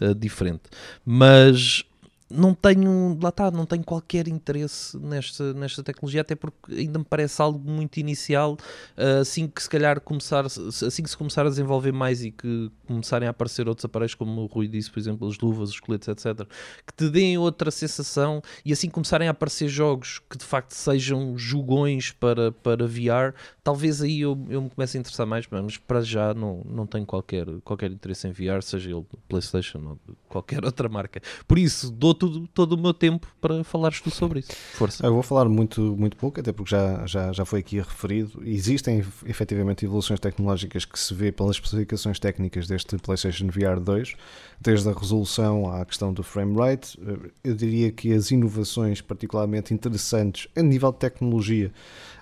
uh, 0.00 0.14
diferente. 0.14 0.62
Mas 1.04 1.84
não 2.30 2.54
tenho, 2.54 3.18
lá 3.22 3.30
está, 3.30 3.50
não 3.50 3.64
tenho 3.64 3.82
qualquer 3.82 4.28
interesse 4.28 4.98
nesta, 4.98 5.54
nesta 5.54 5.82
tecnologia, 5.82 6.20
até 6.20 6.34
porque 6.34 6.74
ainda 6.74 6.98
me 6.98 7.04
parece 7.04 7.40
algo 7.40 7.58
muito 7.58 7.98
inicial, 7.98 8.52
uh, 8.52 9.20
assim 9.20 9.48
que 9.48 9.62
se 9.62 9.68
calhar 9.68 10.00
começar, 10.00 10.44
assim 10.44 11.02
que 11.02 11.08
se 11.08 11.16
começar 11.16 11.46
a 11.46 11.48
desenvolver 11.48 11.92
mais 11.92 12.22
e 12.22 12.30
que 12.30 12.70
começarem 12.86 13.26
a 13.26 13.30
aparecer 13.30 13.68
outros 13.68 13.84
aparelhos, 13.84 14.14
como 14.14 14.42
o 14.42 14.46
Rui 14.46 14.68
disse, 14.68 14.90
por 14.90 14.98
exemplo, 14.98 15.26
as 15.26 15.38
luvas, 15.38 15.70
os 15.70 15.80
coletes, 15.80 16.08
etc., 16.08 16.46
que 16.86 16.92
te 16.94 17.08
deem 17.08 17.38
outra 17.38 17.70
sensação 17.70 18.42
e 18.64 18.72
assim 18.72 18.90
começarem 18.90 19.28
a 19.28 19.30
aparecer 19.30 19.68
jogos 19.68 20.20
que 20.30 20.36
de 20.36 20.44
facto 20.44 20.72
sejam 20.72 21.36
jogões 21.38 22.12
para, 22.12 22.52
para 22.52 22.86
VR, 22.86 23.34
talvez 23.64 24.02
aí 24.02 24.20
eu, 24.20 24.38
eu 24.50 24.62
me 24.62 24.70
comece 24.70 24.98
a 24.98 25.00
interessar 25.00 25.26
mais, 25.26 25.46
mas 25.50 25.76
para 25.78 26.02
já 26.02 26.34
não, 26.34 26.62
não 26.64 26.86
tenho 26.86 27.06
qualquer, 27.06 27.46
qualquer 27.64 27.90
interesse 27.90 28.28
em 28.28 28.32
VR, 28.32 28.62
seja 28.62 28.90
ele 28.90 29.04
PlayStation 29.28 29.78
ou 29.78 30.16
qualquer 30.28 30.64
outra 30.64 30.88
marca. 30.88 31.20
Por 31.46 31.58
isso, 31.58 31.90
dou 31.90 32.17
tudo, 32.18 32.48
todo 32.48 32.72
o 32.72 32.78
meu 32.78 32.92
tempo 32.92 33.26
para 33.40 33.62
falares 33.64 34.00
tu 34.00 34.10
sobre 34.10 34.40
isso. 34.40 34.52
Força. 34.74 35.06
Eu 35.06 35.14
vou 35.14 35.22
falar 35.22 35.48
muito, 35.48 35.80
muito 35.96 36.16
pouco, 36.16 36.40
até 36.40 36.52
porque 36.52 36.70
já, 36.70 37.06
já, 37.06 37.32
já 37.32 37.44
foi 37.44 37.60
aqui 37.60 37.76
referido. 37.78 38.42
Existem 38.44 39.04
efetivamente 39.24 39.84
evoluções 39.84 40.20
tecnológicas 40.20 40.84
que 40.84 40.98
se 40.98 41.14
vê 41.14 41.32
pelas 41.32 41.56
especificações 41.56 42.18
técnicas 42.18 42.66
deste 42.66 42.96
PlayStation 42.98 43.46
VR 43.46 43.80
2, 43.80 44.14
desde 44.60 44.88
a 44.88 44.92
resolução 44.92 45.72
à 45.72 45.84
questão 45.84 46.12
do 46.12 46.22
frame 46.22 46.56
rate. 46.56 46.98
Eu 47.42 47.54
diria 47.54 47.90
que 47.92 48.12
as 48.12 48.30
inovações 48.30 49.00
particularmente 49.00 49.72
interessantes 49.72 50.48
a 50.56 50.62
nível 50.62 50.92
de 50.92 50.98
tecnologia 50.98 51.72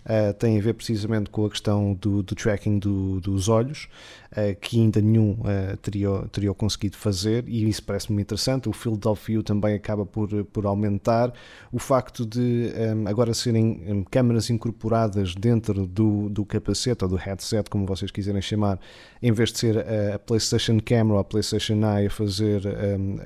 uh, 0.06 0.32
tem 0.34 0.58
a 0.58 0.62
ver 0.62 0.74
precisamente 0.74 1.28
com 1.30 1.44
a 1.44 1.50
questão 1.50 1.94
do, 1.94 2.22
do 2.22 2.34
tracking 2.34 2.78
do, 2.78 3.20
dos 3.20 3.48
olhos, 3.48 3.88
uh, 4.32 4.58
que 4.60 4.80
ainda 4.80 5.00
nenhum 5.00 5.32
uh, 5.32 5.76
teria, 5.82 6.10
teria 6.32 6.54
conseguido 6.54 6.96
fazer, 6.96 7.44
e 7.48 7.68
isso 7.68 7.82
parece-me 7.82 8.22
interessante. 8.22 8.68
O 8.68 8.72
field 8.72 9.06
of 9.06 9.24
view 9.26 9.42
também 9.42 9.74
acaba 9.74 10.06
por, 10.06 10.28
por 10.46 10.66
aumentar. 10.66 11.32
O 11.72 11.78
facto 11.78 12.24
de 12.24 12.72
um, 12.94 13.08
agora 13.08 13.34
serem 13.34 14.04
câmaras 14.10 14.48
incorporadas 14.48 15.34
dentro 15.34 15.86
do, 15.86 16.28
do 16.28 16.44
capacete 16.44 17.04
ou 17.04 17.10
do 17.10 17.16
headset, 17.16 17.68
como 17.68 17.84
vocês 17.86 18.10
quiserem 18.10 18.40
chamar, 18.40 18.78
em 19.22 19.32
vez 19.32 19.52
de 19.52 19.58
ser 19.58 19.78
a 20.14 20.18
PlayStation 20.18 20.78
Camera 20.80 21.14
ou 21.14 21.20
a 21.20 21.24
PlayStation 21.24 21.74
Eye 21.74 22.06
a 22.06 22.10
fazer. 22.10 22.62
Um, 22.66 23.16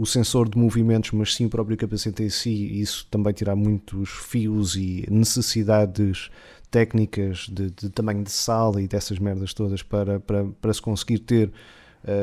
o 0.00 0.06
sensor 0.06 0.48
de 0.48 0.56
movimentos, 0.56 1.10
mas 1.10 1.34
sim 1.34 1.44
o 1.44 1.50
próprio 1.50 1.76
capacete 1.76 2.22
em 2.22 2.30
si, 2.30 2.80
isso 2.80 3.06
também 3.10 3.34
tirar 3.34 3.54
muitos 3.54 4.08
fios 4.08 4.74
e 4.74 5.06
necessidades 5.10 6.30
técnicas 6.70 7.46
de, 7.52 7.70
de 7.70 7.90
tamanho 7.90 8.22
de 8.24 8.30
sala 8.30 8.80
e 8.80 8.88
dessas 8.88 9.18
merdas 9.18 9.52
todas 9.52 9.82
para, 9.82 10.18
para, 10.18 10.46
para 10.58 10.72
se 10.72 10.80
conseguir 10.80 11.18
ter 11.18 11.52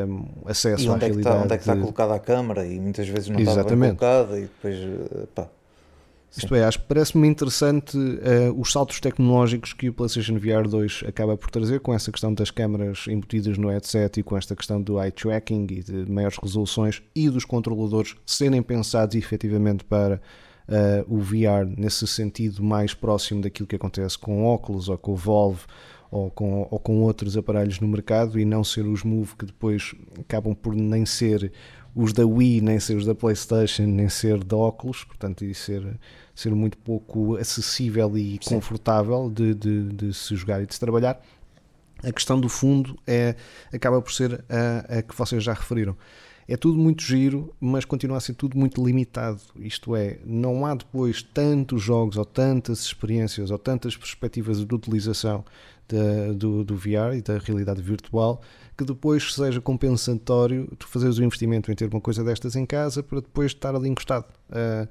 um, 0.10 0.26
acesso 0.50 0.86
e 0.86 0.90
onde 0.90 1.06
à 1.06 1.08
é 1.08 1.12
realidade. 1.12 1.36
Está, 1.36 1.44
onde 1.44 1.54
é 1.54 1.58
que 1.58 1.64
está 1.64 1.76
colocada 1.76 2.16
a 2.16 2.20
câmara 2.20 2.66
e 2.66 2.80
muitas 2.80 3.08
vezes 3.08 3.30
não 3.30 3.40
Exatamente. 3.40 3.94
está 3.94 4.24
bem 4.24 4.28
colocada 4.28 4.40
e 4.40 4.42
depois 4.42 5.30
pá, 5.36 5.48
Isto 6.38 6.54
é, 6.56 6.64
acho 6.64 6.80
que 6.80 6.86
parece-me 6.86 7.28
interessante 7.28 7.98
uh, 7.98 8.60
os 8.60 8.72
saltos 8.72 9.00
tecnológicos 9.00 9.74
que 9.74 9.90
o 9.90 9.94
PlayStation 9.94 10.38
VR 10.38 10.68
2 10.68 11.04
acaba 11.08 11.36
por 11.36 11.50
trazer 11.50 11.80
com 11.80 11.94
essa 11.94 12.12
questão 12.12 12.34
das 12.34 12.52
câmaras 12.52 13.06
embutidas 13.08 13.58
no 13.58 13.70
headset 13.70 14.20
e 14.20 14.24
com 14.24 14.38
esta 14.38 14.56
questão 14.56 14.82
do 14.82 15.02
eye 15.02 15.12
tracking 15.12 15.68
e 15.72 15.82
de 15.82 16.12
maiores 16.12 16.38
resoluções 16.38 17.02
e 17.16 17.30
dos 17.30 17.44
controladores 17.44 18.16
serem 18.26 18.62
pensados 18.62 19.16
efetivamente 19.16 19.84
para 19.84 20.22
uh, 20.68 21.14
o 21.16 21.20
VR 21.20 21.66
nesse 21.66 22.06
sentido 22.06 22.64
mais 22.64 22.94
próximo 22.94 23.42
daquilo 23.42 23.68
que 23.68 23.76
acontece 23.76 24.18
com 24.18 24.46
óculos 24.46 24.90
ou 24.90 24.98
com 24.98 25.14
o 25.14 25.16
Valve 25.16 25.62
ou 26.10 26.32
com, 26.32 26.68
ou 26.70 26.80
com 26.80 27.02
outros 27.02 27.36
aparelhos 27.38 27.80
no 27.80 27.88
mercado 27.88 28.40
e 28.40 28.46
não 28.46 28.64
ser 28.64 28.86
os 28.86 29.04
Move 29.04 29.36
que 29.36 29.46
depois 29.46 29.94
acabam 30.20 30.56
por 30.56 30.76
nem 30.76 31.06
ser 31.06 31.52
os 31.98 32.14
da 32.14 32.26
Wii, 32.26 32.62
nem 32.62 32.80
ser 32.80 32.96
os 32.96 33.06
da 33.06 33.16
PlayStation, 33.16 33.84
nem 33.84 34.08
ser 34.08 34.44
da 34.44 34.56
óculos, 34.56 35.04
portanto, 35.04 35.44
e 35.44 35.54
ser, 35.54 36.00
ser 36.36 36.54
muito 36.54 36.78
pouco 36.78 37.36
acessível 37.38 38.16
e 38.18 38.40
Sim. 38.42 38.56
confortável 38.56 39.32
de, 39.32 39.56
de, 39.56 39.84
de, 39.90 40.14
se 40.14 40.36
jogar 40.36 40.62
e 40.62 40.68
de 40.68 40.74
se 40.76 40.80
trabalhar. 40.80 41.20
A 42.04 42.12
questão 42.12 42.40
do 42.40 42.48
fundo 42.48 42.98
é, 43.08 43.36
acaba 43.74 44.00
por 44.00 44.14
ser 44.14 44.46
a, 44.48 45.00
a 45.00 45.02
que 45.02 45.16
vocês 45.16 45.44
já 45.44 45.54
referiram. 45.54 45.98
É 46.48 46.56
tudo 46.56 46.78
muito 46.78 47.02
giro, 47.02 47.54
mas 47.60 47.84
continua 47.84 48.18
a 48.18 48.22
ser 48.22 48.34
tudo 48.34 48.58
muito 48.58 48.82
limitado. 48.86 49.42
Isto 49.58 49.96
é, 49.96 50.20
não 50.24 50.66
há 50.66 50.76
depois 50.76 51.22
tantos 51.22 51.82
jogos 51.82 52.16
ou 52.16 52.24
tantas 52.24 52.82
experiências 52.82 53.52
ou 53.52 53.58
tantas 53.58 53.98
perspectivas 53.98 54.64
de 54.64 54.74
utilização 54.74 55.44
de, 55.88 56.34
do, 56.34 56.64
do 56.64 56.76
VR 56.76 57.16
e 57.16 57.22
da 57.22 57.38
realidade 57.38 57.82
virtual 57.82 58.42
que 58.78 58.86
depois 58.86 59.34
seja 59.34 59.60
compensatório 59.60 60.68
tu 60.78 60.88
fazeres 60.88 61.18
o 61.18 61.24
investimento 61.24 61.72
em 61.72 61.76
ter 61.76 61.90
uma 61.90 62.00
coisa 62.00 62.24
destas 62.24 62.56
em 62.56 62.66
casa 62.66 63.02
para 63.02 63.20
depois 63.20 63.52
estar 63.52 63.76
ali 63.76 63.90
encostado. 63.90 64.26
Uh, 64.50 64.88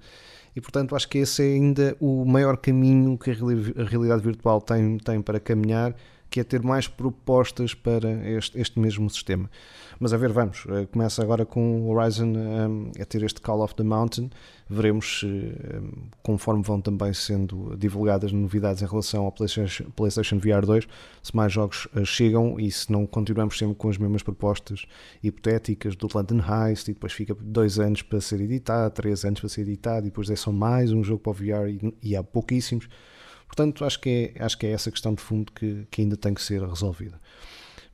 e 0.54 0.60
portanto 0.60 0.96
acho 0.96 1.08
que 1.08 1.18
esse 1.18 1.42
é 1.42 1.54
ainda 1.54 1.96
o 2.00 2.24
maior 2.24 2.56
caminho 2.56 3.16
que 3.16 3.30
a 3.30 3.84
realidade 3.84 4.22
virtual 4.22 4.60
tem, 4.60 4.98
tem 4.98 5.22
para 5.22 5.38
caminhar, 5.38 5.94
que 6.36 6.40
é 6.40 6.44
ter 6.44 6.62
mais 6.62 6.86
propostas 6.86 7.72
para 7.72 8.10
este, 8.28 8.60
este 8.60 8.78
mesmo 8.78 9.08
sistema. 9.08 9.50
Mas 9.98 10.12
a 10.12 10.18
ver, 10.18 10.30
vamos. 10.30 10.66
Eh, 10.68 10.84
começa 10.84 11.22
agora 11.22 11.46
com 11.46 11.80
o 11.80 11.88
Horizon 11.88 12.26
um, 12.26 12.90
a 13.00 13.04
ter 13.06 13.22
este 13.22 13.40
Call 13.40 13.62
of 13.62 13.74
the 13.74 13.82
Mountain. 13.82 14.28
Veremos 14.68 15.24
um, 15.24 16.10
conforme 16.22 16.62
vão 16.62 16.78
também 16.78 17.14
sendo 17.14 17.74
divulgadas 17.78 18.32
novidades 18.32 18.82
em 18.82 18.86
relação 18.86 19.24
ao 19.24 19.32
PlayStation, 19.32 19.84
PlayStation 19.96 20.38
VR 20.38 20.66
2, 20.66 20.86
se 21.22 21.34
mais 21.34 21.50
jogos 21.50 21.88
chegam 22.04 22.60
e 22.60 22.70
se 22.70 22.92
não 22.92 23.06
continuamos 23.06 23.56
sempre 23.56 23.74
com 23.74 23.88
as 23.88 23.96
mesmas 23.96 24.22
propostas 24.22 24.84
hipotéticas 25.22 25.96
do 25.96 26.06
London 26.14 26.40
Heist 26.40 26.88
e 26.88 26.92
depois 26.92 27.14
fica 27.14 27.34
dois 27.34 27.78
anos 27.78 28.02
para 28.02 28.20
ser 28.20 28.42
editado, 28.42 28.92
três 28.92 29.24
anos 29.24 29.40
para 29.40 29.48
ser 29.48 29.62
editado 29.62 30.06
e 30.06 30.10
depois 30.10 30.28
é 30.28 30.36
só 30.36 30.52
mais 30.52 30.92
um 30.92 31.02
jogo 31.02 31.20
para 31.22 31.30
o 31.30 31.34
VR 31.34 31.70
e, 31.70 31.94
e 32.02 32.14
há 32.14 32.22
pouquíssimos. 32.22 32.86
Portanto, 33.46 33.84
acho 33.84 34.00
que 34.00 34.32
é, 34.36 34.42
acho 34.44 34.58
que 34.58 34.66
é 34.66 34.70
essa 34.70 34.90
questão 34.90 35.14
de 35.14 35.22
fundo 35.22 35.52
que, 35.52 35.86
que 35.90 36.02
ainda 36.02 36.16
tem 36.16 36.34
que 36.34 36.42
ser 36.42 36.62
resolvida. 36.62 37.18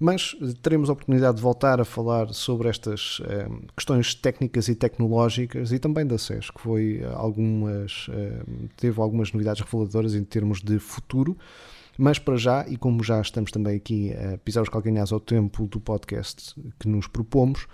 Mas 0.03 0.35
eh, 0.43 0.53
teremos 0.61 0.91
a 0.91 0.95
oportunidade 0.95 1.37
de 1.37 1.43
voltar 1.43 1.81
a 1.81 1.85
falar 1.85 2.35
sobre 2.35 2.69
estas 2.69 3.23
eh, 3.25 3.49
questões 3.77 4.17
técnicas 4.17 4.67
e 4.67 4.75
tecnológicas 4.75 5.71
e 5.71 5.79
também 5.79 6.05
da 6.05 6.19
SES, 6.19 6.51
que 6.51 6.61
foi 6.61 7.01
eh, 7.01 7.13
algumas, 7.15 8.09
teve 8.77 9.01
algumas 9.01 9.33
novidades 9.33 9.63
reveladoras 9.63 10.17
em 10.17 10.25
termos 10.25 10.61
de 10.61 10.81
futuro. 10.81 11.39
Mas 11.97 12.19
para 12.19 12.37
já, 12.37 12.67
e 12.69 12.77
como 12.77 13.05
já 13.05 13.21
estamos 13.21 13.53
também 13.53 13.77
aqui 13.77 14.13
a 14.13 14.39
pisar 14.39 14.63
os 14.63 14.69
calcanhares 14.69 15.13
ao 15.13 15.21
tempo 15.21 15.69
do 15.69 15.79
podcast 15.79 16.53
que 16.81 16.89
nos 16.89 17.07
propomos, 17.07 17.69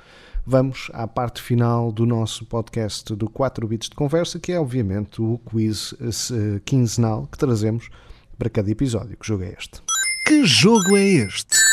vamos 0.48 0.90
à 0.94 1.06
parte 1.06 1.42
final 1.42 1.92
do 1.92 2.06
nosso 2.06 2.46
podcast 2.46 3.14
do 3.14 3.28
4 3.28 3.68
bits 3.68 3.90
de 3.90 3.94
conversa, 3.94 4.38
que 4.38 4.50
é 4.50 4.58
obviamente 4.58 5.20
o 5.20 5.38
quiz 5.44 5.94
quinzenal 6.64 7.26
que 7.30 7.36
trazemos 7.36 7.90
para 8.38 8.48
cada 8.48 8.70
episódio. 8.70 9.14
Que 9.18 9.26
jogo 9.26 9.44
é 9.44 9.54
este? 9.58 9.82
Que 10.26 10.44
jogo 10.46 10.96
é 10.96 11.04
este? 11.04 11.67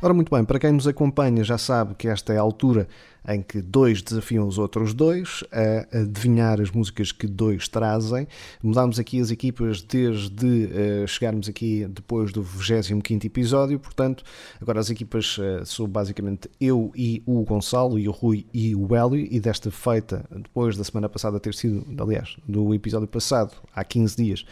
Ora, 0.00 0.14
muito 0.14 0.32
bem, 0.32 0.44
para 0.44 0.60
quem 0.60 0.70
nos 0.70 0.86
acompanha 0.86 1.42
já 1.42 1.58
sabe 1.58 1.92
que 1.96 2.06
esta 2.06 2.32
é 2.32 2.38
a 2.38 2.40
altura 2.40 2.86
em 3.28 3.42
que 3.42 3.60
dois 3.60 4.00
desafiam 4.00 4.46
os 4.46 4.56
outros 4.56 4.94
dois 4.94 5.42
a 5.50 5.98
adivinhar 5.98 6.60
as 6.60 6.70
músicas 6.70 7.10
que 7.10 7.26
dois 7.26 7.66
trazem. 7.66 8.28
Mudámos 8.62 9.00
aqui 9.00 9.20
as 9.20 9.32
equipas 9.32 9.82
desde 9.82 10.46
uh, 10.46 11.08
chegarmos 11.08 11.48
aqui 11.48 11.84
depois 11.90 12.32
do 12.32 12.42
25 12.42 13.26
episódio, 13.26 13.80
portanto, 13.80 14.22
agora 14.62 14.78
as 14.78 14.88
equipas 14.88 15.36
uh, 15.36 15.88
basicamente 15.88 16.48
eu 16.60 16.92
e 16.94 17.20
o 17.26 17.42
Gonçalo, 17.42 17.98
e 17.98 18.08
o 18.08 18.12
Rui 18.12 18.46
e 18.54 18.76
o 18.76 18.94
Hélio, 18.94 19.26
e 19.28 19.40
desta 19.40 19.68
feita, 19.68 20.24
depois 20.30 20.76
da 20.76 20.84
semana 20.84 21.08
passada 21.08 21.40
ter 21.40 21.54
sido, 21.54 21.84
aliás, 22.00 22.36
do 22.46 22.72
episódio 22.72 23.08
passado, 23.08 23.52
há 23.74 23.82
15 23.82 24.16
dias, 24.16 24.46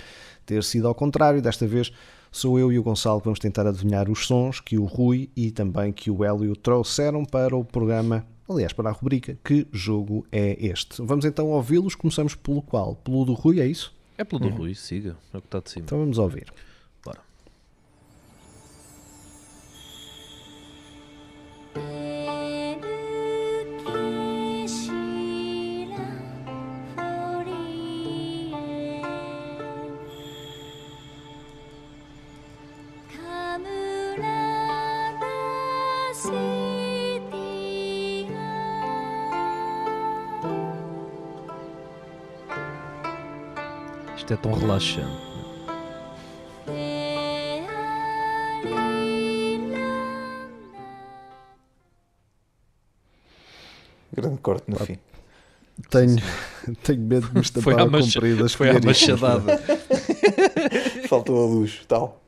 ter 0.44 0.64
sido 0.64 0.88
ao 0.88 0.94
contrário, 0.94 1.40
desta 1.40 1.68
vez 1.68 1.92
sou 2.36 2.58
eu 2.58 2.70
e 2.70 2.78
o 2.78 2.82
Gonçalo 2.82 3.18
que 3.18 3.24
vamos 3.24 3.38
tentar 3.38 3.66
adivinhar 3.66 4.10
os 4.10 4.26
sons 4.26 4.60
que 4.60 4.78
o 4.78 4.84
Rui 4.84 5.30
e 5.34 5.50
também 5.50 5.90
que 5.90 6.10
o 6.10 6.22
Hélio 6.22 6.54
trouxeram 6.54 7.24
para 7.24 7.56
o 7.56 7.64
programa, 7.64 8.26
aliás, 8.48 8.74
para 8.74 8.90
a 8.90 8.92
rubrica 8.92 9.38
Que 9.42 9.66
Jogo 9.72 10.26
é 10.30 10.56
Este? 10.60 11.00
Vamos 11.02 11.24
então 11.24 11.48
ouvi-los, 11.48 11.94
começamos 11.94 12.34
pelo 12.34 12.60
qual? 12.60 12.94
Pelo 12.96 13.24
do 13.24 13.32
Rui, 13.32 13.58
é 13.58 13.66
isso? 13.66 13.94
É 14.18 14.24
pelo 14.24 14.40
do 14.40 14.48
uhum. 14.48 14.54
Rui, 14.54 14.74
siga, 14.74 15.16
é 15.32 15.38
o 15.38 15.40
que 15.40 15.46
está 15.46 15.60
de 15.60 15.70
cima. 15.70 15.84
Então 15.86 15.98
vamos 15.98 16.18
ouvir. 16.18 16.52
Tão 44.46 44.52
relaxante. 44.54 45.26
Grande 54.12 54.38
corte 54.38 54.70
no 54.70 54.76
fim. 54.78 54.98
Tenho, 55.90 56.16
tenho 56.82 57.00
medo 57.02 57.28
de 57.28 57.34
me 57.34 57.40
estampar 57.40 57.74
foi 57.74 57.82
a 57.82 58.02
compridas. 58.02 58.54
Foi 58.54 58.70
a 58.70 58.80
machadada. 58.80 59.58
Faltou 61.08 61.42
a 61.42 61.46
luz, 61.46 61.84
tal. 61.86 62.22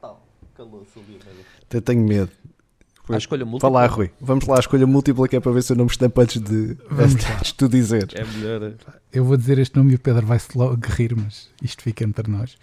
Tal, 0.00 0.26
calou-se 0.56 0.98
ali. 0.98 1.20
Até 1.62 1.80
tenho 1.80 2.02
medo. 2.02 2.30
A 3.08 3.18
escolha 3.18 3.44
múltipla. 3.44 3.70
Fala 3.70 3.80
lá, 3.82 3.86
Rui. 3.86 4.10
Vamos 4.20 4.46
lá 4.46 4.56
à 4.56 4.60
escolha 4.60 4.86
múltipla 4.86 5.28
que 5.28 5.36
é 5.36 5.40
para 5.40 5.52
ver 5.52 5.62
se 5.62 5.72
eu 5.72 5.76
não 5.76 5.84
me 5.84 5.90
estampo 5.90 6.20
antes 6.20 6.40
de, 6.40 6.76
antes 6.90 7.48
de 7.48 7.54
tu 7.54 7.68
dizer. 7.68 8.08
É 8.14 8.24
melhor. 8.24 8.74
Eu 9.12 9.24
vou 9.24 9.36
dizer 9.36 9.58
este 9.58 9.76
nome 9.76 9.92
e 9.92 9.94
o 9.94 9.98
Pedro 9.98 10.26
vai-se 10.26 10.56
logo 10.56 10.78
rir, 10.88 11.14
mas 11.16 11.48
isto 11.62 11.82
fica 11.82 12.04
entre 12.04 12.30
nós. 12.30 12.56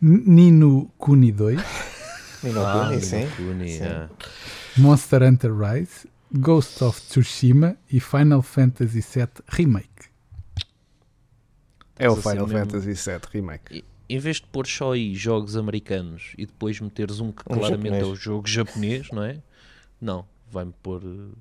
Nino 0.00 0.90
Kuni 0.98 1.30
2. 1.30 1.60
Nino 2.42 2.64
ah, 2.64 2.86
Kuni, 2.88 3.00
sim. 3.00 3.28
Kuni, 3.36 3.68
sim. 3.68 3.84
É. 3.84 4.08
Monster 4.76 5.22
Hunter 5.22 5.56
Rise, 5.56 6.08
Ghost 6.32 6.82
of 6.82 7.00
Tsushima 7.00 7.76
e 7.90 8.00
Final 8.00 8.42
Fantasy 8.42 9.00
VII 9.00 9.28
Remake. 9.48 10.08
É 11.98 12.08
o 12.08 12.16
Final 12.16 12.44
assim 12.46 12.54
Fantasy 12.54 12.92
VII 12.94 13.20
Remake. 13.32 13.78
E, 13.78 13.84
em 14.08 14.18
vez 14.18 14.36
de 14.36 14.46
pôr 14.46 14.66
só 14.66 14.92
aí 14.92 15.14
jogos 15.14 15.56
americanos 15.56 16.32
e 16.38 16.46
depois 16.46 16.80
meteres 16.80 17.20
um 17.20 17.30
que 17.30 17.42
um 17.42 17.54
claramente 17.54 17.84
japonês. 17.84 18.02
é 18.02 18.06
o 18.06 18.14
jogo 18.14 18.48
japonês, 18.48 19.10
não 19.10 19.22
é? 19.22 19.38
Não, 20.00 20.24
vai-me 20.50 20.72
pôr. 20.82 21.02
Uh... 21.04 21.32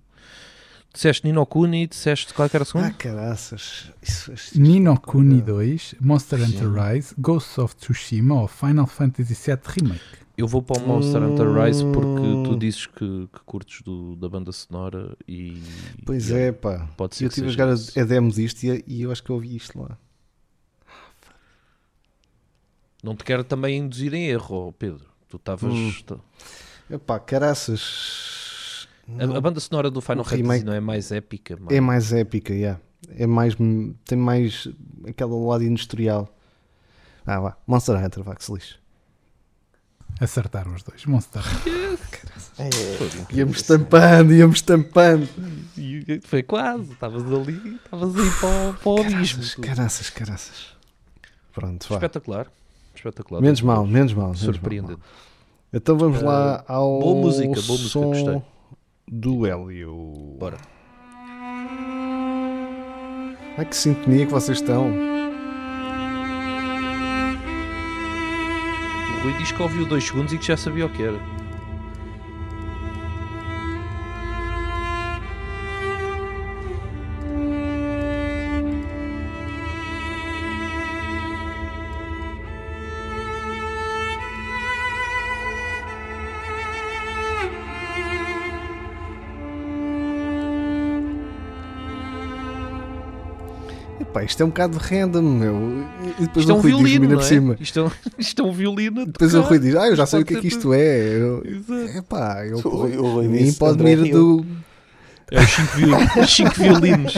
Disseste 0.94 1.28
Ninokuni, 1.28 1.86
disseste 1.86 2.34
qual 2.34 2.50
era 2.52 2.64
a 2.64 2.66
segunda? 2.66 2.88
Ah, 2.88 2.92
caraças. 2.92 3.92
Isso, 4.02 4.34
isso, 4.34 4.60
Ninokuni 4.60 5.42
2, 5.42 5.96
Monster 6.02 6.42
Hunter 6.42 6.72
Rise, 6.74 7.14
Ghost 7.20 7.60
of 7.60 7.76
Tsushima 7.76 8.42
ou 8.42 8.48
Final 8.48 8.88
Fantasy 8.88 9.36
VII 9.36 9.60
Remake. 9.64 10.28
Eu 10.36 10.48
vou 10.48 10.62
para 10.62 10.82
o 10.82 10.88
Monster 10.88 11.22
hum... 11.22 11.34
Hunter 11.34 11.54
Rise 11.54 11.84
porque 11.86 12.50
tu 12.50 12.58
dizes 12.58 12.86
que, 12.88 13.28
que 13.32 13.40
curtes 13.46 13.82
do, 13.82 14.16
da 14.16 14.30
banda 14.30 14.52
sonora 14.52 15.16
e. 15.28 15.62
Pois 16.06 16.30
e 16.30 16.36
é, 16.36 16.52
pá. 16.52 16.88
Pode 16.98 17.16
ser 17.16 17.26
eu 17.26 17.30
tive 17.30 17.48
a 17.48 17.52
jogar 17.52 17.70
a, 17.70 17.74
a 17.74 18.04
demo 18.04 18.32
disto 18.32 18.64
e, 18.64 18.84
e 18.88 19.02
eu 19.04 19.12
acho 19.12 19.24
que 19.24 19.32
ouvi 19.32 19.56
isto 19.56 19.80
lá. 19.80 19.98
Não 23.04 23.16
te 23.16 23.24
quero 23.24 23.44
também 23.44 23.78
induzir 23.78 24.14
em 24.14 24.28
erro, 24.28 24.74
Pedro. 24.74 25.06
Tu 25.30 25.38
estavas. 25.38 25.74
Hum. 25.74 25.94
Epá, 26.90 27.20
caraças. 27.20 28.37
A, 29.20 29.38
a, 29.38 29.42
banda 29.42 29.60
sonora 29.60 29.90
do 29.90 30.02
Final 30.02 30.26
Fantasy 30.26 30.66
não 30.66 30.74
é 30.74 30.80
mais 30.80 31.12
épica? 31.12 31.58
É 31.70 31.80
mais 31.80 32.12
épica, 32.12 32.54
yeah. 32.54 32.80
é 33.10 33.26
mais. 33.26 33.56
tem 34.04 34.18
mais 34.18 34.68
aquele 35.08 35.32
lado 35.32 35.64
industrial. 35.64 36.34
Ah, 37.26 37.40
vá, 37.40 37.58
Monster 37.66 37.96
Hunter, 37.96 38.24
vá 38.24 38.36
que 38.36 38.44
se 38.44 38.54
lixe. 38.54 38.76
Acertaram 40.20 40.74
os 40.74 40.84
dois, 40.84 41.06
Monster 41.06 41.42
Hunter. 41.42 41.98
É, 42.60 43.36
íamos 43.36 43.58
estampando, 43.58 44.34
íamos 44.34 44.58
estampando. 44.58 45.30
ali, 45.78 46.20
foi 46.24 46.42
quase, 46.42 46.92
estavas 46.92 47.24
ali, 47.32 47.76
estavas 47.76 48.16
aí 48.16 48.32
para, 48.32 48.70
o- 48.70 48.74
para 48.74 48.90
o 48.90 49.16
abismo. 49.16 49.64
Caraças, 49.64 50.10
caraças. 50.10 50.76
Pronto, 51.54 51.88
vá. 51.88 51.96
Espetacular, 51.98 52.48
espetacular. 52.96 53.42
Menos 53.42 53.62
mal, 53.62 53.86
menos 53.86 54.12
mal. 54.14 54.30
menos 54.30 54.42
mal. 54.42 54.54
Surpreendente. 54.54 55.02
Então 55.72 55.98
vamos 56.00 56.22
lá 56.24 56.64
ao 56.68 57.00
boa 57.00 57.22
música, 57.22 57.48
boa 57.48 57.62
música, 57.62 57.90
som 57.90 58.10
gostei. 58.10 58.42
Do 59.10 59.46
Hélio. 59.46 60.36
Bora. 60.38 60.58
Ai 63.58 63.66
que 63.66 63.76
sintonia 63.76 64.26
que 64.26 64.32
vocês 64.32 64.60
estão. 64.60 64.92
O 69.16 69.24
Rui 69.24 69.34
diz 69.40 69.52
que 69.52 69.62
ouviu 69.62 69.86
dois 69.86 70.04
segundos 70.04 70.34
e 70.34 70.38
que 70.38 70.46
já 70.46 70.58
sabia 70.58 70.86
o 70.86 70.90
que 70.90 71.04
era. 71.04 71.20
Isto 94.28 94.42
é 94.42 94.46
um 94.46 94.50
bocado 94.50 94.78
random, 94.78 95.22
meu. 95.22 95.56
E 96.20 96.22
depois 96.22 96.38
Isto 96.46 96.52
é 96.52 96.54
o 96.54 96.58
um 96.58 96.62
Rui 96.62 96.72
violino, 96.72 97.04
ainda 97.04 97.08
não 97.16 97.22
por 97.22 97.26
é? 97.26 97.28
cima. 97.28 97.58
Isto 97.60 97.80
é 97.80 97.84
um, 97.84 97.92
isto 98.20 98.42
é 98.42 98.46
um 98.46 98.52
violino. 98.52 99.02
a 99.02 99.06
Depois 99.06 99.34
o. 99.34 99.42
Rui 99.42 99.60
diz, 99.60 99.76
ah, 99.76 99.88
eu 99.88 99.96
já 99.96 100.06
sei 100.06 100.20
o 100.20 100.26
Pode 100.26 100.34
que 100.34 100.38
é 100.38 100.42
que 100.42 100.48
isto 100.48 100.74
é. 100.74 101.18
Eu, 101.18 101.44
Exato. 101.46 101.98
epá, 101.98 102.46
eu, 102.46 102.58
O 102.58 102.60
Rui- 102.70 102.98
o 102.98 103.24
mim 103.24 103.54
pode-me 103.54 103.94
André 103.94 104.08
ir 104.08 104.12
do... 104.12 104.46
É 105.30 105.40
os 105.42 105.50
cinco, 105.50 105.76
viol... 105.76 106.00
os 106.24 106.36
cinco 106.36 106.54
violinos. 106.56 107.14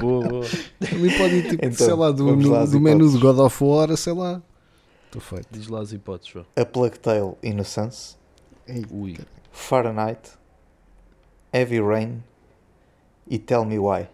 Boa, 0.00 0.28
boa. 0.28 0.46
A 0.46 0.94
mim 0.96 1.10
pode 1.16 1.34
ir, 1.34 1.48
tipo, 1.50 1.64
Então, 1.64 1.86
sei 1.86 1.94
lá, 1.94 2.10
do, 2.10 2.48
lá 2.48 2.64
do 2.64 2.80
menu 2.80 3.10
de. 3.10 3.18
God 3.18 3.38
of 3.38 3.62
War, 3.64 3.96
sei 3.96 4.12
lá. 4.14 4.42
Estou 5.06 5.20
feito. 5.20 5.46
Diz 5.50 5.68
lá 5.68 5.80
as 5.80 5.92
hipóteses. 5.92 6.44
A 6.56 6.64
Plague 6.64 6.98
Tale 6.98 7.34
Innocence, 7.42 8.16
Ui. 8.92 9.16
Fahrenheit, 9.52 10.30
Heavy 11.52 11.80
Rain 11.80 12.22
e 13.28 13.38
Tell 13.38 13.64
Me 13.64 13.78
Why. 13.78 14.06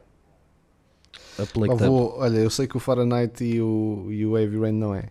A 1.39 1.47
Plague 1.47 1.77
Tale. 1.77 1.91
vou, 1.91 2.19
olha, 2.19 2.39
eu 2.39 2.51
sei 2.51 2.67
que 2.67 2.77
o 2.77 2.81
Fahrenheit 2.81 3.45
e 3.45 3.61
o, 3.61 4.07
e 4.11 4.25
o 4.25 4.37
Heavy 4.37 4.59
Rain 4.59 4.73
não 4.73 4.95
é. 4.95 5.11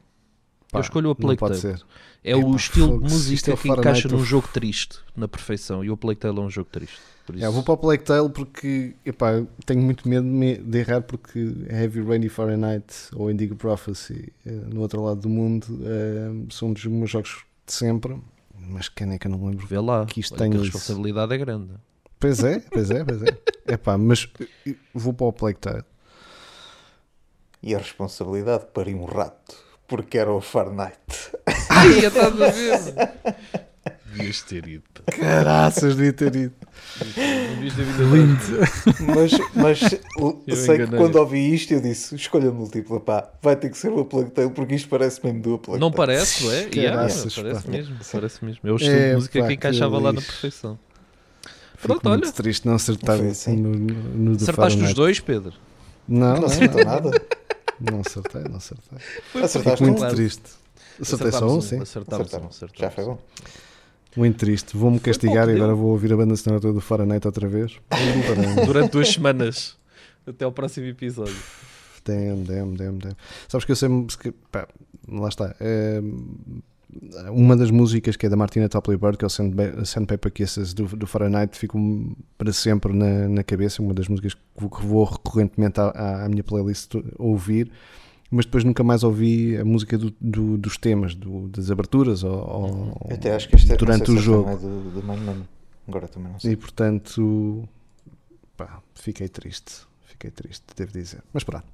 Pá, 0.72 0.80
Eu 0.80 0.82
escolho 0.82 1.10
a 1.12 1.16
Plague 1.16 1.40
Tale. 1.40 1.56
ser. 1.56 1.82
É 2.24 2.36
o 2.36 2.56
estilo 2.56 2.88
fogo, 2.88 3.08
de 3.08 3.14
música 3.14 3.54
é 3.54 3.56
que 3.56 3.70
encaixa 3.70 4.08
num 4.08 4.24
jogo 4.24 4.48
triste, 4.52 5.00
na 5.16 5.28
perfeição. 5.28 5.84
E 5.84 5.92
o 5.92 5.98
Plague 5.98 6.20
Tale 6.20 6.40
é 6.40 6.42
um 6.42 6.50
jogo 6.50 6.70
triste. 6.72 6.98
Por 7.26 7.36
isso, 7.36 7.46
É, 7.46 7.50
vou 7.50 7.64
para 7.64 7.74
o 7.74 7.78
Plague 7.78 8.04
Tale 8.04 8.30
porque 8.30 8.96
epá, 9.06 9.44
tenho 9.66 9.82
muito 9.82 10.08
medo 10.08 10.28
de, 10.64 10.78
errar 10.78 11.02
porque 11.02 11.40
Heavy 11.70 12.02
Rain 12.02 12.24
e 12.24 12.30
Fahrenheit 12.30 12.86
ou 13.16 13.32
Indigo 13.32 13.56
Prophecy 13.56 14.32
eh, 14.46 14.52
no 14.52 14.82
outro 14.82 15.04
lado 15.04 15.22
do 15.22 15.30
mundo 15.30 15.68
eh, 15.84 16.46
são 16.52 16.72
dos 16.72 16.86
meus 16.86 17.10
jogos 17.10 17.44
de 17.66 17.74
sempre. 17.74 18.16
Mas 18.60 18.90
quem 18.90 19.12
é 19.12 19.18
que 19.18 19.28
eu 19.28 19.32
não 19.32 19.44
lembro? 19.46 19.66
Vê 19.66 19.80
lá, 19.80 20.06
que 20.06 20.20
isto 20.20 20.36
tem 20.36 20.52
a 20.52 20.56
isso. 20.56 20.64
responsabilidade 20.64 21.34
é 21.34 21.38
grande. 21.38 21.72
Pois 22.20 22.44
é, 22.44 22.60
pois 22.72 22.90
é, 22.90 23.04
pois 23.04 23.22
é. 23.22 23.38
Epá, 23.74 23.98
mas 23.98 24.28
vou 24.94 25.14
para 25.14 25.28
o 25.28 25.34
Plague 25.34 25.60
Tale. 25.60 25.84
E 27.66 27.74
a 27.74 27.80
responsabilidade 27.80 28.66
para 28.74 28.90
um 28.92 29.06
rato, 29.06 29.56
porque 29.88 30.20
era 30.20 30.32
o 30.32 30.40
Fahrenheit. 30.40 30.94
Ai, 31.70 32.06
estás 32.06 32.42
a 32.42 32.48
ver? 32.52 33.14
Devias 34.14 34.42
ter 34.44 34.68
ido. 34.68 34.84
Caraças, 35.08 35.96
devia 35.96 36.14
ter 36.14 36.36
ido. 36.36 36.54
Não 37.18 37.56
devias 37.56 37.74
ter 37.76 37.84
vindo 37.84 38.04
agora. 38.04 39.12
Mas, 39.16 39.32
mas 39.56 40.00
Eu 40.48 40.56
sei 40.56 40.78
que 40.78 40.88
quando 40.96 41.16
ouvi 41.16 41.54
isto 41.54 41.74
eu 41.74 41.82
disse, 41.82 42.16
escolha 42.16 42.52
múltipla, 42.52 43.00
pá, 43.00 43.30
vai 43.42 43.56
ter 43.56 43.70
que 43.72 43.78
ser 43.78 43.92
o 43.92 44.06
Plague 44.06 44.30
Tale 44.30 44.52
porque 44.52 44.76
isto 44.76 44.88
parece 44.88 45.20
mesmo 45.26 45.42
do 45.42 45.58
Plague 45.58 45.82
Não 45.82 45.92
parece, 45.92 46.44
não 46.46 46.52
é? 46.52 46.70
Yeah, 46.74 46.98
Caraças, 46.98 47.36
parece 47.36 47.64
pá. 47.64 47.72
mesmo, 47.72 47.98
parece 48.12 48.46
mesmo. 48.46 48.60
É 48.64 48.72
o 48.72 48.76
estilo 48.76 48.96
É, 48.96 49.10
de 49.10 49.16
música 49.16 49.40
pá, 49.42 49.48
que 49.48 49.54
encaixava 49.54 49.98
que 49.98 50.04
lá 50.04 50.14
na 50.14 50.22
perfeição. 50.22 50.80
Fico 51.76 51.88
Pronto, 51.88 52.10
muito 52.10 52.24
olha. 52.26 52.32
triste 52.32 52.66
não 52.68 52.76
acertar 52.76 53.20
assim. 53.20 53.56
no, 53.58 53.70
no, 53.72 53.94
no 54.32 54.36
Acertaste 54.38 54.82
os 54.84 54.94
dois, 54.94 55.20
Pedro? 55.20 55.54
Não, 56.08 56.36
Não 56.36 56.42
não, 56.42 56.46
acertou 56.46 56.86
não, 56.86 56.92
nada. 56.92 57.12
Não 57.80 58.00
acertei, 58.02 58.44
não 58.44 58.58
acertei. 58.58 58.98
Acertaste 59.36 59.70
Fico 59.70 59.84
um? 59.84 59.98
muito 59.98 60.16
triste. 60.16 60.44
Acertei 61.02 61.32
só 61.32 61.48
um, 61.48 61.62
sim. 61.62 61.80
Acertámos 61.82 62.34
um, 62.34 62.48
acertámos 62.48 62.80
Já 62.80 62.90
foi 62.90 63.06
bom. 63.06 63.20
Muito 64.16 64.38
triste. 64.38 64.78
Vou-me 64.78 64.98
Foi 65.00 65.12
castigar 65.12 65.46
pouco, 65.46 65.52
e 65.52 65.56
agora 65.56 65.74
deu. 65.74 65.78
vou 65.78 65.92
ouvir 65.92 66.14
a 66.14 66.18
banda 66.18 66.36
sonora 66.36 66.62
toda 66.62 66.74
do 66.74 66.82
Fahrenheit 66.82 67.26
outra 67.26 67.48
vez. 67.48 67.78
Durante 68.66 68.92
duas 68.92 69.10
semanas. 69.10 69.78
Até 70.26 70.46
ao 70.46 70.52
próximo 70.52 70.88
episódio. 70.88 71.36
Dem, 72.06 72.44
dem, 72.44 72.74
dem, 72.74 72.98
dem. 72.98 73.12
Sabes 73.48 73.66
que 73.66 73.72
eu 73.72 73.76
sempre. 73.76 74.32
pá, 74.52 74.68
lá 75.08 75.28
está. 75.28 75.56
É, 75.60 76.02
uma 77.32 77.56
das 77.56 77.72
músicas 77.72 78.16
que 78.16 78.26
é 78.26 78.30
da 78.30 78.36
Martina 78.36 78.70
Topley 78.70 78.98
Bird, 78.98 79.18
que 79.18 79.26
é 79.26 79.28
o 79.28 79.86
Sandpaper 79.86 80.32
Kisses 80.32 80.74
do, 80.74 80.86
do 80.86 81.06
Fahrenheit, 81.08 81.58
ficou 81.58 81.82
para 82.38 82.52
sempre 82.54 82.94
na, 82.94 83.28
na 83.28 83.44
cabeça. 83.44 83.82
Uma 83.82 83.94
das 83.94 84.08
músicas 84.08 84.34
que 84.34 84.42
vou, 84.86 85.04
recorrentemente 85.04 85.80
à, 85.80 86.24
à- 86.26 86.30
minha 86.30 86.44
playlist 86.44 86.94
ouvir. 87.18 87.72
Mas 88.32 88.46
depois 88.46 88.64
nunca 88.64 88.84
mais 88.84 89.04
ouvi 89.04 89.56
a 89.58 89.64
música 89.64 89.98
do- 89.98 90.14
do- 90.20 90.58
dos 90.58 90.78
temas, 90.78 91.14
do- 91.14 91.48
das 91.50 91.70
aberturas 91.70 92.24
ou, 92.24 92.98
Eu 93.10 93.16
até 93.16 93.36
acho 93.36 93.48
que 93.50 93.56
este 93.56 93.72
é 93.74 93.76
durante 93.78 94.10
não 94.10 94.18
o 94.18 94.20
jogo. 94.22 94.50
é 94.50 94.56
do, 94.58 94.92
do 94.92 95.04
Main 95.04 95.20
Menu. 95.20 95.48
Agora 95.88 96.08
também 96.08 96.32
não 96.32 96.40
sei. 96.40 96.54
E 96.54 96.56
portanto, 96.56 97.70
pá, 98.58 98.80
fiquei 98.96 99.28
triste. 99.30 99.74
Fiquei 100.08 100.32
triste, 100.32 100.64
devo 100.76 100.92
dizer. 100.94 101.22
Mas 101.34 101.44
pronto. 101.44 101.66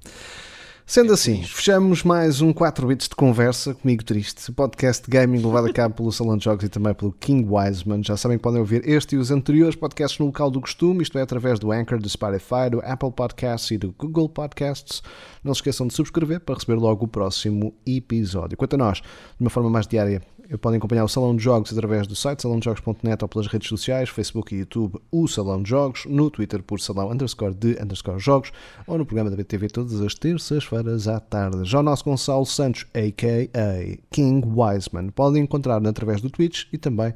Sendo 0.84 1.12
assim, 1.12 1.42
fechamos 1.44 2.02
mais 2.02 2.40
um 2.40 2.52
4 2.52 2.86
bits 2.88 3.08
de 3.08 3.14
conversa 3.14 3.72
comigo 3.72 4.04
triste. 4.04 4.50
Podcast 4.50 5.04
de 5.04 5.10
gaming 5.10 5.38
levado 5.38 5.68
a 5.68 5.72
cabo 5.72 5.94
pelo 5.94 6.12
Salão 6.12 6.36
de 6.36 6.44
Jogos 6.44 6.64
e 6.64 6.68
também 6.68 6.92
pelo 6.92 7.12
King 7.12 7.48
Wiseman. 7.48 8.02
Já 8.02 8.16
sabem 8.16 8.36
que 8.36 8.42
podem 8.42 8.58
ouvir 8.58 8.86
este 8.86 9.14
e 9.14 9.18
os 9.18 9.30
anteriores 9.30 9.76
podcasts 9.76 10.18
no 10.18 10.26
local 10.26 10.50
do 10.50 10.60
costume, 10.60 11.02
isto 11.02 11.16
é 11.16 11.22
através 11.22 11.60
do 11.60 11.70
Anchor, 11.70 12.00
do 12.00 12.08
Spotify, 12.08 12.68
do 12.70 12.80
Apple 12.80 13.12
Podcasts 13.12 13.70
e 13.70 13.78
do 13.78 13.94
Google 13.96 14.28
Podcasts. 14.28 15.02
Não 15.42 15.54
se 15.54 15.58
esqueçam 15.58 15.86
de 15.86 15.94
subscrever 15.94 16.40
para 16.40 16.56
receber 16.56 16.74
logo 16.74 17.04
o 17.04 17.08
próximo 17.08 17.72
episódio. 17.86 18.58
Quanto 18.58 18.74
a 18.74 18.78
nós, 18.78 18.98
de 18.98 19.04
uma 19.40 19.50
forma 19.50 19.70
mais 19.70 19.86
diária, 19.86 20.20
podem 20.58 20.78
acompanhar 20.78 21.04
o 21.04 21.08
Salão 21.08 21.34
de 21.34 21.42
Jogos 21.42 21.72
através 21.72 22.06
do 22.06 22.14
site 22.14 22.42
salãodejogos.net 22.42 23.22
ou 23.22 23.28
pelas 23.28 23.46
redes 23.46 23.68
sociais, 23.68 24.08
Facebook 24.08 24.54
e 24.54 24.58
YouTube, 24.58 25.00
o 25.10 25.26
Salão 25.26 25.62
de 25.62 25.70
Jogos, 25.70 26.04
no 26.06 26.30
Twitter 26.30 26.62
por 26.62 26.80
salão 26.80 27.10
underscore 27.10 27.54
de 27.54 27.80
underscore 27.82 28.18
jogos 28.18 28.52
ou 28.86 28.98
no 28.98 29.06
programa 29.06 29.30
da 29.30 29.36
BTV 29.36 29.68
todas 29.68 30.00
as 30.00 30.14
terças-feiras 30.14 31.08
à 31.08 31.20
tarde. 31.20 31.64
Já 31.64 31.80
o 31.80 31.82
nosso 31.82 32.04
Gonçalo 32.04 32.44
Santos, 32.44 32.86
a.k.a. 32.94 33.98
King 34.10 34.46
Wiseman, 34.46 35.10
podem 35.10 35.42
encontrar 35.42 35.84
através 35.86 36.20
do 36.20 36.30
Twitch 36.30 36.64
e 36.72 36.78
também 36.78 37.14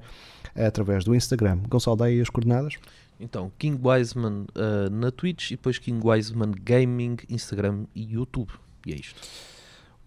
através 0.54 1.04
do 1.04 1.14
Instagram. 1.14 1.60
Gonçalo, 1.68 1.96
dá 1.96 2.06
aí 2.06 2.20
as 2.20 2.30
coordenadas? 2.30 2.74
Então, 3.18 3.50
King 3.58 3.80
Wiseman 3.82 4.46
ah, 4.54 4.88
na 4.90 5.10
Twitch 5.10 5.50
e 5.50 5.56
depois 5.56 5.78
King 5.78 6.06
Wiseman 6.06 6.52
Gaming, 6.62 7.16
Instagram 7.28 7.84
e 7.94 8.14
YouTube. 8.14 8.52
E 8.86 8.92
é 8.92 8.96
isto. 8.96 9.20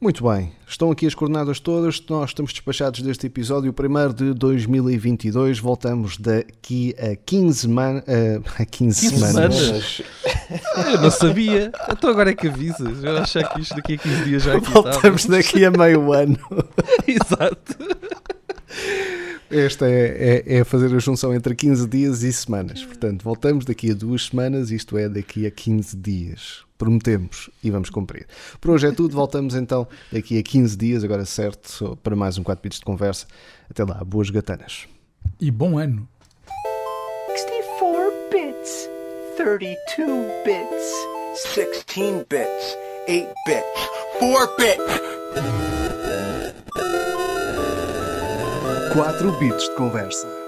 Muito 0.02 0.24
bem, 0.24 0.54
estão 0.66 0.90
aqui 0.92 1.06
as 1.06 1.14
coordenadas 1.14 1.60
todas. 1.60 2.02
Nós 2.10 2.30
estamos 2.30 2.54
despachados 2.54 3.02
deste 3.02 3.28
episódio, 3.28 3.70
o 3.70 3.74
primeiro 3.74 4.14
de 4.14 4.34
2022. 4.34 5.60
Voltamos 5.60 6.18
daqui 6.18 6.96
a 6.98 7.18
15 7.18 7.60
semanas. 7.60 8.04
a 8.58 8.66
15, 8.66 9.10
15 9.10 9.10
semanas. 9.10 9.56
semanas? 9.58 10.02
Eu 10.94 11.02
não 11.02 11.12
sabia. 11.12 11.72
Então 11.92 12.10
agora 12.12 12.30
é 12.30 12.34
que 12.34 12.48
avisas. 12.48 13.04
Eu 13.04 13.18
achei 13.18 13.44
que 13.44 13.60
isto 13.60 13.76
daqui 13.76 13.96
a 13.96 13.98
15 13.98 14.24
dias 14.24 14.44
já 14.44 14.56
aqui 14.56 14.72
Voltamos 14.72 15.22
estava. 15.26 15.38
daqui 15.38 15.66
a 15.66 15.72
meio 15.72 16.14
ano. 16.14 16.40
Exato. 17.06 17.76
Esta 19.52 19.86
é, 19.86 20.44
é, 20.48 20.58
é 20.60 20.64
fazer 20.64 20.96
a 20.96 21.00
junção 21.00 21.34
entre 21.34 21.54
15 21.54 21.86
dias 21.90 22.24
e 22.24 22.32
semanas. 22.32 22.86
Portanto, 22.86 23.22
voltamos 23.22 23.66
daqui 23.66 23.92
a 23.92 23.94
duas 23.94 24.28
semanas, 24.28 24.72
isto 24.72 24.98
é, 24.98 25.10
daqui 25.10 25.46
a 25.46 25.52
15 25.52 25.98
dias. 25.98 26.69
Prometemos 26.80 27.50
e 27.62 27.70
vamos 27.70 27.90
cumprir. 27.90 28.26
Por 28.62 28.72
hoje 28.72 28.88
é 28.88 28.92
tudo, 28.94 29.14
voltamos 29.14 29.54
então 29.54 29.86
daqui 30.14 30.40
a 30.40 30.42
15 30.42 30.78
dias, 30.78 31.04
agora 31.04 31.26
certo, 31.26 32.00
para 32.02 32.16
mais 32.16 32.38
um 32.38 32.44
4 32.44 32.64
bits 32.64 32.80
de 32.80 32.86
conversa. 32.86 33.28
Até 33.70 33.84
lá, 33.84 34.02
boas 34.04 34.30
gatanas. 34.30 34.88
E 35.42 35.52
bom 35.52 35.78
ano. 35.78 36.08
64 37.28 38.14
bits, 38.32 38.90
32 39.36 40.26
bits, 40.46 40.94
16 41.54 42.26
bits, 42.30 42.78
8 43.10 43.28
bits, 43.46 43.90
4 44.20 44.56
bits. 44.58 45.10
4 48.94 49.32
bits 49.38 49.64
de 49.64 49.76
conversa. 49.76 50.39